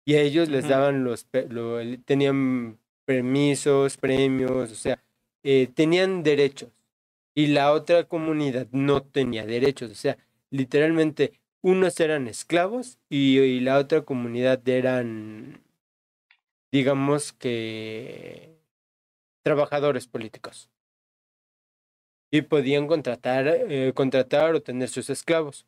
Y 0.06 0.14
a 0.14 0.20
ellos 0.22 0.48
les 0.48 0.68
daban 0.68 1.02
los, 1.04 1.26
lo- 1.48 1.80
tenían 2.04 2.78
permisos, 3.04 3.96
premios, 3.96 4.70
o 4.70 4.74
sea, 4.76 5.02
tenían 5.74 6.22
derechos 6.22 6.70
y 7.36 7.48
la 7.48 7.72
otra 7.72 8.04
comunidad 8.08 8.66
no 8.72 9.04
tenía 9.04 9.46
derechos, 9.46 9.92
o 9.92 9.94
sea, 9.94 10.18
literalmente 10.50 11.40
unos 11.62 12.00
eran 12.00 12.26
esclavos 12.28 12.98
y, 13.08 13.38
y 13.38 13.60
la 13.60 13.78
otra 13.78 14.02
comunidad 14.02 14.68
eran, 14.68 15.62
digamos 16.72 17.32
que, 17.32 18.58
trabajadores 19.44 20.08
políticos 20.08 20.70
y 22.30 22.42
podían 22.42 22.86
contratar, 22.86 23.46
eh, 23.48 23.92
contratar 23.94 24.54
o 24.54 24.62
tener 24.62 24.88
sus 24.88 25.10
esclavos. 25.10 25.66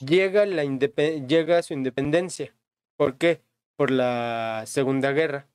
Llega, 0.00 0.46
la 0.46 0.64
llega 0.64 1.62
su 1.62 1.74
independencia. 1.74 2.54
¿Por 2.96 3.18
qué? 3.18 3.42
Por 3.76 3.90
la 3.90 4.64
Segunda 4.66 5.12
Guerra. 5.12 5.48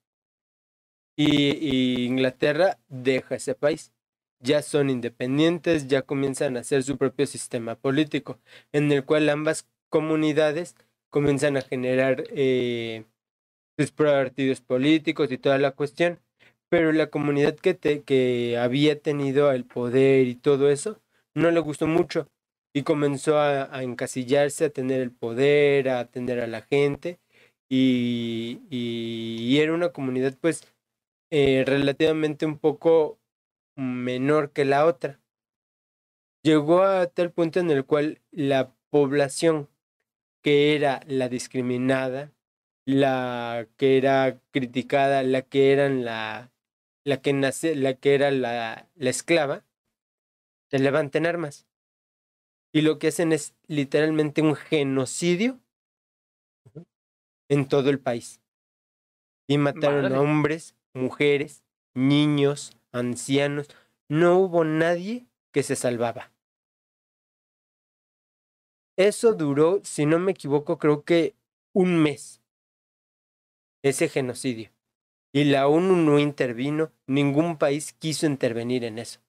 Y, 1.15 2.05
Inglaterra 2.05 2.79
deja 2.89 3.35
ese 3.35 3.55
país. 3.55 3.92
Ya 4.43 4.61
son 4.61 4.89
independientes, 4.89 5.87
ya 5.87 6.01
comienzan 6.01 6.57
a 6.57 6.59
hacer 6.61 6.83
su 6.83 6.97
propio 6.97 7.25
sistema 7.25 7.75
político, 7.75 8.39
en 8.73 8.91
el 8.91 9.05
cual 9.05 9.29
ambas 9.29 9.67
comunidades 9.89 10.75
comienzan 11.09 11.55
a 11.57 11.61
generar 11.61 12.25
eh, 12.31 13.05
sus 13.77 13.91
partidos 13.91 14.61
políticos 14.61 15.31
y 15.31 15.37
toda 15.37 15.57
la 15.59 15.71
cuestión. 15.71 16.19
Pero 16.69 16.91
la 16.91 17.09
comunidad 17.09 17.55
que, 17.55 17.73
te, 17.73 18.01
que 18.03 18.57
había 18.57 18.99
tenido 18.99 19.51
el 19.51 19.65
poder 19.65 20.27
y 20.27 20.35
todo 20.35 20.69
eso 20.69 20.99
no 21.35 21.51
le 21.51 21.59
gustó 21.59 21.87
mucho 21.87 22.27
y 22.73 22.83
comenzó 22.83 23.39
a, 23.39 23.83
encasillarse, 23.83 24.65
a 24.65 24.69
tener 24.71 25.01
el 25.01 25.11
poder, 25.11 25.89
a 25.89 25.99
atender 25.99 26.39
a 26.41 26.47
la 26.47 26.61
gente. 26.63 27.19
Y, 27.69 28.61
y, 28.69 29.57
era 29.59 29.73
una 29.73 29.89
comunidad 29.89 30.35
pues 30.39 30.63
eh, 31.31 31.63
relativamente 31.65 32.45
un 32.45 32.57
poco 32.59 33.19
menor 33.75 34.51
que 34.51 34.65
la 34.65 34.85
otra. 34.85 35.19
Llegó 36.43 36.83
a 36.83 37.07
tal 37.07 37.31
punto 37.31 37.59
en 37.59 37.71
el 37.71 37.85
cual 37.85 38.21
la 38.31 38.73
población 38.89 39.69
que 40.41 40.75
era 40.75 41.01
la 41.07 41.29
discriminada, 41.29 42.33
la 42.85 43.67
que 43.77 43.97
era 43.97 44.41
criticada, 44.51 45.23
la 45.23 45.41
que 45.41 45.71
eran 45.71 46.03
la 46.03 46.53
la 47.03 47.21
que, 47.21 47.33
nace, 47.33 47.75
la 47.75 47.95
que 47.95 48.15
era 48.15 48.31
la, 48.31 48.89
la 48.95 49.09
esclava, 49.09 49.65
se 50.69 50.79
levanten 50.79 51.25
armas. 51.25 51.67
Y 52.71 52.81
lo 52.81 52.97
que 52.97 53.07
hacen 53.07 53.33
es 53.33 53.55
literalmente 53.67 54.41
un 54.41 54.55
genocidio 54.55 55.59
en 57.49 57.67
todo 57.67 57.89
el 57.89 57.99
país. 57.99 58.41
Y 59.47 59.57
mataron 59.57 60.13
a 60.13 60.21
hombres, 60.21 60.75
mujeres, 60.93 61.63
niños, 61.93 62.71
ancianos. 62.93 63.67
No 64.09 64.39
hubo 64.39 64.63
nadie 64.63 65.27
que 65.51 65.63
se 65.63 65.75
salvaba. 65.75 66.31
Eso 68.95 69.33
duró, 69.33 69.81
si 69.83 70.05
no 70.05 70.19
me 70.19 70.31
equivoco, 70.31 70.77
creo 70.77 71.03
que 71.03 71.35
un 71.73 72.01
mes. 72.01 72.41
Ese 73.83 74.07
genocidio 74.07 74.73
y 75.33 75.45
la 75.45 75.67
ONU 75.67 75.95
no 75.95 76.19
intervino, 76.19 76.93
ningún 77.07 77.57
país 77.57 77.93
quiso 77.93 78.27
intervenir 78.27 78.83
en 78.83 78.99
eso. 78.99 79.19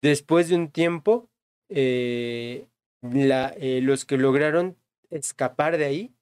Después 0.00 0.48
de 0.48 0.54
un 0.56 0.70
tiempo, 0.70 1.28
eh, 1.68 2.68
eh, 3.02 3.80
los 3.82 4.04
que 4.04 4.16
lograron 4.16 4.78
escapar 5.10 5.76
de 5.78 5.84
ahí 5.84 6.14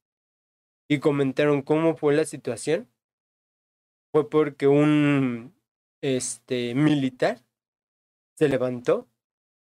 y 0.89 1.01
comentaron 1.01 1.63
cómo 1.63 1.97
fue 1.97 2.15
la 2.15 2.25
situación, 2.25 2.89
fue 4.13 4.29
porque 4.29 4.69
un 4.69 5.55
este, 6.03 6.75
militar 6.75 7.41
se 8.37 8.49
levantó, 8.49 9.09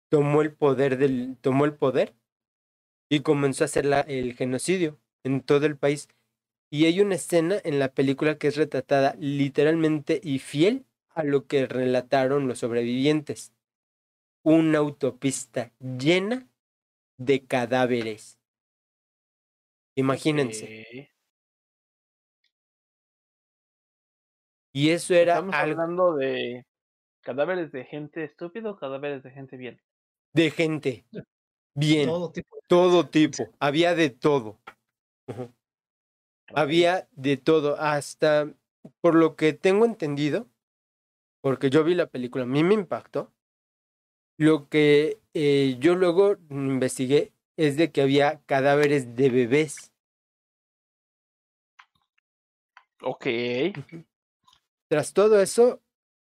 tomó 0.10 0.42
el 0.42 0.54
poder 0.54 0.98
del, 0.98 1.38
tomó 1.42 1.66
el 1.66 1.76
poder 1.76 2.16
y 3.10 3.22
comenzó 3.22 3.64
a 3.64 3.66
hacer 3.66 3.86
el 4.08 4.34
genocidio 4.36 5.00
en 5.24 5.42
todo 5.42 5.66
el 5.66 5.78
país 5.78 6.10
y 6.70 6.86
hay 6.86 7.02
una 7.02 7.16
escena 7.16 7.58
en 7.64 7.80
la 7.80 7.94
película 7.94 8.38
que 8.38 8.48
es 8.48 8.58
retratada 8.58 9.16
literalmente 9.20 10.20
y 10.24 10.40
fiel 10.40 10.86
a 11.10 11.24
lo 11.24 11.48
que 11.48 11.66
relataron 11.66 12.48
los 12.48 12.60
sobrevivientes. 12.60 13.54
Una 14.44 14.80
autopista 14.80 15.72
llena 15.80 16.48
de 17.18 17.46
cadáveres. 17.46 18.40
Imagínense. 19.96 21.17
Y 24.78 24.92
eso 24.92 25.16
era 25.16 25.34
Estamos 25.34 25.56
hablando 25.56 26.14
de 26.14 26.64
cadáveres 27.22 27.72
de 27.72 27.84
gente 27.84 28.24
estúpida 28.24 28.70
o 28.70 28.78
cadáveres 28.78 29.24
de 29.24 29.32
gente 29.32 29.58
bien. 29.58 29.82
De 30.34 30.52
gente. 30.52 31.04
Bien. 31.74 32.08
Todo 32.08 32.32
tipo. 32.32 32.58
Todo 32.68 33.10
tipo. 33.10 33.44
Había 33.60 33.96
de 33.96 34.12
todo. 34.12 34.60
Había 36.54 37.08
de 37.14 37.38
todo, 37.38 37.76
hasta 37.80 38.54
por 39.02 39.16
lo 39.16 39.36
que 39.36 39.54
tengo 39.54 39.84
entendido, 39.84 40.48
porque 41.42 41.72
yo 41.72 41.84
vi 41.84 41.96
la 41.96 42.06
película, 42.06 42.44
a 42.44 42.48
mí 42.48 42.64
me 42.64 42.76
impactó. 42.76 43.34
Lo 44.38 44.70
que 44.70 45.18
eh, 45.34 45.78
yo 45.80 45.96
luego 45.96 46.38
investigué 46.52 47.32
es 47.58 47.78
de 47.78 47.92
que 47.92 48.04
había 48.04 48.42
cadáveres 48.46 49.16
de 49.16 49.32
bebés. 49.32 49.92
Ok. 53.02 53.26
Tras 54.90 55.14
todo 55.14 55.42
eso, 55.42 55.82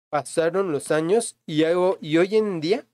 pasaron 0.09 0.71
los 0.71 0.91
años 0.91 1.37
y, 1.45 1.65
hago, 1.65 1.97
y 2.01 2.17
hoy 2.17 2.35
en 2.35 2.61
día, 2.61 2.87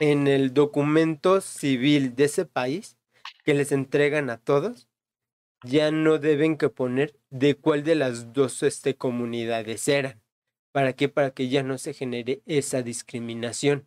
en 0.00 0.26
el 0.26 0.54
documento 0.54 1.40
civil 1.40 2.14
de 2.14 2.24
ese 2.24 2.46
país 2.46 2.96
que 3.44 3.54
les 3.54 3.72
entregan 3.72 4.30
a 4.30 4.38
todos, 4.38 4.88
ya 5.64 5.90
no 5.90 6.18
deben 6.18 6.56
que 6.56 6.70
poner 6.70 7.18
de 7.30 7.56
cuál 7.56 7.84
de 7.84 7.94
las 7.94 8.32
dos 8.32 8.62
este, 8.62 8.96
comunidades 8.96 9.86
eran. 9.88 10.22
¿Para 10.72 10.94
qué? 10.94 11.08
Para 11.08 11.30
que 11.30 11.48
ya 11.48 11.62
no 11.62 11.78
se 11.78 11.94
genere 11.94 12.42
esa 12.46 12.82
discriminación. 12.82 13.86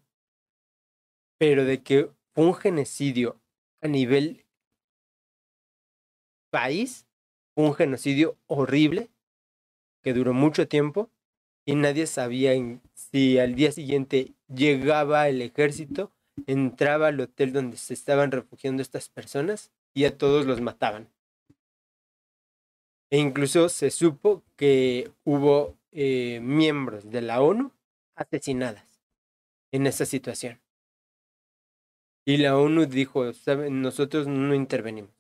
Pero 1.40 1.66
de 1.66 1.84
que 1.84 2.10
un 2.36 2.54
genocidio 2.54 3.42
a 3.82 3.88
nivel 3.88 4.46
país, 6.50 7.08
un 7.56 7.74
genocidio 7.74 8.38
horrible, 8.46 9.10
que 10.08 10.14
duró 10.14 10.34
mucho 10.34 10.70
tiempo, 10.70 11.12
y 11.66 11.76
nadie 11.76 12.08
sabía 12.08 12.54
si 12.94 13.40
al 13.40 13.56
día 13.56 13.74
siguiente 13.74 14.36
llegaba 14.48 15.28
el 15.28 15.42
ejército, 15.42 16.14
entraba 16.46 17.08
al 17.08 17.20
hotel 17.20 17.52
donde 17.52 17.76
se 17.76 17.94
estaban 17.94 18.32
refugiando 18.32 18.82
estas 18.82 19.10
personas 19.10 19.70
y 19.94 20.06
a 20.06 20.18
todos 20.18 20.46
los 20.46 20.62
mataban. 20.62 21.10
E 23.10 23.18
incluso 23.18 23.68
se 23.68 23.92
supo 23.92 24.46
que 24.56 25.12
hubo 25.26 25.78
eh, 25.92 26.40
miembros 26.42 27.12
de 27.12 27.22
la 27.22 27.42
ONU 27.42 27.74
asesinadas 28.16 29.02
en 29.74 29.88
esa 29.88 30.06
situación. 30.06 30.62
Y 32.26 32.38
la 32.38 32.58
ONU 32.58 32.86
dijo, 32.86 33.34
¿saben? 33.34 33.82
nosotros 33.82 34.26
no 34.26 34.56
intervenimos. 34.56 35.12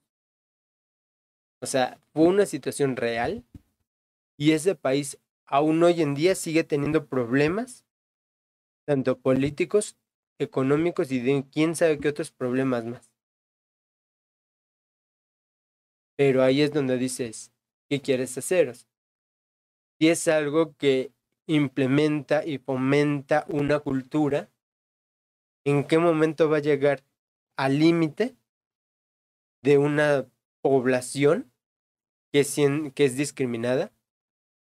O 1.62 1.66
sea, 1.66 2.00
fue 2.14 2.24
una 2.24 2.46
situación 2.46 2.96
real 2.96 3.44
y 4.38 4.52
ese 4.52 4.76
país 4.76 5.20
aún 5.46 5.82
hoy 5.84 6.02
en 6.02 6.14
día 6.14 6.36
sigue 6.36 6.64
teniendo 6.64 7.08
problemas, 7.08 7.86
tanto 8.86 9.20
políticos, 9.20 9.98
económicos 10.40 11.12
y 11.12 11.20
de 11.20 11.46
quién 11.52 11.76
sabe 11.76 12.00
qué 12.00 12.10
otros 12.10 12.32
problemas 12.32 12.86
más. 12.86 13.12
Pero 16.16 16.44
ahí 16.44 16.62
es 16.62 16.72
donde 16.74 16.98
dices, 16.98 17.52
¿Qué 17.90 18.02
quieres 18.02 18.38
hacer. 18.38 18.76
Si 18.76 20.10
es 20.10 20.28
algo 20.28 20.76
que 20.76 21.14
implementa 21.48 22.46
y 22.46 22.58
fomenta 22.58 23.46
una 23.48 23.80
cultura, 23.80 24.52
¿en 25.66 25.88
qué 25.88 25.98
momento 25.98 26.50
va 26.50 26.58
a 26.58 26.62
llegar 26.62 27.04
al 27.56 27.80
límite 27.80 28.36
de 29.64 29.78
una 29.78 30.28
población 30.62 31.52
que 32.34 32.46
que 32.94 33.06
es 33.06 33.16
discriminada 33.16 33.94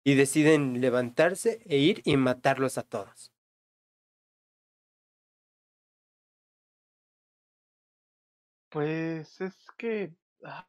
y 0.08 0.16
deciden 0.16 0.80
levantarse 0.80 1.60
e 1.66 1.80
ir 1.80 2.02
y 2.06 2.16
matarlos 2.16 2.78
a 2.78 2.84
todos? 2.84 3.34
Pues 8.70 9.42
es 9.42 9.54
que... 9.78 10.14
Ah, 10.46 10.64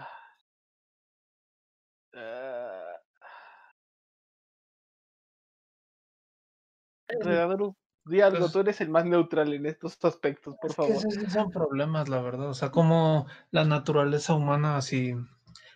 Uh, 7.10 7.73
di 8.05 8.20
algo, 8.20 8.40
pues 8.40 8.52
tú 8.52 8.59
eres 8.59 8.81
el 8.81 8.89
más 8.89 9.05
neutral 9.05 9.52
en 9.55 9.66
estos 9.66 9.97
aspectos, 10.02 10.56
por 10.60 10.74
favor. 10.74 10.97
son 11.31 11.51
problemas, 11.51 12.09
la 12.09 12.20
verdad. 12.20 12.48
O 12.48 12.55
sea, 12.55 12.70
como 12.70 13.27
la 13.52 13.65
naturaleza 13.65 14.35
humana, 14.35 14.77
así 14.77 15.15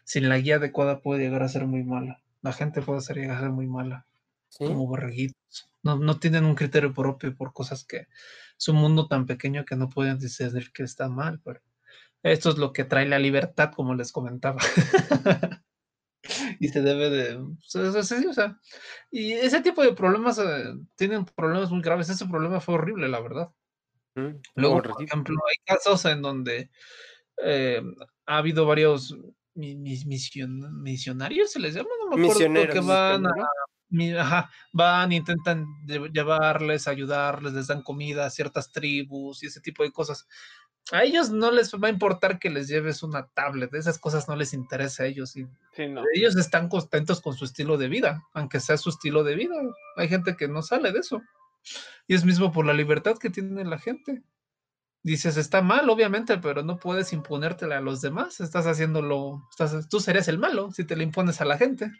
sin 0.04 0.28
la 0.28 0.38
guía 0.38 0.56
adecuada 0.56 1.00
puede 1.00 1.22
llegar 1.22 1.44
a 1.44 1.48
ser 1.48 1.66
muy 1.66 1.84
mala. 1.84 2.22
La 2.42 2.52
gente 2.52 2.82
puede 2.82 3.00
ser, 3.00 3.16
llegar 3.16 3.38
a 3.38 3.40
ser 3.40 3.50
muy 3.50 3.66
mala, 3.66 4.06
¿sí? 4.48 4.64
como 4.66 4.86
borreguitos. 4.86 5.70
No, 5.82 5.96
no 5.96 6.18
tienen 6.18 6.44
un 6.44 6.54
criterio 6.54 6.92
propio 6.92 7.34
por 7.34 7.52
cosas 7.52 7.84
que 7.84 8.08
es 8.58 8.68
un 8.68 8.76
mundo 8.76 9.08
tan 9.08 9.26
pequeño 9.26 9.64
que 9.64 9.76
no 9.76 9.88
pueden 9.88 10.18
decidir 10.18 10.72
que 10.72 10.82
está 10.82 11.08
mal, 11.08 11.40
pero 11.44 11.60
esto 12.22 12.50
es 12.50 12.58
lo 12.58 12.72
que 12.72 12.84
trae 12.84 13.06
la 13.06 13.18
libertad, 13.18 13.72
como 13.74 13.94
les 13.94 14.12
comentaba. 14.12 14.58
y 16.60 16.68
se 16.68 16.82
debe 16.82 17.10
de... 17.10 17.36
o 17.36 17.56
sea, 17.60 18.32
sea, 18.32 18.60
y 19.10 19.32
ese 19.32 19.60
tipo 19.60 19.82
de 19.82 19.92
problemas 19.92 20.38
eh, 20.38 20.74
tienen 20.94 21.24
problemas 21.24 21.70
muy 21.70 21.82
graves. 21.82 22.08
Ese 22.08 22.26
problema 22.26 22.60
fue 22.60 22.74
horrible, 22.74 23.08
la 23.08 23.20
verdad. 23.20 23.50
Mm, 24.14 24.36
Luego, 24.54 24.82
por 24.82 25.02
ejemplo, 25.02 25.36
hay 25.48 25.56
casos 25.64 26.04
en 26.04 26.22
donde 26.22 26.70
eh, 27.42 27.82
ha 28.26 28.36
habido 28.36 28.66
varios 28.66 29.16
mis- 29.54 30.06
mision- 30.06 30.70
misionarios, 30.82 31.52
se 31.52 31.60
les 31.60 31.74
llama, 31.74 31.88
no 32.00 32.16
me 32.16 32.22
acuerdo, 32.24 32.38
que 32.40 32.48
Misioneros, 32.48 32.86
van 32.86 33.26
a, 33.26 34.50
van, 34.72 35.12
intentan 35.12 35.66
lle- 35.86 36.10
llevarles, 36.12 36.88
ayudarles, 36.88 37.52
les 37.52 37.66
dan 37.66 37.82
comida 37.82 38.24
a 38.26 38.30
ciertas 38.30 38.72
tribus 38.72 39.42
y 39.42 39.46
ese 39.46 39.60
tipo 39.60 39.82
de 39.82 39.92
cosas. 39.92 40.26
A 40.90 41.04
ellos 41.04 41.30
no 41.30 41.50
les 41.52 41.72
va 41.74 41.88
a 41.88 41.90
importar 41.90 42.38
que 42.40 42.50
les 42.50 42.66
lleves 42.68 43.02
una 43.04 43.28
tablet, 43.28 43.72
esas 43.74 43.98
cosas 43.98 44.28
no 44.28 44.34
les 44.34 44.52
interesa 44.52 45.04
a 45.04 45.06
ellos. 45.06 45.36
Y 45.36 45.46
Sí, 45.76 45.86
no. 45.86 46.02
ellos 46.14 46.36
están 46.36 46.68
contentos 46.68 47.20
con 47.20 47.34
su 47.36 47.44
estilo 47.44 47.76
de 47.76 47.88
vida, 47.88 48.26
aunque 48.32 48.58
sea 48.58 48.76
su 48.76 48.90
estilo 48.90 49.22
de 49.22 49.36
vida. 49.36 49.54
Hay 49.96 50.08
gente 50.08 50.36
que 50.36 50.48
no 50.48 50.62
sale 50.62 50.90
de 50.90 50.98
eso. 51.00 51.22
Y 52.08 52.14
es 52.14 52.24
mismo 52.24 52.50
por 52.50 52.66
la 52.66 52.72
libertad 52.72 53.16
que 53.18 53.30
tiene 53.30 53.64
la 53.64 53.78
gente. 53.78 54.22
Dices, 55.04 55.36
está 55.36 55.62
mal, 55.62 55.90
obviamente, 55.90 56.38
pero 56.38 56.62
no 56.62 56.78
puedes 56.78 57.12
imponértela 57.12 57.78
a 57.78 57.80
los 57.80 58.00
demás. 58.00 58.40
Estás 58.40 58.66
haciéndolo, 58.66 59.42
estás, 59.50 59.88
tú 59.88 59.98
serías 59.98 60.28
el 60.28 60.38
malo 60.38 60.70
si 60.70 60.84
te 60.84 60.94
le 60.94 61.02
impones 61.02 61.40
a 61.40 61.44
la 61.44 61.58
gente. 61.58 61.90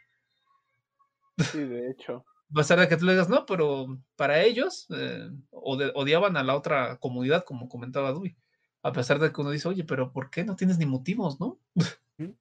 Sí, 1.39 1.59
de 1.59 1.91
hecho. 1.91 2.25
A 2.51 2.55
pesar 2.55 2.79
de 2.79 2.89
que 2.89 2.97
tú 2.97 3.07
le 3.07 3.13
digas, 3.13 3.29
no, 3.29 3.45
pero 3.47 3.99
para 4.15 4.43
ellos 4.43 4.87
eh, 4.91 5.31
odiaban 5.51 6.37
a 6.37 6.45
la 6.45 6.55
otra 6.55 6.99
comunidad, 6.99 7.45
como 7.45 7.69
comentaba 7.69 8.13
Dewey. 8.13 8.37
A 8.83 8.93
pesar 8.93 9.19
de 9.19 9.33
que 9.33 9.41
uno 9.41 9.51
dice, 9.51 9.69
oye, 9.69 9.85
pero 9.85 10.13
¿por 10.13 10.31
qué 10.31 10.45
no 10.45 10.55
tienes 10.55 10.79
ni 10.79 10.87
motivos, 10.87 11.41
no? 11.41 11.59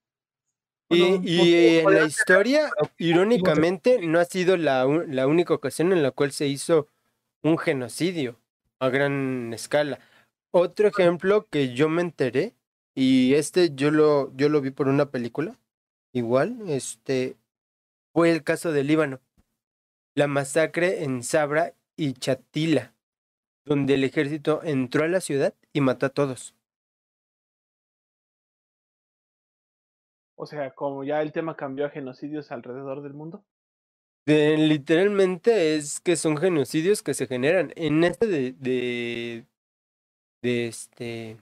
Y, 0.94 1.00
Bueno, 1.00 1.22
y 1.24 1.54
en 1.78 1.94
la 1.94 2.04
historia, 2.04 2.70
irónicamente, 2.98 4.06
no 4.06 4.20
ha 4.20 4.26
sido 4.26 4.58
la, 4.58 4.86
la 5.08 5.26
única 5.26 5.54
ocasión 5.54 5.94
en 5.94 6.04
la 6.04 6.12
cual 6.12 6.34
se 6.34 6.48
hizo 6.48 6.90
un 7.44 7.58
genocidio 7.58 8.38
a 8.78 8.90
gran 8.90 9.54
escala. 9.54 10.00
Otro 10.52 10.88
ejemplo 10.88 11.48
que 11.50 11.74
yo 11.74 11.88
me 11.90 12.02
enteré, 12.02 12.56
y 12.94 13.36
este 13.36 13.74
yo 13.74 13.90
lo, 13.90 14.36
yo 14.36 14.50
lo 14.50 14.62
vi 14.62 14.72
por 14.72 14.88
una 14.90 15.10
película, 15.10 15.58
igual, 16.14 16.70
este, 16.70 17.38
fue 18.14 18.32
el 18.32 18.44
caso 18.44 18.72
del 18.72 18.88
Líbano. 18.88 19.22
La 20.14 20.28
masacre 20.28 21.04
en 21.04 21.24
Sabra 21.24 21.74
y 21.96 22.14
Chatila, 22.14 22.94
donde 23.64 23.94
el 23.94 24.04
ejército 24.04 24.62
entró 24.64 25.06
a 25.06 25.08
la 25.08 25.22
ciudad 25.22 25.54
y 25.72 25.80
mató 25.80 26.08
a 26.08 26.10
todos. 26.10 26.54
O 30.36 30.46
sea, 30.46 30.72
como 30.72 31.04
ya 31.04 31.22
el 31.22 31.32
tema 31.32 31.56
cambió 31.56 31.86
a 31.86 31.90
genocidios 31.90 32.52
alrededor 32.52 33.04
del 33.04 33.14
mundo. 33.14 33.46
De- 34.26 34.58
literalmente 34.58 35.76
es 35.76 36.00
que 36.00 36.16
son 36.16 36.38
genocidios 36.38 37.04
que 37.04 37.14
se 37.14 37.28
generan. 37.28 37.72
En 37.76 38.04
este 38.04 38.28
de, 38.28 38.52
de, 38.54 39.46
de 40.42 40.68
este 40.68 41.38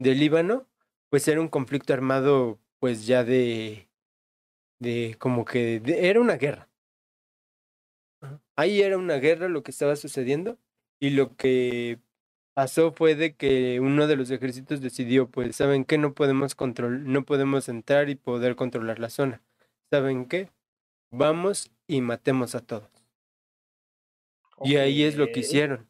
de 0.00 0.14
Líbano, 0.14 0.66
pues 1.10 1.28
era 1.28 1.40
un 1.40 1.48
conflicto 1.48 1.92
armado, 1.94 2.60
pues 2.80 3.06
ya 3.06 3.24
de, 3.24 3.88
de 4.80 5.16
como 5.18 5.44
que 5.44 5.80
de- 5.80 6.08
era 6.10 6.20
una 6.20 6.36
guerra. 6.36 6.68
Ahí 8.56 8.82
era 8.82 8.98
una 8.98 9.16
guerra 9.16 9.48
lo 9.48 9.62
que 9.62 9.70
estaba 9.70 9.96
sucediendo 9.96 10.58
y 11.00 11.10
lo 11.10 11.36
que 11.36 11.98
pasó 12.54 12.92
fue 12.92 13.14
de 13.14 13.34
que 13.36 13.80
uno 13.80 14.06
de 14.06 14.16
los 14.16 14.30
ejércitos 14.30 14.80
decidió, 14.82 15.30
pues, 15.30 15.56
¿saben 15.56 15.84
qué? 15.84 15.98
No 15.98 16.14
podemos 16.14 16.54
control, 16.54 17.10
no 17.12 17.24
podemos 17.24 17.68
entrar 17.68 18.10
y 18.10 18.16
poder 18.16 18.56
controlar 18.56 18.98
la 18.98 19.10
zona. 19.10 19.42
¿Saben 19.90 20.26
qué? 20.26 20.50
Vamos 21.12 21.72
y 21.88 22.02
matemos 22.02 22.54
a 22.56 22.60
todos. 22.60 22.90
Y 24.62 24.76
ahí 24.76 25.04
es 25.04 25.16
lo 25.16 25.32
que 25.32 25.40
hicieron. 25.40 25.89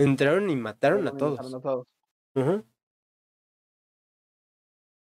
Entraron 0.00 0.48
y 0.48 0.56
mataron 0.56 1.06
a 1.06 1.16
todos. 1.16 1.38
mataron 1.38 1.54
a 1.54 1.60
todos. 1.60 2.64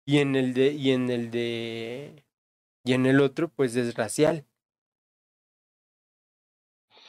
Y 0.05 0.17
en 0.17 0.35
el 0.35 0.53
de, 0.53 0.73
y 0.73 0.91
en 0.91 1.09
el 1.09 1.31
de, 1.31 2.25
y 2.83 2.93
en 2.93 3.05
el 3.05 3.21
otro, 3.21 3.47
pues 3.49 3.75
es 3.75 3.95
racial. 3.95 4.45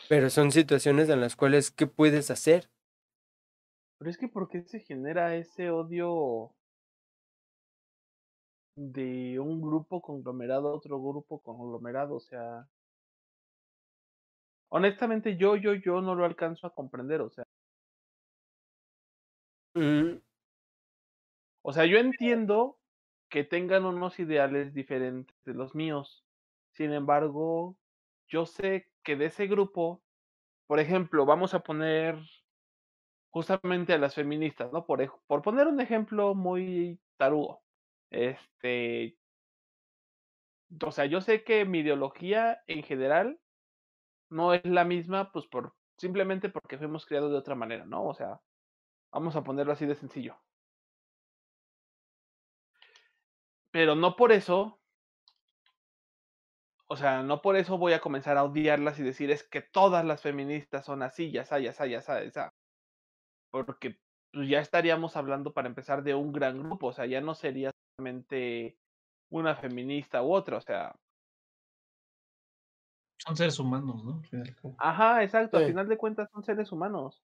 Pero 0.09 0.31
son 0.31 0.53
situaciones 0.53 1.09
en 1.09 1.21
las 1.21 1.35
cuales, 1.35 1.71
¿qué 1.71 1.87
puedes 1.87 2.31
hacer? 2.31 2.71
Pero 3.99 4.11
es 4.11 4.19
que 4.19 4.29
¿por 4.29 4.49
qué 4.49 4.63
se 4.63 4.81
genera 4.81 5.35
ese 5.37 5.71
odio 5.71 6.53
de 8.77 9.39
un 9.39 9.61
grupo 9.61 10.03
conglomerado 10.03 10.69
a 10.69 10.75
otro 10.75 11.01
grupo 11.01 11.41
conglomerado? 11.41 12.17
O 12.17 12.21
sea, 12.21 12.69
honestamente 14.69 15.37
yo, 15.37 15.57
yo, 15.57 15.75
yo 15.75 16.01
no 16.01 16.15
lo 16.15 16.25
alcanzo 16.25 16.67
a 16.67 16.75
comprender. 16.75 17.21
O 17.21 17.31
sea, 17.31 17.45
O 21.63 21.73
sea, 21.73 21.87
yo 21.87 21.99
entiendo 21.99 22.79
que 23.31 23.45
tengan 23.45 23.85
unos 23.85 24.19
ideales 24.19 24.75
diferentes 24.75 25.37
de 25.45 25.55
los 25.55 25.75
míos. 25.75 26.27
Sin 26.73 26.93
embargo, 26.93 27.79
yo 28.29 28.47
sé 28.47 28.91
que 29.03 29.17
de 29.17 29.27
ese 29.27 29.47
grupo, 29.47 30.03
por 30.67 30.81
ejemplo, 30.81 31.27
vamos 31.27 31.55
a 31.55 31.61
poner 31.61 32.19
justamente 33.31 33.93
a 33.93 33.99
las 33.99 34.15
feministas, 34.15 34.73
¿no? 34.73 34.85
Por, 34.85 35.23
por 35.27 35.43
poner 35.43 35.67
un 35.67 35.81
ejemplo 35.81 36.35
muy 36.35 37.01
tarugo. 37.17 37.63
Este, 38.11 39.19
o 40.85 40.91
sea, 40.93 41.07
yo 41.07 41.21
sé 41.21 41.45
que 41.45 41.65
mi 41.65 41.81
ideología 41.81 42.63
en 42.67 42.83
general 42.83 43.41
no 44.31 44.55
es 44.55 44.65
la 44.65 44.85
misma, 44.85 45.33
pues 45.33 45.47
por 45.47 45.75
simplemente 45.99 46.49
porque 46.49 46.79
fuimos 46.79 47.07
criados 47.07 47.33
de 47.33 47.39
otra 47.39 47.55
manera, 47.55 47.87
¿no? 47.87 48.05
O 48.07 48.15
sea, 48.15 48.41
vamos 49.13 49.37
a 49.37 49.45
ponerlo 49.45 49.73
así 49.73 49.87
de 49.87 49.95
sencillo. 49.95 50.37
Pero 53.71 53.95
no 53.95 54.17
por 54.17 54.33
eso, 54.33 54.81
o 56.89 56.97
sea, 56.97 57.23
no 57.23 57.41
por 57.43 57.57
eso 57.57 57.79
voy 57.79 57.93
a 57.95 58.01
comenzar 58.01 58.37
a 58.37 58.45
odiarlas 58.45 58.99
y 58.99 59.03
decir 59.03 59.31
es 59.31 59.43
que 59.49 59.63
todas 59.63 60.05
las 60.05 60.21
feministas 60.23 60.85
son 60.85 61.03
así, 61.03 61.31
ya 61.33 61.43
está, 61.43 61.59
ya 61.59 61.71
está, 61.71 61.87
ya 61.87 61.99
está, 61.99 62.23
ya. 62.25 62.51
Porque 63.51 64.01
pues, 64.33 64.49
ya 64.49 64.61
estaríamos 64.61 65.17
hablando 65.17 65.53
para 65.53 65.69
empezar 65.69 66.03
de 66.03 66.15
un 66.15 66.33
gran 66.33 66.59
grupo, 66.63 66.89
o 66.89 66.93
sea, 66.93 67.07
ya 67.07 67.21
no 67.21 67.35
sería 67.35 67.71
solamente 67.97 68.79
una 69.31 69.57
feminista 69.57 70.23
u 70.23 70.33
otra, 70.35 70.59
o 70.59 70.61
sea, 70.61 70.97
Son 73.19 73.37
seres 73.37 73.59
humanos, 73.59 74.05
¿no? 74.05 74.21
Ajá, 74.79 75.23
exacto, 75.23 75.59
Sí. 75.59 75.65
al 75.65 75.71
final 75.71 75.89
de 75.89 75.97
cuentas 75.97 76.29
son 76.33 76.43
seres 76.43 76.73
humanos. 76.73 77.23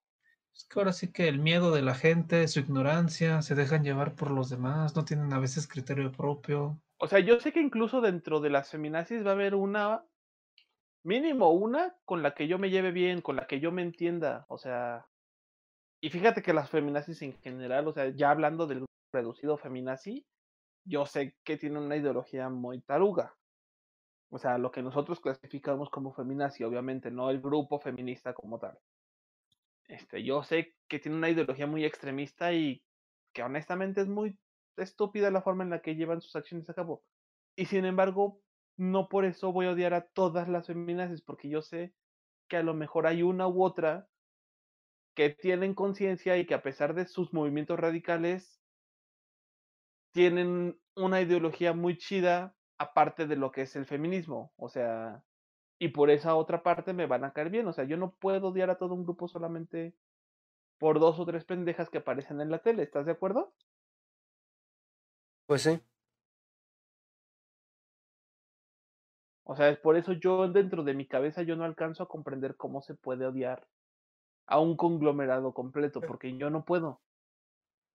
Es 0.55 0.65
que 0.65 0.81
ahora 0.81 0.93
sí 0.93 1.13
que 1.13 1.29
el 1.29 1.39
miedo 1.39 1.71
de 1.71 1.83
la 1.83 1.95
gente, 1.95 2.49
su 2.49 2.61
ignorancia, 2.61 3.43
se 3.43 3.55
dejan 3.55 3.85
llevar 3.85 4.15
por 4.15 4.31
los 4.31 4.51
demás, 4.51 4.97
no 4.97 5.05
tienen 5.05 5.33
a 5.33 5.39
veces 5.39 5.69
criterio 5.69 6.11
propio. 6.11 6.81
O 6.99 7.07
sea, 7.07 7.21
yo 7.21 7.39
sé 7.41 7.53
que 7.53 7.61
incluso 7.61 8.01
dentro 8.01 8.41
de 8.41 8.51
las 8.51 8.71
feminazis 8.71 9.25
va 9.25 9.31
a 9.31 9.35
haber 9.35 9.55
una, 9.55 10.05
mínimo 11.05 11.51
una, 11.53 11.97
con 12.05 12.23
la 12.23 12.35
que 12.35 12.49
yo 12.49 12.59
me 12.59 12.71
lleve 12.71 12.93
bien, 12.93 13.21
con 13.21 13.37
la 13.37 13.47
que 13.47 13.61
yo 13.61 13.73
me 13.73 13.83
entienda. 13.83 14.47
O 14.49 14.59
sea, 14.59 15.07
y 16.01 16.11
fíjate 16.11 16.43
que 16.43 16.53
las 16.53 16.71
feminazis 16.71 17.23
en 17.23 17.39
general, 17.39 17.89
o 17.89 17.93
sea, 17.93 18.09
ya 18.09 18.31
hablando 18.31 18.67
del 18.67 18.85
reducido 19.13 19.57
feminazi, 19.57 20.27
yo 20.85 21.07
sé 21.07 21.37
que 21.45 21.57
tienen 21.57 21.83
una 21.83 21.97
ideología 21.97 22.49
muy 22.49 22.81
taruga. 22.81 23.35
O 24.31 24.39
sea, 24.39 24.59
lo 24.59 24.71
que 24.71 24.83
nosotros 24.83 25.21
clasificamos 25.21 25.89
como 25.91 26.13
feminazi, 26.13 26.63
obviamente, 26.63 27.11
no 27.11 27.31
el 27.31 27.41
grupo 27.41 27.81
feminista 27.81 28.35
como 28.35 28.59
tal. 28.59 28.79
Este, 29.89 30.23
yo 30.23 30.43
sé 30.43 30.77
que 30.87 30.99
tiene 30.99 31.17
una 31.17 31.31
ideología 31.31 31.67
muy 31.67 31.85
extremista 31.85 32.53
y 32.53 32.85
que 33.33 33.43
honestamente 33.43 34.03
es 34.03 34.09
muy 34.09 34.39
estúpida 34.77 35.31
la 35.31 35.43
forma 35.43 35.65
en 35.65 35.71
la 35.71 35.81
que 35.81 35.97
llevan 35.97 36.21
sus 36.21 36.37
acciones 36.37 36.69
a 36.71 36.75
cabo. 36.75 37.03
Y 37.57 37.67
sin 37.67 37.85
embargo, 37.85 38.41
no 38.77 39.09
por 39.09 39.25
eso 39.25 39.53
voy 39.53 39.67
a 39.67 39.73
odiar 39.73 39.95
a 39.95 40.07
todas 40.07 40.49
las 40.49 40.67
feminazis, 40.67 41.23
porque 41.23 41.49
yo 41.49 41.63
sé 41.63 41.95
que 42.49 42.59
a 42.59 42.63
lo 42.63 42.75
mejor 42.75 43.07
hay 43.07 43.23
una 43.23 43.49
u 43.49 43.65
otra 43.65 44.09
que 45.15 45.31
tienen 45.31 45.75
conciencia 45.75 46.37
y 46.39 46.47
que 46.47 46.55
a 46.55 46.63
pesar 46.63 46.95
de 46.95 47.07
sus 47.07 47.33
movimientos 47.33 47.79
radicales, 47.79 48.63
tienen 50.13 50.81
una 50.95 51.21
ideología 51.21 51.73
muy 51.73 51.99
chida 51.99 52.55
aparte 52.79 53.27
de 53.27 53.37
lo 53.37 53.51
que 53.51 53.63
es 53.63 53.75
el 53.77 53.87
feminismo. 53.87 54.53
O 54.57 54.69
sea, 54.69 55.25
y 55.79 55.89
por 55.89 56.11
esa 56.11 56.35
otra 56.35 56.63
parte 56.63 56.93
me 56.93 57.07
van 57.07 57.25
a 57.25 57.33
caer 57.33 57.51
bien. 57.51 57.67
O 57.69 57.73
sea, 57.73 57.85
yo 57.85 57.97
no 57.97 58.13
puedo 58.13 58.49
odiar 58.49 58.71
a 58.71 58.79
todo 58.79 58.95
un 58.95 59.05
grupo 59.05 59.29
solamente 59.29 59.95
por 60.79 61.01
dos 61.01 61.19
o 61.19 61.27
tres 61.27 61.45
pendejas 61.45 61.91
que 61.91 61.99
aparecen 61.99 62.41
en 62.41 62.51
la 62.51 62.59
tele. 62.61 62.83
¿Estás 62.83 63.07
de 63.07 63.13
acuerdo? 63.13 63.53
Pues 65.47 65.63
sí. 65.63 65.81
O 69.45 69.57
sea, 69.57 69.71
es 69.71 69.79
por 69.79 69.97
eso 69.97 70.13
yo 70.13 70.47
dentro 70.49 70.85
de 70.85 70.93
mi 70.93 71.07
cabeza 71.07 71.43
yo 71.43 71.57
no 71.57 71.65
alcanzo 71.65 72.03
a 72.03 72.09
comprender 72.09 72.57
cómo 72.57 72.83
se 72.83 72.95
puede 72.95 73.27
odiar 73.27 73.67
a 74.47 74.61
un 74.61 74.77
conglomerado 74.77 75.55
completo, 75.55 76.01
porque 76.01 76.37
yo 76.37 76.51
no 76.51 76.65
puedo. 76.65 76.89
O 76.89 77.01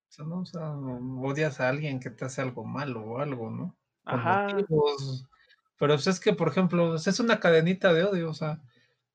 sea, 0.09 0.24
¿no? 0.24 0.40
O 0.40 0.46
sea, 0.46 0.70
odias 0.70 1.60
a 1.60 1.68
alguien 1.68 2.00
que 2.00 2.10
te 2.10 2.24
hace 2.24 2.40
algo 2.40 2.64
malo 2.64 3.02
o 3.02 3.18
algo, 3.18 3.50
¿no? 3.50 3.76
Ajá. 4.04 4.48
motivos. 4.54 5.28
Pero 5.78 5.94
pues, 5.94 6.07
es 6.07 6.20
que, 6.20 6.32
por 6.32 6.49
ejemplo, 6.49 6.94
es 6.94 7.20
una 7.20 7.40
cadenita 7.40 7.93
de 7.93 8.05
odio, 8.05 8.31
o 8.31 8.35
sea, 8.35 8.61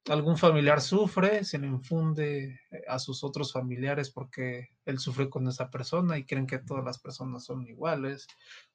algún 0.10 0.38
familiar 0.38 0.82
sufre, 0.82 1.44
se 1.44 1.60
le 1.60 1.68
infunde 1.68 2.60
eh, 2.72 2.82
a 2.88 3.00
sus 3.00 3.24
otros 3.24 3.54
familiares 3.54 4.10
porque 4.10 4.70
él 4.86 5.00
sufre 5.00 5.30
con 5.30 5.48
esa 5.48 5.70
persona 5.70 6.18
y 6.18 6.26
creen 6.26 6.48
que 6.48 6.60
todas 6.60 6.84
las 6.84 7.00
personas 7.00 7.46
son 7.46 7.68
iguales. 7.68 8.28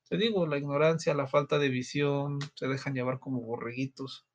Te 0.08 0.16
digo, 0.16 0.46
la 0.46 0.58
ignorancia, 0.58 1.14
la 1.14 1.26
falta 1.26 1.58
de 1.58 1.68
visión, 1.68 2.38
se 2.54 2.68
dejan 2.68 2.94
llevar 2.94 3.18
como 3.18 3.40
borreguitos. 3.40 4.26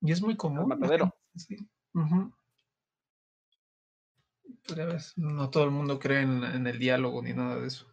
Y 0.00 0.12
es 0.12 0.22
muy 0.22 0.36
común. 0.36 0.68
matadero. 0.68 1.14
sí. 1.34 1.56
Pues 4.66 5.16
no 5.16 5.50
todo 5.50 5.64
el 5.64 5.70
mundo 5.70 5.98
cree 5.98 6.22
en, 6.22 6.44
en 6.44 6.66
el 6.66 6.78
diálogo 6.78 7.22
ni 7.22 7.32
nada 7.32 7.56
de 7.56 7.66
eso. 7.66 7.86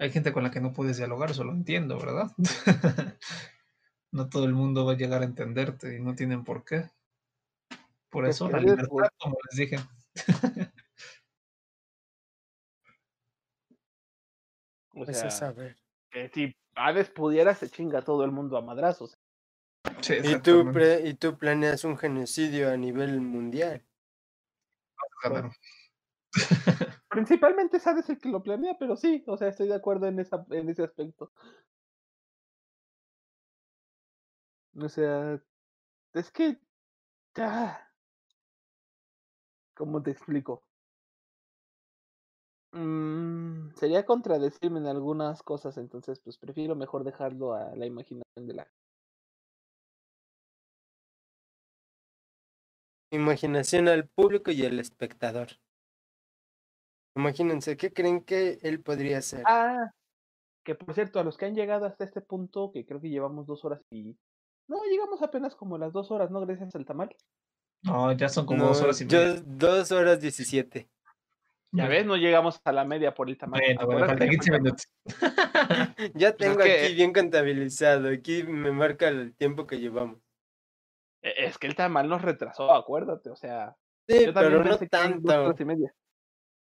Hay 0.00 0.10
gente 0.10 0.32
con 0.32 0.42
la 0.42 0.50
que 0.50 0.62
no 0.62 0.72
puedes 0.72 0.96
dialogar, 0.96 1.30
eso 1.30 1.44
lo 1.44 1.52
entiendo, 1.52 1.98
¿verdad? 1.98 2.30
no 4.12 4.30
todo 4.30 4.46
el 4.46 4.54
mundo 4.54 4.86
va 4.86 4.92
a 4.92 4.96
llegar 4.96 5.20
a 5.20 5.26
entenderte 5.26 5.94
y 5.94 6.00
no 6.00 6.14
tienen 6.14 6.42
por 6.42 6.64
qué. 6.64 6.88
Por 8.08 8.24
Pues 8.24 8.36
eso 8.36 8.48
la 8.48 8.60
libertad, 8.60 8.88
pues. 8.88 9.10
como 9.18 9.36
les 9.50 9.58
dije. 9.58 9.76
O 14.92 15.04
Eso 15.04 15.12
sea, 15.20 15.28
es 15.28 15.34
saber. 15.34 15.76
que 16.10 16.28
si 16.30 16.56
Hades 16.74 17.10
pudiera, 17.10 17.54
se 17.54 17.70
chinga 17.70 18.00
a 18.00 18.02
todo 18.02 18.24
el 18.24 18.32
mundo 18.32 18.56
a 18.56 18.60
madrazos. 18.62 19.18
Sí, 20.00 20.14
Y 20.24 20.40
tú, 20.40 20.72
pre- 20.72 21.06
y 21.06 21.14
tú 21.14 21.38
planeas 21.38 21.84
un 21.84 21.96
genocidio 21.96 22.72
a 22.72 22.76
nivel 22.76 23.20
mundial. 23.20 23.84
Claro. 25.22 25.52
Principalmente 27.20 27.76
es 27.76 27.86
Hades 27.86 28.08
el 28.08 28.18
que 28.18 28.30
lo 28.30 28.42
planea, 28.42 28.78
pero 28.78 28.96
sí, 28.96 29.22
o 29.26 29.36
sea, 29.36 29.48
estoy 29.48 29.68
de 29.68 29.74
acuerdo 29.74 30.06
en, 30.06 30.18
esa, 30.20 30.46
en 30.48 30.70
ese 30.70 30.84
aspecto. 30.84 31.30
O 34.74 34.88
sea, 34.88 35.38
es 36.14 36.30
que... 36.32 36.58
ah, 37.36 37.78
¿Cómo 39.74 40.02
te 40.02 40.12
explico? 40.12 40.64
Mm, 42.72 43.74
sería 43.74 44.06
contradecirme 44.06 44.78
en 44.78 44.86
algunas 44.86 45.42
cosas, 45.42 45.76
entonces 45.76 46.20
pues 46.20 46.38
prefiero 46.38 46.74
mejor 46.74 47.04
dejarlo 47.04 47.52
a 47.52 47.76
la 47.76 47.84
imaginación 47.84 48.46
de 48.46 48.54
la... 48.54 48.68
Imaginación 53.10 53.88
al 53.88 54.08
público 54.08 54.50
y 54.52 54.64
al 54.64 54.78
espectador. 54.80 55.58
Imagínense, 57.16 57.76
¿qué 57.76 57.92
creen 57.92 58.22
que 58.24 58.58
él 58.62 58.80
podría 58.82 59.18
hacer? 59.18 59.42
Ah, 59.46 59.90
que 60.64 60.74
por 60.74 60.94
cierto, 60.94 61.18
a 61.18 61.24
los 61.24 61.36
que 61.36 61.46
han 61.46 61.54
llegado 61.54 61.86
hasta 61.86 62.04
este 62.04 62.20
punto, 62.20 62.70
que 62.72 62.84
creo 62.86 63.00
que 63.00 63.08
llevamos 63.10 63.46
dos 63.46 63.64
horas 63.64 63.80
y... 63.90 64.16
No, 64.68 64.84
llegamos 64.84 65.20
apenas 65.22 65.56
como 65.56 65.74
a 65.76 65.78
las 65.78 65.92
dos 65.92 66.10
horas, 66.12 66.30
¿no? 66.30 66.40
Gracias 66.40 66.74
al 66.76 66.84
tamal. 66.84 67.14
No, 67.82 68.12
ya 68.12 68.28
son 68.28 68.46
como 68.46 68.60
No, 68.60 68.68
dos 68.68 68.80
horas 68.82 69.00
y 69.00 69.06
yo- 69.06 69.18
media. 69.18 69.42
dos 69.44 69.90
horas 69.90 70.20
diecisiete. 70.20 70.88
Ya 71.72 71.86
ves, 71.88 72.04
no 72.04 72.16
llegamos 72.16 72.60
a 72.64 72.72
la 72.72 72.84
media 72.84 73.14
por 73.14 73.28
el 73.28 73.38
tamal. 73.38 73.60
Bueno, 73.60 73.86
bueno, 73.86 74.06
falta 74.06 74.24
que 74.24 74.30
15 74.32 74.50
falta- 74.50 74.62
minutos. 74.62 74.86
Ya 76.14 76.14
Pues 76.16 76.22
es 76.32 76.36
tengo 76.36 76.56
que- 76.58 76.84
aquí 76.84 76.94
bien 76.94 77.12
contabilizado. 77.12 78.08
Aquí 78.08 78.42
me 78.44 78.70
marca 78.72 79.08
el 79.08 79.34
tiempo 79.36 79.66
que 79.66 79.78
llevamos. 79.80 80.18
E- 81.22 81.46
Es 81.46 81.58
que 81.58 81.66
el 81.66 81.74
tamal 81.74 82.08
nos 82.08 82.22
retrasó, 82.22 82.72
acuérdate, 82.72 83.30
o 83.30 83.36
sea... 83.36 83.76
Sí, 84.08 84.26
Yo 84.26 84.32
también 84.32 84.62
pero 84.62 84.64
no 84.64 84.78
tanto. 84.88 85.44
horas 85.44 85.60
y 85.60 85.64
media. 85.64 85.94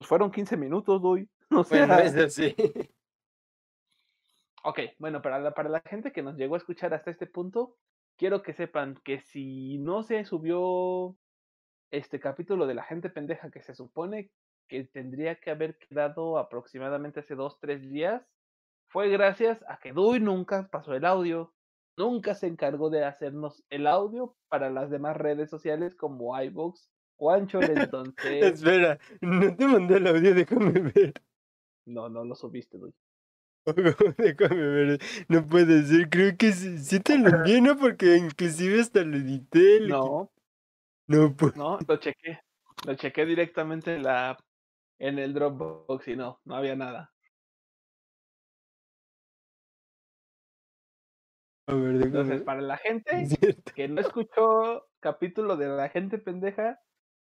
Pues 0.04 0.10
fueron 0.10 0.32
15 0.32 0.58
minutos, 0.58 1.02
doy. 1.02 1.30
O 1.50 1.64
sea, 1.64 1.88
Bueno, 1.88 2.02
eso 2.04 2.28
sí. 2.28 2.54
Ok, 4.66 4.80
bueno, 5.00 5.22
para 5.22 5.40
la, 5.40 5.52
para 5.54 5.70
la 5.70 5.80
gente 5.80 6.12
que 6.12 6.22
nos 6.22 6.36
llegó 6.36 6.56
a 6.56 6.58
escuchar 6.58 6.94
hasta 6.94 7.10
este 7.10 7.26
punto, 7.26 7.78
quiero 8.18 8.42
que 8.44 8.52
sepan 8.52 8.96
que 9.06 9.22
si 9.22 9.78
no 9.78 10.04
se 10.04 10.26
subió 10.26 11.16
este 11.90 12.20
capítulo 12.20 12.68
de 12.68 12.74
la 12.74 12.84
gente 12.84 13.10
pendeja 13.10 13.50
que 13.50 13.62
se 13.62 13.74
supone 13.76 14.30
que 14.68 14.84
tendría 14.84 15.36
que 15.40 15.52
haber 15.52 15.78
quedado 15.78 16.38
aproximadamente 16.38 17.22
hace 17.22 17.36
dos, 17.36 17.58
tres 17.62 17.90
días, 17.90 18.28
fue 18.90 19.08
gracias 19.08 19.64
a 19.70 19.78
que 19.78 19.94
Dui 19.94 20.20
nunca 20.20 20.68
pasó 20.70 20.96
el 20.96 21.06
audio, 21.06 21.54
nunca 21.96 22.36
se 22.36 22.48
encargó 22.48 22.90
de 22.90 23.06
hacernos 23.06 23.64
el 23.70 23.88
audio 23.88 24.36
para 24.50 24.70
las 24.70 24.90
demás 24.90 25.16
redes 25.16 25.50
sociales 25.50 25.96
como 25.96 26.38
iVoox 26.42 26.93
o 27.17 27.32
Anchor, 27.32 27.64
entonces... 27.92 28.43
Espera, 28.43 29.00
no 29.22 29.56
te 29.56 29.67
mandé 29.67 29.98
el 29.98 30.08
audio, 30.08 30.33
déjame 30.33 30.80
ver. 30.80 31.14
no, 31.85 32.09
no 32.09 32.24
lo 32.24 32.35
subiste, 32.35 32.77
Dui. 32.77 32.93
Déjame 34.17 34.61
ver. 34.61 35.01
No 35.30 35.48
puede 35.48 35.83
ser, 35.83 36.09
creo 36.09 36.35
que 36.38 36.51
sí, 36.51 36.77
sí 36.80 37.00
te 37.00 37.17
lo 37.17 37.30
envié, 37.30 37.61
¿no? 37.61 37.77
Porque 37.77 38.17
inclusive 38.17 38.82
hasta 38.82 39.03
lo 39.03 39.16
edité. 39.16 39.80
No, 39.88 40.32
No, 41.08 41.33
pues. 41.35 41.56
No, 41.56 41.80
lo 41.88 41.98
chequé. 41.98 42.40
Lo 42.85 42.95
chequé 42.95 43.25
directamente 43.25 43.95
en 43.95 44.03
la 44.03 44.38
en 45.00 45.19
el 45.19 45.33
Dropbox 45.33 46.08
y 46.08 46.16
no, 46.16 46.40
no 46.45 46.56
había 46.56 46.75
nada. 46.75 47.14
A 51.67 51.75
ver, 51.75 52.01
Entonces, 52.03 52.42
para 52.42 52.61
la 52.61 52.77
gente 52.83 53.27
que 53.75 53.88
no 53.88 54.01
escuchó 54.01 54.85
capítulo 55.00 55.56
de 55.56 55.67
la 55.67 55.90
gente 55.90 56.17
pendeja, 56.17 56.80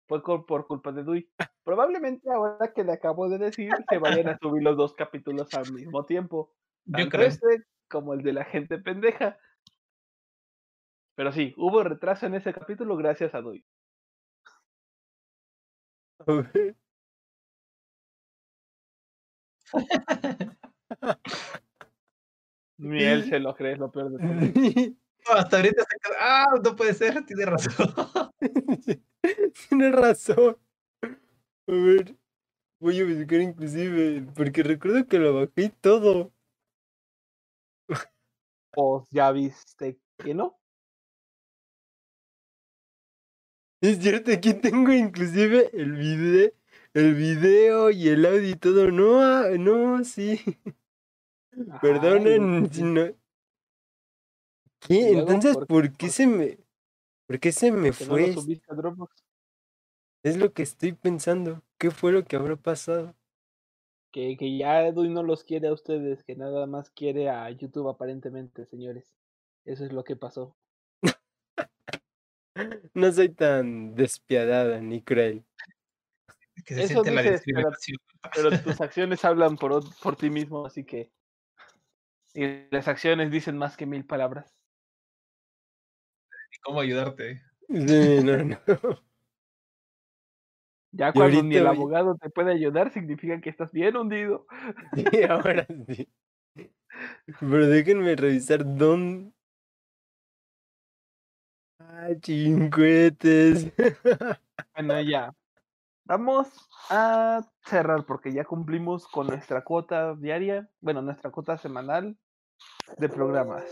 fue 0.07 0.23
por 0.23 0.67
culpa 0.67 0.91
de 0.91 1.03
Dui. 1.03 1.29
Probablemente 1.63 2.29
ahora 2.33 2.73
que 2.73 2.83
le 2.83 2.93
acabo 2.93 3.29
de 3.29 3.37
decir, 3.37 3.71
se 3.89 3.97
vayan 3.97 4.29
a 4.29 4.37
subir 4.37 4.63
los 4.63 4.77
dos 4.77 4.93
capítulos 4.93 5.53
al 5.53 5.71
mismo 5.73 6.05
tiempo. 6.05 6.53
Yo 6.85 7.09
creo. 7.09 7.27
este 7.27 7.63
como 7.89 8.13
el 8.13 8.21
de 8.21 8.33
la 8.33 8.43
gente 8.45 8.77
pendeja. 8.79 9.37
Pero 11.15 11.31
sí, 11.31 11.53
hubo 11.57 11.83
retraso 11.83 12.25
en 12.25 12.35
ese 12.35 12.53
capítulo 12.53 12.95
gracias 12.95 13.33
a 13.33 13.41
Dui. 13.41 13.65
Ni 22.77 23.03
él 23.03 23.27
se 23.27 23.39
lo 23.39 23.55
cree, 23.55 23.73
es 23.73 23.79
lo 23.79 23.91
peor 23.91 24.11
de 24.11 24.19
todo. 24.19 24.95
No, 25.27 25.35
hasta 25.35 25.57
ahorita 25.57 25.83
se 25.83 25.97
Ah, 26.19 26.45
no 26.63 26.75
puede 26.75 26.93
ser, 26.93 27.25
tiene 27.25 27.45
razón. 27.45 27.93
Tienes 29.69 29.91
razón. 29.93 30.57
A 31.01 31.71
ver. 31.71 32.15
Voy 32.79 32.99
a 32.99 33.05
buscar 33.05 33.41
inclusive, 33.41 34.27
porque 34.35 34.61
recuerdo 34.61 35.07
que 35.07 35.17
lo 35.17 35.33
bajé 35.33 35.73
todo. 35.81 36.31
Pues 38.71 39.09
ya 39.09 39.31
viste 39.31 39.97
que 40.17 40.35
no. 40.35 40.59
Es 43.81 43.99
cierto, 43.99 44.31
aquí 44.31 44.53
tengo 44.53 44.91
inclusive 44.91 45.71
el 45.73 45.93
video, 45.93 46.51
el 46.93 47.15
video 47.15 47.89
y 47.89 48.09
el 48.09 48.25
audio 48.25 48.49
y 48.49 48.55
todo. 48.55 48.91
No, 48.91 49.19
ah, 49.21 49.49
no, 49.57 50.03
sí. 50.03 50.39
Ajá, 51.69 51.79
Perdonen 51.79 52.69
no. 52.93 53.26
¿Qué? 54.79 55.11
luego, 55.13 55.19
Entonces, 55.31 55.55
¿por- 55.55 55.67
¿por 55.67 55.91
qué 55.93 56.07
por- 56.07 56.13
se 56.13 56.27
me, 56.27 56.57
por 57.27 57.39
qué 57.39 57.51
se 57.51 57.71
me 57.71 57.77
no 57.79 57.85
lo 57.87 57.93
fue? 57.93 58.33
subiste 58.33 58.71
a 58.71 58.75
Dropbox. 58.75 59.23
Es 60.23 60.37
lo 60.37 60.51
que 60.51 60.63
estoy 60.63 60.93
pensando. 60.93 61.61
¿Qué 61.77 61.91
fue 61.91 62.11
lo 62.11 62.23
que 62.25 62.35
habrá 62.35 62.55
pasado? 62.55 63.15
Que, 64.11 64.35
que 64.37 64.57
ya 64.57 64.85
Edwin 64.85 65.13
no 65.13 65.23
los 65.23 65.43
quiere 65.43 65.67
a 65.67 65.73
ustedes, 65.73 66.23
que 66.23 66.35
nada 66.35 66.65
más 66.65 66.89
quiere 66.89 67.29
a 67.29 67.49
YouTube 67.51 67.89
aparentemente, 67.89 68.65
señores. 68.65 69.13
Eso 69.65 69.85
es 69.85 69.91
lo 69.93 70.03
que 70.03 70.15
pasó. 70.15 70.55
No 72.93 73.11
soy 73.11 73.29
tan 73.29 73.93
despiadada 73.93 74.81
ni 74.81 75.03
cruel. 75.03 75.45
Que 76.65 76.73
se 76.73 76.83
Eso 76.85 77.03
siente 77.03 77.11
la 77.11 77.39
pero-. 77.53 77.71
Pero 78.33 78.49
tus 78.63 78.81
acciones 78.81 79.23
hablan 79.23 79.55
por, 79.57 79.83
por 79.99 80.15
ti 80.15 80.31
mismo, 80.31 80.65
así 80.65 80.83
que... 80.83 81.11
Y 82.33 82.67
las 82.71 82.87
acciones 82.87 83.29
dicen 83.31 83.57
más 83.57 83.77
que 83.77 83.85
mil 83.85 84.05
palabras. 84.05 84.55
¿Y 86.57 86.61
¿Cómo 86.61 86.79
ayudarte? 86.81 87.41
Sí, 87.69 88.19
no, 88.23 88.37
no. 88.43 88.57
Ya 90.93 91.11
cuando 91.13 91.43
ni 91.43 91.55
el 91.57 91.65
voy- 91.65 91.75
abogado 91.75 92.15
te 92.15 92.29
puede 92.29 92.53
ayudar, 92.53 92.91
significa 92.91 93.39
que 93.39 93.49
estás 93.49 93.71
bien 93.71 93.95
hundido. 93.97 94.47
Sí, 94.95 95.23
ahora 95.29 95.67
sí. 95.87 96.09
Pero 97.39 97.67
déjenme 97.67 98.15
revisar 98.15 98.63
dónde. 98.65 99.31
Ah, 101.79 102.09
chincuetes. 102.19 103.71
Bueno, 104.73 105.01
ya. 105.01 105.33
Vamos 106.05 106.47
a 106.89 107.41
cerrar 107.65 108.05
porque 108.05 108.31
ya 108.31 108.45
cumplimos 108.45 109.07
con 109.07 109.27
nuestra 109.27 109.63
cuota 109.63 110.15
diaria, 110.15 110.69
bueno, 110.81 111.01
nuestra 111.01 111.31
cuota 111.31 111.57
semanal 111.57 112.15
de 112.97 113.09
programas. 113.09 113.63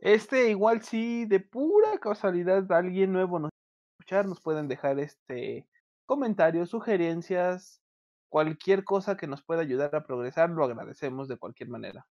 Este 0.00 0.48
igual 0.48 0.82
si 0.82 1.26
de 1.26 1.40
pura 1.40 1.98
casualidad 1.98 2.70
alguien 2.72 3.12
nuevo 3.12 3.38
nos 3.38 3.50
escuchar, 3.98 4.26
nos 4.26 4.40
pueden 4.40 4.66
dejar 4.66 4.98
este 4.98 5.66
comentarios, 6.06 6.70
sugerencias, 6.70 7.82
cualquier 8.30 8.82
cosa 8.84 9.16
que 9.16 9.26
nos 9.26 9.42
pueda 9.42 9.60
ayudar 9.60 9.94
a 9.94 10.04
progresar, 10.04 10.50
lo 10.50 10.64
agradecemos 10.64 11.28
de 11.28 11.36
cualquier 11.36 11.68
manera. 11.68 12.06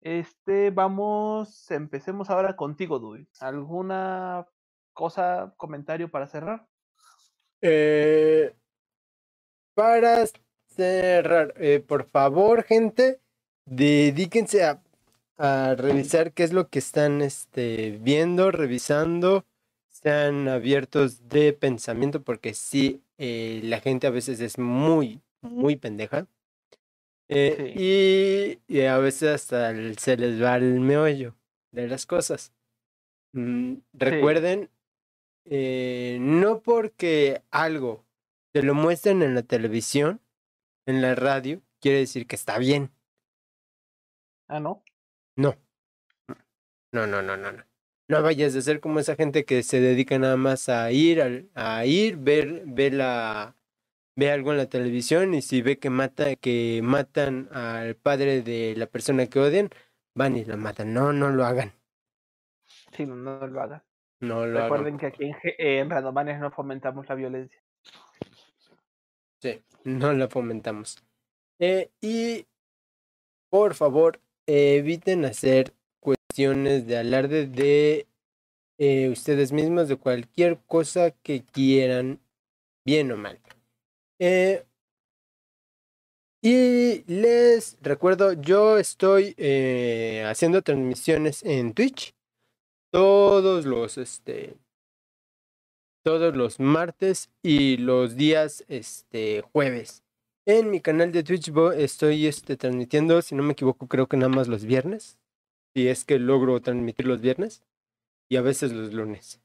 Este, 0.00 0.70
vamos, 0.70 1.70
empecemos 1.70 2.30
ahora 2.30 2.56
contigo, 2.56 2.98
Dui. 2.98 3.26
¿Alguna 3.40 4.46
cosa, 4.92 5.54
comentario 5.56 6.10
para 6.10 6.26
cerrar? 6.26 6.66
Eh, 7.60 8.54
para 9.74 10.24
cerrar, 10.68 11.54
eh, 11.56 11.80
por 11.80 12.04
favor, 12.04 12.62
gente, 12.62 13.20
dedíquense 13.64 14.64
a, 14.64 14.82
a 15.36 15.74
revisar 15.76 16.32
qué 16.32 16.44
es 16.44 16.52
lo 16.52 16.68
que 16.68 16.78
están 16.78 17.20
este, 17.22 17.98
viendo, 18.00 18.50
revisando, 18.50 19.44
sean 19.88 20.48
abiertos 20.48 21.28
de 21.28 21.52
pensamiento, 21.52 22.22
porque 22.22 22.54
sí, 22.54 23.02
eh, 23.18 23.60
la 23.64 23.80
gente 23.80 24.06
a 24.06 24.10
veces 24.10 24.40
es 24.40 24.58
muy, 24.58 25.20
muy 25.42 25.76
pendeja. 25.76 26.26
Eh, 27.28 28.60
y, 28.68 28.72
y 28.72 28.82
a 28.82 28.98
veces 28.98 29.34
hasta 29.34 29.72
se 29.94 30.16
les 30.16 30.42
va 30.42 30.56
el 30.56 30.80
meollo 30.80 31.34
de 31.72 31.88
las 31.88 32.06
cosas. 32.06 32.52
Mm, 33.32 33.78
recuerden, 33.92 34.70
eh, 35.46 36.18
no 36.20 36.60
porque 36.60 37.42
algo 37.50 38.04
te 38.52 38.62
lo 38.62 38.74
muestren 38.74 39.22
en 39.22 39.34
la 39.34 39.42
televisión, 39.42 40.20
en 40.86 41.02
la 41.02 41.14
radio, 41.14 41.60
quiere 41.80 41.98
decir 41.98 42.26
que 42.26 42.36
está 42.36 42.58
bien. 42.58 42.92
Ah, 44.46 44.60
¿no? 44.60 44.83
No. 45.36 45.56
No, 46.92 47.06
no, 47.06 47.22
no, 47.22 47.36
no, 47.36 47.52
no. 47.52 47.64
No 48.06 48.22
vayas 48.22 48.54
a 48.54 48.60
ser 48.60 48.80
como 48.80 49.00
esa 49.00 49.16
gente 49.16 49.44
que 49.44 49.62
se 49.62 49.80
dedica 49.80 50.18
nada 50.18 50.36
más 50.36 50.68
a 50.68 50.92
ir, 50.92 51.50
a 51.54 51.86
ir, 51.86 52.16
ver, 52.18 52.62
ver 52.66 52.92
la, 52.92 53.56
ve 54.14 54.30
algo 54.30 54.52
en 54.52 54.58
la 54.58 54.68
televisión 54.68 55.34
y 55.34 55.42
si 55.42 55.62
ve 55.62 55.78
que 55.78 55.90
mata, 55.90 56.36
que 56.36 56.80
matan 56.82 57.48
al 57.52 57.96
padre 57.96 58.42
de 58.42 58.74
la 58.76 58.86
persona 58.86 59.26
que 59.26 59.40
odian, 59.40 59.70
van 60.14 60.36
y 60.36 60.44
lo 60.44 60.56
matan. 60.58 60.92
No, 60.92 61.12
no 61.12 61.30
lo 61.30 61.44
hagan. 61.44 61.72
Sí, 62.92 63.06
no, 63.06 63.16
no 63.16 63.46
lo 63.46 63.60
hagan. 63.62 63.82
No 64.20 64.46
lo 64.46 64.60
Recuerden 64.60 64.94
hagan. 64.94 64.98
que 64.98 65.06
aquí 65.06 65.32
en, 65.58 65.90
Randomanes 65.90 66.38
no 66.38 66.50
fomentamos 66.50 67.08
la 67.08 67.14
violencia. 67.14 67.60
Sí, 69.40 69.62
no 69.84 70.12
la 70.12 70.28
fomentamos. 70.28 71.02
Eh, 71.58 71.90
y 72.00 72.46
por 73.50 73.74
favor, 73.74 74.20
eviten 74.46 75.24
hacer 75.24 75.74
cuestiones 76.00 76.86
de 76.86 76.98
alarde 76.98 77.46
de 77.46 78.06
eh, 78.78 79.08
ustedes 79.08 79.52
mismos, 79.52 79.88
de 79.88 79.96
cualquier 79.96 80.58
cosa 80.66 81.10
que 81.10 81.44
quieran, 81.44 82.20
bien 82.84 83.10
o 83.12 83.16
mal. 83.16 83.40
Eh, 84.18 84.64
y 86.42 87.04
les 87.06 87.78
recuerdo, 87.80 88.34
yo 88.34 88.78
estoy 88.78 89.34
eh, 89.38 90.24
haciendo 90.26 90.60
transmisiones 90.60 91.42
en 91.42 91.72
Twitch 91.72 92.14
todos 92.90 93.64
los, 93.64 93.96
este, 93.96 94.58
todos 96.04 96.36
los 96.36 96.60
martes 96.60 97.30
y 97.42 97.78
los 97.78 98.14
días, 98.14 98.64
este, 98.68 99.40
jueves. 99.40 100.03
En 100.46 100.70
mi 100.70 100.80
canal 100.80 101.10
de 101.10 101.22
Twitch 101.22 101.50
estoy, 101.76 102.26
este, 102.26 102.56
transmitiendo, 102.56 103.22
si 103.22 103.34
no 103.34 103.42
me 103.42 103.52
equivoco, 103.52 103.88
creo 103.88 104.08
que 104.08 104.16
nada 104.16 104.28
más 104.28 104.46
los 104.48 104.64
viernes. 104.64 105.18
Si 105.74 105.88
es 105.88 106.04
que 106.04 106.18
logro 106.18 106.60
transmitir 106.60 107.06
los 107.06 107.20
viernes 107.20 107.64
y 108.28 108.36
a 108.36 108.42
veces 108.42 108.72
los 108.72 108.92
lunes. 108.92 109.40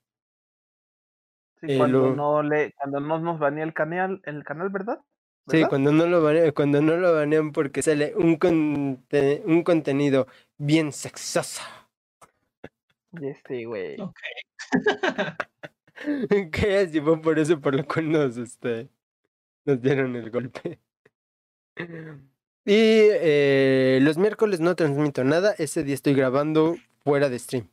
Sí, 1.62 1.68
Eh, 1.70 1.78
cuando 1.78 2.10
lo- 2.10 2.16
no 2.16 2.44
le, 2.44 2.74
cuando 2.74 3.00
no 3.00 3.20
nos 3.20 3.40
banea 3.40 3.64
el 3.64 3.74
canal, 3.74 4.22
el 4.26 4.44
canal, 4.44 4.70
¿verdad? 4.70 5.00
Sí, 5.48 5.64
cuando 5.68 5.92
no 5.92 6.06
lo 6.06 6.22
banean, 6.22 6.52
cuando 6.52 6.82
no 6.82 6.96
lo 6.98 7.14
banean 7.16 7.52
porque 7.52 7.82
sale 7.82 8.14
un, 8.16 8.38
conte- 8.38 9.42
un 9.46 9.64
contenido 9.64 10.28
bien 10.58 10.92
sexoso. 10.92 11.64
Este, 13.20 13.66
güey. 13.66 13.98
No. 13.98 14.14
que 16.54 16.78
así 16.78 17.02
fue 17.02 17.20
por 17.22 17.40
eso 17.40 17.60
por 17.60 17.74
lo 17.74 17.86
cual 17.88 18.12
nos, 18.12 18.38
este, 18.38 18.90
nos 19.66 19.82
dieron 19.82 20.16
el 20.16 20.30
golpe. 20.30 20.80
Y 22.66 22.74
eh, 22.76 24.00
los 24.02 24.18
miércoles 24.18 24.60
no 24.60 24.76
transmito 24.76 25.24
nada, 25.24 25.56
ese 25.58 25.84
día 25.84 25.96
estoy 25.96 26.14
grabando 26.14 26.76
fuera 27.04 27.30
de 27.30 27.40
stream. 27.40 27.70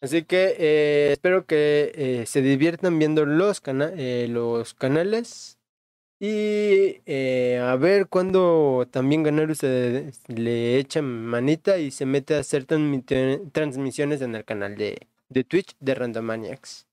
Así 0.00 0.24
que 0.24 0.56
eh, 0.58 1.12
espero 1.12 1.46
que 1.46 1.92
eh, 1.94 2.26
se 2.26 2.42
diviertan 2.42 2.98
viendo 2.98 3.24
los, 3.24 3.60
cana- 3.60 3.92
los 4.28 4.74
canales. 4.74 5.58
Y 6.18 7.00
a 7.58 7.74
ver 7.76 8.06
cuándo 8.08 8.86
también 8.90 9.24
Ganaru 9.24 9.56
se 9.56 10.12
le 10.28 10.78
echa 10.78 11.02
manita 11.02 11.78
y 11.78 11.90
se 11.90 12.06
mete 12.06 12.36
a 12.36 12.38
hacer 12.38 12.64
transmisiones 12.64 14.22
en 14.22 14.36
el 14.36 14.44
canal 14.44 14.76
de, 14.76 15.08
de 15.28 15.44
Twitch 15.44 15.74
de 15.80 15.94
Randomaniacs. 15.96 16.86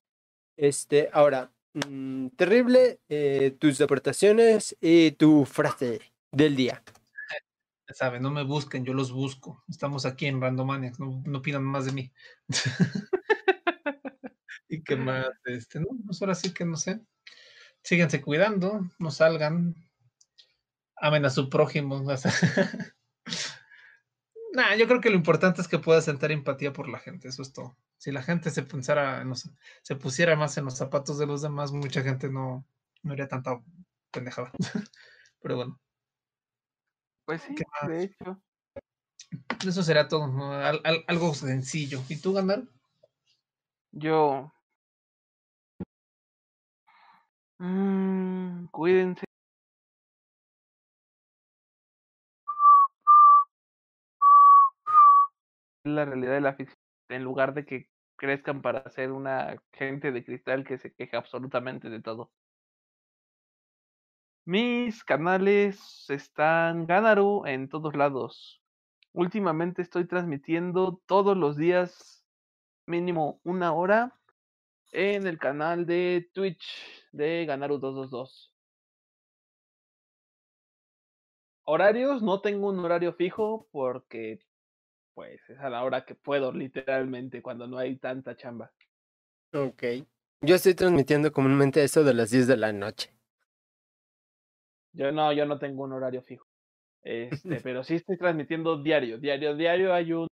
Este, 0.57 1.09
ahora, 1.13 1.51
mm, 1.73 2.27
terrible, 2.29 2.99
eh, 3.09 3.55
tus 3.59 3.79
aportaciones 3.81 4.75
y 4.81 5.11
tu 5.11 5.45
frase 5.45 6.01
del 6.31 6.55
día. 6.55 6.83
Ya 7.87 7.95
saben, 7.95 8.21
no 8.21 8.31
me 8.31 8.43
busquen, 8.43 8.85
yo 8.85 8.93
los 8.93 9.11
busco. 9.11 9.63
Estamos 9.67 10.05
aquí 10.05 10.27
en 10.27 10.41
Randomaniacs, 10.41 10.99
no, 10.99 11.23
no 11.25 11.41
pidan 11.41 11.63
más 11.63 11.85
de 11.85 11.91
mí. 11.91 12.11
y 14.69 14.83
qué 14.83 14.95
más, 14.95 15.27
este, 15.45 15.79
no, 15.79 15.87
pues 16.05 16.21
ahora 16.21 16.35
sí 16.35 16.53
que 16.53 16.65
no 16.65 16.77
sé. 16.77 17.01
Síganse 17.83 18.21
cuidando, 18.21 18.91
no 18.99 19.09
salgan. 19.09 19.75
Amen 20.97 21.25
a 21.25 21.29
su 21.29 21.49
prójimo. 21.49 22.03
Nah, 24.53 24.75
yo 24.75 24.87
creo 24.87 24.99
que 25.01 25.09
lo 25.11 25.15
importante 25.15 25.61
es 25.61 25.67
que 25.67 25.77
puedas 25.79 26.05
sentar 26.05 26.31
empatía 26.31 26.73
por 26.73 26.89
la 26.89 26.99
gente, 26.99 27.27
eso 27.27 27.41
es 27.43 27.53
todo. 27.53 27.77
Si 27.97 28.11
la 28.11 28.23
gente 28.23 28.49
se 28.49 28.63
pensara, 28.63 29.23
no 29.23 29.35
sé, 29.35 29.51
se 29.83 29.95
pusiera 29.95 30.35
más 30.35 30.57
en 30.57 30.65
los 30.65 30.77
zapatos 30.77 31.19
de 31.19 31.27
los 31.27 31.41
demás, 31.41 31.71
mucha 31.71 32.01
gente 32.01 32.29
no, 32.29 32.65
no 33.03 33.13
haría 33.13 33.27
tanta 33.27 33.61
pendejada. 34.11 34.51
Pero 35.41 35.55
bueno. 35.57 35.79
Pues 37.25 37.43
sí, 37.43 37.55
de 37.87 38.03
hecho. 38.03 38.41
Eso 39.65 39.83
será 39.83 40.07
todo, 40.07 40.27
¿no? 40.27 40.51
Al- 40.53 40.81
al- 40.83 41.03
algo 41.07 41.33
sencillo. 41.35 42.01
¿Y 42.09 42.17
tú, 42.17 42.33
Gandalf? 42.33 42.67
Yo. 43.91 44.51
Mm, 47.59 48.67
cuídense. 48.71 49.25
La 55.95 56.05
realidad 56.05 56.33
de 56.33 56.41
la 56.41 56.53
ficción. 56.53 56.79
En 57.09 57.23
lugar 57.23 57.53
de 57.53 57.65
que 57.65 57.89
crezcan 58.15 58.61
para 58.61 58.87
ser 58.91 59.11
una 59.11 59.61
gente 59.73 60.11
de 60.11 60.23
cristal 60.23 60.63
que 60.63 60.77
se 60.77 60.93
queja 60.93 61.17
absolutamente 61.17 61.89
de 61.89 62.01
todo. 62.01 62.31
Mis 64.45 65.03
canales 65.03 66.09
están 66.09 66.85
Ganaru 66.85 67.45
en 67.45 67.69
todos 67.69 67.95
lados. 67.95 68.61
Últimamente 69.13 69.81
estoy 69.81 70.05
transmitiendo 70.05 71.01
todos 71.05 71.37
los 71.37 71.57
días, 71.57 72.25
mínimo 72.85 73.39
una 73.43 73.73
hora, 73.73 74.19
en 74.91 75.27
el 75.27 75.37
canal 75.37 75.85
de 75.85 76.29
Twitch 76.33 77.07
de 77.11 77.47
Ganaru222. 77.47 78.51
Horarios, 81.65 82.23
no 82.23 82.41
tengo 82.41 82.69
un 82.69 82.79
horario 82.79 83.13
fijo 83.13 83.67
porque 83.71 84.39
pues 85.19 85.41
es 85.49 85.59
a 85.59 85.69
la 85.69 85.83
hora 85.83 86.05
que 86.05 86.15
puedo, 86.15 86.53
literalmente, 86.53 87.41
cuando 87.41 87.67
no 87.67 87.77
hay 87.77 87.97
tanta 87.97 88.37
chamba. 88.37 88.71
Ok. 89.53 89.83
Yo 90.39 90.55
estoy 90.55 90.75
transmitiendo 90.75 91.33
comúnmente 91.33 91.83
eso 91.83 92.05
de 92.05 92.13
las 92.13 92.31
10 92.31 92.47
de 92.47 92.55
la 92.55 92.71
noche. 92.71 93.13
Yo 94.93 95.11
no, 95.11 95.33
yo 95.33 95.45
no 95.45 95.59
tengo 95.59 95.83
un 95.83 95.91
horario 95.91 96.21
fijo. 96.21 96.47
Este, 97.01 97.61
pero 97.61 97.83
sí 97.83 97.95
estoy 97.95 98.17
transmitiendo 98.17 98.81
diario, 98.81 99.17
diario, 99.17 99.55
diario 99.55 99.93
hay 99.93 100.13
un 100.13 100.27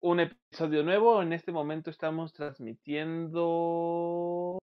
un 0.00 0.20
episodio 0.20 0.84
nuevo. 0.84 1.22
En 1.22 1.32
este 1.32 1.50
momento 1.50 1.90
estamos 1.90 2.32
transmitiendo 2.34 4.60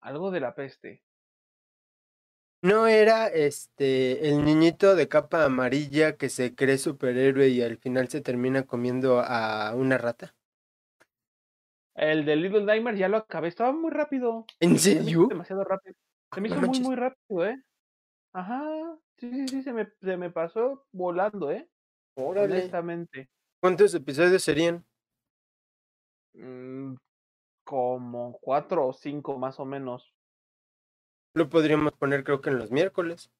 algo 0.00 0.30
de 0.30 0.40
la 0.40 0.54
peste. 0.54 1.02
¿No 2.62 2.86
era 2.86 3.28
este 3.28 4.28
el 4.28 4.44
niñito 4.44 4.94
de 4.94 5.08
capa 5.08 5.44
amarilla 5.46 6.16
que 6.18 6.28
se 6.28 6.54
cree 6.54 6.76
superhéroe 6.76 7.48
y 7.48 7.62
al 7.62 7.78
final 7.78 8.08
se 8.10 8.20
termina 8.20 8.66
comiendo 8.66 9.20
a 9.20 9.72
una 9.74 9.96
rata? 9.96 10.34
El 11.94 12.24
de 12.24 12.36
Little 12.36 12.64
Nightmares 12.64 12.98
ya 13.00 13.08
lo 13.08 13.16
acabé, 13.18 13.48
estaba 13.48 13.72
muy 13.72 13.90
rápido. 13.90 14.44
¿En 14.60 14.78
Se 14.78 14.94
serio? 14.96 15.28
demasiado 15.28 15.64
rápido. 15.64 15.94
Se 16.32 16.40
me 16.40 16.48
hizo 16.48 16.60
muy, 16.60 16.78
muy 16.80 16.96
rápido, 16.96 17.46
¿eh? 17.46 17.62
Ajá. 18.32 18.62
Sí, 19.18 19.30
sí, 19.32 19.48
sí, 19.48 19.62
se 19.62 19.72
me, 19.72 19.88
se 20.00 20.16
me 20.16 20.30
pasó 20.30 20.86
volando, 20.92 21.50
¿eh? 21.50 21.68
Órale. 22.16 22.54
Honestamente. 22.54 23.30
¿Cuántos 23.60 23.94
episodios 23.94 24.42
serían? 24.42 24.84
Mm, 26.34 26.94
como 27.64 28.38
cuatro 28.40 28.88
o 28.88 28.92
cinco 28.92 29.38
más 29.38 29.60
o 29.60 29.64
menos. 29.66 30.14
Lo 31.34 31.48
podríamos 31.48 31.92
poner 31.94 32.22
creo 32.24 32.40
que 32.40 32.50
en 32.50 32.58
los 32.58 32.70
miércoles. 32.70 33.30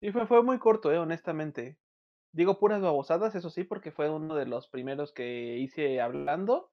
Y 0.00 0.12
fue, 0.12 0.26
fue 0.26 0.42
muy 0.42 0.58
corto, 0.58 0.92
eh, 0.92 0.98
honestamente. 0.98 1.78
Digo 2.32 2.58
puras 2.58 2.82
babosadas, 2.82 3.34
eso 3.34 3.50
sí, 3.50 3.64
porque 3.64 3.92
fue 3.92 4.10
uno 4.10 4.34
de 4.34 4.46
los 4.46 4.68
primeros 4.68 5.12
que 5.12 5.56
hice 5.58 6.00
hablando. 6.00 6.70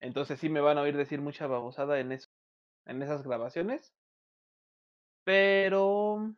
Entonces 0.00 0.38
sí 0.38 0.48
me 0.48 0.60
van 0.60 0.78
a 0.78 0.82
oír 0.82 0.96
decir 0.96 1.20
mucha 1.20 1.46
babosada 1.48 1.98
en 1.98 2.12
eso, 2.12 2.28
en 2.86 3.02
esas 3.02 3.22
grabaciones. 3.24 3.92
Pero 5.24 6.34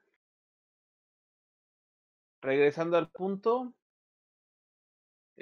regresando 2.41 2.97
al 2.97 3.11
punto. 3.11 3.75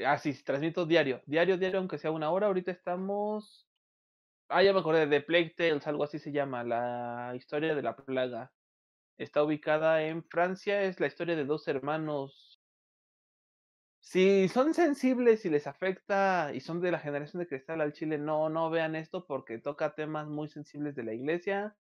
Ah, 0.05 0.19
sí, 0.19 0.33
transmito 0.45 0.87
diario. 0.87 1.23
Diario, 1.27 1.57
diario, 1.59 1.79
aunque 1.79 1.99
sea 1.99 2.11
una 2.11 2.31
hora. 2.31 2.47
Ahorita 2.49 2.71
estamos. 2.71 3.67
Ah, 4.49 4.63
ya 4.63 4.73
me 4.73 4.81
acordé 4.81 5.07
de 5.07 5.21
Plague 5.21 5.55
Tales, 5.57 5.87
algo 5.87 6.05
así 6.05 6.19
se 6.19 6.33
llama, 6.33 6.65
la 6.65 7.33
historia 7.35 7.75
de 7.75 7.83
la 7.83 7.97
plaga. 7.97 8.53
Está 9.17 9.43
ubicada 9.43 10.03
en 10.03 10.25
Francia, 10.25 10.83
es 10.83 11.01
la 11.01 11.07
historia 11.07 11.37
de 11.37 11.45
dos 11.45 11.67
hermanos. 11.69 12.61
Si 14.01 14.49
son 14.49 14.75
sensibles 14.75 15.47
y 15.47 15.51
les 15.51 15.67
afecta 15.67 16.53
y 16.53 16.61
son 16.61 16.81
de 16.83 16.91
la 16.91 16.99
generación 16.99 17.41
de 17.41 17.49
cristal 17.49 17.81
al 17.81 17.95
chile, 17.95 18.19
no, 18.19 18.51
no 18.51 18.69
vean 18.69 18.97
esto 18.97 19.25
porque 19.27 19.59
toca 19.59 19.95
temas 19.95 20.29
muy 20.29 20.49
sensibles 20.49 20.95
de 20.95 21.05
la 21.05 21.15
iglesia, 21.15 21.75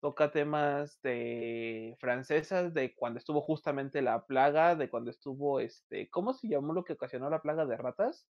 toca 0.00 0.30
temas 0.30 1.00
de 1.02 1.96
francesas, 1.98 2.72
de 2.74 2.94
cuando 2.94 3.18
estuvo 3.18 3.40
justamente 3.40 4.02
la 4.02 4.24
plaga, 4.24 4.76
de 4.76 4.88
cuando 4.88 5.10
estuvo 5.10 5.58
este, 5.58 6.08
¿cómo 6.10 6.32
se 6.32 6.46
llamó 6.46 6.74
lo 6.74 6.84
que 6.84 6.92
ocasionó 6.92 7.28
la 7.28 7.42
plaga 7.42 7.66
de 7.66 7.76
ratas? 7.76 8.28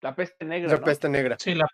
La 0.00 0.16
peste 0.16 0.46
negra. 0.46 0.72
La 0.72 0.78
¿no? 0.78 0.84
peste 0.84 1.08
negra. 1.10 1.36
Sí, 1.38 1.54
la 1.54 1.66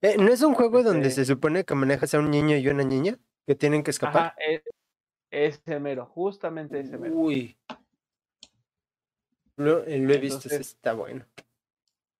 Eh, 0.00 0.16
¿No 0.18 0.28
es 0.32 0.42
un 0.42 0.54
juego 0.54 0.82
donde 0.82 1.08
Este- 1.08 1.24
se 1.24 1.32
supone 1.32 1.64
que 1.64 1.74
manejas 1.74 2.14
a 2.14 2.18
un 2.18 2.30
niño 2.30 2.56
y 2.56 2.68
una 2.68 2.84
niña 2.84 3.18
que 3.46 3.54
tienen 3.54 3.82
que 3.82 3.90
escapar? 3.90 4.16
Ajá, 4.16 4.36
e- 4.38 4.62
ese 5.30 5.80
mero, 5.80 6.06
justamente 6.06 6.80
ese 6.80 6.98
mero. 6.98 7.14
Uy. 7.16 7.58
Lo, 9.56 9.84
eh, 9.84 9.98
lo 9.98 10.12
he 10.12 10.18
visto, 10.18 10.48
está 10.48 10.92
bueno. 10.92 11.26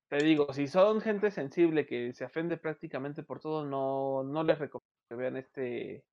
Te 0.09 0.17
digo, 0.25 0.53
si 0.55 0.67
son 0.67 1.01
gente 1.01 1.31
sensible 1.31 1.87
que 1.87 2.13
se 2.15 2.25
ofende 2.25 2.57
prácticamente 2.57 3.23
por 3.23 3.41
todo, 3.41 3.65
no, 3.67 4.25
no 4.25 4.43
les 4.43 4.59
recomiendo 4.59 4.89
que 5.09 5.15
vean 5.15 5.37
este, 5.37 6.05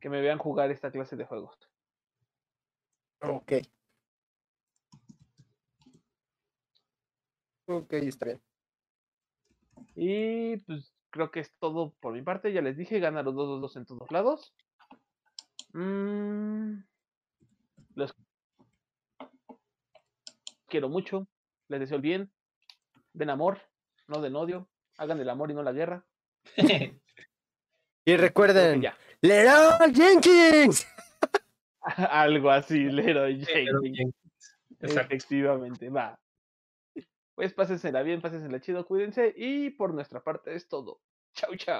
que 0.00 0.08
me 0.08 0.20
vean 0.20 0.38
jugar 0.38 0.70
esta 0.70 0.90
clase 0.92 1.16
de 1.16 1.24
juegos. 1.26 1.58
Ok. 3.20 3.52
Ok, 7.66 7.92
está 7.94 8.26
bien. 8.26 8.42
Y 9.96 10.58
pues 10.58 10.92
creo 11.10 11.30
que 11.30 11.40
es 11.40 11.52
todo 11.58 11.94
por 12.00 12.12
mi 12.12 12.22
parte. 12.22 12.52
Ya 12.52 12.60
les 12.60 12.76
dije, 12.76 13.00
gana 13.00 13.22
los 13.22 13.34
2-2-2 13.34 13.76
en 13.76 13.86
todos 13.86 14.10
lados. 14.12 14.54
Mm, 15.72 16.80
los 17.94 18.14
quiero 20.68 20.88
mucho. 20.88 21.26
Les 21.68 21.80
deseo 21.80 21.96
el 21.96 22.02
bien. 22.02 22.30
Den 23.14 23.30
amor, 23.30 23.60
no 24.06 24.20
den 24.20 24.36
odio. 24.36 24.68
Hagan 24.98 25.18
el 25.20 25.30
amor 25.30 25.50
y 25.50 25.54
no 25.54 25.62
la 25.62 25.72
guerra. 25.72 26.04
Y 28.08 28.16
recuerden, 28.16 28.82
ya. 28.82 28.96
¡Leroy 29.20 29.92
Jenkins! 29.92 30.86
Algo 31.80 32.52
así, 32.52 32.84
Leroy 32.84 33.44
Jenkins. 33.44 34.14
Efectivamente, 34.78 35.88
va. 35.90 36.16
Pues 37.36 37.52
pásensela 37.52 38.02
bien, 38.02 38.22
pásensela 38.22 38.60
chido, 38.60 38.86
cuídense. 38.86 39.34
Y 39.36 39.68
por 39.70 39.92
nuestra 39.92 40.24
parte 40.24 40.54
es 40.54 40.68
todo. 40.68 41.02
Chau, 41.34 41.54
chau. 41.56 41.74